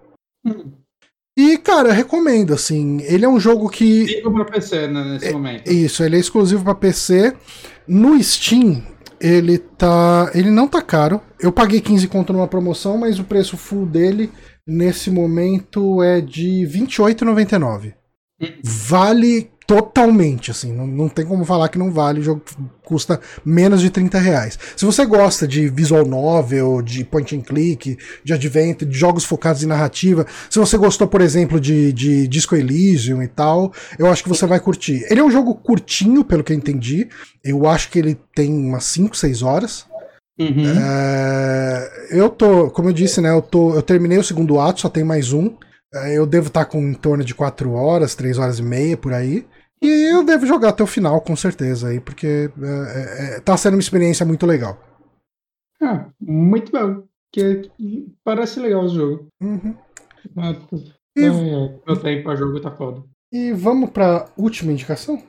Hum. 0.45 0.73
E, 1.37 1.59
cara, 1.59 1.93
recomendo, 1.93 2.55
assim. 2.55 3.01
Ele 3.03 3.25
é 3.25 3.29
um 3.29 3.41
jogo 3.41 3.69
que. 3.69 4.03
Exclusivo 4.03 4.33
pra 4.33 4.45
PC, 4.45 4.87
né, 4.87 5.05
nesse 5.05 5.27
é, 5.27 5.33
momento. 5.33 5.69
Isso, 5.69 6.05
ele 6.05 6.17
é 6.17 6.21
exclusivo 6.21 6.63
para 6.63 6.75
PC. 6.75 7.35
No 7.89 8.23
Steam, 8.23 8.83
ele 9.21 9.59
tá. 9.59 10.31
Ele 10.33 10.51
não 10.51 10.69
tá 10.69 10.81
caro. 10.81 11.21
Eu 11.41 11.51
paguei 11.51 11.81
15 11.81 12.07
conto 12.07 12.33
numa 12.33 12.47
promoção, 12.47 12.99
mas 12.99 13.19
o 13.19 13.25
preço 13.25 13.57
full 13.57 13.85
dele, 13.85 14.31
nesse 14.65 15.11
momento, 15.11 16.03
é 16.03 16.21
de 16.21 16.65
R$28,99. 16.67 17.95
Vale 18.63 19.51
totalmente, 19.67 20.51
assim, 20.51 20.73
não, 20.73 20.87
não 20.87 21.09
tem 21.09 21.25
como 21.25 21.45
falar 21.45 21.69
que 21.69 21.79
não 21.79 21.91
vale, 21.91 22.21
o 22.21 22.23
jogo 22.23 22.43
custa 22.85 23.19
menos 23.45 23.81
de 23.81 23.89
30 23.89 24.19
reais. 24.19 24.59
Se 24.77 24.85
você 24.85 25.07
gosta 25.07 25.49
de 25.49 25.69
visual 25.69 26.05
novel, 26.05 26.83
de 26.83 27.03
point 27.03 27.35
and 27.35 27.41
click, 27.41 27.97
de 28.23 28.33
adventure, 28.33 28.91
de 28.91 28.97
jogos 28.97 29.25
focados 29.25 29.63
em 29.63 29.67
narrativa, 29.67 30.27
se 30.51 30.59
você 30.59 30.77
gostou, 30.77 31.09
por 31.09 31.23
exemplo, 31.23 31.59
de, 31.59 31.93
de 31.95 32.29
Disco 32.29 32.55
Elysium 32.55 33.23
e 33.23 33.29
tal, 33.29 33.73
eu 33.99 34.07
acho 34.07 34.23
que 34.23 34.29
você 34.29 34.47
vai 34.47 34.61
curtir. 34.61 35.07
Ele 35.09 35.21
é 35.21 35.25
um 35.25 35.31
jogo 35.31 35.55
curtinho, 35.55 36.25
pelo 36.25 36.45
que 36.45 36.53
eu 36.53 36.57
entendi, 36.57 37.09
eu 37.43 37.67
acho 37.67 37.91
que 37.91 37.99
ele 37.99 38.19
tem 38.35 38.53
umas 38.53 38.85
5, 38.85 39.17
6 39.17 39.43
horas, 39.43 39.87
Uhum. 40.37 40.65
É, 40.67 42.09
eu 42.11 42.29
tô, 42.29 42.69
como 42.71 42.89
eu 42.89 42.93
disse, 42.93 43.21
né? 43.21 43.31
Eu, 43.31 43.41
tô, 43.41 43.73
eu 43.75 43.83
terminei 43.83 44.19
o 44.19 44.25
segundo 44.25 44.59
ato, 44.59 44.81
só 44.81 44.89
tem 44.89 45.05
mais 45.05 45.33
um. 45.33 45.55
É, 45.95 46.19
eu 46.19 46.27
devo 46.27 46.49
estar 46.49 46.65
com 46.65 46.81
em 46.81 46.95
torno 46.95 47.25
de 47.25 47.35
4 47.35 47.73
horas, 47.73 48.15
3 48.15 48.39
horas 48.39 48.59
e 48.59 48.63
meia 48.63 48.97
por 48.97 49.13
aí. 49.13 49.47
E 49.81 49.87
eu 50.13 50.25
devo 50.25 50.47
jogar 50.47 50.71
até 50.71 50.83
o 50.83 50.89
final, 50.89 51.21
com 51.21 51.37
certeza, 51.37 51.89
aí, 51.89 52.01
porque 52.01 52.27
é, 52.27 53.33
é, 53.33 53.37
é, 53.37 53.41
tá 53.41 53.57
sendo 53.57 53.75
uma 53.75 53.81
experiência 53.81 54.25
muito 54.25 54.47
legal. 54.47 54.79
Ah, 55.81 56.09
muito 56.21 56.73
bom. 56.73 57.05
Que 57.33 57.71
parece 58.25 58.61
legal 58.61 58.85
o 58.85 58.89
jogo. 58.89 59.27
Uhum. 59.43 59.77
Ah, 60.37 60.55
e... 61.17 61.21
Meu 61.21 62.01
tempo 62.01 62.31
a 62.31 62.37
jogo 62.37 62.61
tá 62.61 62.71
foda. 62.71 63.03
E 63.31 63.53
vamos 63.53 63.91
pra 63.91 64.31
última 64.37 64.73
indicação? 64.73 65.23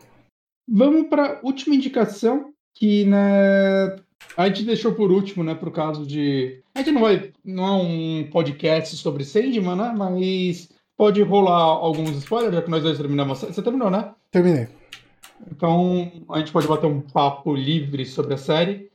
Vamos 0.67 1.09
pra 1.09 1.39
última 1.43 1.75
indicação, 1.75 2.53
que 2.75 3.05
né, 3.05 3.95
a 4.37 4.47
gente 4.47 4.63
deixou 4.63 4.93
por 4.93 5.11
último, 5.11 5.43
né, 5.43 5.55
pro 5.55 5.71
caso 5.71 6.05
de. 6.05 6.61
A 6.73 6.79
gente 6.79 6.91
não 6.91 7.01
vai. 7.01 7.31
Não 7.43 7.65
é 7.65 7.71
um 7.71 8.29
podcast 8.31 8.95
sobre 8.97 9.23
Sandman, 9.23 9.75
né? 9.75 9.93
Mas 9.97 10.69
Pode 10.97 11.21
rolar 11.21 11.61
alguns 11.61 12.11
spoilers, 12.17 12.55
já 12.55 12.61
que 12.61 12.69
nós 12.69 12.81
dois 12.81 12.97
terminamos. 12.97 13.39
Você 13.39 13.61
terminou, 13.61 13.89
né? 13.89 14.13
Terminei. 14.31 14.69
Então 15.51 16.09
a 16.29 16.39
gente 16.39 16.53
pode 16.53 16.67
bater 16.67 16.87
um 16.87 17.01
papo 17.01 17.53
livre 17.53 18.05
sobre 18.05 18.33
a 18.33 18.37
série. 18.37 18.89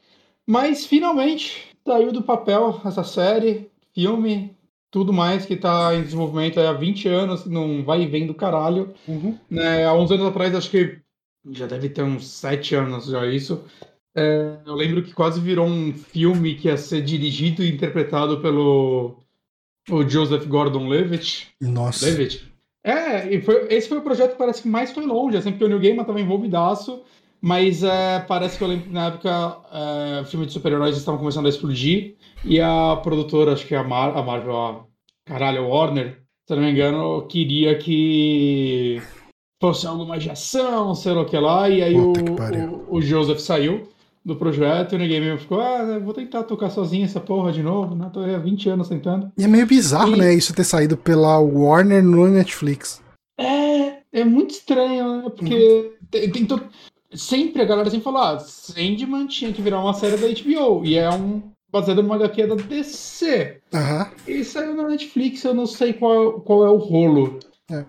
Mas 0.47 0.87
finalmente 0.87 1.77
saiu 1.87 2.11
do 2.11 2.23
papel 2.23 2.81
essa 2.87 3.05
série, 3.05 3.71
filme, 3.95 4.57
tudo 4.91 5.13
mais 5.13 5.45
que 5.45 5.55
está 5.55 5.95
em 5.95 6.03
desenvolvimento 6.03 6.59
há 6.59 6.73
20 6.73 7.09
anos, 7.09 7.45
não 7.45 7.85
vai 7.85 8.03
e 8.03 8.07
vem 8.07 8.27
do 8.27 8.35
caralho. 8.35 8.95
Uhum. 9.07 9.39
Né, 9.51 9.85
há 9.85 9.93
uns 9.93 10.11
anos 10.11 10.27
atrás, 10.27 10.55
acho 10.55 10.71
que 10.71 10.99
já 11.51 11.67
deve 11.67 11.91
ter 11.91 12.03
uns 12.03 12.27
7 12.29 12.77
anos 12.77 13.07
já 13.07 13.27
isso. 13.27 13.63
É, 14.17 14.59
eu 14.67 14.75
lembro 14.75 15.03
que 15.03 15.15
quase 15.15 15.41
virou 15.41 15.67
um 15.67 15.93
filme 15.93 16.57
que 16.57 16.69
ia 16.69 16.77
ser 16.77 17.03
dirigido 17.03 17.63
e 17.63 17.71
interpretado 17.71 18.41
pelo 18.41 19.17
o 19.89 20.09
Joseph 20.09 20.47
Gordon-Levitt. 20.47 21.49
Nossa. 21.61 22.07
Levitt. 22.07 22.51
É, 22.85 23.35
e 23.35 23.41
foi, 23.43 23.67
esse 23.69 23.89
foi 23.89 23.99
o 23.99 24.03
projeto 24.03 24.33
que 24.33 24.39
parece 24.39 24.63
que 24.63 24.69
mais 24.69 24.91
foi 24.91 25.05
longe, 25.05 25.37
assim, 25.37 25.51
porque 25.51 25.65
o 25.65 25.69
New 25.69 25.81
Gaiman 25.81 26.05
tava 26.05 26.21
envolvidaço, 26.21 27.03
mas 27.41 27.83
é, 27.83 28.21
parece 28.21 28.57
que 28.57 28.65
eu 28.65 28.69
lembro 28.69 28.87
que 28.87 28.93
na 28.93 29.09
época 29.09 29.59
é, 29.73 30.25
filme 30.25 30.47
de 30.47 30.53
super-heróis 30.53 30.97
estavam 30.97 31.19
começando 31.19 31.47
a 31.47 31.51
explodir, 31.51 32.17
e 32.45 32.61
a 32.61 32.99
produtora, 33.03 33.53
acho 33.53 33.67
que 33.67 33.75
é 33.75 33.79
a, 33.79 33.85
Mar 33.85 34.17
a 34.17 34.23
Marvel, 34.23 34.57
a, 34.57 34.85
caralho, 35.27 35.65
a 35.65 35.67
Warner, 35.67 36.23
se 36.49 36.55
não 36.55 36.63
me 36.63 36.71
engano, 36.71 37.27
queria 37.27 37.77
que 37.77 39.01
fosse 39.61 39.87
algo 39.87 40.07
mais 40.07 40.23
de 40.23 40.31
ação, 40.31 40.95
sei 40.95 41.13
lá 41.13 41.21
o 41.21 41.27
que 41.27 41.39
lá, 41.39 41.69
e 41.69 41.83
aí 41.83 41.95
o, 41.95 42.13
o, 42.13 42.97
o, 42.97 43.03
Joseph 43.03 43.41
saiu 43.41 43.87
do 44.25 44.37
projeto 44.37 44.95
e 44.95 44.97
o 44.97 44.99
New 44.99 45.39
ficou, 45.39 45.61
ah, 45.61 45.99
vou 45.99 46.13
tentar 46.13 46.43
tocar 46.45 46.71
sozinho 46.71 47.05
essa 47.05 47.21
porra 47.21 47.53
de 47.53 47.63
novo, 47.63 47.95
né? 47.95 48.11
Tô 48.13 48.21
há 48.21 48.39
20 48.39 48.69
anos 48.69 48.89
tentando. 48.89 49.33
E 49.37 49.45
é 49.45 49.49
meio 49.49 49.67
bizarro, 49.67 50.15
e... 50.15 50.19
né, 50.19 50.35
isso 50.35 50.55
ter 50.55 50.65
saído 50.65 50.97
pela 50.97 51.39
Warner 51.39 52.03
no 52.03 52.29
Netflix. 52.29 53.03
É, 53.39 54.01
é 54.13 54.25
muito 54.25 54.51
estranho, 54.51 55.23
né? 55.23 55.31
Porque 55.31 55.55
uhum. 55.55 56.07
tem, 56.11 56.31
tem 56.31 56.47
to... 56.47 56.61
sempre 57.15 57.63
a 57.63 57.65
galera 57.65 57.89
sempre 57.89 58.05
fala, 58.05 58.35
ah, 58.35 58.39
Sandman 58.39 59.27
tinha 59.27 59.53
que 59.53 59.63
virar 59.63 59.81
uma 59.81 59.95
série 59.95 60.17
da 60.19 60.29
HBO, 60.29 60.85
e 60.85 60.97
é 60.97 61.09
um 61.11 61.43
baseado 61.73 62.03
numa 62.03 62.17
HQ 62.17 62.47
da 62.47 62.55
DC. 62.57 63.61
Uhum. 63.73 64.07
E 64.27 64.45
saiu 64.45 64.75
na 64.75 64.89
Netflix, 64.89 65.45
eu 65.45 65.55
não 65.55 65.67
sei 65.67 65.95
qual, 65.95 66.41
qual 66.41 66.67
é 66.67 66.69
o 66.69 66.77
rolo. 66.77 67.39
É. 67.71 67.85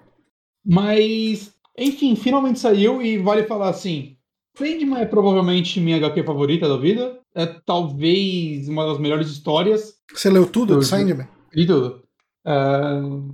Mas, 0.66 1.54
enfim, 1.78 2.16
finalmente 2.16 2.60
saiu 2.60 3.02
e 3.02 3.18
vale 3.18 3.44
falar 3.44 3.70
assim, 3.70 4.16
Sandman 4.58 5.02
é 5.02 5.06
provavelmente 5.06 5.80
minha 5.80 5.98
HQ 5.98 6.24
favorita 6.24 6.68
da 6.68 6.78
vida. 6.78 7.20
É 7.34 7.46
talvez 7.46 8.68
uma 8.68 8.86
das 8.86 9.00
melhores 9.00 9.30
histórias. 9.30 9.96
Você 10.14 10.30
leu 10.30 10.46
tudo 10.46 10.80
de 10.80 10.86
Sandman? 10.86 11.28
Li 11.54 11.66
tudo. 11.66 12.02
Uh, 12.46 13.32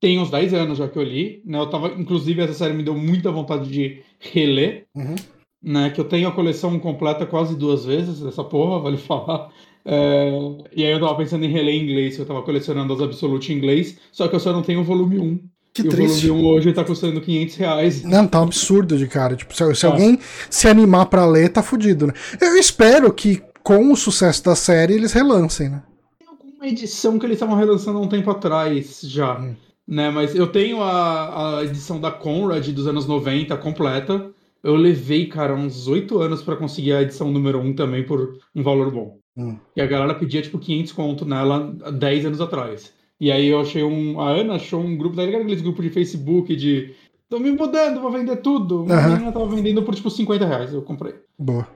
tem 0.00 0.18
uns 0.18 0.30
10 0.30 0.54
anos 0.54 0.78
já 0.78 0.88
que 0.88 0.98
eu 0.98 1.02
li. 1.02 1.42
Né? 1.44 1.58
Eu 1.58 1.68
tava, 1.68 1.88
inclusive, 1.88 2.42
essa 2.42 2.54
série 2.54 2.74
me 2.74 2.82
deu 2.82 2.94
muita 2.94 3.30
vontade 3.30 3.70
de 3.70 4.02
reler. 4.18 4.86
Uhum. 4.94 5.16
Né? 5.62 5.90
Que 5.90 6.00
eu 6.00 6.04
tenho 6.04 6.28
a 6.28 6.32
coleção 6.32 6.78
completa 6.78 7.26
quase 7.26 7.56
duas 7.56 7.84
vezes 7.84 8.20
dessa 8.20 8.44
porra, 8.44 8.80
vale 8.80 8.96
falar. 8.98 9.50
É, 9.84 10.30
e 10.76 10.84
aí 10.84 10.92
eu 10.92 11.00
tava 11.00 11.16
pensando 11.16 11.44
em 11.44 11.50
reler 11.50 11.74
em 11.74 11.84
inglês, 11.84 12.18
eu 12.18 12.26
tava 12.26 12.42
colecionando 12.42 12.92
as 12.92 13.00
Absolute 13.00 13.52
em 13.52 13.56
inglês, 13.56 13.98
só 14.12 14.28
que 14.28 14.36
eu 14.36 14.40
só 14.40 14.52
não 14.52 14.62
tenho 14.62 14.80
o 14.80 14.84
volume 14.84 15.18
1. 15.18 15.40
Que 15.72 15.82
e 15.82 15.88
triste. 15.88 16.28
o 16.28 16.34
volume 16.34 16.48
1 16.48 16.52
hoje 16.52 16.72
tá 16.72 16.84
custando 16.84 17.20
500 17.20 17.56
reais. 17.56 18.02
Não, 18.02 18.26
tá 18.26 18.40
um 18.40 18.44
absurdo 18.44 18.98
de 18.98 19.06
cara. 19.06 19.36
Tipo, 19.36 19.54
se, 19.54 19.74
se 19.74 19.86
ah. 19.86 19.90
alguém 19.90 20.18
se 20.48 20.68
animar 20.68 21.06
para 21.06 21.24
ler, 21.24 21.48
tá 21.50 21.62
fudido, 21.62 22.08
né? 22.08 22.12
Eu 22.40 22.56
espero 22.56 23.12
que 23.12 23.40
com 23.62 23.92
o 23.92 23.96
sucesso 23.96 24.44
da 24.44 24.56
série 24.56 24.94
eles 24.94 25.12
relancem, 25.12 25.68
né? 25.68 25.82
Tem 26.18 26.28
alguma 26.28 26.66
edição 26.66 27.18
que 27.18 27.26
eles 27.26 27.36
estavam 27.36 27.56
relançando 27.56 27.98
há 27.98 28.00
um 28.00 28.08
tempo 28.08 28.30
atrás 28.30 29.00
já. 29.02 29.38
Hum. 29.38 29.54
Né, 29.86 30.08
mas 30.08 30.36
eu 30.36 30.46
tenho 30.46 30.80
a, 30.82 31.58
a 31.58 31.64
edição 31.64 32.00
da 32.00 32.12
Conrad 32.12 32.68
dos 32.68 32.86
anos 32.86 33.06
90 33.06 33.56
completa. 33.56 34.30
Eu 34.62 34.76
levei, 34.76 35.26
cara, 35.26 35.54
uns 35.54 35.88
8 35.88 36.20
anos 36.20 36.42
para 36.42 36.54
conseguir 36.54 36.92
a 36.92 37.02
edição 37.02 37.30
número 37.30 37.58
1 37.58 37.74
também 37.74 38.04
por 38.04 38.38
um 38.54 38.62
valor 38.62 38.92
bom. 38.92 39.18
Hum. 39.36 39.56
E 39.74 39.80
a 39.80 39.86
galera 39.86 40.14
pedia 40.14 40.42
tipo 40.42 40.58
500 40.58 40.92
conto 40.92 41.24
nela 41.24 41.74
10 41.92 42.26
anos 42.26 42.40
atrás. 42.40 42.92
E 43.20 43.30
aí 43.30 43.48
eu 43.48 43.60
achei 43.60 43.82
um. 43.84 44.18
A 44.18 44.30
Ana 44.30 44.54
achou 44.54 44.80
um 44.80 44.96
grupo, 44.96 45.14
tá 45.14 45.22
ligado? 45.22 45.42
Aqueles 45.42 45.60
grupos 45.60 45.84
de 45.84 45.90
Facebook 45.90 46.56
de. 46.56 46.94
Tô 47.28 47.38
me 47.38 47.52
mudando, 47.52 48.00
vou 48.00 48.10
vender 48.10 48.36
tudo. 48.36 48.84
Uhum. 48.84 48.92
A 48.92 49.08
menina 49.08 49.32
tava 49.32 49.46
vendendo 49.46 49.82
por 49.82 49.94
tipo 49.94 50.10
50 50.10 50.46
reais. 50.46 50.72
Eu 50.72 50.82
comprei. 50.82 51.14
Boa. 51.38 51.68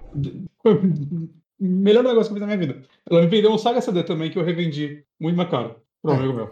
Melhor 1.60 2.02
negócio 2.02 2.32
que 2.32 2.40
eu 2.40 2.40
fiz 2.40 2.40
na 2.40 2.46
minha 2.46 2.58
vida. 2.58 2.82
Ela 3.08 3.20
me 3.20 3.28
vendeu 3.28 3.52
um 3.52 3.58
Saga 3.58 3.80
CD 3.80 4.02
também 4.02 4.30
que 4.30 4.38
eu 4.38 4.44
revendi 4.44 5.04
muito 5.20 5.36
mais 5.36 5.50
caro 5.50 5.76
pro 6.02 6.12
é. 6.12 6.16
amigo 6.16 6.32
meu. 6.32 6.50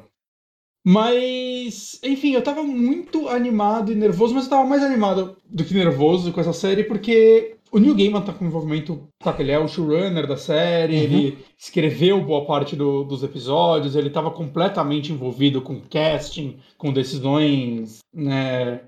Mas, 0.85 2.01
enfim, 2.03 2.33
eu 2.35 2.43
tava 2.43 2.63
muito 2.63 3.29
animado 3.29 3.93
e 3.93 3.95
nervoso, 3.95 4.35
mas 4.35 4.45
eu 4.45 4.51
tava 4.51 4.69
mais 4.69 4.83
animado 4.83 5.37
do 5.49 5.65
que 5.65 5.75
nervoso 5.75 6.33
com 6.33 6.41
essa 6.41 6.53
série, 6.53 6.85
porque 6.85 7.57
o 7.73 7.79
Neil 7.79 7.95
Gaiman 7.95 8.21
tá 8.21 8.35
com 8.35 8.45
envolvimento, 8.45 9.09
tá, 9.19 9.35
ele 9.39 9.51
é 9.51 9.59
o 9.59 9.67
showrunner 9.67 10.27
da 10.27 10.37
série, 10.37 10.97
uhum. 10.97 11.03
ele 11.03 11.39
escreveu 11.59 12.23
boa 12.23 12.45
parte 12.45 12.77
do, 12.77 13.03
dos 13.03 13.23
episódios, 13.23 13.97
ele 13.97 14.09
estava 14.09 14.31
completamente 14.31 15.11
envolvido 15.11 15.63
com 15.63 15.81
casting, 15.81 16.59
com 16.77 16.93
decisões 16.93 18.01
né, 18.13 18.83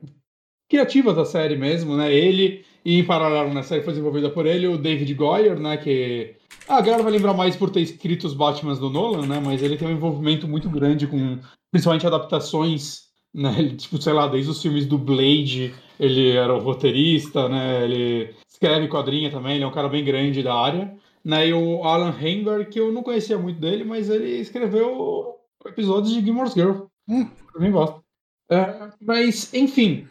criativas 0.68 1.16
da 1.16 1.24
série 1.24 1.56
mesmo, 1.56 1.96
né? 1.96 2.12
Ele, 2.12 2.62
e 2.84 2.98
em 2.98 3.04
paralelo 3.04 3.54
na 3.54 3.62
série 3.62 3.82
foi 3.82 3.94
desenvolvida 3.94 4.28
por 4.28 4.44
ele, 4.44 4.66
o 4.66 4.76
David 4.76 5.14
Goyer, 5.14 5.58
né? 5.58 5.78
Que 5.78 6.34
ah, 6.68 6.76
a 6.76 6.80
galera 6.82 7.02
vai 7.02 7.12
lembrar 7.12 7.32
mais 7.32 7.56
por 7.56 7.70
ter 7.70 7.80
escrito 7.80 8.26
os 8.26 8.34
Batmans 8.34 8.78
do 8.78 8.90
Nolan, 8.90 9.26
né? 9.26 9.40
Mas 9.42 9.62
ele 9.62 9.78
tem 9.78 9.88
um 9.88 9.92
envolvimento 9.92 10.46
muito 10.46 10.68
grande 10.68 11.06
com, 11.06 11.38
principalmente, 11.72 12.06
adaptações, 12.06 13.04
né? 13.32 13.54
Ele, 13.58 13.76
tipo, 13.76 14.00
sei 14.00 14.12
lá, 14.12 14.26
desde 14.26 14.50
os 14.50 14.60
filmes 14.60 14.84
do 14.84 14.98
Blade, 14.98 15.72
ele 15.98 16.32
era 16.32 16.54
o 16.54 16.60
roteirista, 16.60 17.48
né? 17.48 17.84
Ele 17.84 18.34
escreve 18.64 18.88
quadrinha 18.88 19.30
também, 19.30 19.56
ele 19.56 19.64
é 19.64 19.66
um 19.66 19.72
cara 19.72 19.88
bem 19.88 20.02
grande 20.02 20.42
da 20.42 20.54
área. 20.54 20.96
Né, 21.22 21.48
e 21.48 21.54
o 21.54 21.84
Alan 21.84 22.14
Heinberg, 22.20 22.66
que 22.66 22.78
eu 22.78 22.92
não 22.92 23.02
conhecia 23.02 23.38
muito 23.38 23.58
dele, 23.58 23.82
mas 23.82 24.10
ele 24.10 24.40
escreveu 24.40 25.36
episódios 25.64 26.12
de 26.12 26.20
Gilmore's 26.22 26.52
Girl. 26.52 26.82
Hum. 27.08 27.22
Eu 27.22 27.52
também 27.54 27.72
gosto. 27.72 28.02
É, 28.50 28.90
mas, 29.00 29.52
enfim. 29.54 30.06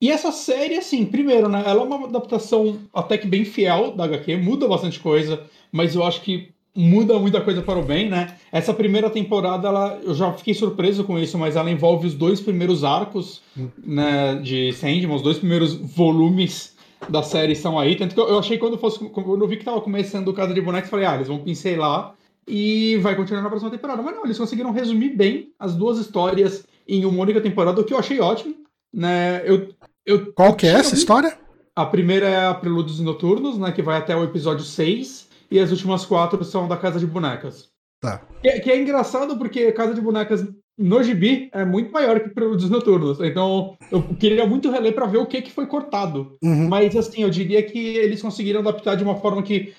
E 0.00 0.12
essa 0.12 0.30
série, 0.30 0.76
assim, 0.76 1.04
primeiro, 1.04 1.48
né? 1.48 1.64
Ela 1.66 1.80
é 1.80 1.84
uma 1.84 2.06
adaptação 2.06 2.78
até 2.94 3.18
que 3.18 3.26
bem 3.26 3.44
fiel 3.44 3.96
da 3.96 4.04
HQ, 4.04 4.36
muda 4.36 4.68
bastante 4.68 5.00
coisa, 5.00 5.42
mas 5.72 5.96
eu 5.96 6.04
acho 6.04 6.20
que 6.20 6.52
muda 6.72 7.18
muita 7.18 7.40
coisa 7.40 7.60
para 7.60 7.80
o 7.80 7.84
bem, 7.84 8.08
né? 8.08 8.36
Essa 8.52 8.72
primeira 8.72 9.10
temporada, 9.10 9.66
ela, 9.66 9.98
eu 10.04 10.14
já 10.14 10.32
fiquei 10.34 10.54
surpreso 10.54 11.02
com 11.02 11.18
isso, 11.18 11.36
mas 11.36 11.56
ela 11.56 11.68
envolve 11.68 12.06
os 12.06 12.14
dois 12.14 12.40
primeiros 12.40 12.84
arcos 12.84 13.42
hum. 13.58 13.68
né, 13.84 14.36
de 14.36 14.72
Sandman, 14.74 15.16
os 15.16 15.22
dois 15.22 15.38
primeiros 15.38 15.74
volumes 15.74 16.77
da 17.08 17.22
série 17.22 17.54
são 17.54 17.78
aí. 17.78 17.96
Tanto 17.96 18.14
que 18.14 18.20
eu, 18.20 18.38
achei 18.38 18.58
quando 18.58 18.78
fosse. 18.78 18.98
Quando 19.10 19.42
eu 19.42 19.48
vi 19.48 19.56
que 19.56 19.64
tava 19.64 19.80
começando 19.80 20.28
o 20.28 20.34
Casa 20.34 20.54
de 20.54 20.60
Bonecos, 20.60 20.90
falei, 20.90 21.06
ah, 21.06 21.14
eles 21.14 21.28
vão 21.28 21.38
pincelar 21.38 22.14
e 22.46 22.96
vai 22.98 23.14
continuar 23.14 23.42
na 23.42 23.48
próxima 23.48 23.70
temporada. 23.70 24.02
Mas 24.02 24.14
não, 24.14 24.24
eles 24.24 24.38
conseguiram 24.38 24.72
resumir 24.72 25.10
bem 25.10 25.52
as 25.58 25.74
duas 25.74 25.98
histórias 25.98 26.64
em 26.86 27.04
uma 27.04 27.20
única 27.20 27.40
temporada, 27.40 27.80
o 27.80 27.84
que 27.84 27.92
eu 27.92 27.98
achei 27.98 28.18
ótimo. 28.20 28.54
Né? 28.92 29.42
Eu, 29.44 29.68
eu, 30.06 30.32
Qual 30.32 30.54
que 30.54 30.66
é 30.66 30.70
essa 30.70 30.94
história? 30.94 31.38
A 31.76 31.84
primeira 31.84 32.26
é 32.26 32.46
a 32.46 32.54
Prelúdios 32.54 32.98
Noturnos, 33.00 33.58
né? 33.58 33.70
Que 33.70 33.82
vai 33.82 33.98
até 33.98 34.16
o 34.16 34.24
episódio 34.24 34.64
6. 34.64 35.28
E 35.50 35.58
as 35.58 35.70
últimas 35.70 36.04
quatro 36.04 36.42
são 36.44 36.68
da 36.68 36.76
Casa 36.76 36.98
de 36.98 37.06
Bonecas. 37.06 37.70
Tá. 38.00 38.22
Que, 38.42 38.60
que 38.60 38.70
é 38.70 38.80
engraçado 38.80 39.36
porque 39.38 39.72
Casa 39.72 39.94
de 39.94 40.00
Bonecas 40.00 40.46
no 40.78 41.02
gibi 41.02 41.48
é 41.52 41.64
muito 41.64 41.92
maior 41.92 42.20
que 42.20 42.28
Prelúdios 42.28 42.70
Noturnos. 42.70 43.20
Então, 43.20 43.76
eu 43.90 44.02
queria 44.14 44.46
muito 44.46 44.70
reler 44.70 44.94
para 44.94 45.06
ver 45.06 45.18
o 45.18 45.26
que, 45.26 45.42
que 45.42 45.50
foi 45.50 45.66
cortado. 45.66 46.36
Uhum. 46.42 46.68
Mas, 46.68 46.94
assim, 46.94 47.22
eu 47.22 47.30
diria 47.30 47.62
que 47.62 47.78
eles 47.78 48.22
conseguiram 48.22 48.60
adaptar 48.60 48.94
de 48.94 49.02
uma 49.02 49.16
forma 49.16 49.42
que 49.42 49.74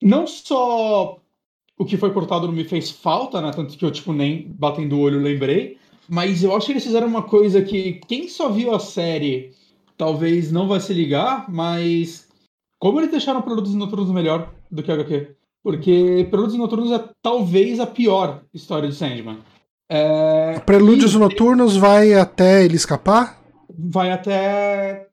não 0.00 0.26
só 0.26 1.18
o 1.76 1.84
que 1.84 1.96
foi 1.96 2.12
cortado 2.12 2.46
não 2.46 2.54
me 2.54 2.64
fez 2.64 2.90
falta, 2.90 3.40
né? 3.40 3.50
Tanto 3.50 3.76
que 3.76 3.84
eu, 3.84 3.90
tipo, 3.90 4.12
nem 4.12 4.46
batendo 4.48 4.96
o 4.96 5.00
olho 5.00 5.20
lembrei. 5.20 5.76
Mas 6.08 6.44
eu 6.44 6.54
acho 6.54 6.66
que 6.66 6.72
eles 6.72 6.84
fizeram 6.84 7.08
uma 7.08 7.22
coisa 7.22 7.62
que 7.62 7.94
quem 8.06 8.28
só 8.28 8.48
viu 8.48 8.74
a 8.74 8.78
série 8.78 9.52
talvez 9.96 10.52
não 10.52 10.68
vai 10.68 10.80
se 10.80 10.92
ligar, 10.92 11.50
mas 11.50 12.28
como 12.78 13.00
eles 13.00 13.10
deixaram 13.10 13.42
Prelúdios 13.42 13.74
Noturnos 13.74 14.10
melhor 14.10 14.52
do 14.70 14.82
que 14.82 14.92
HQ? 14.92 15.34
Porque 15.62 16.26
Prelúdios 16.30 16.58
Noturnos 16.58 16.92
é 16.92 17.08
talvez 17.22 17.80
a 17.80 17.86
pior 17.86 18.42
história 18.52 18.88
de 18.88 18.94
Sandman. 18.94 19.38
É, 19.88 20.58
Prelúdios 20.60 21.14
e... 21.14 21.18
Noturnos 21.18 21.76
vai 21.76 22.14
até 22.14 22.64
ele 22.64 22.76
escapar? 22.76 23.40
Vai 23.78 24.10
até. 24.10 25.08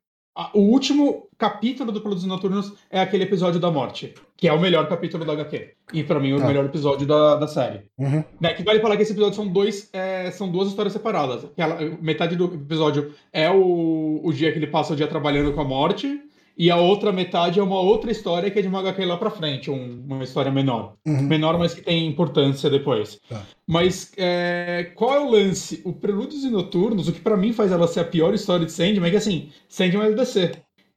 O 0.54 0.62
último 0.62 1.28
capítulo 1.38 1.92
do 1.92 2.00
Prelúdios 2.00 2.28
Noturnos 2.28 2.74
é 2.90 3.02
aquele 3.02 3.24
episódio 3.24 3.60
da 3.60 3.70
morte, 3.70 4.14
que 4.38 4.48
é 4.48 4.54
o 4.54 4.60
melhor 4.60 4.88
capítulo 4.88 5.26
da 5.26 5.34
HQ. 5.34 5.74
E 5.92 6.04
para 6.04 6.20
mim, 6.20 6.34
o 6.34 6.42
ah. 6.42 6.48
melhor 6.48 6.66
episódio 6.66 7.06
da, 7.06 7.36
da 7.36 7.48
série. 7.48 7.82
Uhum. 7.98 8.24
Né, 8.40 8.54
que 8.54 8.64
vale 8.64 8.80
falar 8.80 8.96
que 8.96 9.04
esse 9.04 9.12
episódio 9.12 9.36
são 9.36 9.48
dois. 9.48 9.90
É, 9.92 10.32
são 10.32 10.50
duas 10.50 10.70
histórias 10.70 10.94
separadas. 10.94 11.44
Aquela, 11.44 11.80
metade 12.02 12.36
do 12.36 12.46
episódio 12.46 13.14
é 13.34 13.50
o, 13.50 14.22
o 14.24 14.32
dia 14.32 14.52
que 14.52 14.60
ele 14.60 14.68
passa 14.68 14.94
o 14.94 14.96
dia 14.96 15.08
trabalhando 15.08 15.52
com 15.52 15.62
a 15.62 15.66
morte. 15.66 16.22
E 16.62 16.70
a 16.70 16.76
outra 16.76 17.12
metade 17.12 17.60
é 17.60 17.64
uma 17.64 17.80
outra 17.80 18.12
história 18.12 18.52
que 18.52 18.60
é 18.60 18.62
de 18.62 18.68
uma 18.68 18.82
HQ 18.82 19.04
lá 19.04 19.18
pra 19.18 19.32
frente, 19.32 19.72
um, 19.72 20.06
uma 20.08 20.24
história 20.24 20.52
menor. 20.52 20.94
Uhum. 21.08 21.24
Menor, 21.24 21.58
mas 21.58 21.74
que 21.74 21.82
tem 21.82 22.06
importância 22.06 22.70
depois. 22.70 23.20
Tá. 23.28 23.42
Mas 23.66 24.12
é, 24.16 24.92
qual 24.94 25.16
é 25.16 25.20
o 25.22 25.32
lance? 25.32 25.82
O 25.84 25.92
Prelúdios 25.92 26.44
e 26.44 26.52
Noturnos, 26.52 27.08
o 27.08 27.14
que 27.14 27.20
para 27.20 27.36
mim 27.36 27.52
faz 27.52 27.72
ela 27.72 27.88
ser 27.88 28.02
a 28.02 28.04
pior 28.04 28.36
história 28.36 28.64
de 28.64 28.72
Sandman 28.72 29.08
é 29.08 29.10
que 29.10 29.18
assim, 29.18 29.50
Sandman 29.68 30.06
é 30.06 30.10
do 30.12 30.18
DC. 30.18 30.52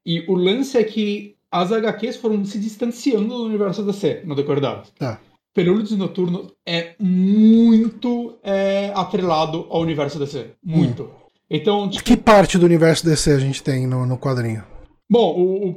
E 0.04 0.22
o 0.28 0.34
lance 0.34 0.76
é 0.76 0.84
que 0.84 1.34
as 1.50 1.72
HQs 1.72 2.16
foram 2.16 2.44
se 2.44 2.58
distanciando 2.58 3.28
do 3.28 3.44
universo 3.46 3.82
DC 3.84 4.20
no 4.26 4.34
decorrer 4.34 4.60
da 4.60 4.82
Tá. 4.98 5.18
Prelúdios 5.54 5.92
e 5.92 5.96
Noturnos 5.96 6.52
é 6.66 6.94
muito 7.00 8.36
é, 8.42 8.92
atrelado 8.94 9.66
ao 9.70 9.80
universo 9.80 10.18
DC. 10.18 10.50
Muito. 10.62 11.04
Hum. 11.04 11.08
Então, 11.48 11.88
tipo... 11.88 12.04
Que 12.04 12.18
parte 12.18 12.58
do 12.58 12.66
universo 12.66 13.06
DC 13.06 13.30
a 13.30 13.38
gente 13.38 13.62
tem 13.62 13.86
no, 13.86 14.04
no 14.04 14.18
quadrinho? 14.18 14.73
Bom, 15.10 15.34
o, 15.38 15.68
o 15.70 15.76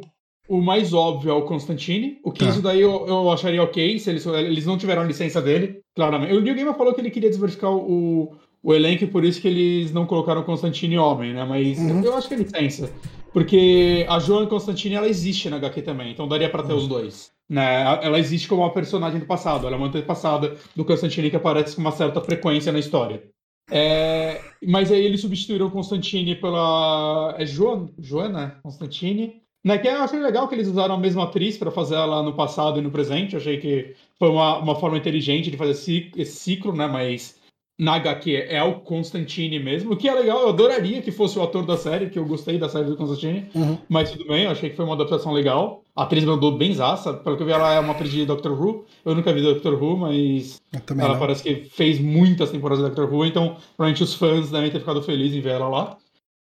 O 0.49 0.61
mais 0.61 0.93
óbvio 0.93 1.30
é 1.32 1.34
o 1.34 1.41
Constantine. 1.43 2.19
O 2.23 2.32
que 2.32 2.39
Tá. 2.45 2.49
isso 2.49 2.61
daí 2.61 2.80
eu, 2.82 3.05
eu 3.05 3.30
acharia 3.30 3.61
ok, 3.61 3.99
se 3.99 4.09
eles, 4.09 4.25
eles 4.25 4.65
não 4.65 4.78
tiveram 4.78 5.05
licença 5.05 5.41
dele, 5.41 5.82
claramente. 5.93 6.34
O 6.34 6.39
Neil 6.39 6.55
Gaiman 6.55 6.73
falou 6.73 6.93
que 6.93 7.01
ele 7.01 7.11
queria 7.11 7.30
diversificar 7.30 7.69
o, 7.73 8.34
o 8.63 8.73
elenco 8.73 9.03
e 9.03 9.07
por 9.07 9.25
isso 9.25 9.41
que 9.41 9.47
eles 9.49 9.91
não 9.91 10.05
colocaram 10.05 10.39
o 10.41 10.45
Constantine 10.45 10.97
homem, 10.97 11.34
né? 11.34 11.43
Mas 11.43 11.78
Uhum. 11.78 12.01
eu, 12.01 12.15
acho 12.15 12.30
que 12.30 12.34
é 12.36 12.38
licença. 12.38 12.89
Porque 13.34 14.05
a 14.07 14.19
Joan 14.19 14.45
Constantine, 14.47 14.95
ela 14.95 15.09
existe 15.09 15.49
na 15.49 15.57
HQ 15.57 15.82
também, 15.82 16.11
então 16.11 16.28
daria 16.30 16.49
pra 16.49 16.63
ter 16.63 16.71
Uhum. 16.71 16.80
os 16.80 16.88
dois. 16.88 17.32
Né? 17.49 17.82
Ela 18.01 18.17
existe 18.17 18.47
como 18.47 18.61
uma 18.61 18.73
personagem 18.73 19.19
do 19.19 19.25
passado, 19.25 19.67
ela 19.67 19.75
é 19.75 19.78
uma 19.78 19.88
antepassada 19.88 20.55
do 20.75 20.86
Constantine 20.86 21.30
que 21.30 21.36
aparece 21.36 21.75
com 21.75 21.82
uma 21.82 21.91
certa 21.91 22.21
frequência 22.21 22.71
na 22.71 22.80
história. 22.80 23.21
É, 23.70 24.41
mas 24.65 24.91
aí 24.91 25.03
eles 25.03 25.22
substituíram 25.22 25.70
Constantine 25.70 26.36
pela. 26.36 27.36
É 27.38 27.45
Joan, 27.45 27.89
Joana 27.99 28.59
Constantine. 28.63 29.41
Né, 29.63 29.78
que 29.78 29.88
eu 29.88 30.01
achei 30.01 30.20
legal 30.20 30.47
que 30.47 30.55
eles 30.55 30.68
usaram 30.68 30.95
a 30.95 30.99
mesma 30.99 31.26
atriz 31.26 31.57
para 31.57 31.70
fazer 31.70 31.95
ela 31.95 32.24
no 32.24 32.34
passado 32.34 32.80
e 32.80 32.82
no 32.82 32.91
presente. 32.91 33.34
Eu 33.34 33.41
achei 33.41 33.57
que 33.57 33.95
foi 34.18 34.30
uma, 34.30 34.59
uma 34.59 34.76
forma 34.76 34.97
inteligente 34.97 35.51
de 35.51 35.57
fazer 35.57 35.72
esse 35.72 36.26
ciclo, 36.26 36.74
né? 36.74 36.88
Mas 36.88 37.36
na 37.80 37.93
HQ 37.95 38.47
é 38.49 38.61
o 38.63 38.80
Constantine 38.80 39.59
mesmo, 39.59 39.93
o 39.93 39.97
que 39.97 40.09
é 40.09 40.13
legal. 40.13 40.39
Eu 40.41 40.49
adoraria 40.49 41.01
que 41.01 41.11
fosse 41.11 41.38
o 41.38 41.43
ator 41.43 41.63
da 41.65 41.78
série, 41.78 42.09
que 42.09 42.17
eu 42.17 42.25
gostei 42.25 42.57
da 42.57 42.67
série 42.67 42.86
do 42.86 42.97
Constantine. 42.97 43.45
Uhum. 43.53 43.78
Mas 43.88 44.09
tudo 44.11 44.28
bem, 44.28 44.45
eu 44.45 44.51
achei 44.51 44.69
que 44.71 44.75
foi 44.75 44.84
uma 44.84 44.95
adaptação 44.95 45.32
legal. 45.32 45.84
A 45.95 46.03
atriz 46.03 46.23
mandou 46.23 46.57
bem 46.57 46.73
zaça. 46.73 47.13
Pelo 47.13 47.38
que 47.38 47.43
eu 47.43 47.47
vi, 47.47 47.53
ela 47.53 47.73
é 47.73 47.80
uma 47.80 47.93
atriz 47.93 48.11
de 48.11 48.25
Doctor 48.25 48.59
Who. 48.59 48.86
Eu 49.05 49.13
nunca 49.13 49.32
vi 49.32 49.41
Doctor 49.41 49.73
Who, 49.82 49.97
mas 49.97 50.59
ela 50.97 51.13
não. 51.13 51.19
parece 51.19 51.43
que 51.43 51.69
fez 51.69 51.99
muitas 51.99 52.49
temporadas 52.49 52.84
de 52.84 52.89
Doctor 52.89 53.13
Who, 53.13 53.25
então 53.25 53.57
provavelmente 53.75 54.03
os 54.03 54.13
fãs 54.15 54.49
devem 54.49 54.71
ter 54.71 54.80
ficado 54.80 55.01
felizes 55.03 55.38
em 55.38 55.41
ver 55.41 55.51
ela 55.51 55.67
lá. 55.69 55.97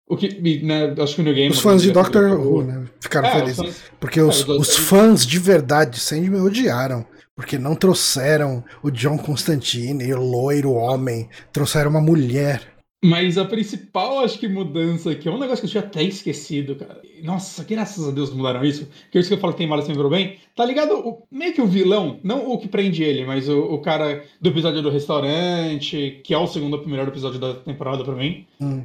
O 0.07 0.15
que, 0.15 0.29
né, 0.63 0.93
acho 0.99 1.15
que 1.15 1.21
o 1.21 1.23
New 1.23 1.33
Game. 1.33 1.51
Os 1.51 1.59
fãs 1.59 1.81
de 1.81 1.91
Doctor 1.91 2.39
Who, 2.39 2.63
né? 2.63 2.85
Ficaram 2.99 3.27
É, 3.27 3.31
felizes. 3.39 3.57
fãs, 3.57 3.83
Porque 3.99 4.21
os, 4.21 4.47
É, 4.47 4.51
os 4.51 4.75
fãs 4.77 5.25
de 5.25 5.39
verdade 5.39 5.91
de 5.91 5.99
Sandman 5.99 6.41
odiaram. 6.43 7.05
Porque 7.35 7.57
não 7.57 7.75
trouxeram 7.75 8.63
o 8.81 8.89
John 8.89 9.17
Constantine, 9.17 10.13
o 10.13 10.21
loiro 10.21 10.71
homem. 10.71 11.27
Trouxeram 11.51 11.89
uma 11.89 11.99
mulher. 12.01 12.73
Mas 13.03 13.37
a 13.37 13.45
principal, 13.45 14.19
acho 14.21 14.39
que, 14.39 14.47
mudança, 14.47 15.13
que 15.13 15.27
é 15.27 15.31
um 15.31 15.37
negócio 15.37 15.59
que 15.59 15.65
eu 15.67 15.69
tinha 15.69 15.83
até 15.83 16.01
esquecido, 16.01 16.75
cara. 16.75 17.01
Nossa, 17.23 17.63
graças 17.63 18.07
a 18.07 18.11
Deus 18.11 18.33
mudaram 18.33 18.63
isso. 18.63 18.87
Que 19.11 19.17
é 19.17 19.21
isso 19.21 19.29
que 19.29 19.35
eu 19.35 19.39
falo 19.39 19.53
que 19.53 19.59
tem 19.59 19.67
mal 19.67 19.79
sempre 19.81 19.95
virou 19.95 20.09
bem. 20.09 20.37
Tá 20.55 20.65
ligado? 20.65 20.93
O- 20.97 21.27
meio 21.29 21.53
que 21.53 21.61
o 21.61 21.67
vilão, 21.67 22.19
não 22.23 22.49
o 22.49 22.57
que 22.57 22.67
prende 22.67 23.03
ele, 23.03 23.25
mas 23.25 23.47
o, 23.49 23.59
o 23.59 23.79
cara 23.81 24.23
do 24.41 24.49
episódio 24.49 24.81
do 24.81 24.89
restaurante, 24.89 26.21
que 26.23 26.33
é 26.33 26.37
o 26.37 26.47
segundo 26.47 26.83
melhor 26.87 27.07
episódio 27.07 27.39
da 27.39 27.53
temporada 27.53 28.03
pra 28.03 28.15
mim. 28.15 28.47
Hum. 28.59 28.83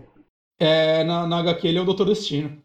É, 0.59 1.03
na, 1.05 1.27
na 1.27 1.39
HQ 1.39 1.67
ele 1.69 1.79
é 1.79 1.81
o 1.81 1.85
Doutor 1.87 2.07
Destino. 2.07 2.59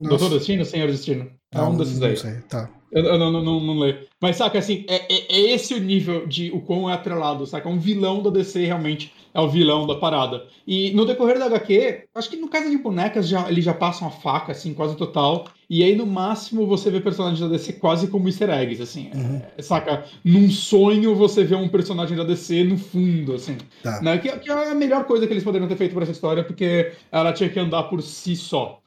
Nossa. 0.00 0.16
Doutor 0.16 0.38
Destino, 0.38 0.64
Senhor 0.64 0.86
Destino. 0.90 1.30
É 1.52 1.58
Não, 1.58 1.72
um 1.72 1.76
desses 1.76 1.98
não 1.98 2.08
daí. 2.08 2.16
sei, 2.16 2.40
tá. 2.48 2.70
Eu, 2.94 3.04
eu 3.04 3.18
não, 3.18 3.32
não, 3.32 3.42
não, 3.42 3.60
não 3.60 3.78
leio. 3.80 3.98
Mas 4.20 4.36
saca, 4.36 4.56
assim, 4.58 4.84
é, 4.88 5.12
é- 5.12 5.26
é 5.28 5.40
esse 5.52 5.74
o 5.74 5.80
nível 5.80 6.26
de 6.26 6.50
o 6.52 6.60
quão 6.60 6.88
é 6.88 6.94
atrelado, 6.94 7.44
saca? 7.44 7.68
Um 7.68 7.78
vilão 7.78 8.22
da 8.22 8.30
DC 8.30 8.64
realmente 8.64 9.12
é 9.34 9.40
o 9.40 9.48
vilão 9.48 9.84
da 9.84 9.96
parada. 9.96 10.46
E 10.64 10.92
no 10.92 11.04
decorrer 11.04 11.38
da 11.40 11.46
HQ, 11.46 12.04
acho 12.14 12.30
que 12.30 12.36
no 12.36 12.48
caso 12.48 12.70
de 12.70 12.78
bonecas, 12.78 13.28
já, 13.28 13.50
eles 13.50 13.64
já 13.64 13.74
passam 13.74 14.06
a 14.06 14.10
faca, 14.12 14.52
assim, 14.52 14.72
quase 14.72 14.96
total. 14.96 15.46
E 15.68 15.82
aí, 15.82 15.96
no 15.96 16.06
máximo, 16.06 16.68
você 16.68 16.88
vê 16.88 17.00
personagens 17.00 17.40
da 17.40 17.48
DC 17.48 17.74
quase 17.74 18.06
como 18.06 18.28
easter 18.28 18.48
eggs, 18.48 18.80
assim. 18.80 19.10
Uhum. 19.12 19.42
É, 19.58 19.60
saca? 19.62 20.04
Num 20.24 20.48
sonho, 20.48 21.16
você 21.16 21.42
vê 21.42 21.56
um 21.56 21.68
personagem 21.68 22.16
da 22.16 22.22
DC 22.22 22.62
no 22.62 22.78
fundo, 22.78 23.34
assim. 23.34 23.56
Tá. 23.82 24.00
Né? 24.00 24.18
Que, 24.18 24.30
que 24.38 24.50
é 24.50 24.70
a 24.70 24.74
melhor 24.74 25.04
coisa 25.04 25.26
que 25.26 25.32
eles 25.32 25.42
poderiam 25.42 25.66
ter 25.68 25.76
feito 25.76 25.94
por 25.94 26.02
essa 26.04 26.12
história, 26.12 26.44
porque 26.44 26.92
ela 27.10 27.32
tinha 27.32 27.48
que 27.48 27.58
andar 27.58 27.82
por 27.84 28.00
si 28.02 28.36
só. 28.36 28.83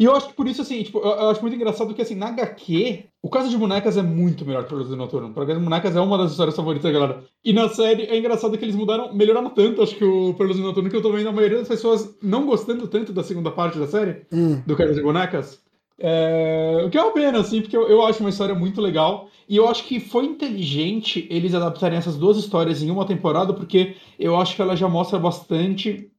E 0.00 0.04
eu 0.04 0.16
acho 0.16 0.28
que 0.28 0.32
por 0.32 0.48
isso, 0.48 0.62
assim, 0.62 0.82
tipo, 0.82 0.98
eu, 0.98 1.28
acho 1.28 1.42
muito 1.42 1.54
engraçado 1.54 1.92
que, 1.92 2.00
assim, 2.00 2.14
na 2.14 2.28
HQ, 2.28 3.04
o 3.22 3.28
caso 3.28 3.50
de 3.50 3.58
bonecas 3.58 3.98
é 3.98 4.02
muito 4.02 4.46
melhor 4.46 4.64
que 4.64 4.74
o 4.74 4.82
do 4.82 4.96
Noturno. 4.96 5.28
O 5.28 5.34
caso 5.34 5.58
de 5.58 5.62
bonecas 5.62 5.94
é 5.94 6.00
uma 6.00 6.16
das 6.16 6.30
histórias 6.30 6.56
favoritas 6.56 6.90
da 6.90 6.98
galera. 6.98 7.22
E 7.44 7.52
na 7.52 7.68
série 7.68 8.04
é 8.04 8.16
engraçado 8.16 8.56
que 8.56 8.64
eles 8.64 8.74
mudaram, 8.74 9.12
melhoraram 9.12 9.50
tanto, 9.50 9.82
acho 9.82 9.94
que 9.94 10.04
o 10.04 10.32
Perlas 10.32 10.56
do 10.56 10.62
Noturno, 10.62 10.88
que 10.88 10.96
eu 10.96 11.02
tô 11.02 11.12
vendo 11.12 11.28
a 11.28 11.32
maioria 11.32 11.58
das 11.58 11.68
pessoas 11.68 12.16
não 12.22 12.46
gostando 12.46 12.88
tanto 12.88 13.12
da 13.12 13.22
segunda 13.22 13.50
parte 13.50 13.78
da 13.78 13.86
série, 13.86 14.22
Hum, 14.32 14.62
do 14.66 14.74
Caso 14.74 14.94
de 14.94 15.02
Bonecas. 15.02 15.62
É, 15.98 16.82
o 16.86 16.88
que 16.88 16.96
é 16.96 17.02
uma 17.02 17.12
pena, 17.12 17.40
assim, 17.40 17.60
porque 17.60 17.76
eu, 17.76 17.86
eu 17.86 18.02
acho 18.06 18.20
uma 18.20 18.30
história 18.30 18.54
muito 18.54 18.80
legal. 18.80 19.28
E 19.46 19.58
eu 19.58 19.68
acho 19.68 19.84
que 19.84 20.00
foi 20.00 20.24
inteligente 20.24 21.26
eles 21.28 21.52
adaptarem 21.52 21.98
essas 21.98 22.16
duas 22.16 22.38
histórias 22.38 22.82
em 22.82 22.90
uma 22.90 23.04
temporada, 23.04 23.52
porque 23.52 23.96
eu 24.18 24.34
acho 24.36 24.56
que 24.56 24.62
ela 24.62 24.74
já 24.74 24.88
mostra 24.88 25.18
bastante 25.18 26.10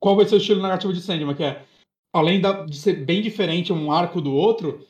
qual 0.00 0.16
vai 0.16 0.24
ser 0.24 0.36
o 0.36 0.38
estilo 0.38 0.62
narrativo 0.62 0.94
de 0.94 1.02
Sandman, 1.02 1.34
que 1.34 1.44
é, 1.44 1.62
além 2.16 2.40
da- 2.40 2.64
de 2.64 2.76
ser 2.76 2.94
bem 3.04 3.22
diferente 3.22 3.72
um 3.72 3.90
arco 3.92 4.20
do 4.20 4.32
outro, 4.32 4.80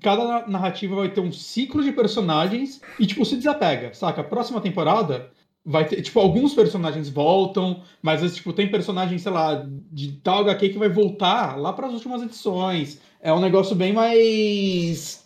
cada 0.00 0.24
na- 0.24 0.48
narrativa 0.48 0.96
vai 0.96 1.08
ter 1.08 1.20
um 1.20 1.32
ciclo 1.32 1.82
de 1.82 1.92
personagens 1.92 2.80
e, 2.98 3.06
tipo, 3.06 3.24
se 3.24 3.36
desapega, 3.36 3.94
saca? 3.94 4.20
A 4.20 4.24
próxima 4.24 4.60
temporada 4.60 5.30
vai 5.64 5.84
ter, 5.86 6.00
tipo, 6.02 6.20
alguns 6.20 6.54
personagens 6.54 7.08
voltam, 7.08 7.82
mas, 8.02 8.34
tipo, 8.34 8.52
tem 8.52 8.70
personagem, 8.70 9.18
sei 9.18 9.32
lá, 9.32 9.66
de 9.90 10.12
tal 10.22 10.40
HQ 10.40 10.68
que 10.70 10.78
vai 10.78 10.88
voltar 10.88 11.56
lá 11.58 11.72
para 11.72 11.88
as 11.88 11.92
últimas 11.92 12.22
edições. 12.22 13.00
É 13.20 13.32
um 13.32 13.40
negócio 13.40 13.74
bem 13.74 13.92
mais 13.92 15.24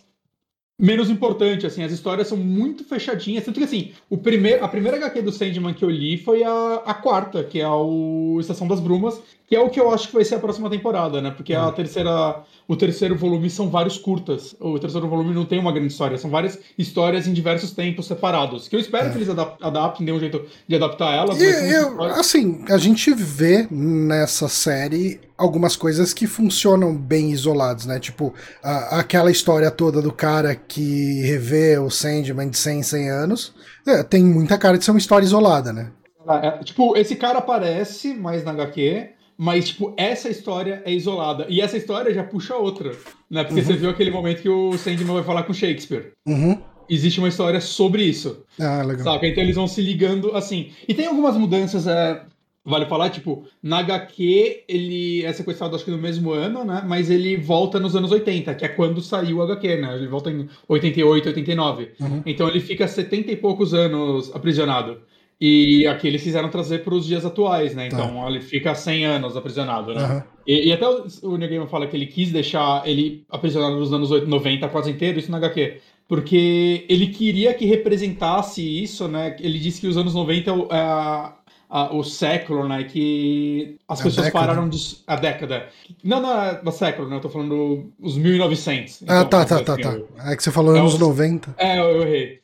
menos 0.79 1.11
importante, 1.11 1.67
assim, 1.67 1.83
as 1.83 1.91
histórias 1.91 2.27
são 2.27 2.37
muito 2.37 2.83
fechadinhas, 2.83 3.45
tanto 3.45 3.59
que, 3.59 3.65
assim, 3.65 3.91
o 4.09 4.17
primeiro, 4.17 4.65
a 4.65 4.67
primeira 4.67 4.97
HQ 4.97 5.21
do 5.21 5.31
Sandman 5.31 5.75
que 5.75 5.85
eu 5.85 5.89
li 5.91 6.17
foi 6.17 6.43
a, 6.43 6.81
a 6.83 6.93
quarta, 6.95 7.43
que 7.43 7.59
é 7.61 7.67
o 7.69 8.37
Estação 8.39 8.67
das 8.67 8.79
Brumas, 8.79 9.21
que 9.51 9.55
é 9.57 9.59
o 9.59 9.69
que 9.69 9.81
eu 9.81 9.91
acho 9.91 10.07
que 10.07 10.13
vai 10.13 10.23
ser 10.23 10.35
a 10.35 10.39
próxima 10.39 10.69
temporada, 10.69 11.21
né, 11.21 11.29
porque 11.29 11.53
a 11.53 11.69
terceira, 11.73 12.41
o 12.69 12.73
terceiro 12.77 13.17
volume 13.17 13.49
são 13.49 13.69
vários 13.69 13.97
curtas, 13.97 14.55
o 14.61 14.79
terceiro 14.79 15.09
volume 15.09 15.33
não 15.35 15.43
tem 15.43 15.59
uma 15.59 15.73
grande 15.73 15.91
história, 15.91 16.17
são 16.17 16.29
várias 16.29 16.57
histórias 16.77 17.27
em 17.27 17.33
diversos 17.33 17.71
tempos 17.71 18.05
separados, 18.05 18.69
que 18.69 18.77
eu 18.77 18.79
espero 18.79 19.11
que 19.11 19.17
eles 19.17 19.27
adap- 19.27 19.57
adaptem, 19.61 20.05
dê 20.05 20.13
um 20.13 20.19
jeito 20.21 20.45
de 20.65 20.75
adaptar 20.77 21.13
elas, 21.13 21.37
E 21.41 21.43
eu- 21.73 22.01
assim, 22.01 22.63
a 22.69 22.77
gente 22.77 23.13
vê 23.13 23.67
nessa 23.69 24.47
série 24.47 25.19
algumas 25.37 25.75
coisas 25.75 26.13
que 26.13 26.27
funcionam 26.27 26.95
bem 26.95 27.31
isolados, 27.31 27.85
né? 27.85 27.99
Tipo, 27.99 28.33
a- 28.63 28.99
aquela 28.99 29.29
história 29.29 29.69
toda 29.69 30.01
do 30.01 30.13
cara 30.13 30.55
que 30.55 31.23
revê 31.23 31.77
o 31.77 31.89
Sandman 31.89 32.47
de 32.49 32.57
100 32.57 32.79
em 32.79 32.83
100 32.83 33.09
anos, 33.09 33.53
é, 33.85 34.01
tem 34.01 34.23
muita 34.23 34.57
cara 34.57 34.77
de 34.77 34.85
ser 34.85 34.91
uma 34.91 34.97
história 34.99 35.25
isolada, 35.25 35.73
né? 35.73 35.91
É, 36.29 36.47
é, 36.47 36.51
tipo, 36.63 36.95
esse 36.95 37.17
cara 37.17 37.39
aparece 37.39 38.13
mais 38.13 38.45
na 38.45 38.51
HQ, 38.51 39.09
mas, 39.43 39.69
tipo, 39.69 39.91
essa 39.97 40.29
história 40.29 40.83
é 40.85 40.93
isolada. 40.93 41.47
E 41.49 41.61
essa 41.61 41.75
história 41.75 42.13
já 42.13 42.23
puxa 42.23 42.55
outra, 42.55 42.91
né? 43.27 43.43
Porque 43.43 43.63
você 43.63 43.73
viu 43.73 43.89
aquele 43.89 44.11
momento 44.11 44.39
que 44.39 44.47
o 44.47 44.77
Sandman 44.77 45.15
vai 45.15 45.23
falar 45.23 45.41
com 45.41 45.51
Shakespeare. 45.51 46.11
Uhum. 46.27 46.59
Existe 46.87 47.17
uma 47.17 47.27
história 47.27 47.59
sobre 47.59 48.03
isso, 48.03 48.43
Ah, 48.59 48.83
legal. 48.83 49.03
saca? 49.03 49.25
Então 49.25 49.41
eles 49.41 49.55
vão 49.55 49.67
se 49.67 49.81
ligando 49.81 50.35
assim. 50.35 50.69
E 50.87 50.93
tem 50.93 51.07
algumas 51.07 51.35
mudanças, 51.35 51.87
é, 51.87 52.23
vale 52.63 52.85
falar, 52.85 53.09
tipo, 53.09 53.43
na 53.63 53.79
HQ 53.79 54.63
ele 54.67 55.23
é 55.25 55.33
sequestrado 55.33 55.75
acho 55.75 55.85
que 55.85 55.89
no 55.89 55.97
mesmo 55.97 56.29
ano, 56.29 56.63
né? 56.63 56.83
Mas 56.85 57.09
ele 57.09 57.35
volta 57.35 57.79
nos 57.79 57.95
anos 57.95 58.11
80, 58.11 58.53
que 58.53 58.63
é 58.63 58.67
quando 58.67 59.01
saiu 59.01 59.37
o 59.37 59.41
HQ, 59.41 59.77
né? 59.77 59.95
Ele 59.95 60.07
volta 60.07 60.29
em 60.29 60.47
88, 60.67 61.29
89. 61.29 61.89
Uhum. 61.99 62.21
Então 62.27 62.47
ele 62.47 62.59
fica 62.59 62.87
70 62.87 63.31
e 63.31 63.35
poucos 63.37 63.73
anos 63.73 64.29
aprisionado. 64.35 64.99
E 65.43 65.87
aqui 65.87 66.07
eles 66.07 66.21
quiseram 66.21 66.49
trazer 66.49 66.83
para 66.83 66.93
os 66.93 67.05
dias 67.07 67.25
atuais, 67.25 67.73
né? 67.73 67.87
Então 67.87 68.27
ele 68.29 68.39
fica 68.41 68.75
100 68.75 69.05
anos 69.05 69.35
aprisionado, 69.35 69.91
né? 69.93 70.03
Aham. 70.03 70.23
E, 70.45 70.67
e 70.67 70.71
até 70.73 70.87
o, 70.87 71.05
o 71.23 71.37
Neil 71.37 71.49
Gaiman 71.49 71.67
fala 71.67 71.87
que 71.87 71.97
ele 71.97 72.05
quis 72.05 72.31
deixar 72.31 72.87
ele 72.87 73.25
aprisionado 73.29 73.75
nos 73.75 73.91
anos 73.91 74.11
80, 74.11 74.29
90 74.29 74.69
quase 74.69 74.91
inteiro, 74.91 75.17
isso 75.17 75.31
na 75.31 75.37
HQ. 75.37 75.79
Porque 76.07 76.85
ele 76.87 77.07
queria 77.07 77.53
que 77.55 77.65
representasse 77.65 78.61
isso, 78.61 79.07
né? 79.07 79.35
Ele 79.39 79.57
disse 79.57 79.81
que 79.81 79.87
os 79.87 79.97
anos 79.97 80.13
90 80.13 80.49
é 80.49 80.53
o- 80.53 80.67
é 80.69 80.79
a- 80.79 81.89
o 81.93 82.03
século, 82.03 82.67
né? 82.67 82.83
Que 82.83 83.77
as 83.87 83.99
A 84.01 84.03
pessoas 84.03 84.25
década. 84.27 84.45
pararam 84.45 84.69
de. 84.69 84.77
A 85.07 85.15
década. 85.15 85.67
Não, 86.03 86.21
não, 86.21 86.29
é 86.43 86.61
o 86.63 86.71
século, 86.71 87.07
né? 87.09 87.15
Eu 87.15 87.21
tô 87.21 87.29
falando 87.29 87.91
os 87.99 88.17
1900. 88.17 89.01
Ah, 89.07 89.21
Então, 89.21 89.29
tá, 89.29 89.45
tá, 89.45 89.55
assim, 89.55 89.63
tá, 89.63 89.77
tá. 89.77 89.93
eu- 89.93 90.07
É 90.25 90.35
que 90.35 90.43
você 90.43 90.51
falou 90.51 90.75
É 90.75 90.79
anos 90.79 90.95
o- 90.95 90.99
90. 90.99 91.55
é, 91.57 91.79
eu 91.79 92.01
errei. 92.03 92.41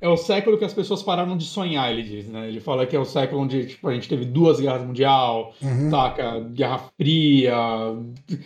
É 0.00 0.08
o 0.08 0.16
século 0.16 0.56
que 0.56 0.64
as 0.64 0.72
pessoas 0.72 1.02
pararam 1.02 1.36
de 1.36 1.44
sonhar, 1.44 1.90
ele 1.92 2.02
diz, 2.02 2.26
né? 2.28 2.48
Ele 2.48 2.58
fala 2.60 2.86
que 2.86 2.96
é 2.96 2.98
o 2.98 3.04
século 3.04 3.42
onde 3.42 3.66
tipo, 3.66 3.86
a 3.88 3.92
gente 3.92 4.08
teve 4.08 4.24
duas 4.24 4.58
guerras 4.58 4.82
mundial, 4.86 5.52
Uhum. 5.60 5.90
saca? 5.90 6.40
Guerra 6.40 6.80
Fria, 6.96 7.54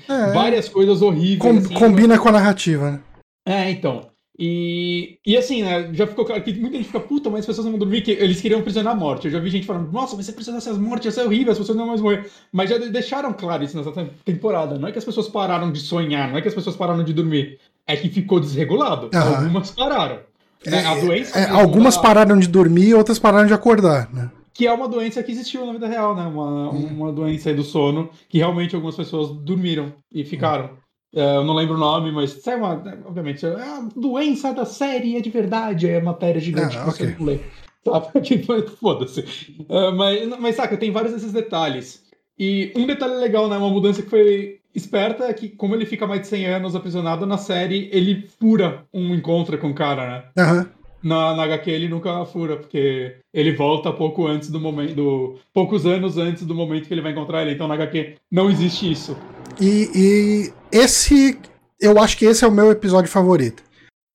É, 0.08 0.32
várias 0.32 0.68
coisas 0.68 1.00
horríveis. 1.00 1.38
com- 1.38 1.58
assim, 1.58 1.74
combina 1.74 2.18
com 2.18 2.28
a 2.28 2.32
narrativa, 2.32 2.90
né? 2.90 3.00
É, 3.46 3.70
então. 3.70 4.10
E, 4.38 5.18
e 5.24 5.36
assim, 5.36 5.62
né? 5.62 5.90
Já 5.92 6.06
ficou 6.06 6.24
claro 6.24 6.42
que 6.42 6.52
muita 6.54 6.76
gente 6.76 6.86
fica, 6.86 6.98
puta, 6.98 7.30
mas 7.30 7.40
as 7.40 7.46
pessoas 7.46 7.64
não 7.66 7.72
vão 7.72 7.78
dormir, 7.78 8.00
que 8.02 8.10
eles 8.12 8.40
queriam 8.40 8.58
aprisionar 8.58 8.92
a 8.94 8.96
morte. 8.96 9.26
Eu 9.26 9.30
já 9.30 9.38
vi 9.38 9.50
gente 9.50 9.66
falando, 9.66 9.92
nossa, 9.92 10.16
mas 10.16 10.24
se 10.24 10.32
aprisionasse 10.32 10.68
as 10.70 10.78
mortes, 10.78 11.04
ia 11.06 11.12
ser 11.12 11.26
horrível, 11.28 11.52
as 11.52 11.58
pessoas 11.58 11.76
não 11.76 11.84
vão 11.84 11.90
mais 11.92 12.00
morrer. 12.00 12.28
Mas 12.50 12.68
já 12.70 12.78
de- 12.78 12.88
deixaram 12.88 13.32
claro 13.32 13.62
isso 13.62 13.76
nessa 13.76 13.92
temporada. 14.24 14.76
Não 14.78 14.88
é 14.88 14.92
que 14.92 14.98
as 14.98 15.04
pessoas 15.04 15.28
pararam 15.28 15.70
de 15.70 15.78
sonhar, 15.78 16.30
não 16.30 16.38
é 16.38 16.42
que 16.42 16.48
as 16.48 16.54
pessoas 16.54 16.74
pararam 16.74 17.04
de 17.04 17.12
dormir. 17.12 17.58
É 17.86 17.94
que 17.96 18.08
ficou 18.08 18.40
desregulado. 18.40 19.10
Aham. 19.14 19.36
Algumas 19.44 19.70
pararam. 19.70 20.18
Né? 20.66 20.84
A 20.84 20.94
doença. 20.94 21.38
É, 21.38 21.48
algumas 21.50 21.96
da- 21.96 22.02
pararam 22.02 22.38
de 22.38 22.46
dormir 22.48 22.88
e 22.88 22.94
outras 22.94 23.18
pararam 23.18 23.46
de 23.46 23.54
acordar, 23.54 24.12
né? 24.12 24.30
Que 24.54 24.66
é 24.66 24.72
uma 24.72 24.86
doença 24.88 25.22
que 25.22 25.32
existiu 25.32 25.64
na 25.66 25.72
vida 25.72 25.86
real, 25.88 26.14
né? 26.14 26.22
Uma, 26.26 26.70
uma 26.70 27.12
doença 27.12 27.48
aí 27.48 27.56
do 27.56 27.62
sono, 27.64 28.10
que 28.28 28.38
realmente 28.38 28.74
algumas 28.74 28.94
pessoas 28.96 29.30
dormiram 29.30 29.92
e 30.12 30.24
ficaram. 30.24 30.70
É, 31.14 31.36
eu 31.36 31.44
não 31.44 31.54
lembro 31.54 31.74
o 31.74 31.78
nome, 31.78 32.12
mas 32.12 32.30
sai 32.42 32.56
uma. 32.56 32.74
Obviamente, 33.06 33.44
é 33.44 33.48
a 33.50 33.86
doença 33.96 34.52
da 34.52 34.64
série 34.64 35.16
é 35.16 35.20
de 35.20 35.30
verdade, 35.30 35.88
é 35.88 36.00
matéria 36.02 36.40
gigante 36.40 36.76
Ah, 36.76 36.80
que 36.80 36.86
você 36.90 37.02
ok. 37.04 37.16
não 37.18 37.26
lê. 37.26 37.38
Sabe? 37.84 38.20
Tipo, 38.22 38.62
Foda-se. 38.78 39.24
É, 39.68 39.90
mas, 39.90 40.38
mas 40.38 40.54
saca, 40.56 40.76
tem 40.76 40.90
vários 40.92 41.12
desses 41.12 41.32
detalhes. 41.32 42.02
E 42.38 42.72
um 42.76 42.86
detalhe 42.86 43.14
legal, 43.14 43.48
né? 43.48 43.56
Uma 43.56 43.68
mudança 43.70 44.02
que 44.02 44.08
foi 44.10 44.58
esperta 44.74 45.24
é 45.24 45.32
que, 45.32 45.48
como 45.48 45.74
ele 45.74 45.86
fica 45.86 46.06
mais 46.06 46.22
de 46.22 46.28
100 46.28 46.46
anos 46.46 46.74
aprisionado 46.74 47.26
na 47.26 47.38
série, 47.38 47.88
ele 47.92 48.28
fura 48.40 48.84
um 48.92 49.14
encontro 49.14 49.56
com 49.58 49.70
o 49.70 49.74
cara, 49.74 50.06
né? 50.06 50.24
Aham. 50.42 50.70
Na, 51.02 51.34
na 51.34 51.42
HQ 51.44 51.68
ele 51.68 51.88
nunca 51.88 52.24
fura, 52.24 52.56
porque 52.56 53.16
ele 53.34 53.52
volta 53.52 53.92
pouco 53.92 54.26
antes 54.26 54.50
do 54.50 54.60
momento. 54.60 54.94
Do, 54.94 55.36
poucos 55.52 55.84
anos 55.84 56.16
antes 56.16 56.46
do 56.46 56.54
momento 56.54 56.86
que 56.86 56.94
ele 56.94 57.00
vai 57.00 57.10
encontrar 57.10 57.42
ele. 57.42 57.52
Então 57.52 57.66
na 57.66 57.74
HQ 57.74 58.14
não 58.30 58.48
existe 58.48 58.90
isso. 58.90 59.16
E, 59.60 59.90
e 59.94 60.52
esse. 60.70 61.38
Eu 61.80 61.98
acho 61.98 62.16
que 62.16 62.24
esse 62.24 62.44
é 62.44 62.46
o 62.46 62.52
meu 62.52 62.70
episódio 62.70 63.10
favorito. 63.10 63.64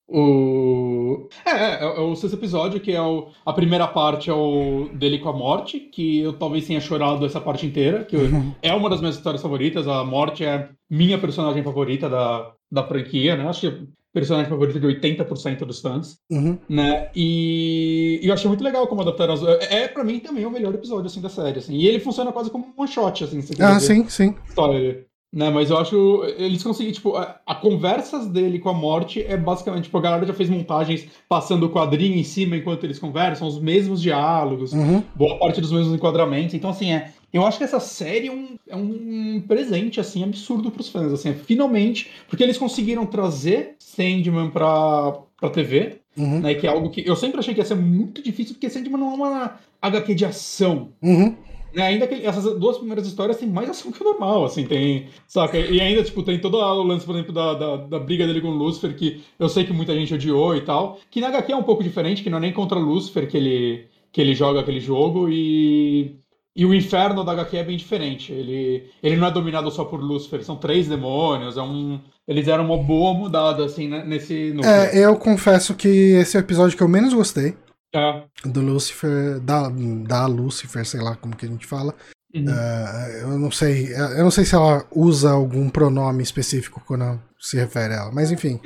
O. 0.09 1.27
É, 1.45 1.51
é, 1.51 1.84
é 1.84 1.99
o 1.99 2.15
sexto 2.15 2.35
episódio, 2.35 2.79
que 2.79 2.91
é 2.91 3.01
o. 3.01 3.27
A 3.45 3.53
primeira 3.53 3.88
parte 3.88 4.29
é 4.29 4.34
o 4.34 4.89
dele 4.93 5.19
com 5.19 5.29
a 5.29 5.34
morte, 5.34 5.79
que 5.79 6.19
eu 6.19 6.34
talvez 6.34 6.65
tenha 6.65 6.79
chorado 6.79 7.25
essa 7.25 7.39
parte 7.41 7.65
inteira, 7.65 8.03
que 8.03 8.15
eu- 8.15 8.21
é 8.61 8.73
uma 8.73 8.89
das 8.89 8.99
minhas 8.99 9.15
histórias 9.15 9.41
favoritas. 9.41 9.88
A 9.88 10.03
morte 10.03 10.43
é 10.43 10.69
minha 10.89 11.17
personagem 11.17 11.63
favorita 11.63 12.09
da, 12.09 12.51
da 12.71 12.84
franquia, 12.84 13.35
né? 13.35 13.47
Acho 13.47 13.61
que 13.61 13.67
é 13.67 13.79
personagem 14.13 14.49
favorita 14.49 14.79
de 14.79 14.88
80% 14.88 15.59
dos 15.65 15.79
fãs. 15.81 16.17
Uhum. 16.31 16.57
né? 16.67 17.09
E, 17.15 18.19
e 18.23 18.27
eu 18.27 18.34
achei 18.34 18.47
muito 18.47 18.63
legal 18.63 18.88
como 18.88 19.01
adaptaram 19.01 19.34
as. 19.34 19.43
É, 19.43 19.84
é 19.84 19.88
para 19.88 20.03
mim 20.03 20.19
também 20.19 20.45
o 20.45 20.49
melhor 20.51 20.73
episódio 20.73 21.05
assim 21.05 21.21
da 21.21 21.29
série, 21.29 21.59
assim. 21.59 21.75
E 21.75 21.85
ele 21.88 21.99
funciona 21.99 22.31
quase 22.31 22.49
como 22.49 22.65
um 22.65 22.81
one 22.81 22.89
shot, 22.89 23.23
assim, 23.23 23.39
Ah, 23.59 23.79
sim, 23.79 24.07
sim. 24.09 24.35
história. 24.47 25.05
Né, 25.38 25.51
mas 25.51 25.69
eu 25.69 25.77
acho. 25.77 26.23
Eles 26.39 26.64
conseguiram, 26.64 26.95
tipo, 26.95 27.15
a, 27.15 27.39
a 27.45 27.53
conversas 27.53 28.26
dele 28.27 28.57
com 28.57 28.69
a 28.69 28.73
morte 28.73 29.22
é 29.22 29.38
basicamente, 29.38 29.84
tipo, 29.84 29.95
a 29.99 30.01
galera 30.01 30.26
já 30.26 30.34
fez 30.34 30.49
montagens 30.49 31.07
passando 31.30 31.68
o 31.68 31.69
quadrinho 31.69 32.18
em 32.18 32.23
cima 32.23 32.57
enquanto 32.57 32.84
eles 32.85 32.97
conversam, 32.97 33.47
os 33.47 33.59
mesmos 33.59 34.01
diálogos, 34.01 34.73
Uhum. 34.73 35.03
boa 35.15 35.38
parte 35.38 35.61
dos 35.61 35.72
mesmos 35.72 35.93
enquadramentos. 35.93 36.55
Então, 36.55 36.72
assim, 36.72 36.91
é. 36.91 37.11
Eu 37.31 37.45
acho 37.45 37.59
que 37.59 37.64
essa 37.65 37.80
série 37.80 38.30
é 38.30 38.31
um, 38.31 38.55
é 38.68 38.76
um 38.76 39.43
presente, 39.47 39.99
assim, 39.99 40.23
absurdo 40.23 40.72
pros 40.72 40.89
fãs, 40.89 41.11
assim, 41.14 41.30
é, 41.30 41.34
finalmente, 41.34 42.09
porque 42.27 42.41
eles 42.41 42.57
conseguiram 42.57 43.05
trazer 43.05 43.76
Sandman 43.77 44.49
pra, 44.49 45.19
pra 45.39 45.49
TV, 45.51 45.97
Uhum. 46.18 46.39
né? 46.39 46.55
Que 46.55 46.65
é 46.65 46.69
algo 46.72 46.89
que 46.89 47.07
eu 47.07 47.15
sempre 47.15 47.39
achei 47.39 47.53
que 47.53 47.59
ia 47.59 47.65
ser 47.65 47.76
muito 47.76 48.23
difícil, 48.23 48.55
porque 48.55 48.72
Sandman 48.72 48.97
não 48.99 49.11
é 49.11 49.15
uma 49.15 49.51
HQ 49.80 50.15
de 50.15 50.26
ação. 50.26 50.89
Uhum. 50.99 51.35
Né? 51.78 51.84
Ainda 51.84 52.08
que 52.08 52.26
essas 52.26 52.44
duas 52.58 52.80
primeiras 52.80 53.06
histórias 53.06 53.38
têm 53.38 53.48
mais 53.48 53.70
ação 53.70 53.91
que 53.91 54.02
o 54.02 54.04
normal, 54.04 54.45
assim, 54.45 54.66
tem. 54.66 55.10
Saca? 55.28 55.60
E 55.60 55.80
ainda, 55.80 56.04
tipo, 56.04 56.24
tem 56.24 56.40
todo 56.40 56.58
o 56.58 56.82
lance, 56.82 57.06
por 57.06 57.14
exemplo, 57.14 57.32
da, 57.32 57.54
da, 57.54 57.78
da 57.78 57.99
briga 57.99 58.26
dele 58.26 58.41
com 58.41 58.48
o 58.48 58.58
Lucifer, 58.58 58.95
que 58.95 59.22
eu 59.38 59.48
sei 59.48 59.64
que 59.64 59.72
muita 59.72 59.94
gente 59.94 60.12
odiou 60.12 60.56
e 60.56 60.62
tal. 60.62 60.99
Que 61.12 61.22
na 61.22 61.28
HQ 61.28 61.52
é 61.52 61.56
um 61.56 61.62
pouco 61.62 61.84
diferente, 61.84 62.24
que 62.24 62.32
não 62.32 62.40
é 62.40 62.41
nem 62.41 62.52
contra 62.52 62.80
o 62.80 62.82
Lucifer 62.82 63.28
que 63.30 63.38
ele, 63.38 63.86
que 64.12 64.20
ele 64.20 64.34
joga 64.34 64.60
aquele 64.60 64.80
jogo, 64.80 65.30
e. 65.30 66.16
E 66.56 66.66
o 66.66 66.74
inferno 66.74 67.24
da 67.24 67.34
HQ 67.34 67.58
é 67.58 67.64
bem 67.64 67.78
diferente. 67.78 68.34
Ele, 68.34 68.90
ele 69.04 69.16
não 69.16 69.28
é 69.28 69.32
dominado 69.32 69.70
só 69.70 69.86
por 69.86 70.02
Lucifer, 70.02 70.44
são 70.44 70.56
três 70.56 70.88
demônios, 70.88 71.58
é 71.58 71.62
um. 71.62 71.99
Eles 72.28 72.48
deram 72.48 72.66
uma 72.66 72.78
boa 72.78 73.14
mudada, 73.14 73.64
assim, 73.64 73.88
né, 73.88 74.04
nesse 74.04 74.52
núcleo. 74.52 74.74
É, 74.74 75.06
eu 75.06 75.16
confesso 75.18 75.76
que 75.76 75.88
esse 75.88 76.36
é 76.36 76.40
o 76.40 76.41
episódio 76.41 76.76
que 76.76 76.82
eu 76.82 76.88
menos 76.88 77.14
gostei. 77.14 77.54
É. 77.93 78.23
Do 78.45 78.61
Lucifer. 78.61 79.39
Da, 79.39 79.69
da 79.69 80.26
Lucifer, 80.26 80.85
sei 80.85 81.01
lá 81.01 81.15
como 81.15 81.35
que 81.35 81.45
a 81.45 81.49
gente 81.49 81.65
fala. 81.65 81.93
Uhum. 82.34 82.49
É, 82.49 83.22
eu 83.23 83.39
não 83.39 83.51
sei. 83.51 83.93
Eu 83.93 84.23
não 84.23 84.31
sei 84.31 84.45
se 84.45 84.55
ela 84.55 84.85
usa 84.91 85.31
algum 85.31 85.69
pronome 85.69 86.22
específico 86.22 86.81
quando 86.85 87.19
se 87.39 87.57
refere 87.57 87.93
a 87.93 87.97
ela. 87.97 88.11
Mas 88.11 88.31
enfim. 88.31 88.59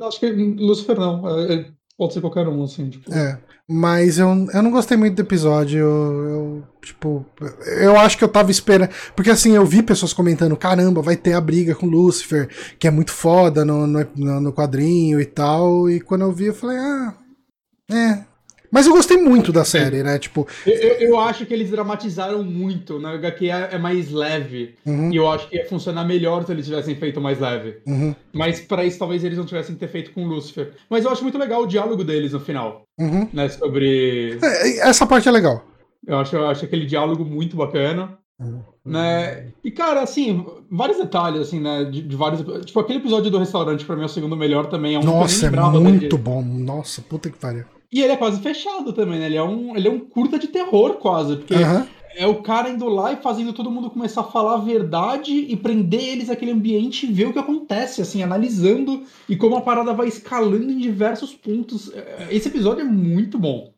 Acho 0.00 0.20
que 0.20 0.30
Lucifer 0.30 0.98
não. 0.98 1.28
É, 1.28 1.54
é, 1.54 1.66
pode 1.96 2.14
ser 2.14 2.20
qualquer 2.20 2.46
um, 2.48 2.62
assim. 2.62 2.90
Tipo. 2.90 3.12
É. 3.12 3.38
Mas 3.68 4.18
eu, 4.18 4.26
eu 4.52 4.62
não 4.62 4.70
gostei 4.70 4.96
muito 4.96 5.14
do 5.14 5.22
episódio. 5.22 5.78
Eu, 5.78 6.28
eu, 6.28 6.64
tipo, 6.82 7.24
eu 7.80 7.96
acho 7.96 8.18
que 8.18 8.24
eu 8.24 8.28
tava 8.28 8.50
esperando. 8.50 8.90
Porque 9.14 9.30
assim, 9.30 9.52
eu 9.52 9.64
vi 9.64 9.82
pessoas 9.82 10.12
comentando: 10.12 10.56
caramba, 10.56 11.00
vai 11.00 11.16
ter 11.16 11.34
a 11.34 11.40
briga 11.40 11.74
com 11.74 11.86
Lucifer, 11.86 12.48
que 12.78 12.88
é 12.88 12.90
muito 12.90 13.12
foda 13.12 13.64
no, 13.64 13.86
no, 13.86 14.40
no 14.40 14.52
quadrinho 14.52 15.20
e 15.20 15.24
tal. 15.24 15.88
E 15.88 16.00
quando 16.00 16.22
eu 16.22 16.32
vi, 16.32 16.46
eu 16.46 16.54
falei: 16.54 16.78
ah, 16.78 17.14
é. 17.90 18.29
Mas 18.72 18.86
eu 18.86 18.92
gostei 18.92 19.16
muito 19.16 19.50
da 19.52 19.64
série, 19.64 20.02
né? 20.02 20.18
Tipo. 20.18 20.46
Eu, 20.64 20.72
eu, 20.74 20.92
eu 21.08 21.18
acho 21.18 21.44
que 21.44 21.52
eles 21.52 21.70
dramatizaram 21.70 22.42
muito. 22.42 22.98
Na 23.00 23.10
HQ 23.12 23.48
é, 23.50 23.68
é 23.72 23.78
mais 23.78 24.10
leve. 24.10 24.74
Uhum, 24.86 25.12
E 25.12 25.16
eu 25.16 25.28
acho 25.28 25.48
que 25.48 25.56
ia 25.56 25.68
funcionar 25.68 26.04
melhor 26.04 26.44
se 26.44 26.52
eles 26.52 26.66
tivessem 26.66 26.94
feito 26.94 27.20
mais 27.20 27.40
leve. 27.40 27.78
uhum, 27.86 28.14
Mas 28.32 28.60
pra 28.60 28.84
isso 28.84 28.98
talvez 28.98 29.24
eles 29.24 29.36
não 29.38 29.44
tivessem 29.44 29.74
que 29.74 29.80
ter 29.80 29.88
feito 29.88 30.12
com 30.12 30.24
Lucifer. 30.26 30.72
Mas 30.88 31.04
eu 31.04 31.10
acho 31.10 31.22
muito 31.22 31.38
legal 31.38 31.62
o 31.62 31.66
diálogo 31.66 32.04
deles 32.04 32.32
no 32.32 32.40
final. 32.40 32.82
uhum. 32.98 33.28
Né? 33.32 33.48
Sobre. 33.48 34.38
É, 34.42 34.88
Essa 34.88 35.06
parte 35.06 35.28
é 35.28 35.32
legal. 35.32 35.64
Eu 36.06 36.18
acho, 36.18 36.34
eu 36.36 36.46
acho 36.48 36.64
aquele 36.64 36.86
diálogo 36.86 37.24
muito 37.24 37.56
bacana. 37.56 38.18
Uhum. 38.40 38.62
Né? 38.86 39.48
E, 39.62 39.70
cara, 39.70 40.00
assim, 40.02 40.46
vários 40.70 40.96
detalhes, 40.96 41.42
assim, 41.42 41.60
né? 41.60 41.84
De, 41.84 42.00
de 42.02 42.16
vários. 42.16 42.40
Tipo, 42.64 42.80
aquele 42.80 42.98
episódio 43.00 43.30
do 43.30 43.38
restaurante, 43.38 43.84
pra 43.84 43.94
mim, 43.96 44.02
é 44.02 44.06
o 44.06 44.08
segundo 44.08 44.36
melhor 44.36 44.66
também. 44.66 44.94
É 44.94 44.98
um 44.98 45.02
Nossa, 45.02 45.44
é 45.46 45.50
lembrava 45.50 45.78
muito 45.78 46.16
bom. 46.16 46.42
Nossa, 46.42 47.02
puta 47.02 47.28
que 47.28 47.36
pariu. 47.36 47.64
E 47.92 48.00
ele 48.02 48.12
é 48.12 48.16
quase 48.16 48.40
fechado 48.40 48.92
também, 48.92 49.18
né? 49.18 49.26
Ele 49.26 49.36
é 49.36 49.42
um, 49.42 49.76
ele 49.76 49.88
é 49.88 49.90
um 49.90 49.98
curta 49.98 50.38
de 50.38 50.46
terror, 50.48 50.94
quase. 50.94 51.36
Porque 51.36 51.54
Aham. 51.54 51.88
é 52.14 52.26
o 52.26 52.40
cara 52.42 52.70
indo 52.70 52.88
lá 52.88 53.12
e 53.12 53.16
fazendo 53.16 53.52
todo 53.52 53.70
mundo 53.70 53.90
começar 53.90 54.20
a 54.20 54.24
falar 54.24 54.54
a 54.54 54.60
verdade 54.60 55.32
e 55.32 55.56
prender 55.56 56.00
eles 56.04 56.28
naquele 56.28 56.52
ambiente 56.52 57.06
e 57.06 57.12
ver 57.12 57.26
o 57.26 57.32
que 57.32 57.38
acontece, 57.40 58.00
assim, 58.00 58.22
analisando 58.22 59.02
e 59.28 59.36
como 59.36 59.56
a 59.56 59.60
parada 59.60 59.92
vai 59.92 60.06
escalando 60.06 60.70
em 60.70 60.78
diversos 60.78 61.34
pontos. 61.34 61.92
É, 61.92 62.28
Esse 62.30 62.48
episódio 62.48 62.82
é 62.82 62.84
muito 62.84 63.38
bom. 63.38 63.72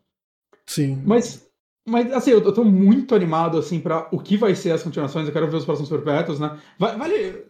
Sim. 0.66 1.02
Mas, 1.06 1.48
mas 1.86 2.12
assim, 2.12 2.32
eu, 2.32 2.42
eu 2.42 2.52
tô 2.52 2.64
muito 2.64 3.14
animado, 3.14 3.56
assim, 3.56 3.80
pra 3.80 4.08
o 4.12 4.18
que 4.18 4.36
vai 4.36 4.54
ser 4.54 4.72
as 4.72 4.82
continuações. 4.82 5.26
Eu 5.26 5.32
quero 5.32 5.48
ver 5.50 5.56
os 5.56 5.64
próximos 5.64 5.88
perpétuos, 5.88 6.38
né? 6.38 6.58
Va- 6.78 6.96
Vale. 6.96 7.44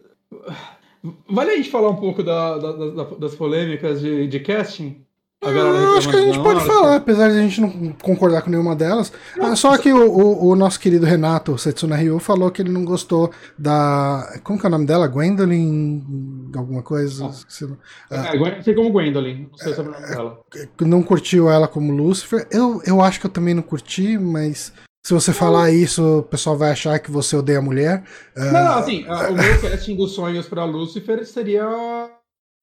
Vale 1.29 1.51
a 1.51 1.57
gente 1.57 1.69
falar 1.69 1.89
um 1.89 1.97
pouco 1.97 2.23
da- 2.23 2.57
da- 2.57 2.71
da- 2.71 3.03
das 3.19 3.35
polêmicas 3.35 3.99
de, 3.99 4.25
de 4.27 4.39
casting? 4.39 5.05
Eu 5.45 5.97
acho 5.97 6.09
que 6.09 6.15
a 6.15 6.21
gente 6.21 6.39
pode 6.39 6.59
não, 6.59 6.65
falar, 6.65 6.95
apesar 6.97 7.29
de 7.29 7.37
a 7.37 7.41
gente 7.41 7.59
não 7.61 7.93
concordar 8.01 8.41
com 8.41 8.49
nenhuma 8.49 8.75
delas. 8.75 9.11
Ah, 9.39 9.55
Só 9.55 9.77
que 9.77 9.91
o, 9.91 10.09
o- 10.11 10.47
o 10.49 10.55
nosso 10.55 10.79
querido 10.79 11.05
Renato 11.05 11.57
Setsuna 11.57 11.95
Ryu 11.95 12.19
falou 12.19 12.49
que 12.51 12.61
ele 12.61 12.71
não 12.71 12.85
gostou 12.85 13.31
da. 13.57 14.39
Como 14.43 14.59
que 14.59 14.65
é 14.65 14.69
o 14.69 14.71
nome 14.71 14.85
dela? 14.85 15.07
Gwendolyn? 15.07 16.51
Alguma 16.55 16.81
coisa? 16.81 17.25
Ah. 17.25 17.29
Esqueci 17.29 17.65
o 17.65 17.67
nome. 17.69 17.79
É, 18.09 18.61
sei 18.61 18.73
como 18.73 18.91
Gwendolyn, 18.91 19.47
não 19.51 19.57
sei 19.57 19.73
sobre 19.73 19.91
o 19.91 19.93
nome 19.99 20.07
dela. 20.07 20.39
Não 20.81 21.03
curtiu 21.03 21.49
ela 21.49 21.67
como 21.67 21.91
Lucifer. 21.93 22.47
Eu, 22.51 22.81
eu 22.85 23.01
acho 23.01 23.19
que 23.19 23.25
eu 23.25 23.31
também 23.31 23.53
não 23.53 23.61
curti, 23.63 24.17
mas 24.17 24.71
se 25.05 25.13
você 25.13 25.33
falar 25.33 25.71
isso, 25.71 26.19
o 26.19 26.23
pessoal 26.23 26.57
vai 26.57 26.71
achar 26.71 26.97
que 26.99 27.11
você 27.11 27.35
odeia 27.35 27.59
a 27.59 27.61
mulher. 27.61 28.03
Não, 28.35 28.51
não, 28.51 28.77
assim, 28.77 29.05
a- 29.07 29.29
o 29.29 29.33
meu 29.35 29.61
casting 29.61 29.95
dos 29.95 30.11
sonhos 30.13 30.47
pra 30.47 30.63
Lucifer 30.63 31.25
seria 31.25 31.65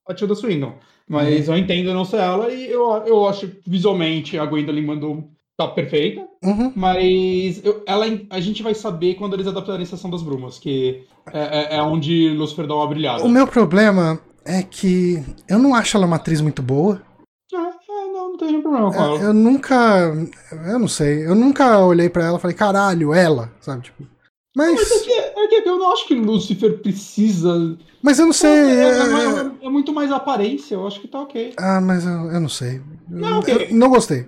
a 0.09 0.15
Tilda 0.15 0.35
Swinton. 0.35 0.74
Mas 1.11 1.49
eu 1.49 1.57
entendo 1.59 1.93
não 1.93 2.05
ser 2.05 2.19
ela 2.19 2.51
e 2.53 2.70
eu, 2.70 2.89
eu 3.05 3.27
acho 3.28 3.51
visualmente 3.66 4.39
a 4.39 4.47
Gwendolyn 4.47 4.87
mandou 4.87 5.28
tá 5.57 5.66
perfeita. 5.69 6.27
Uhum. 6.43 6.73
Mas 6.74 7.62
eu- 7.65 7.82
ela, 7.87 8.07
a 8.31 8.41
gente 8.41 8.62
vai 8.62 8.74
saber 8.74 9.16
quando 9.16 9.35
eles 9.35 9.47
adaptarem 9.47 9.81
a 9.81 9.82
Estação 9.82 10.09
das 10.09 10.23
Brumas, 10.23 10.59
que 10.59 11.03
é, 11.32 11.74
é- 11.74 11.77
é 11.77 11.82
onde 11.82 12.31
Lucifer 12.31 12.66
dá 12.66 12.74
uma 12.77 12.87
brilhada. 12.87 13.24
O 13.24 13.28
meu 13.28 13.47
problema 13.47 14.19
é 14.45 14.62
que 14.62 15.23
eu 15.49 15.59
não 15.59 15.74
acho 15.74 15.97
ela 15.97 16.07
uma 16.07 16.16
atriz 16.16 16.41
muito 16.41 16.62
boa. 16.62 17.03
É, 17.53 17.57
é, 17.57 18.12
não, 18.12 18.31
não 18.31 18.37
tem 18.39 18.49
nenhum 18.49 18.62
problema 18.62 18.91
com 18.93 18.97
Eu, 18.99 19.03
ela. 19.05 19.19
eu 19.19 19.35
nunca. 19.35 20.15
Eu 20.66 20.78
não 20.78 20.89
sei. 20.89 21.27
Eu 21.27 21.35
nunca 21.35 21.78
olhei 21.85 22.09
pra 22.09 22.24
ela 22.24 22.39
e 22.39 22.41
falei, 22.41 22.57
caralho, 22.57 23.12
ela, 23.12 23.53
sabe? 23.61 23.82
Tipo. 23.82 24.05
Mas 24.57 24.70
é 24.70 24.74
Mas. 24.74 25.03
que, 25.03 25.12
é 25.12 25.62
que 25.62 25.69
eu 25.69 25.77
não 25.78 25.93
acho 25.93 26.07
que 26.07 26.15
Lucifer 26.15 26.78
precisa. 26.81 27.77
Mas 28.02 28.18
eu 28.18 28.27
não 28.27 28.32
sei. 28.32 28.51
É, 28.51 28.55
é- 28.55 28.85
é- 28.85 29.62
é- 29.62 29.66
é 29.66 29.68
muito 29.68 29.93
mais 29.93 30.10
aparência, 30.10 30.74
eu 30.74 30.86
acho 30.86 31.01
que 31.01 31.09
tá 31.09 31.20
ok. 31.20 31.52
Ah, 31.59 31.81
mas 31.81 32.05
eu, 32.06 32.31
eu 32.32 32.40
não 32.40 32.48
sei. 32.48 32.81
Não, 33.09 33.40
ok. 33.40 33.68
Eu 33.70 33.74
não 33.77 33.89
gostei. 33.89 34.27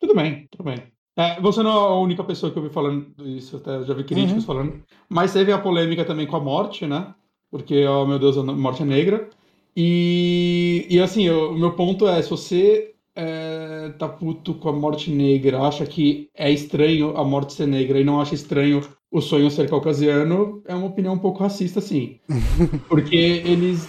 Tudo 0.00 0.14
bem, 0.14 0.46
tudo 0.50 0.64
bem. 0.64 0.82
É, 1.16 1.40
você 1.40 1.62
não 1.62 1.70
é 1.70 1.74
a 1.74 1.94
única 2.00 2.24
pessoa 2.24 2.50
que 2.50 2.58
eu 2.58 2.62
vi 2.62 2.70
falando 2.70 3.12
isso, 3.18 3.56
até 3.58 3.84
já 3.84 3.92
vi 3.94 4.02
críticos 4.04 4.44
falando. 4.44 4.82
Mas 5.08 5.32
teve 5.32 5.52
a 5.52 5.58
polêmica 5.58 6.04
também 6.04 6.26
com 6.26 6.36
a 6.36 6.40
morte, 6.40 6.86
né? 6.86 7.14
Porque, 7.50 7.86
oh 7.86 8.06
meu 8.06 8.18
Deus, 8.18 8.36
a 8.38 8.42
morte 8.42 8.82
é 8.82 8.86
negra. 8.86 9.28
E, 9.76 10.86
e 10.88 11.00
assim, 11.00 11.28
o 11.28 11.52
o 11.52 11.58
meu 11.58 11.72
ponto 11.72 12.06
é, 12.08 12.20
se 12.22 12.30
você 12.30 12.94
é, 13.14 13.90
tá 13.98 14.08
puto 14.08 14.54
com 14.54 14.70
a 14.70 14.72
morte 14.72 15.10
negra, 15.10 15.60
acha 15.60 15.84
que 15.86 16.28
é 16.34 16.50
estranho 16.50 17.16
a 17.16 17.24
morte 17.24 17.52
ser 17.52 17.66
negra 17.66 18.00
e 18.00 18.04
não 18.04 18.20
acha 18.20 18.34
estranho 18.34 18.80
o 19.12 19.20
sonho 19.20 19.50
ser 19.50 19.68
caucasiano, 19.68 20.62
é 20.64 20.74
uma 20.74 20.86
opinião 20.86 21.12
um 21.12 21.18
pouco 21.18 21.42
racista, 21.42 21.82
sim. 21.82 22.18
Porque 22.88 23.14
eles. 23.14 23.86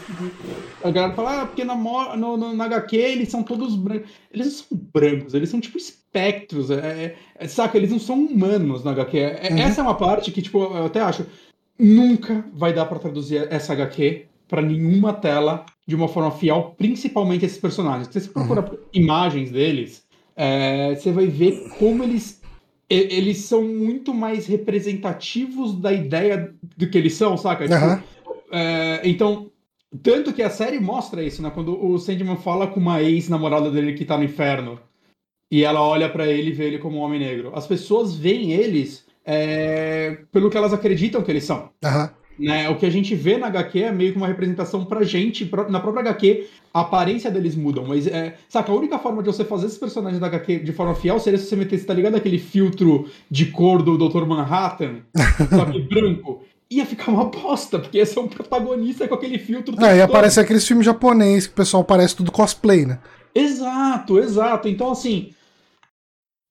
A 0.83 0.91
galera 0.91 1.13
fala, 1.13 1.41
ah, 1.41 1.45
porque 1.45 1.63
na, 1.63 1.75
no, 1.75 2.35
no, 2.35 2.53
na 2.53 2.65
HQ 2.65 2.97
eles 2.97 3.29
são 3.29 3.41
todos 3.41 3.73
brancos. 3.77 4.09
Eles 4.29 4.47
não 4.47 4.53
são 4.53 4.87
brancos, 4.93 5.33
eles 5.33 5.49
são 5.49 5.61
tipo 5.61 5.77
espectros. 5.77 6.69
É, 6.69 7.15
é- 7.35 7.47
saca? 7.47 7.77
Eles 7.77 7.89
não 7.89 7.99
são 7.99 8.17
humanos 8.25 8.83
na 8.83 8.91
HQ. 8.91 9.17
É- 9.17 9.49
Uhum. 9.49 9.59
Essa 9.59 9.79
é 9.79 9.83
uma 9.83 9.95
parte 9.95 10.29
que, 10.29 10.41
tipo, 10.41 10.61
eu 10.61 10.85
até 10.85 10.99
acho. 10.99 11.25
Nunca 11.79 12.45
vai 12.53 12.73
dar 12.73 12.85
pra 12.85 12.99
traduzir 12.99 13.47
essa 13.49 13.71
HQ 13.71 14.25
para 14.49 14.61
nenhuma 14.61 15.13
tela 15.13 15.65
de 15.87 15.95
uma 15.95 16.09
forma 16.09 16.31
fiel, 16.31 16.75
principalmente 16.77 17.45
esses 17.45 17.57
personagens. 17.57 18.09
Se 18.11 18.19
você 18.19 18.29
procura 18.29 18.61
uhum. 18.61 18.77
imagens 18.93 19.51
deles, 19.51 20.03
é, 20.35 20.93
você 20.95 21.11
vai 21.13 21.27
ver 21.27 21.69
como 21.79 22.03
eles 22.03 22.42
eles 22.95 23.37
são 23.39 23.63
muito 23.63 24.13
mais 24.13 24.45
representativos 24.47 25.79
da 25.79 25.91
ideia 25.91 26.53
do 26.77 26.89
que 26.89 26.97
eles 26.97 27.13
são, 27.13 27.37
saca? 27.37 27.63
Uhum. 27.63 27.95
Tipo, 27.97 28.43
é, 28.51 29.01
então, 29.03 29.51
tanto 30.01 30.33
que 30.33 30.41
a 30.41 30.49
série 30.49 30.79
mostra 30.79 31.23
isso, 31.23 31.41
né? 31.41 31.51
Quando 31.53 31.83
o 31.83 31.97
Sandman 31.97 32.37
fala 32.37 32.67
com 32.67 32.79
uma 32.79 33.01
ex-namorada 33.01 33.69
dele 33.69 33.93
que 33.93 34.05
tá 34.05 34.17
no 34.17 34.23
inferno 34.23 34.79
e 35.51 35.63
ela 35.63 35.81
olha 35.81 36.09
para 36.09 36.27
ele 36.27 36.49
e 36.49 36.53
vê 36.53 36.65
ele 36.65 36.79
como 36.79 36.97
um 36.97 37.01
homem 37.01 37.19
negro. 37.19 37.51
As 37.53 37.67
pessoas 37.67 38.15
veem 38.15 38.51
eles 38.51 39.05
é, 39.25 40.17
pelo 40.31 40.49
que 40.49 40.57
elas 40.57 40.73
acreditam 40.73 41.21
que 41.21 41.31
eles 41.31 41.43
são. 41.43 41.69
Uhum. 41.83 42.09
Né? 42.43 42.69
O 42.69 42.75
que 42.75 42.85
a 42.85 42.89
gente 42.89 43.15
vê 43.15 43.37
na 43.37 43.47
HQ 43.47 43.79
é 43.79 43.91
meio 43.91 44.11
que 44.11 44.17
uma 44.17 44.27
representação 44.27 44.83
pra 44.83 45.01
gente, 45.03 45.45
pra, 45.45 45.69
na 45.69 45.79
própria 45.79 46.01
HQ, 46.01 46.45
a 46.73 46.81
aparência 46.81 47.31
deles 47.31 47.55
mudam. 47.55 47.85
Mas, 47.87 48.05
é, 48.05 48.35
saca, 48.49 48.69
a 48.69 48.75
única 48.75 48.99
forma 48.99 49.23
de 49.23 49.27
você 49.27 49.45
fazer 49.45 49.67
esses 49.67 49.77
personagens 49.77 50.19
da 50.19 50.27
HQ 50.27 50.59
de 50.59 50.73
forma 50.73 50.93
fiel 50.93 51.17
seria 51.19 51.39
se 51.39 51.45
você 51.45 51.55
metesse, 51.55 51.85
tá 51.85 51.93
ligado? 51.93 52.15
Aquele 52.15 52.37
filtro 52.37 53.07
de 53.31 53.45
cor 53.45 53.81
do 53.81 53.97
Dr. 53.97 54.25
Manhattan, 54.25 54.97
só 55.55 55.65
que 55.65 55.79
branco. 55.79 56.41
Ia 56.69 56.85
ficar 56.85 57.11
uma 57.11 57.25
bosta, 57.25 57.79
porque 57.79 57.99
ia 57.99 58.05
ser 58.05 58.19
um 58.19 58.27
protagonista 58.27 59.07
com 59.07 59.15
aquele 59.15 59.37
filtro. 59.37 59.81
É, 59.81 59.97
e 59.97 60.01
aparece 60.01 60.39
aqueles 60.39 60.67
filmes 60.67 60.85
japoneses 60.85 61.47
que 61.47 61.53
o 61.53 61.55
pessoal 61.55 61.83
parece 61.83 62.15
tudo 62.15 62.31
cosplay, 62.31 62.85
né? 62.85 62.99
Exato, 63.33 64.19
exato. 64.19 64.67
Então, 64.67 64.91
assim, 64.91 65.29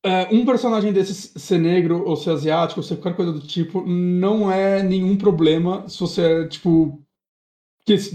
é, 0.04 0.28
um 0.32 0.44
personagem 0.44 0.92
desses 0.92 1.32
ser 1.36 1.58
negro 1.58 2.02
ou 2.04 2.16
ser 2.16 2.30
asiático 2.30 2.80
ou 2.80 2.84
ser 2.84 2.96
qualquer 2.96 3.16
coisa 3.16 3.32
do 3.32 3.40
tipo 3.40 3.86
não 3.86 4.50
é 4.50 4.82
nenhum 4.82 5.16
problema 5.16 5.88
se 5.88 6.00
você 6.00 6.22
é, 6.22 6.46
tipo. 6.46 7.00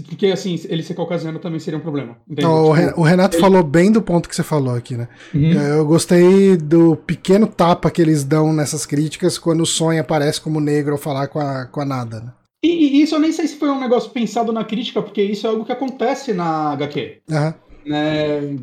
Porque, 0.08 0.28
assim, 0.28 0.58
ele 0.66 0.82
ser 0.82 0.94
caucasiano 0.94 1.38
também 1.38 1.60
seria 1.60 1.78
um 1.78 1.82
problema. 1.82 2.16
Não, 2.26 2.74
tipo, 2.74 3.00
o 3.00 3.02
Renato 3.02 3.36
ele... 3.36 3.42
falou 3.42 3.62
bem 3.62 3.92
do 3.92 4.00
ponto 4.00 4.26
que 4.26 4.34
você 4.34 4.42
falou 4.42 4.74
aqui, 4.74 4.96
né? 4.96 5.08
Uhum. 5.34 5.52
Eu 5.52 5.84
gostei 5.84 6.56
do 6.56 6.96
pequeno 6.96 7.46
tapa 7.46 7.90
que 7.90 8.00
eles 8.00 8.24
dão 8.24 8.50
nessas 8.50 8.86
críticas 8.86 9.36
quando 9.36 9.60
o 9.60 9.66
Sonho 9.66 10.00
aparece 10.00 10.40
como 10.40 10.58
negro 10.58 10.92
ao 10.92 10.98
falar 10.98 11.28
com 11.28 11.38
a, 11.38 11.66
com 11.66 11.82
a 11.82 11.84
nada, 11.84 12.18
né? 12.18 12.32
E, 12.64 12.68
e, 12.68 13.02
isso 13.02 13.14
eu 13.14 13.20
nem 13.20 13.30
sei 13.30 13.46
se 13.46 13.56
foi 13.56 13.68
um 13.68 13.78
negócio 13.78 14.10
pensado 14.10 14.52
na 14.54 14.64
crítica, 14.64 15.02
porque 15.02 15.22
isso 15.22 15.46
é 15.46 15.50
algo 15.50 15.66
que 15.66 15.72
acontece 15.72 16.32
na 16.32 16.72
HQ. 16.72 17.20
Uhum. 17.30 17.54
Né? 17.88 18.58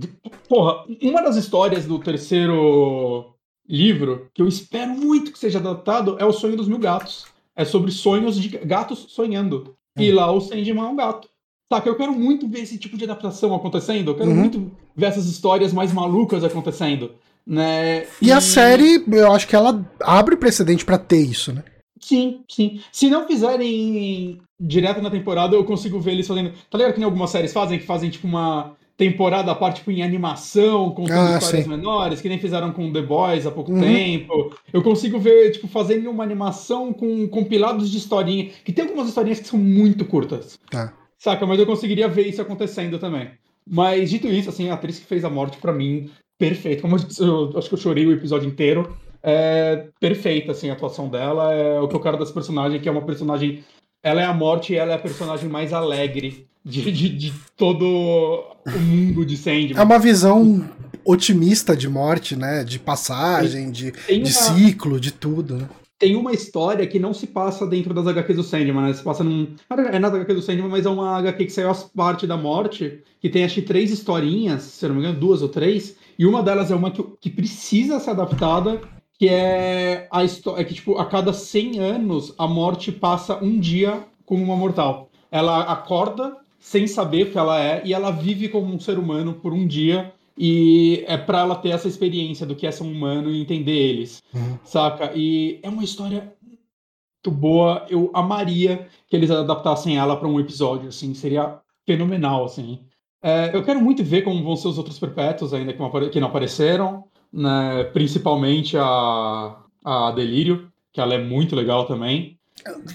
Porra, 0.47 0.85
uma 1.01 1.21
das 1.23 1.35
histórias 1.35 1.85
do 1.85 1.97
terceiro 1.97 3.33
livro 3.67 4.29
que 4.33 4.41
eu 4.41 4.47
espero 4.47 4.91
muito 4.91 5.31
que 5.31 5.39
seja 5.39 5.57
adaptado 5.57 6.15
é 6.19 6.25
O 6.25 6.31
Sonho 6.31 6.55
dos 6.55 6.67
Mil 6.67 6.77
Gatos. 6.77 7.25
É 7.55 7.65
sobre 7.65 7.89
sonhos 7.89 8.39
de 8.39 8.49
gatos 8.49 9.05
sonhando. 9.09 9.75
É. 9.97 10.03
E 10.03 10.11
lá 10.11 10.29
o 10.31 10.41
Sandman 10.41 10.85
é 10.85 10.89
um 10.89 10.95
gato. 10.95 11.29
Saca, 11.71 11.89
eu 11.89 11.95
quero 11.95 12.11
muito 12.11 12.47
ver 12.47 12.59
esse 12.59 12.77
tipo 12.77 12.97
de 12.97 13.05
adaptação 13.05 13.55
acontecendo. 13.55 14.11
Eu 14.11 14.15
quero 14.15 14.29
uhum. 14.29 14.35
muito 14.35 14.71
ver 14.95 15.07
essas 15.07 15.25
histórias 15.25 15.73
mais 15.73 15.91
malucas 15.91 16.43
acontecendo. 16.43 17.13
Né? 17.47 18.03
E, 18.21 18.27
e 18.27 18.31
a 18.31 18.41
série, 18.41 19.03
eu 19.09 19.31
acho 19.31 19.47
que 19.47 19.55
ela 19.55 19.83
abre 20.01 20.35
precedente 20.35 20.83
para 20.83 20.97
ter 20.97 21.21
isso, 21.21 21.53
né? 21.53 21.63
Sim, 21.99 22.41
sim. 22.49 22.81
Se 22.91 23.09
não 23.09 23.25
fizerem 23.25 24.41
direto 24.59 25.01
na 25.01 25.09
temporada, 25.09 25.55
eu 25.55 25.63
consigo 25.63 25.99
ver 25.99 26.11
eles 26.11 26.27
fazendo. 26.27 26.51
Tá 26.69 26.77
ligado 26.77 26.93
que 26.93 26.99
nem 26.99 27.05
algumas 27.05 27.29
séries 27.29 27.53
fazem, 27.53 27.79
que 27.79 27.85
fazem 27.85 28.09
tipo 28.09 28.27
uma 28.27 28.75
temporada 28.97 29.51
a 29.51 29.55
parte 29.55 29.77
tipo, 29.77 29.91
em 29.91 30.01
animação, 30.01 30.91
contando 30.91 31.33
ah, 31.33 31.37
histórias 31.37 31.63
sim. 31.63 31.69
menores, 31.69 32.21
que 32.21 32.29
nem 32.29 32.39
fizeram 32.39 32.71
com 32.71 32.91
The 32.93 33.01
Boys 33.01 33.45
há 33.45 33.51
pouco 33.51 33.71
uhum. 33.71 33.81
tempo. 33.81 34.55
Eu 34.71 34.81
consigo 34.81 35.19
ver, 35.19 35.51
tipo, 35.51 35.67
fazendo 35.67 36.09
uma 36.09 36.23
animação 36.23 36.93
com 36.93 37.27
compilados 37.27 37.91
de 37.91 37.97
historinha, 37.97 38.49
que 38.63 38.71
tem 38.71 38.85
algumas 38.85 39.09
historinhas 39.09 39.39
que 39.39 39.47
são 39.47 39.59
muito 39.59 40.05
curtas. 40.05 40.57
Tá. 40.69 40.93
Saca? 41.17 41.45
Mas 41.45 41.59
eu 41.59 41.65
conseguiria 41.65 42.07
ver 42.07 42.27
isso 42.27 42.41
acontecendo 42.41 42.97
também. 42.97 43.31
Mas, 43.67 44.09
dito 44.09 44.27
isso, 44.27 44.49
assim, 44.49 44.69
a 44.69 44.75
atriz 44.75 44.99
que 44.99 45.05
fez 45.05 45.25
a 45.25 45.29
morte, 45.29 45.57
para 45.57 45.73
mim, 45.73 46.09
perfeita. 46.37 46.81
Como 46.81 46.95
eu, 46.95 47.01
eu 47.19 47.57
acho 47.57 47.67
que 47.67 47.75
eu 47.75 47.79
chorei 47.79 48.05
o 48.05 48.13
episódio 48.13 48.47
inteiro. 48.47 48.95
É 49.21 49.87
perfeita, 49.99 50.51
assim, 50.51 50.69
a 50.69 50.73
atuação 50.73 51.09
dela. 51.09 51.51
É 51.51 51.79
o 51.81 51.87
que 51.87 51.95
eu 51.95 51.99
quero 51.99 52.17
dessa 52.17 52.33
personagem, 52.33 52.79
que 52.79 52.87
é 52.87 52.91
uma 52.91 53.01
personagem... 53.01 53.63
Ela 54.05 54.21
é 54.21 54.25
a 54.25 54.33
morte 54.35 54.71
e 54.71 54.75
ela 54.75 54.91
é 54.91 54.95
a 54.95 54.99
personagem 54.99 55.49
mais 55.49 55.73
alegre 55.73 56.45
de, 56.63 56.91
de, 56.91 57.09
de, 57.09 57.33
todo 57.57 57.83
o 57.83 58.79
mundo 58.79 59.25
de 59.25 59.35
Sandman. 59.35 59.75
É 59.75 59.81
uma 59.81 59.97
visão 59.97 60.63
otimista 61.03 61.75
de 61.75 61.89
morte, 61.89 62.35
né? 62.35 62.63
De 62.63 62.77
passagem, 62.77 63.71
de, 63.71 63.91
de 63.91 64.13
uma... 64.13 64.25
ciclo, 64.27 64.99
de 64.99 65.11
tudo, 65.11 65.57
né? 65.57 65.69
Tem 65.97 66.15
uma 66.15 66.33
história 66.33 66.85
que 66.85 66.99
não 66.99 67.15
se 67.15 67.25
passa 67.25 67.65
dentro 67.65 67.95
das 67.95 68.05
HQs 68.05 68.35
do 68.35 68.43
Sandman, 68.43 68.83
né? 68.83 68.93
Se 68.93 69.01
passa 69.01 69.23
num. 69.23 69.55
É 69.91 69.97
nas 69.97 70.13
HQs 70.13 70.35
do 70.35 70.41
Sandman, 70.43 70.69
mas 70.69 70.85
é 70.85 70.89
uma 70.89 71.17
HQ 71.17 71.45
que 71.45 71.51
saiu 71.51 71.71
as 71.71 71.81
parte 71.81 72.27
da 72.27 72.37
morte, 72.37 73.01
que 73.19 73.27
tem 73.27 73.43
acho 73.43 73.55
que 73.55 73.61
três 73.63 73.89
historinhas, 73.89 74.61
se 74.61 74.87
não 74.87 74.93
me 74.93 75.01
engano, 75.01 75.19
duas 75.19 75.41
ou 75.41 75.49
três, 75.49 75.95
e 76.19 76.27
uma 76.27 76.43
delas 76.43 76.69
é 76.69 76.75
uma 76.75 76.91
que, 76.91 77.03
que 77.19 77.31
precisa 77.31 77.99
ser 77.99 78.11
adaptada, 78.11 78.79
que 79.17 79.29
é 79.29 80.07
a 80.11 80.23
história. 80.23 80.61
É 80.61 80.63
que, 80.63 80.73
tipo, 80.73 80.97
a 80.97 81.05
cada 81.05 81.33
100 81.33 81.79
anos 81.79 82.33
a 82.37 82.47
morte 82.47 82.91
passa 82.91 83.43
um 83.43 83.59
dia 83.59 84.03
como 84.25 84.43
uma 84.43 84.55
mortal. 84.55 85.09
Ela 85.31 85.61
acorda 85.63 86.37
sem 86.59 86.87
saber 86.87 87.27
o 87.27 87.31
que 87.31 87.37
ela 87.37 87.61
é, 87.61 87.81
e 87.85 87.93
ela 87.93 88.09
vive 88.09 88.49
como 88.49 88.73
um 88.73 88.79
ser 88.79 88.97
humano 88.97 89.35
por 89.35 89.53
um 89.53 89.67
dia, 89.67 90.11
e 90.35 91.03
é 91.07 91.15
para 91.15 91.41
ela 91.41 91.55
ter 91.55 91.69
essa 91.69 91.87
experiência 91.87 92.43
do 92.43 92.55
que 92.55 92.65
é 92.65 92.71
ser 92.71 92.83
um 92.83 92.91
humano 92.91 93.29
e 93.29 93.39
entender 93.39 93.71
eles, 93.71 94.23
uhum. 94.33 94.57
saca? 94.63 95.11
E 95.15 95.59
é 95.61 95.69
uma 95.69 95.83
história 95.83 96.33
muito 96.43 97.39
boa, 97.39 97.85
eu 97.87 98.09
amaria 98.13 98.87
que 99.07 99.15
eles 99.15 99.29
adaptassem 99.29 99.95
ela 99.95 100.17
para 100.17 100.27
um 100.27 100.39
episódio, 100.39 100.89
assim, 100.89 101.13
seria 101.13 101.59
fenomenal, 101.85 102.45
assim. 102.45 102.79
É, 103.21 103.55
eu 103.55 103.63
quero 103.63 103.79
muito 103.79 104.03
ver 104.03 104.23
como 104.23 104.43
vão 104.43 104.55
ser 104.55 104.67
os 104.67 104.77
outros 104.77 104.99
perpétuos 104.99 105.53
ainda 105.53 105.71
que 106.11 106.19
não 106.19 106.27
apareceram, 106.27 107.05
né? 107.35 107.83
principalmente 107.93 108.77
a, 108.77 109.57
a 109.83 110.11
Delírio, 110.11 110.71
que 110.93 111.01
ela 111.01 111.13
é 111.13 111.23
muito 111.23 111.55
legal 111.55 111.85
também. 111.85 112.39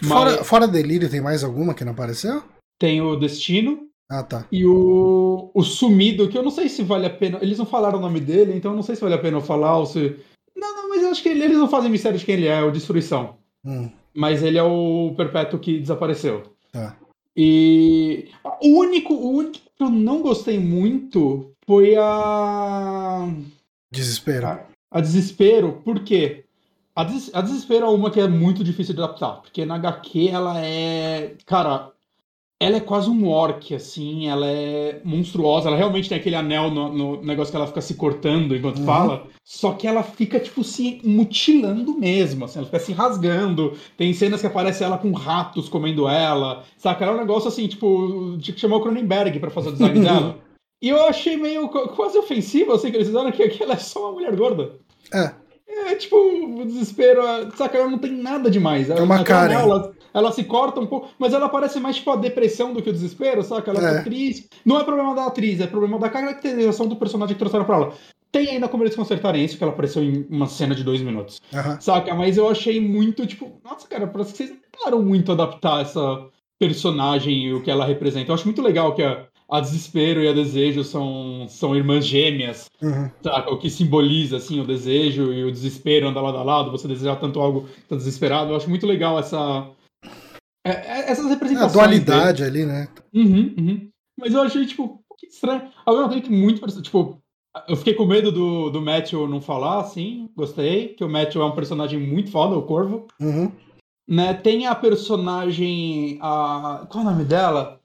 Fora, 0.03 0.39
Mas... 0.39 0.47
fora 0.49 0.67
Delírio, 0.67 1.11
tem 1.11 1.21
mais 1.21 1.45
alguma 1.45 1.75
que 1.75 1.85
não 1.85 1.93
apareceu? 1.93 2.43
tem 2.81 3.03
o 3.03 3.15
Destino. 3.15 3.87
Ah, 4.11 4.25
tá. 4.25 4.47
E 4.51 4.67
o, 4.67 5.53
o 5.55 5.63
Sumido, 5.63 6.29
que 6.29 6.37
eu 6.37 6.43
não 6.43 6.51
sei 6.51 6.69
se 6.69 6.83
vale 6.83 7.07
a 7.07 7.11
pena. 7.11 7.39
Eles 7.41 7.59
não 7.59 7.67
falaram 7.67 7.99
o 7.99 8.03
nome 8.03 8.19
dele, 8.19 8.57
então 8.57 8.73
eu 8.73 8.77
não 8.77 8.83
sei 8.83 8.97
se 8.97 9.03
vale 9.03 9.15
a 9.15 9.19
pena 9.19 9.37
eu 9.37 9.43
falar 9.43 9.77
ou 9.77 9.87
se. 9.87 10.17
Não, 10.57 10.75
não, 10.75 10.89
mas 10.89 11.03
eu 11.03 11.11
acho 11.11 11.23
que 11.23 11.29
eles 11.29 11.57
não 11.57 11.69
fazem 11.69 11.91
mistério 11.91 12.19
de 12.19 12.25
quem 12.25 12.35
ele 12.35 12.49
é, 12.49 12.59
é 12.59 12.63
o 12.65 12.73
Destruição. 12.73 13.37
Hum. 13.65 13.89
Mas 14.13 14.43
ele 14.43 14.59
é 14.59 14.63
o 14.63 15.15
Perpétuo 15.17 15.61
que 15.61 15.79
desapareceu. 15.79 16.43
Tá. 16.73 16.97
E 17.37 18.29
o 18.61 18.81
único, 18.81 19.15
o 19.15 19.37
único 19.37 19.59
que 19.77 19.85
eu 19.85 19.91
não 19.91 20.23
gostei 20.23 20.59
muito 20.59 21.53
foi 21.65 21.95
a. 21.97 23.29
Desespero. 23.91 24.47
A, 24.47 24.67
a 24.91 25.01
Desespero, 25.01 25.81
por 25.85 26.01
quê? 26.01 26.45
A, 26.95 27.05
des, 27.05 27.31
a 27.33 27.41
Desespero 27.41 27.87
é 27.87 27.89
uma 27.89 28.11
que 28.11 28.21
é 28.21 28.29
muito 28.29 28.63
difícil 28.63 28.95
de 28.95 29.03
adaptar, 29.03 29.41
porque 29.41 29.65
na 29.65 29.77
HQ 29.77 30.29
ela 30.29 30.61
é. 30.61 31.35
Cara, 31.47 31.93
ela 32.61 32.77
é 32.77 32.81
quase 32.81 33.09
um 33.09 33.27
orc, 33.27 33.75
assim, 33.75 34.29
ela 34.29 34.47
é 34.47 35.01
monstruosa, 35.03 35.69
ela 35.69 35.79
realmente 35.79 36.11
tem 36.11 36.19
aquele 36.19 36.37
anel 36.37 36.71
no, 36.71 36.93
no 36.93 37.23
negócio 37.23 37.51
que 37.51 37.57
ela 37.57 37.67
fica 37.67 37.81
se 37.81 37.95
cortando 37.95 38.55
enquanto 38.55 38.81
uhum. 38.81 38.85
fala, 38.85 39.27
só 39.43 39.73
que 39.73 39.87
ela 39.87 40.03
fica, 40.03 40.39
tipo, 40.39 40.63
se 40.63 41.01
mutilando 41.03 41.99
mesmo, 41.99 42.45
assim, 42.45 42.59
ela 42.59 42.67
fica 42.67 42.79
se 42.79 42.93
rasgando, 42.93 43.73
tem 43.97 44.13
cenas 44.13 44.43
que 44.43 44.47
aparece 44.47 44.85
ela 44.85 44.99
com 44.99 45.11
ratos 45.13 45.71
comendo 45.71 46.07
ela, 46.07 46.63
saca? 46.77 47.03
Ela 47.03 47.13
é 47.13 47.15
um 47.15 47.19
negónegócio 47.21 47.49
assim, 47.49 47.67
tipo, 47.67 48.37
tinha 48.39 48.55
que 48.55 48.61
chamar 48.61 48.77
o 48.77 48.83
Cronenberg 48.83 49.39
pra 49.41 49.49
fazer 49.49 49.71
o 49.71 49.73
design 49.73 50.01
dela. 50.05 50.50
E 50.83 50.89
eu 50.89 51.05
achei 51.05 51.37
meio 51.37 51.69
quase 51.69 52.17
ofensivo, 52.17 52.73
assim, 52.73 52.91
que 52.91 52.97
eles 52.97 53.09
fizeram 53.09 53.31
que, 53.31 53.49
que 53.49 53.63
ela 53.63 53.75
é 53.75 53.79
só 53.79 54.05
uma 54.05 54.13
mulher 54.13 54.35
gorda. 54.35 54.73
É. 55.13 55.33
É, 55.69 55.95
tipo, 55.95 56.17
o 56.17 56.65
desespero, 56.65 57.23
saca? 57.57 57.79
Ela 57.79 57.89
não 57.89 57.99
tem 57.99 58.13
nada 58.13 58.51
demais. 58.51 58.91
É 58.91 59.01
uma 59.01 59.23
cara. 59.23 59.53
Ela, 59.53 59.93
ela 60.13 60.33
se 60.33 60.43
corta 60.45 60.81
um 60.81 60.87
pouco, 60.87 61.11
mas 61.19 61.33
ela 61.33 61.49
parece 61.49 61.79
mais 61.79 61.97
tipo 61.97 62.11
a 62.11 62.17
depressão 62.17 62.73
do 62.73 62.83
que 62.83 62.91
o 62.91 62.93
desespero, 62.93 63.43
saca? 63.43 63.71
Ela 63.71 63.99
é. 63.99 64.03
triste. 64.03 64.49
Não 64.65 64.81
é 64.81 64.85
problema 64.85 65.15
da 65.15 65.27
atriz, 65.27 65.61
é 65.61 65.67
problema 65.67 65.99
da 65.99 66.09
caracterização 66.09 66.89
do 66.89 66.97
personagem 66.97 67.35
que 67.35 67.39
trouxeram 67.39 67.65
pra 67.65 67.77
ela. 67.77 67.95
Tem 68.33 68.49
ainda 68.49 68.69
como 68.69 68.83
eles 68.83 68.95
consertarem 68.95 69.45
isso, 69.45 69.57
que 69.57 69.63
ela 69.63 69.73
apareceu 69.73 70.03
em 70.03 70.27
uma 70.31 70.47
cena 70.47 70.75
de 70.75 70.85
dois 70.85 71.01
minutos. 71.01 71.41
Uhum. 71.53 71.81
Saca? 71.81 72.15
Mas 72.15 72.37
eu 72.37 72.49
achei 72.49 72.81
muito, 72.81 73.27
tipo, 73.27 73.61
nossa, 73.65 73.87
cara, 73.89 74.07
parece 74.07 74.33
que 74.33 74.39
vocês 74.39 74.53
tentaram 74.73 75.03
muito 75.03 75.33
adaptar 75.33 75.83
essa 75.83 76.27
personagem 76.59 77.47
e 77.47 77.55
o 77.55 77.63
que 77.63 77.71
ela 77.71 77.85
representa. 77.85 78.31
Eu 78.31 78.35
acho 78.35 78.45
muito 78.45 78.63
legal 78.63 78.95
que 78.95 79.03
a, 79.03 79.27
a 79.51 79.61
desespero 79.61 80.23
e 80.23 80.29
a 80.29 80.33
desejo 80.33 80.85
são, 80.85 81.47
são 81.49 81.75
irmãs 81.75 82.07
gêmeas, 82.07 82.71
uhum. 82.81 83.11
saca? 83.23 83.51
O 83.51 83.59
que 83.59 83.69
simboliza, 83.69 84.37
assim, 84.37 84.61
o 84.61 84.67
desejo 84.67 85.33
e 85.33 85.45
o 85.45 85.51
desespero 85.51 86.09
andar 86.09 86.21
lado 86.21 86.39
a 86.39 86.43
lado, 86.43 86.71
você 86.71 86.87
desejar 86.87 87.17
tanto 87.17 87.41
algo, 87.41 87.69
tá 87.89 87.97
desesperado. 87.97 88.53
Eu 88.53 88.57
acho 88.57 88.71
muito 88.71 88.87
legal 88.87 89.19
essa, 89.19 89.69
é, 90.65 90.71
é, 90.71 91.11
essas 91.11 91.27
representações. 91.27 91.71
A 91.71 91.79
dualidade 91.79 92.43
dele. 92.43 92.63
ali, 92.63 92.67
né? 92.67 92.89
Uhum, 93.15 93.55
uhum. 93.59 93.91
Mas 94.19 94.35
eu 94.35 94.43
achei, 94.43 94.67
tipo, 94.67 95.03
que 95.19 95.27
estranho. 95.27 95.71
Ao 95.85 95.97
mesmo 95.97 96.11
tempo, 96.11 96.33
muito. 96.33 96.83
Tipo, 96.83 97.21
eu 97.67 97.77
fiquei 97.77 97.95
com 97.95 98.07
medo 98.07 98.31
do, 98.31 98.71
do 98.71 98.81
Matthew 98.81 99.27
não 99.27 99.41
falar, 99.41 99.81
assim. 99.81 100.29
Gostei. 100.37 100.89
Que 100.89 101.05
o 101.05 101.09
Matthew 101.09 101.43
é 101.43 101.45
um 101.45 101.55
personagem 101.55 101.99
muito 101.99 102.31
foda, 102.31 102.57
o 102.57 102.63
Corvo. 102.63 103.07
Uhum. 103.19 103.51
Né? 104.09 104.35
Tem 104.35 104.67
a 104.67 104.75
personagem. 104.75 106.19
A... 106.21 106.87
Qual 106.91 107.05
é 107.05 107.07
o 107.07 107.11
nome 107.11 107.25
dela? 107.25 107.80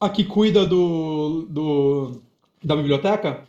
A 0.00 0.08
que 0.08 0.24
cuida 0.24 0.64
do, 0.64 1.46
do 1.48 2.22
da 2.62 2.76
biblioteca? 2.76 3.44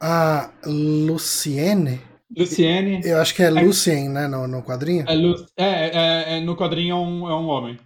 A 0.00 0.50
Luciene? 0.64 2.00
Luciene. 2.36 3.00
Eu 3.04 3.18
acho 3.18 3.34
que 3.34 3.42
é, 3.42 3.46
é 3.46 3.50
Lucien, 3.50 4.08
né, 4.08 4.28
no, 4.28 4.46
no 4.46 4.62
quadrinho? 4.62 5.04
É, 5.08 5.14
é, 5.56 5.66
é, 5.66 6.36
é, 6.36 6.40
no 6.40 6.56
quadrinho 6.56 6.92
é 6.92 6.94
um, 6.94 7.30
é 7.30 7.34
um 7.34 7.48
homem. 7.48 7.78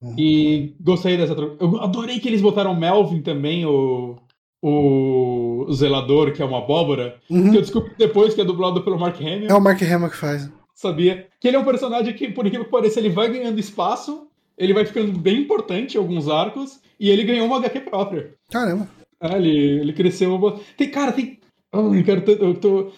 Uhum. 0.00 0.14
E 0.18 0.74
gostei 0.80 1.16
dessa 1.16 1.34
troca. 1.34 1.56
Eu 1.62 1.80
adorei 1.80 2.18
que 2.20 2.28
eles 2.28 2.40
botaram 2.40 2.74
Melvin 2.74 3.20
também, 3.20 3.66
o, 3.66 4.16
o 4.62 5.66
zelador, 5.72 6.32
que 6.32 6.40
é 6.40 6.44
uma 6.44 6.58
abóbora. 6.58 7.18
Uhum. 7.28 7.50
Que 7.50 7.56
eu 7.58 7.62
descobri 7.62 7.92
depois 7.98 8.34
que 8.34 8.40
é 8.40 8.44
dublado 8.44 8.82
pelo 8.82 8.98
Mark 8.98 9.20
Hamill. 9.20 9.48
É 9.48 9.54
o 9.54 9.60
Mark 9.60 9.82
Hamill 9.82 10.10
que 10.10 10.16
faz. 10.16 10.50
Sabia. 10.74 11.26
Que 11.40 11.48
ele 11.48 11.56
é 11.56 11.60
um 11.60 11.64
personagem 11.64 12.14
que, 12.14 12.28
por 12.28 12.46
incrível 12.46 12.66
que 12.66 12.70
pareça, 12.70 13.00
ele 13.00 13.10
vai 13.10 13.30
ganhando 13.30 13.58
espaço, 13.58 14.25
ele 14.56 14.74
vai 14.74 14.84
ficando 14.84 15.18
bem 15.18 15.40
importante 15.40 15.94
em 15.94 15.98
alguns 15.98 16.28
arcos, 16.28 16.80
e 16.98 17.10
ele 17.10 17.24
ganhou 17.24 17.46
uma 17.46 17.58
HQ 17.58 17.80
própria. 17.80 18.34
Caramba. 18.50 18.88
É, 19.20 19.36
ele, 19.36 19.80
ele 19.80 19.92
cresceu. 19.92 20.38
Tem, 20.76 20.90
cara, 20.90 21.12
tem 21.12 21.38
Oh, 21.72 21.94
eu, 21.94 22.04
quero 22.04 22.22
eu, 22.30 22.54
tô... 22.54 22.92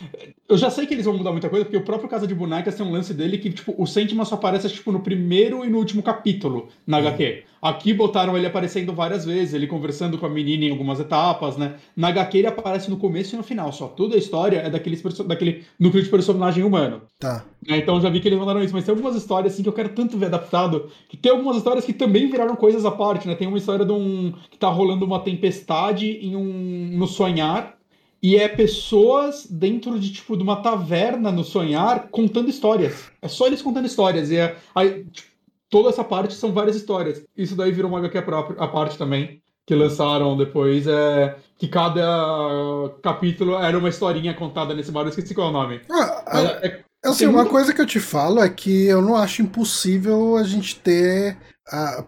eu 0.48 0.56
já 0.56 0.70
sei 0.70 0.86
que 0.86 0.94
eles 0.94 1.04
vão 1.04 1.16
mudar 1.16 1.30
muita 1.30 1.50
coisa, 1.50 1.64
porque 1.64 1.76
o 1.76 1.84
próprio 1.84 2.08
Casa 2.08 2.26
de 2.26 2.34
Bonecas 2.34 2.74
tem 2.74 2.84
um 2.84 2.90
lance 2.90 3.12
dele 3.12 3.36
que, 3.36 3.50
tipo, 3.50 3.74
o 3.76 3.86
Sandman 3.86 4.24
só 4.24 4.36
aparece, 4.36 4.68
tipo, 4.70 4.90
no 4.90 5.00
primeiro 5.00 5.62
e 5.62 5.68
no 5.68 5.76
último 5.76 6.02
capítulo 6.02 6.68
na 6.86 6.98
uhum. 6.98 7.08
HQ. 7.08 7.44
Aqui 7.60 7.92
botaram 7.92 8.36
ele 8.36 8.46
aparecendo 8.46 8.94
várias 8.94 9.26
vezes, 9.26 9.52
ele 9.52 9.66
conversando 9.66 10.16
com 10.16 10.24
a 10.24 10.28
menina 10.28 10.64
em 10.64 10.70
algumas 10.70 11.00
etapas, 11.00 11.56
né? 11.56 11.74
Na 11.94 12.08
HQ 12.08 12.38
ele 12.38 12.46
aparece 12.46 12.88
no 12.88 12.96
começo 12.96 13.34
e 13.34 13.36
no 13.36 13.42
final, 13.42 13.72
só. 13.72 13.88
Toda 13.88 14.14
a 14.14 14.18
história 14.18 14.58
é 14.58 14.70
daqueles 14.70 15.02
daquele 15.26 15.64
núcleo 15.78 16.02
de 16.02 16.08
personagem 16.08 16.64
humano. 16.64 17.02
Tá. 17.18 17.44
É, 17.68 17.76
então 17.76 18.00
já 18.00 18.08
vi 18.08 18.20
que 18.20 18.28
eles 18.28 18.38
mandaram 18.38 18.62
isso, 18.62 18.72
mas 18.72 18.84
tem 18.84 18.94
algumas 18.94 19.16
histórias, 19.16 19.52
assim, 19.52 19.62
que 19.62 19.68
eu 19.68 19.72
quero 19.72 19.90
tanto 19.90 20.16
ver 20.16 20.26
adaptado, 20.26 20.88
que 21.08 21.16
tem 21.16 21.32
algumas 21.32 21.56
histórias 21.56 21.84
que 21.84 21.92
também 21.92 22.30
viraram 22.30 22.56
coisas 22.56 22.86
à 22.86 22.90
parte, 22.90 23.26
né? 23.26 23.34
Tem 23.34 23.48
uma 23.48 23.58
história 23.58 23.84
de 23.84 23.92
um... 23.92 24.32
que 24.50 24.56
tá 24.56 24.68
rolando 24.68 25.04
uma 25.04 25.20
tempestade 25.20 26.06
em 26.22 26.36
um... 26.36 26.96
no 26.96 27.06
sonhar, 27.06 27.77
e 28.23 28.36
é 28.36 28.49
pessoas 28.49 29.47
dentro 29.49 29.99
de, 29.99 30.12
tipo, 30.12 30.36
de 30.36 30.43
uma 30.43 30.57
taverna 30.57 31.31
no 31.31 31.45
sonhar 31.45 32.09
contando 32.11 32.51
histórias. 32.51 33.05
É 33.23 33.28
só 33.28 33.47
eles 33.47 33.62
contando 33.62 33.86
histórias. 33.86 34.31
E 34.31 34.36
é, 34.36 34.57
aí, 34.74 35.05
tipo, 35.05 35.28
toda 35.70 35.89
essa 35.89 36.03
parte 36.03 36.35
são 36.35 36.53
várias 36.53 36.77
histórias. 36.77 37.23
Isso 37.36 37.55
daí 37.55 37.70
virou 37.70 37.90
uma 37.90 37.99
HQ 38.01 38.23
própria, 38.23 38.61
a 38.61 38.66
parte 38.66 38.99
também, 38.99 39.40
que 39.65 39.74
lançaram 39.74 40.36
depois. 40.36 40.86
É, 40.86 41.36
que 41.59 41.66
cada 41.66 42.90
capítulo 43.03 43.57
era 43.57 43.77
uma 43.77 43.89
historinha 43.89 44.32
contada 44.32 44.73
nesse 44.74 44.93
bar. 44.93 45.03
Eu 45.03 45.09
esqueci 45.09 45.35
qual 45.35 45.49
é 45.49 45.51
o 45.51 45.53
nome. 45.53 45.81
Ah, 45.90 46.61
é, 46.62 46.66
é, 46.69 46.85
assim, 47.05 47.27
uma 47.27 47.39
muito... 47.39 47.51
coisa 47.51 47.74
que 47.74 47.81
eu 47.81 47.86
te 47.86 47.99
falo 47.99 48.40
é 48.40 48.49
que 48.49 48.86
eu 48.86 49.03
não 49.03 49.16
acho 49.16 49.43
impossível 49.43 50.36
a 50.36 50.45
gente 50.45 50.77
ter 50.77 51.36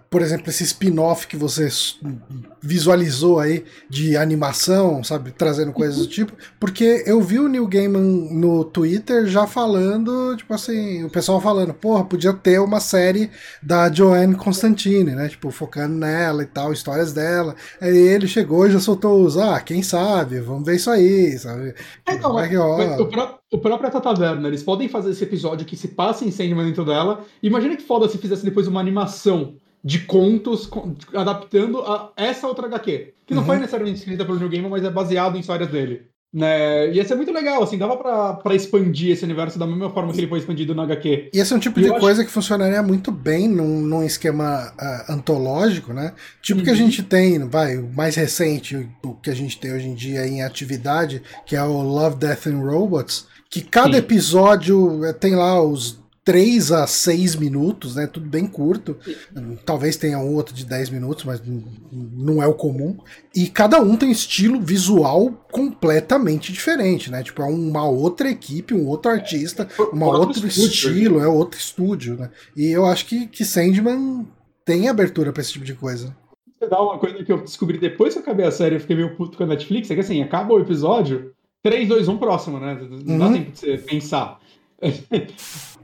por 0.08 0.22
exemplo, 0.22 0.48
esse 0.48 0.64
spin-off 0.64 1.26
que 1.26 1.36
você 1.36 1.68
visualizou 2.62 3.38
aí 3.38 3.64
de 3.88 4.16
animação, 4.16 5.04
sabe, 5.04 5.32
trazendo 5.32 5.72
coisas 5.72 5.98
do 5.98 6.06
tipo, 6.06 6.32
porque 6.58 7.02
eu 7.06 7.20
vi 7.20 7.38
o 7.38 7.48
Neil 7.48 7.66
Gaiman 7.66 8.00
no 8.30 8.64
Twitter 8.64 9.26
já 9.26 9.46
falando, 9.46 10.36
tipo 10.36 10.52
assim, 10.54 11.04
o 11.04 11.10
pessoal 11.10 11.40
falando, 11.40 11.74
porra, 11.74 12.04
podia 12.04 12.32
ter 12.32 12.58
uma 12.58 12.80
série 12.80 13.30
da 13.62 13.92
Joanne 13.92 14.34
Constantine, 14.34 15.12
né, 15.14 15.28
tipo, 15.28 15.50
focando 15.50 15.94
nela 15.94 16.42
e 16.42 16.46
tal, 16.46 16.72
histórias 16.72 17.12
dela. 17.12 17.54
Aí 17.80 17.96
ele 17.96 18.26
chegou 18.26 18.66
e 18.66 18.70
já 18.70 18.80
soltou 18.80 19.22
os, 19.24 19.36
ah, 19.36 19.60
quem 19.60 19.82
sabe, 19.82 20.40
vamos 20.40 20.64
ver 20.64 20.76
isso 20.76 20.90
aí, 20.90 21.38
sabe? 21.38 21.74
É, 22.06 22.18
não, 22.18 22.38
é 22.38 22.48
que, 22.48 22.56
o, 22.56 23.06
pró 23.08 23.39
o 23.52 23.58
próprio 23.58 23.90
Tata 23.90 24.10
Werner, 24.10 24.46
eles 24.46 24.62
podem 24.62 24.88
fazer 24.88 25.10
esse 25.10 25.24
episódio 25.24 25.66
que 25.66 25.76
se 25.76 25.88
passa 25.88 26.24
em 26.24 26.30
Sandman 26.30 26.66
dentro 26.66 26.84
dela. 26.84 27.24
Imagina 27.42 27.76
que 27.76 27.82
foda 27.82 28.08
se 28.08 28.18
fizesse 28.18 28.44
depois 28.44 28.68
uma 28.68 28.80
animação 28.80 29.54
de 29.82 30.00
contos 30.00 30.70
adaptando 31.14 31.80
a 31.80 32.12
essa 32.16 32.46
outra 32.46 32.66
HQ. 32.66 33.14
Que 33.26 33.34
não 33.34 33.40
uhum. 33.42 33.46
foi 33.46 33.56
necessariamente 33.58 33.98
escrita 33.98 34.24
pelo 34.24 34.38
New 34.38 34.48
Gamer, 34.48 34.70
mas 34.70 34.84
é 34.84 34.90
baseado 34.90 35.36
em 35.36 35.40
histórias 35.40 35.70
dele. 35.70 36.02
Né? 36.32 36.92
Ia 36.92 37.04
ser 37.04 37.16
muito 37.16 37.32
legal, 37.32 37.60
assim, 37.60 37.76
dava 37.76 37.96
pra, 37.96 38.34
pra 38.34 38.54
expandir 38.54 39.10
esse 39.10 39.24
universo 39.24 39.58
da 39.58 39.66
mesma 39.66 39.90
forma 39.90 40.12
que 40.12 40.20
ele 40.20 40.28
foi 40.28 40.38
expandido 40.38 40.74
na 40.76 40.84
HQ. 40.84 41.30
E 41.34 41.38
esse 41.38 41.52
é 41.52 41.56
um 41.56 41.58
tipo 41.58 41.80
e 41.80 41.82
de 41.82 41.88
coisa 41.98 42.20
acho... 42.20 42.28
que 42.28 42.32
funcionaria 42.32 42.80
muito 42.84 43.10
bem 43.10 43.48
num, 43.48 43.80
num 43.80 44.04
esquema 44.04 44.72
uh, 44.80 45.12
antológico, 45.12 45.92
né? 45.92 46.12
Tipo 46.40 46.60
uhum. 46.60 46.64
que 46.64 46.70
a 46.70 46.72
uhum. 46.72 46.78
gente 46.78 47.02
tem, 47.02 47.48
vai, 47.48 47.78
o 47.78 47.88
mais 47.92 48.14
recente, 48.14 48.88
o 49.02 49.14
que 49.14 49.28
a 49.28 49.34
gente 49.34 49.58
tem 49.58 49.72
hoje 49.72 49.88
em 49.88 49.94
dia 49.94 50.24
em 50.24 50.42
atividade, 50.42 51.20
que 51.44 51.56
é 51.56 51.62
o 51.64 51.82
Love, 51.82 52.16
Death 52.16 52.46
and 52.46 52.60
Robots, 52.60 53.26
que 53.50 53.60
cada 53.60 53.94
Sim. 53.94 53.98
episódio 53.98 55.04
eh, 55.04 55.12
tem 55.12 55.34
lá 55.34 55.60
os 55.60 55.98
3 56.24 56.70
a 56.70 56.86
6 56.86 57.34
minutos, 57.34 57.96
né? 57.96 58.06
Tudo 58.06 58.28
bem 58.28 58.46
curto. 58.46 58.96
Talvez 59.64 59.96
tenha 59.96 60.18
um 60.18 60.34
outro 60.34 60.54
de 60.54 60.64
10 60.64 60.90
minutos, 60.90 61.24
mas 61.24 61.42
não 61.90 62.40
é 62.40 62.46
o 62.46 62.54
comum. 62.54 62.96
E 63.34 63.48
cada 63.48 63.80
um 63.80 63.96
tem 63.96 64.10
um 64.10 64.12
estilo 64.12 64.60
visual 64.60 65.32
completamente 65.50 66.52
diferente, 66.52 67.10
né? 67.10 67.22
Tipo, 67.22 67.42
é 67.42 67.46
uma 67.46 67.84
outra 67.88 68.30
equipe, 68.30 68.74
um 68.74 68.86
outro 68.86 69.10
artista, 69.10 69.66
um 69.92 70.04
outro, 70.04 70.46
estilo, 70.46 71.18
né? 71.18 71.24
é 71.24 71.28
outro 71.28 71.58
estúdio, 71.58 72.16
né? 72.16 72.30
E 72.56 72.66
eu 72.66 72.86
acho 72.86 73.06
que, 73.06 73.26
que 73.26 73.44
Sandman 73.44 74.24
tem 74.64 74.88
abertura 74.88 75.32
para 75.32 75.40
esse 75.40 75.54
tipo 75.54 75.64
de 75.64 75.74
coisa. 75.74 76.14
Dá 76.68 76.80
uma 76.80 76.98
coisa 76.98 77.24
que 77.24 77.32
eu 77.32 77.38
descobri 77.38 77.78
depois 77.78 78.12
que 78.12 78.18
eu 78.20 78.22
acabei 78.22 78.46
a 78.46 78.52
série, 78.52 78.76
eu 78.76 78.80
fiquei 78.80 78.94
meio 78.94 79.16
puto 79.16 79.36
com 79.36 79.44
a 79.44 79.46
Netflix, 79.46 79.90
é 79.90 79.94
que 79.94 80.00
assim, 80.00 80.22
acaba 80.22 80.52
o 80.52 80.60
episódio, 80.60 81.32
3, 81.62 81.88
2, 81.88 82.08
1 82.08 82.18
próximo, 82.18 82.58
né? 82.58 82.78
Não 83.04 83.18
dá 83.18 83.26
uhum. 83.26 83.32
tempo 83.32 83.50
de 83.52 83.58
você 83.58 83.78
pensar. 83.78 84.40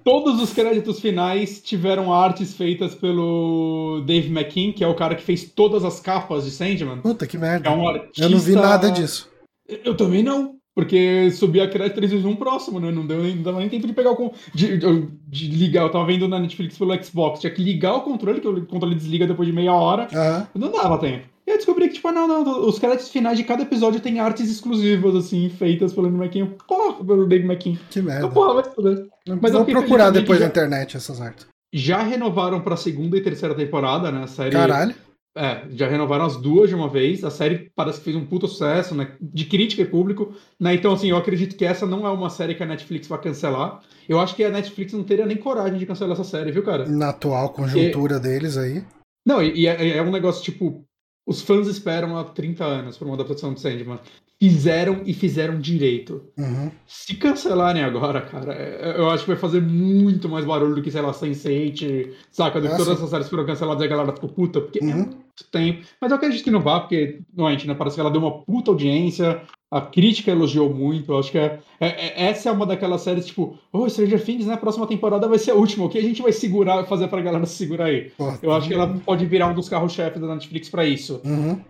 Todos 0.03 0.40
os 0.40 0.53
créditos 0.53 1.01
finais 1.01 1.61
tiveram 1.61 2.15
artes 2.15 2.55
feitas 2.55 2.94
pelo 2.94 4.05
Dave 4.07 4.28
McKean, 4.28 4.73
que 4.73 4.85
é 4.85 4.86
o 4.86 4.94
cara 4.94 5.16
que 5.16 5.23
fez 5.23 5.51
todas 5.51 5.85
as 5.85 5.98
capas 5.98 6.44
de 6.44 6.53
Sandman. 6.53 6.98
Puta 6.98 7.27
que 7.27 7.36
merda. 7.36 7.69
É 7.69 7.73
um 7.73 7.89
artista... 7.89 8.23
Eu 8.23 8.31
não 8.31 8.39
vi 8.39 8.55
nada 8.55 8.89
disso. 8.89 9.28
Eu 9.69 9.97
também 9.97 10.23
não. 10.23 10.55
Porque 10.77 11.31
subia 11.32 11.69
crédito 11.69 11.97
3 11.97 12.24
1 12.24 12.36
próximo, 12.36 12.78
né? 12.78 12.93
Não 12.93 13.05
deu 13.05 13.20
nem, 13.20 13.35
não 13.35 13.43
dava 13.43 13.59
nem 13.59 13.69
tempo 13.69 13.86
de 13.86 13.94
pegar 13.94 14.12
o 14.12 14.32
de, 14.55 14.77
de, 14.77 15.09
de, 15.27 15.48
ligar. 15.48 15.82
Eu 15.82 15.90
tava 15.90 16.05
vendo 16.05 16.28
na 16.28 16.39
Netflix 16.39 16.78
pelo 16.78 17.03
Xbox. 17.03 17.40
Tinha 17.40 17.53
que 17.53 17.65
ligar 17.65 17.94
o 17.94 18.03
controle, 18.03 18.40
que 18.40 18.47
o 18.47 18.66
controle 18.66 18.94
desliga 18.94 19.27
depois 19.27 19.48
de 19.48 19.55
meia 19.55 19.73
hora. 19.73 20.07
Uhum. 20.12 20.61
Não 20.61 20.70
dava 20.70 20.98
tempo. 20.98 21.27
E 21.47 21.51
eu 21.51 21.56
descobri 21.56 21.89
que, 21.89 21.94
tipo, 21.94 22.10
não, 22.10 22.27
não, 22.27 22.66
os 22.66 22.78
créditos 22.78 23.09
finais 23.09 23.39
de 23.39 23.44
cada 23.44 23.62
episódio 23.62 24.01
tem 24.01 24.18
artes 24.18 24.51
exclusivas, 24.51 25.14
assim, 25.14 25.48
feitas 25.48 25.93
pelo 25.93 26.10
Dave 26.10 26.24
McKean. 26.24 26.47
Porra, 26.66 27.05
pelo 27.05 27.27
Dave 27.27 27.44
McKean. 27.44 27.77
Que 27.89 28.02
merda. 28.02 28.27
Então, 28.27 28.32
porra, 28.32 28.55
vai 28.55 28.64
foder. 28.64 29.06
Mas 29.40 29.52
Vou 29.52 29.64
procurar 29.64 30.10
depois 30.10 30.40
na 30.40 30.47
internet 30.47 30.97
essas 30.97 31.20
artes. 31.20 31.47
Já 31.73 32.02
renovaram 32.02 32.60
pra 32.60 32.77
segunda 32.77 33.16
e 33.16 33.20
terceira 33.20 33.55
temporada, 33.55 34.10
né? 34.10 34.24
A 34.24 34.27
série. 34.27 34.51
Caralho. 34.51 34.94
É, 35.36 35.66
já 35.68 35.86
renovaram 35.86 36.24
as 36.24 36.36
duas 36.36 36.68
de 36.68 36.74
uma 36.74 36.89
vez. 36.89 37.23
A 37.23 37.31
série 37.31 37.70
parece 37.77 37.98
que 37.98 38.05
fez 38.05 38.16
um 38.16 38.24
puto 38.24 38.48
sucesso, 38.48 38.94
né? 38.94 39.12
De 39.20 39.44
crítica 39.44 39.82
e 39.82 39.86
público. 39.86 40.35
Né? 40.59 40.74
Então, 40.74 40.94
assim, 40.94 41.10
eu 41.10 41.16
acredito 41.16 41.56
que 41.56 41.64
essa 41.64 41.86
não 41.86 42.06
é 42.06 42.10
uma 42.10 42.31
série 42.31 42.55
que 42.55 42.62
a 42.62 42.66
Netflix 42.66 43.06
vai 43.06 43.20
cancelar. 43.20 43.82
Eu 44.09 44.18
acho 44.18 44.35
que 44.35 44.43
a 44.43 44.51
Netflix 44.51 44.94
não 44.94 45.05
teria 45.05 45.27
nem 45.27 45.36
coragem 45.36 45.78
de 45.78 45.86
cancelar 45.86 46.14
essa 46.14 46.24
série, 46.24 46.51
viu, 46.51 46.64
cara? 46.64 46.89
Na 46.89 47.10
atual 47.10 47.51
conjuntura 47.51 48.16
e... 48.16 48.20
deles 48.20 48.56
aí. 48.56 48.82
Não, 49.27 49.43
e, 49.43 49.60
e 49.60 49.66
é, 49.66 49.98
é, 49.98 50.02
um 50.02 50.10
negócio, 50.10 50.43
tipo, 50.43 50.86
os 51.27 51.43
fãs 51.43 51.66
esperam 51.66 52.16
há 52.16 52.24
30 52.24 52.65
anos 52.65 52.97
por 52.97 53.07
uma 53.07 53.15
adaptação 53.15 53.53
de 53.53 53.61
Sandman. 53.61 53.98
Fizeram 54.38 55.00
e 55.06 55.14
fizeram 55.14 55.58
direito. 55.58 56.24
Uhum. 56.36 56.70
Se 56.86 57.14
cancelarem 57.14 57.82
agora, 57.82 58.20
cara, 58.20 58.52
é, 58.52 58.94
eu 58.98 59.08
acho 59.08 59.24
que 59.24 59.30
vai 59.30 59.38
fazer 59.38 59.62
muito 59.62 60.28
mais 60.28 60.44
barulho 60.44 60.74
do 60.74 60.82
que, 60.82 60.90
sei 60.90 61.00
lá, 61.00 61.10
Sense8, 61.12 62.12
saca? 62.30 62.60
Do 62.60 62.68
que 62.68 62.76
todas 62.76 62.98
essas 62.98 63.08
séries 63.08 63.30
foram 63.30 63.46
canceladas 63.46 63.82
e 63.82 63.86
a 63.86 63.88
galera 63.88 64.12
ficou 64.12 64.28
puta, 64.28 64.60
porque 64.60 64.78
é 64.78 64.82
uhum. 64.82 64.90
é 64.90 64.94
muito 64.94 65.16
tempo. 65.50 65.86
Mas 65.98 66.10
eu 66.10 66.16
acredito 66.18 66.44
que 66.44 66.50
não 66.50 66.60
vá, 66.60 66.80
porque, 66.80 67.20
gente, 67.34 67.66
né, 67.66 67.74
parece 67.74 67.96
que 67.96 68.00
ela 68.00 68.10
deu 68.10 68.20
uma 68.20 68.42
puta 68.42 68.70
audiência, 68.70 69.40
a 69.70 69.80
crítica 69.80 70.30
elogiou 70.30 70.72
muito. 70.72 71.12
Eu 71.12 71.18
acho 71.18 71.30
que 71.30 71.38
é, 71.38 71.58
é, 71.80 71.86
é, 71.86 72.28
essa 72.28 72.48
é 72.48 72.52
uma 72.52 72.66
daquelas 72.66 73.00
séries, 73.00 73.26
tipo, 73.26 73.58
oh, 73.72 73.88
Stranger 73.88 74.22
Things, 74.22 74.46
né? 74.46 74.56
Próxima 74.56 74.86
temporada 74.86 75.26
vai 75.26 75.38
ser 75.38 75.52
a 75.52 75.54
última. 75.54 75.86
O 75.86 75.88
que 75.88 75.98
a 75.98 76.02
gente 76.02 76.22
vai 76.22 76.32
segurar, 76.32 76.84
fazer 76.84 77.08
pra 77.08 77.20
galera 77.20 77.46
se 77.46 77.56
segurar 77.56 77.86
aí? 77.86 78.10
Porra, 78.10 78.38
eu 78.42 78.52
acho 78.52 78.68
que 78.68 78.74
ela 78.74 79.00
pode 79.04 79.24
virar 79.26 79.48
um 79.48 79.54
dos 79.54 79.68
carros-chefes 79.68 80.20
da 80.20 80.34
Netflix 80.34 80.68
pra 80.68 80.84
isso. 80.84 81.20
Uhum. 81.24 81.60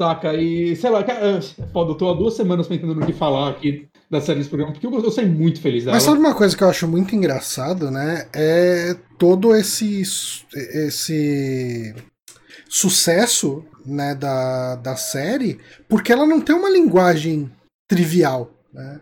Saca? 0.00 0.34
E, 0.34 0.76
sei 0.76 0.90
lá, 0.90 1.00
é, 1.00 1.40
foda, 1.72 1.90
eu 1.90 1.96
tô 1.96 2.08
há 2.08 2.14
duas 2.14 2.34
semanas 2.34 2.68
pensando 2.68 2.94
no 2.94 3.04
que 3.04 3.12
falar 3.12 3.50
aqui 3.50 3.88
da 4.08 4.20
série 4.20 4.38
desse 4.38 4.48
programa, 4.48 4.72
porque 4.72 4.86
eu, 4.86 4.92
eu 4.92 5.10
sei 5.10 5.26
muito 5.26 5.60
feliz 5.60 5.84
dela. 5.84 5.96
Mas 5.96 6.04
sabe 6.04 6.18
uma 6.18 6.34
coisa 6.34 6.56
que 6.56 6.62
eu 6.62 6.68
acho 6.68 6.86
muito 6.86 7.16
engraçado, 7.16 7.90
né? 7.90 8.28
É 8.32 8.96
todo 9.18 9.54
esse. 9.56 10.02
esse 10.52 11.94
sucesso 12.68 13.64
né, 13.84 14.14
da, 14.14 14.76
da 14.76 14.94
série, 14.94 15.58
porque 15.88 16.12
ela 16.12 16.26
não 16.26 16.40
tem 16.40 16.54
uma 16.54 16.68
linguagem 16.68 17.50
trivial. 17.88 18.50
Né? 18.72 19.00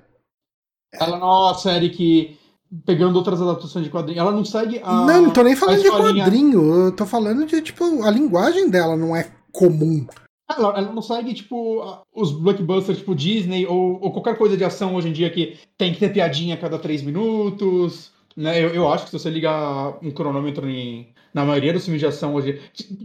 Ela 0.94 1.18
não 1.18 1.26
é 1.26 1.48
uma 1.48 1.54
série 1.54 1.90
que, 1.90 2.38
pegando 2.86 3.16
outras 3.16 3.42
adaptações 3.42 3.84
de 3.84 3.90
quadrinhos, 3.90 4.20
ela 4.20 4.32
não 4.32 4.44
segue 4.44 4.80
a. 4.82 5.04
Não, 5.04 5.22
não 5.22 5.32
tô 5.32 5.42
nem 5.42 5.56
falando 5.56 5.82
de 5.82 5.90
quadrinho, 5.90 6.86
eu 6.86 6.92
tô 6.92 7.04
falando 7.04 7.44
de, 7.44 7.60
tipo, 7.60 8.02
a 8.02 8.10
linguagem 8.10 8.70
dela 8.70 8.96
não 8.96 9.14
é 9.14 9.30
comum. 9.52 10.06
Ela, 10.48 10.78
ela 10.78 10.92
não 10.92 11.02
segue, 11.02 11.34
tipo, 11.34 12.04
os 12.14 12.30
blockbusters, 12.32 12.98
tipo 12.98 13.14
Disney, 13.14 13.66
ou, 13.66 14.00
ou 14.00 14.12
qualquer 14.12 14.38
coisa 14.38 14.56
de 14.56 14.64
ação 14.64 14.94
hoje 14.94 15.08
em 15.08 15.12
dia 15.12 15.28
que 15.28 15.58
tem 15.76 15.92
que 15.92 15.98
ter 15.98 16.12
piadinha 16.12 16.54
a 16.54 16.58
cada 16.58 16.78
três 16.78 17.02
minutos 17.02 18.12
né? 18.36 18.62
Eu, 18.62 18.68
eu 18.74 18.92
acho 18.92 19.04
que 19.04 19.10
se 19.10 19.18
você 19.18 19.30
ligar 19.30 19.96
um 20.02 20.10
cronômetro 20.10 20.68
em, 20.68 21.08
na 21.32 21.44
maioria 21.44 21.72
dos 21.72 21.84
filmes 21.84 22.00
de 22.00 22.06
ação 22.06 22.34
hoje. 22.34 22.60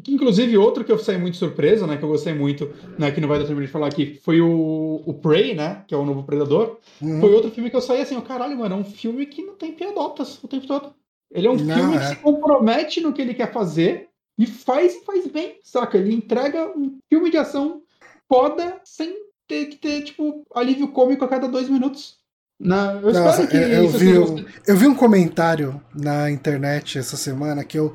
Inclusive, 0.07 0.57
outro 0.57 0.83
que 0.83 0.91
eu 0.91 0.99
saí 0.99 1.17
muito 1.17 1.37
surpreso, 1.37 1.87
né? 1.87 1.95
Que 1.95 2.03
eu 2.03 2.09
gostei 2.09 2.33
muito, 2.33 2.69
né? 2.99 3.11
Que 3.11 3.21
não 3.21 3.29
vai 3.29 3.39
dar 3.39 3.45
tempo 3.45 3.61
de 3.61 3.67
falar 3.67 3.87
aqui, 3.87 4.19
foi 4.21 4.41
o, 4.41 5.01
o 5.05 5.13
Prey, 5.13 5.55
né? 5.55 5.83
Que 5.87 5.95
é 5.95 5.97
o 5.97 6.05
novo 6.05 6.23
Predador. 6.23 6.77
Uhum. 7.01 7.21
Foi 7.21 7.33
outro 7.33 7.49
filme 7.49 7.69
que 7.69 7.75
eu 7.75 7.81
saí 7.81 8.01
assim, 8.01 8.17
oh, 8.17 8.21
caralho, 8.21 8.57
mano, 8.57 8.75
é 8.75 8.77
um 8.77 8.83
filme 8.83 9.25
que 9.25 9.41
não 9.41 9.55
tem 9.55 9.71
piadotas 9.71 10.43
o 10.43 10.47
tempo 10.47 10.67
todo. 10.67 10.93
Ele 11.33 11.47
é 11.47 11.49
um 11.49 11.55
não, 11.55 11.75
filme 11.75 11.95
é. 11.95 11.99
que 11.99 12.05
se 12.07 12.15
compromete 12.17 12.99
no 12.99 13.13
que 13.13 13.21
ele 13.21 13.33
quer 13.33 13.53
fazer 13.53 14.09
e 14.41 14.47
faz 14.47 14.95
e 14.95 15.05
faz 15.05 15.27
bem, 15.27 15.59
saca? 15.63 15.99
Ele 15.99 16.15
entrega 16.15 16.65
um 16.75 16.97
filme 17.07 17.29
de 17.29 17.37
ação 17.37 17.83
foda 18.27 18.81
sem 18.83 19.13
ter 19.47 19.67
que 19.67 19.75
ter, 19.75 20.03
tipo, 20.03 20.43
alívio 20.55 20.87
cômico 20.87 21.23
a 21.23 21.27
cada 21.27 21.47
dois 21.47 21.69
minutos. 21.69 22.17
Não, 22.59 23.01
eu, 23.01 23.13
Nossa, 23.13 23.45
que 23.45 23.55
eu, 23.55 23.87
vi, 23.89 24.17
um, 24.17 24.45
eu 24.65 24.77
vi 24.77 24.87
um 24.87 24.95
comentário 24.95 25.79
na 25.93 26.31
internet 26.31 26.97
essa 26.97 27.17
semana 27.17 27.63
que 27.63 27.77
eu, 27.77 27.93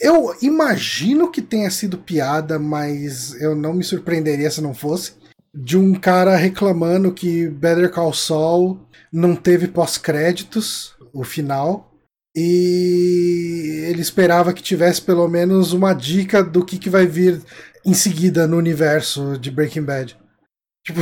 eu 0.00 0.32
imagino 0.40 1.30
que 1.30 1.42
tenha 1.42 1.70
sido 1.70 1.98
piada, 1.98 2.56
mas 2.56 3.40
eu 3.40 3.56
não 3.56 3.72
me 3.72 3.82
surpreenderia 3.82 4.50
se 4.50 4.60
não 4.60 4.74
fosse. 4.74 5.14
De 5.52 5.76
um 5.76 5.92
cara 5.92 6.36
reclamando 6.36 7.12
que 7.12 7.48
Better 7.48 7.90
Call 7.90 8.12
Saul 8.12 8.80
não 9.12 9.34
teve 9.34 9.66
pós-créditos, 9.66 10.94
o 11.12 11.24
final, 11.24 11.89
e 12.34 13.86
ele 13.88 14.00
esperava 14.00 14.52
que 14.52 14.62
tivesse 14.62 15.02
pelo 15.02 15.26
menos 15.28 15.72
uma 15.72 15.92
dica 15.92 16.42
do 16.42 16.64
que, 16.64 16.78
que 16.78 16.90
vai 16.90 17.06
vir 17.06 17.42
em 17.84 17.94
seguida 17.94 18.46
no 18.46 18.56
universo 18.56 19.38
de 19.38 19.50
Breaking 19.50 19.82
Bad. 19.82 20.16
Tipo, 20.82 21.00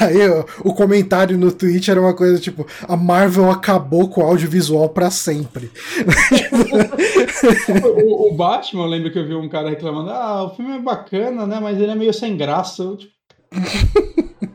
aí 0.00 0.16
o 0.64 0.74
comentário 0.74 1.38
no 1.38 1.52
Twitch 1.52 1.86
era 1.86 2.00
uma 2.00 2.12
coisa 2.12 2.40
tipo: 2.40 2.66
a 2.88 2.96
Marvel 2.96 3.48
acabou 3.48 4.08
com 4.08 4.20
o 4.20 4.24
audiovisual 4.24 4.88
para 4.88 5.12
sempre. 5.12 5.70
o, 8.04 8.28
o, 8.28 8.34
Batman, 8.34 8.82
eu 8.82 8.88
lembro 8.88 9.12
que 9.12 9.18
eu 9.20 9.24
vi 9.24 9.34
um 9.36 9.48
cara 9.48 9.70
reclamando: 9.70 10.10
ah, 10.10 10.42
o 10.42 10.56
filme 10.56 10.72
é 10.72 10.80
bacana, 10.80 11.46
né? 11.46 11.60
Mas 11.60 11.80
ele 11.80 11.92
é 11.92 11.94
meio 11.94 12.12
sem 12.12 12.36
graça. 12.36 12.82
Eu, 12.82 12.96
tipo, 12.96 13.12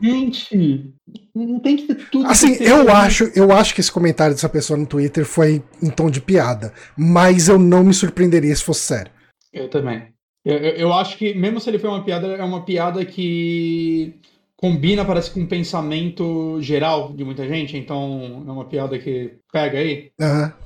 Gente, 0.00 0.94
não 1.34 1.58
tem 1.58 1.76
que 1.76 1.86
ter 1.86 2.08
tudo. 2.10 2.26
Assim, 2.26 2.54
eu 2.62 2.90
acho, 2.90 3.24
eu 3.34 3.52
acho 3.52 3.74
que 3.74 3.80
esse 3.80 3.90
comentário 3.90 4.34
dessa 4.34 4.48
pessoa 4.48 4.78
no 4.78 4.86
Twitter 4.86 5.24
foi 5.24 5.62
em 5.82 5.90
tom 5.90 6.10
de 6.10 6.20
piada, 6.20 6.72
mas 6.96 7.48
eu 7.48 7.58
não 7.58 7.82
me 7.82 7.94
surpreenderia 7.94 8.54
se 8.54 8.62
fosse 8.64 8.80
sério. 8.80 9.12
Eu 9.52 9.68
também. 9.68 10.12
Eu, 10.44 10.56
eu, 10.56 10.72
eu 10.72 10.92
acho 10.92 11.16
que, 11.16 11.34
mesmo 11.34 11.60
se 11.60 11.70
ele 11.70 11.78
foi 11.78 11.88
uma 11.88 12.04
piada, 12.04 12.26
é 12.26 12.44
uma 12.44 12.64
piada 12.64 13.04
que 13.04 14.14
combina, 14.56 15.04
parece, 15.04 15.30
com 15.30 15.40
um 15.40 15.46
pensamento 15.46 16.60
geral 16.60 17.12
de 17.12 17.24
muita 17.24 17.46
gente, 17.48 17.76
então 17.76 18.44
é 18.46 18.50
uma 18.50 18.64
piada 18.64 18.98
que 18.98 19.34
pega 19.52 19.78
aí. 19.78 20.10
Aham. 20.20 20.52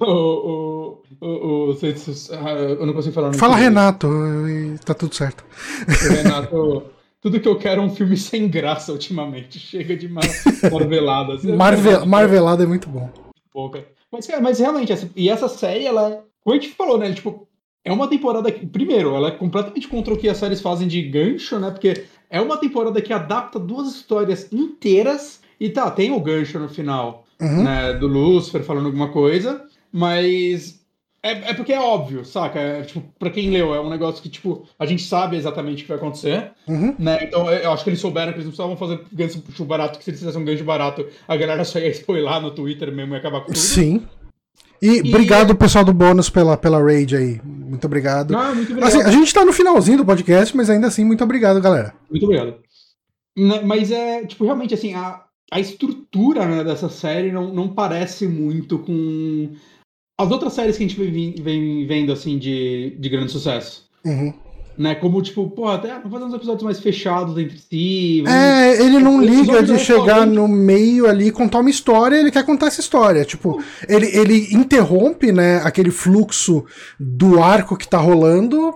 O, 0.00 0.06
o, 0.06 1.02
o, 1.20 1.72
o, 1.72 1.78
eu 2.80 2.86
não 2.86 2.94
consigo 2.94 3.14
falar. 3.14 3.34
Fala 3.34 3.54
Renato, 3.54 4.08
e 4.48 4.78
tá 4.78 4.94
tudo 4.94 5.14
certo. 5.14 5.44
Renato, 5.86 6.84
tudo 7.20 7.40
que 7.40 7.48
eu 7.48 7.56
quero 7.56 7.82
é 7.82 7.84
um 7.84 7.94
filme 7.94 8.16
sem 8.18 8.48
graça 8.48 8.92
ultimamente. 8.92 9.58
Chega 9.58 9.96
de 9.96 10.08
marvelada. 10.08 11.38
Marvel, 11.56 12.06
marvelada 12.06 12.64
é 12.64 12.66
muito 12.66 12.88
bom. 12.88 13.10
Pouca. 13.52 13.86
Mas, 14.10 14.28
mas 14.40 14.58
realmente, 14.58 14.92
essa, 14.92 15.10
e 15.14 15.28
essa 15.28 15.48
série, 15.48 15.84
ela. 15.84 16.24
Como 16.42 16.56
a 16.56 16.60
gente 16.60 16.74
falou, 16.74 16.98
né? 16.98 17.12
Tipo, 17.12 17.46
é 17.84 17.92
uma 17.92 18.08
temporada 18.08 18.50
que, 18.50 18.66
primeiro, 18.66 19.14
ela 19.14 19.28
é 19.28 19.32
completamente 19.32 19.88
contra 19.88 20.14
o 20.14 20.16
que 20.16 20.28
as 20.28 20.38
séries 20.38 20.60
fazem 20.60 20.88
de 20.88 21.02
gancho, 21.02 21.58
né? 21.58 21.70
Porque 21.70 22.04
é 22.30 22.40
uma 22.40 22.56
temporada 22.56 23.00
que 23.00 23.12
adapta 23.12 23.58
duas 23.58 23.88
histórias 23.88 24.52
inteiras 24.52 25.40
e 25.58 25.68
tá, 25.70 25.90
tem 25.90 26.10
o 26.10 26.20
gancho 26.20 26.58
no 26.58 26.68
final, 26.68 27.24
uhum. 27.40 27.64
né, 27.64 27.92
do 27.94 28.06
Lucifer 28.06 28.62
falando 28.62 28.86
alguma 28.86 29.08
coisa, 29.08 29.64
mas 29.92 30.80
é, 31.22 31.50
é 31.50 31.54
porque 31.54 31.72
é 31.72 31.80
óbvio, 31.80 32.24
saca? 32.24 32.60
É, 32.60 32.82
tipo, 32.82 33.02
pra 33.18 33.30
quem 33.30 33.50
leu, 33.50 33.74
é 33.74 33.80
um 33.80 33.90
negócio 33.90 34.22
que, 34.22 34.28
tipo, 34.28 34.66
a 34.78 34.86
gente 34.86 35.02
sabe 35.02 35.36
exatamente 35.36 35.80
o 35.80 35.82
que 35.82 35.88
vai 35.88 35.98
acontecer, 35.98 36.52
uhum. 36.66 36.94
né? 36.98 37.18
Então 37.22 37.50
eu 37.50 37.72
acho 37.72 37.82
que 37.82 37.90
eles 37.90 38.00
souberam 38.00 38.32
que 38.32 38.38
eles 38.38 38.44
não 38.44 38.52
precisavam 38.52 38.76
fazer 38.76 39.00
gancho 39.12 39.64
barato, 39.64 39.98
que 39.98 40.04
se 40.04 40.10
eles 40.10 40.20
fizessem 40.20 40.40
um 40.40 40.44
gancho 40.44 40.64
barato, 40.64 41.06
a 41.26 41.36
galera 41.36 41.64
só 41.64 41.78
ia 41.78 41.88
spoiler 41.90 42.40
no 42.40 42.52
Twitter 42.52 42.92
mesmo 42.92 43.14
e 43.14 43.18
acabar 43.18 43.40
com 43.40 43.46
tudo. 43.46 43.58
Sim. 43.58 44.06
E, 44.80 44.98
e, 44.98 45.08
obrigado, 45.08 45.56
pessoal 45.56 45.84
do 45.84 45.92
bônus, 45.92 46.30
pela, 46.30 46.56
pela 46.56 46.80
raid 46.80 47.16
aí. 47.16 47.40
Muito 47.44 47.84
obrigado. 47.84 48.36
Ah, 48.36 48.54
muito 48.54 48.70
obrigado. 48.70 48.88
Assim, 48.88 49.02
a 49.02 49.10
gente 49.10 49.34
tá 49.34 49.44
no 49.44 49.52
finalzinho 49.52 49.98
do 49.98 50.04
podcast, 50.04 50.56
mas 50.56 50.70
ainda 50.70 50.86
assim, 50.86 51.04
muito 51.04 51.24
obrigado, 51.24 51.60
galera. 51.60 51.94
Muito 52.08 52.24
obrigado. 52.24 52.54
Né, 53.36 53.60
mas 53.64 53.90
é, 53.90 54.24
tipo, 54.24 54.44
realmente, 54.44 54.74
assim, 54.74 54.94
a, 54.94 55.24
a 55.50 55.58
estrutura 55.58 56.46
né, 56.46 56.62
dessa 56.62 56.88
série 56.88 57.32
não, 57.32 57.52
não 57.52 57.68
parece 57.68 58.28
muito 58.28 58.78
com 58.78 59.50
as 60.18 60.30
outras 60.30 60.52
séries 60.52 60.76
que 60.76 60.84
a 60.84 60.86
gente 60.88 60.98
vem, 61.00 61.34
vem 61.40 61.86
vendo, 61.86 62.12
assim, 62.12 62.36
de, 62.38 62.96
de 62.98 63.08
grande 63.08 63.32
sucesso. 63.32 63.88
Uhum 64.04 64.34
né? 64.78 64.94
Como, 64.94 65.20
tipo, 65.20 65.50
pô, 65.50 65.66
até 65.68 65.88
vamos 65.88 66.12
fazer 66.12 66.24
uns 66.24 66.34
episódios 66.34 66.62
mais 66.62 66.78
fechados 66.78 67.36
entre 67.36 67.58
si. 67.58 68.22
Vamos... 68.22 68.38
É, 68.38 68.80
ele 68.80 69.00
não 69.00 69.20
liga 69.20 69.62
de 69.62 69.76
chegar 69.78 70.24
no 70.24 70.46
meio 70.46 71.06
ali 71.06 71.26
e 71.26 71.32
contar 71.32 71.58
uma 71.58 71.68
história, 71.68 72.16
ele 72.16 72.30
quer 72.30 72.46
contar 72.46 72.68
essa 72.68 72.80
história. 72.80 73.24
Tipo, 73.24 73.60
ele, 73.88 74.06
ele 74.16 74.54
interrompe, 74.54 75.32
né, 75.32 75.60
aquele 75.64 75.90
fluxo 75.90 76.64
do 76.98 77.42
arco 77.42 77.76
que 77.76 77.88
tá 77.88 77.98
rolando 77.98 78.72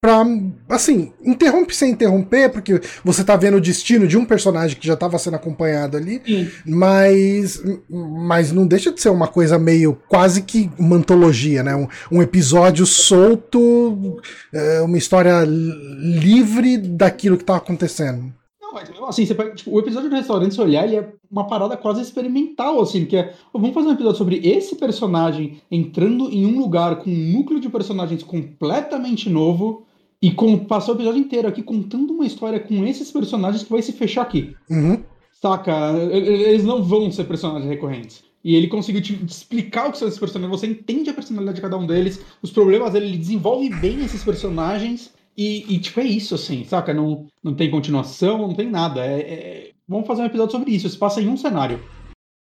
pra, 0.00 0.24
assim, 0.68 1.12
interrompe 1.24 1.74
sem 1.74 1.90
interromper, 1.90 2.50
porque 2.50 2.80
você 3.04 3.24
tá 3.24 3.36
vendo 3.36 3.56
o 3.56 3.60
destino 3.60 4.06
de 4.06 4.16
um 4.16 4.24
personagem 4.24 4.78
que 4.78 4.86
já 4.86 4.96
tava 4.96 5.18
sendo 5.18 5.36
acompanhado 5.36 5.96
ali, 5.96 6.22
Sim. 6.24 6.48
mas 6.64 7.62
mas 7.88 8.52
não 8.52 8.66
deixa 8.66 8.92
de 8.92 9.00
ser 9.00 9.08
uma 9.08 9.26
coisa 9.26 9.58
meio 9.58 9.98
quase 10.08 10.42
que 10.42 10.70
uma 10.78 10.96
antologia, 10.96 11.62
né? 11.62 11.74
Um, 11.74 11.88
um 12.12 12.22
episódio 12.22 12.86
solto, 12.86 14.20
é, 14.52 14.80
uma 14.82 14.98
história 14.98 15.42
livre 15.44 16.76
daquilo 16.78 17.36
que 17.36 17.44
tá 17.44 17.56
acontecendo. 17.56 18.32
Não, 18.60 18.72
mas 18.72 18.90
assim, 19.08 19.24
você 19.24 19.34
pega, 19.34 19.54
tipo, 19.54 19.70
o 19.70 19.78
episódio 19.78 20.10
do 20.10 20.16
restaurante, 20.16 20.54
se 20.54 20.60
olhar, 20.60 20.84
ele 20.84 20.96
é 20.96 21.12
uma 21.30 21.46
parada 21.46 21.76
quase 21.76 22.00
experimental, 22.02 22.80
assim, 22.80 23.04
que 23.04 23.16
é, 23.16 23.34
vamos 23.52 23.72
fazer 23.72 23.88
um 23.88 23.92
episódio 23.92 24.18
sobre 24.18 24.36
esse 24.46 24.76
personagem 24.76 25.60
entrando 25.70 26.28
em 26.30 26.46
um 26.46 26.58
lugar 26.58 26.96
com 26.96 27.10
um 27.10 27.32
núcleo 27.32 27.60
de 27.60 27.68
personagens 27.68 28.22
completamente 28.22 29.30
novo, 29.30 29.85
e 30.26 30.32
com, 30.32 30.58
passou 30.58 30.92
o 30.92 30.96
episódio 30.96 31.20
inteiro 31.20 31.46
aqui 31.46 31.62
contando 31.62 32.12
uma 32.12 32.26
história 32.26 32.58
com 32.58 32.84
esses 32.84 33.12
personagens 33.12 33.62
que 33.62 33.70
vai 33.70 33.80
se 33.80 33.92
fechar 33.92 34.22
aqui. 34.22 34.56
Uhum. 34.68 35.00
Saca? 35.32 35.92
Eles 36.10 36.64
não 36.64 36.82
vão 36.82 37.12
ser 37.12 37.26
personagens 37.26 37.70
recorrentes. 37.70 38.24
E 38.42 38.56
ele 38.56 38.66
conseguiu 38.66 39.00
te 39.00 39.24
explicar 39.24 39.86
o 39.86 39.92
que 39.92 39.98
são 39.98 40.08
esses 40.08 40.18
personagens. 40.18 40.60
Você 40.60 40.66
entende 40.66 41.10
a 41.10 41.14
personalidade 41.14 41.54
de 41.54 41.62
cada 41.62 41.78
um 41.78 41.86
deles, 41.86 42.20
os 42.42 42.50
problemas 42.50 42.92
dele, 42.92 43.06
ele 43.06 43.18
desenvolve 43.18 43.70
bem 43.70 44.04
esses 44.04 44.24
personagens. 44.24 45.14
E, 45.36 45.64
e 45.72 45.78
tipo, 45.78 46.00
é 46.00 46.04
isso, 46.04 46.34
assim, 46.34 46.64
saca? 46.64 46.92
Não, 46.92 47.26
não 47.40 47.54
tem 47.54 47.70
continuação, 47.70 48.48
não 48.48 48.54
tem 48.54 48.68
nada. 48.68 49.06
É, 49.06 49.20
é... 49.20 49.70
Vamos 49.86 50.08
fazer 50.08 50.22
um 50.22 50.26
episódio 50.26 50.56
sobre 50.56 50.72
isso. 50.72 50.88
Se 50.88 50.98
passa 50.98 51.22
em 51.22 51.28
um 51.28 51.36
cenário. 51.36 51.80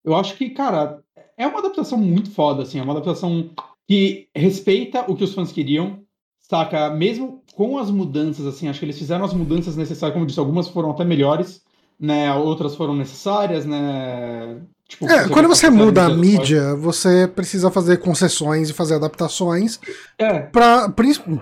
Eu 0.06 0.16
acho 0.16 0.38
que, 0.38 0.52
cara, 0.52 1.04
é 1.38 1.46
uma 1.46 1.60
adaptação 1.60 1.98
muito 1.98 2.32
foda, 2.32 2.64
assim. 2.64 2.80
É 2.80 2.82
uma 2.82 2.94
adaptação 2.94 3.50
que 3.86 4.30
respeita 4.34 5.04
o 5.12 5.18
que 5.18 5.26
os 5.26 5.34
fãs 5.34 5.52
queriam, 5.52 6.00
saca? 6.40 6.90
Mesmo 6.92 7.43
com 7.56 7.78
as 7.78 7.90
mudanças, 7.90 8.46
assim, 8.46 8.68
acho 8.68 8.80
que 8.80 8.86
eles 8.86 8.98
fizeram 8.98 9.26
as 9.26 9.34
mudanças 9.34 9.76
necessárias, 9.76 10.14
como 10.14 10.24
eu 10.24 10.28
disse, 10.28 10.40
algumas 10.40 10.68
foram 10.68 10.92
até 10.92 11.06
melhores, 11.06 11.62
né? 12.00 12.34
Outras 12.34 12.76
foram 12.76 12.96
necessárias, 12.96 13.66
né? 13.66 14.58
Tipo, 14.88 15.10
é, 15.10 15.28
quando 15.30 15.48
você 15.48 15.70
muda 15.70 16.06
a 16.06 16.10
mídia, 16.10 16.76
você 16.76 17.28
precisa 17.28 17.72
fazer 17.72 17.98
concessões 17.98 18.70
e 18.70 18.74
fazer 18.74 18.96
adaptações 18.96 19.80
é. 20.20 20.40
pra, 20.42 20.94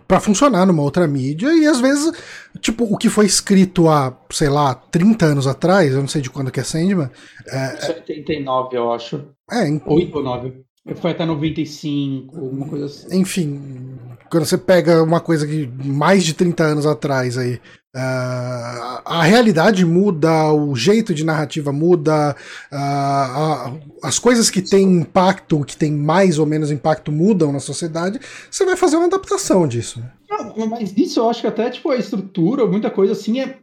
pra 0.07 0.19
funcionar 0.19 0.65
numa 0.65 0.83
outra 0.83 1.07
mídia, 1.07 1.53
e 1.53 1.65
às 1.65 1.81
vezes, 1.81 2.11
tipo, 2.59 2.85
o 2.85 2.97
que 2.97 3.09
foi 3.09 3.25
escrito 3.25 3.89
há, 3.89 4.15
sei 4.29 4.47
lá, 4.47 4.75
30 4.75 5.25
anos 5.25 5.47
atrás, 5.47 5.91
eu 5.91 5.99
não 5.99 6.07
sei 6.07 6.21
de 6.21 6.29
quando 6.29 6.51
que 6.51 6.59
é 6.59 6.63
Sandman. 6.63 7.09
É, 7.47 7.67
79, 7.77 8.77
eu 8.77 8.93
acho. 8.93 9.25
É, 9.51 9.63
8 9.85 10.17
ou 10.17 10.23
9. 10.23 10.63
Foi 10.95 11.11
até 11.11 11.25
95, 11.25 12.37
alguma 12.37 12.67
coisa 12.67 12.85
assim. 12.85 13.19
Enfim, 13.19 13.97
quando 14.29 14.45
você 14.45 14.57
pega 14.57 15.03
uma 15.03 15.19
coisa 15.19 15.45
que 15.45 15.69
mais 15.83 16.23
de 16.23 16.33
30 16.33 16.63
anos 16.63 16.85
atrás 16.85 17.37
aí, 17.37 17.55
uh, 17.95 19.01
a 19.05 19.23
realidade 19.23 19.85
muda, 19.85 20.51
o 20.53 20.75
jeito 20.75 21.13
de 21.13 21.25
narrativa 21.25 21.71
muda, 21.71 22.35
uh, 22.71 23.79
as 24.01 24.17
coisas 24.17 24.49
que 24.49 24.61
têm 24.61 25.01
impacto, 25.01 25.63
que 25.65 25.75
têm 25.75 25.91
mais 25.91 26.39
ou 26.39 26.45
menos 26.45 26.71
impacto 26.71 27.11
mudam 27.11 27.51
na 27.51 27.59
sociedade, 27.59 28.19
você 28.49 28.65
vai 28.65 28.77
fazer 28.77 28.95
uma 28.95 29.07
adaptação 29.07 29.67
disso. 29.67 30.01
Não, 30.29 30.65
mas 30.67 30.93
isso 30.95 31.19
eu 31.19 31.29
acho 31.29 31.41
que 31.41 31.47
até 31.47 31.69
tipo, 31.69 31.89
a 31.89 31.97
estrutura, 31.97 32.65
muita 32.65 32.89
coisa 32.89 33.11
assim, 33.11 33.41
é 33.41 33.57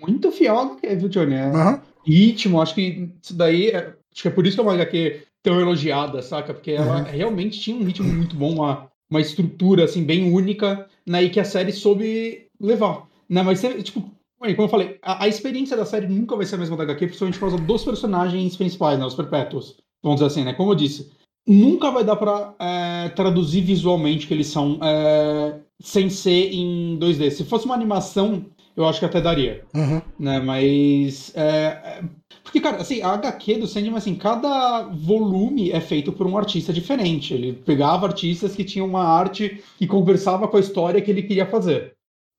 muito 0.00 0.32
fiel 0.32 0.56
ao 0.56 0.76
que 0.76 0.86
é, 0.86 0.96
viu, 0.96 1.08
Johnny? 1.08 1.34
É 1.34 1.46
uhum. 1.46 1.78
Ritmo, 2.06 2.62
acho 2.62 2.74
que 2.74 3.10
isso 3.22 3.34
daí, 3.34 3.68
é, 3.68 3.94
acho 4.12 4.22
que 4.22 4.28
é 4.28 4.30
por 4.30 4.46
isso 4.46 4.56
que 4.56 4.60
é 4.60 4.64
uma 4.64 4.74
HQ 4.74 5.22
tão 5.44 5.60
elogiada, 5.60 6.22
saca? 6.22 6.54
Porque 6.54 6.72
ela 6.72 7.00
uhum. 7.00 7.04
realmente 7.04 7.60
tinha 7.60 7.76
um 7.76 7.84
ritmo 7.84 8.10
muito 8.12 8.34
bom, 8.34 8.54
uma, 8.54 8.90
uma 9.08 9.20
estrutura, 9.20 9.84
assim, 9.84 10.02
bem 10.02 10.32
única, 10.32 10.88
né? 11.06 11.22
E 11.22 11.30
que 11.30 11.38
a 11.38 11.44
série 11.44 11.70
soube 11.70 12.48
levar, 12.58 13.06
né? 13.28 13.42
Mas, 13.42 13.60
tipo, 13.82 14.00
como 14.40 14.62
eu 14.62 14.68
falei, 14.68 14.98
a, 15.02 15.24
a, 15.24 15.28
experiência 15.28 15.76
da 15.76 15.84
série 15.84 16.08
nunca 16.08 16.34
vai 16.34 16.46
ser 16.46 16.54
a 16.54 16.58
mesma 16.58 16.76
da 16.76 16.84
HQ, 16.84 17.06
principalmente 17.06 17.38
por 17.38 17.50
causa 17.50 17.62
dos 17.62 17.84
personagens 17.84 18.56
principais, 18.56 18.98
né? 18.98 19.04
Os 19.04 19.14
perpétuos, 19.14 19.76
vamos 20.02 20.16
dizer 20.16 20.26
assim, 20.26 20.44
né? 20.44 20.54
Como 20.54 20.72
eu 20.72 20.74
disse, 20.74 21.12
nunca 21.46 21.90
vai 21.90 22.02
dar 22.02 22.16
pra 22.16 22.54
é, 22.58 23.10
traduzir 23.10 23.60
visualmente 23.60 24.26
que 24.26 24.32
eles 24.32 24.46
são 24.46 24.78
é, 24.82 25.60
sem 25.78 26.08
ser 26.08 26.54
em 26.54 26.98
2D. 26.98 27.30
Se 27.30 27.44
fosse 27.44 27.66
uma 27.66 27.74
animação, 27.74 28.46
eu 28.74 28.86
acho 28.86 28.98
que 28.98 29.04
até 29.04 29.20
daria. 29.20 29.62
Uhum. 29.74 30.00
Né? 30.18 30.40
Mas. 30.40 31.32
É, 31.36 32.02
porque, 32.44 32.60
cara, 32.60 32.76
assim, 32.76 33.00
a 33.00 33.14
HQ 33.14 33.56
do 33.56 33.66
Sandman, 33.66 33.96
assim, 33.96 34.14
cada 34.14 34.82
volume 34.82 35.72
é 35.72 35.80
feito 35.80 36.12
por 36.12 36.26
um 36.26 36.36
artista 36.36 36.72
diferente. 36.72 37.32
Ele 37.32 37.54
pegava 37.54 38.06
artistas 38.06 38.54
que 38.54 38.62
tinham 38.62 38.86
uma 38.86 39.02
arte 39.02 39.64
que 39.78 39.86
conversava 39.86 40.46
com 40.46 40.56
a 40.58 40.60
história 40.60 41.00
que 41.00 41.10
ele 41.10 41.22
queria 41.22 41.46
fazer. 41.46 41.94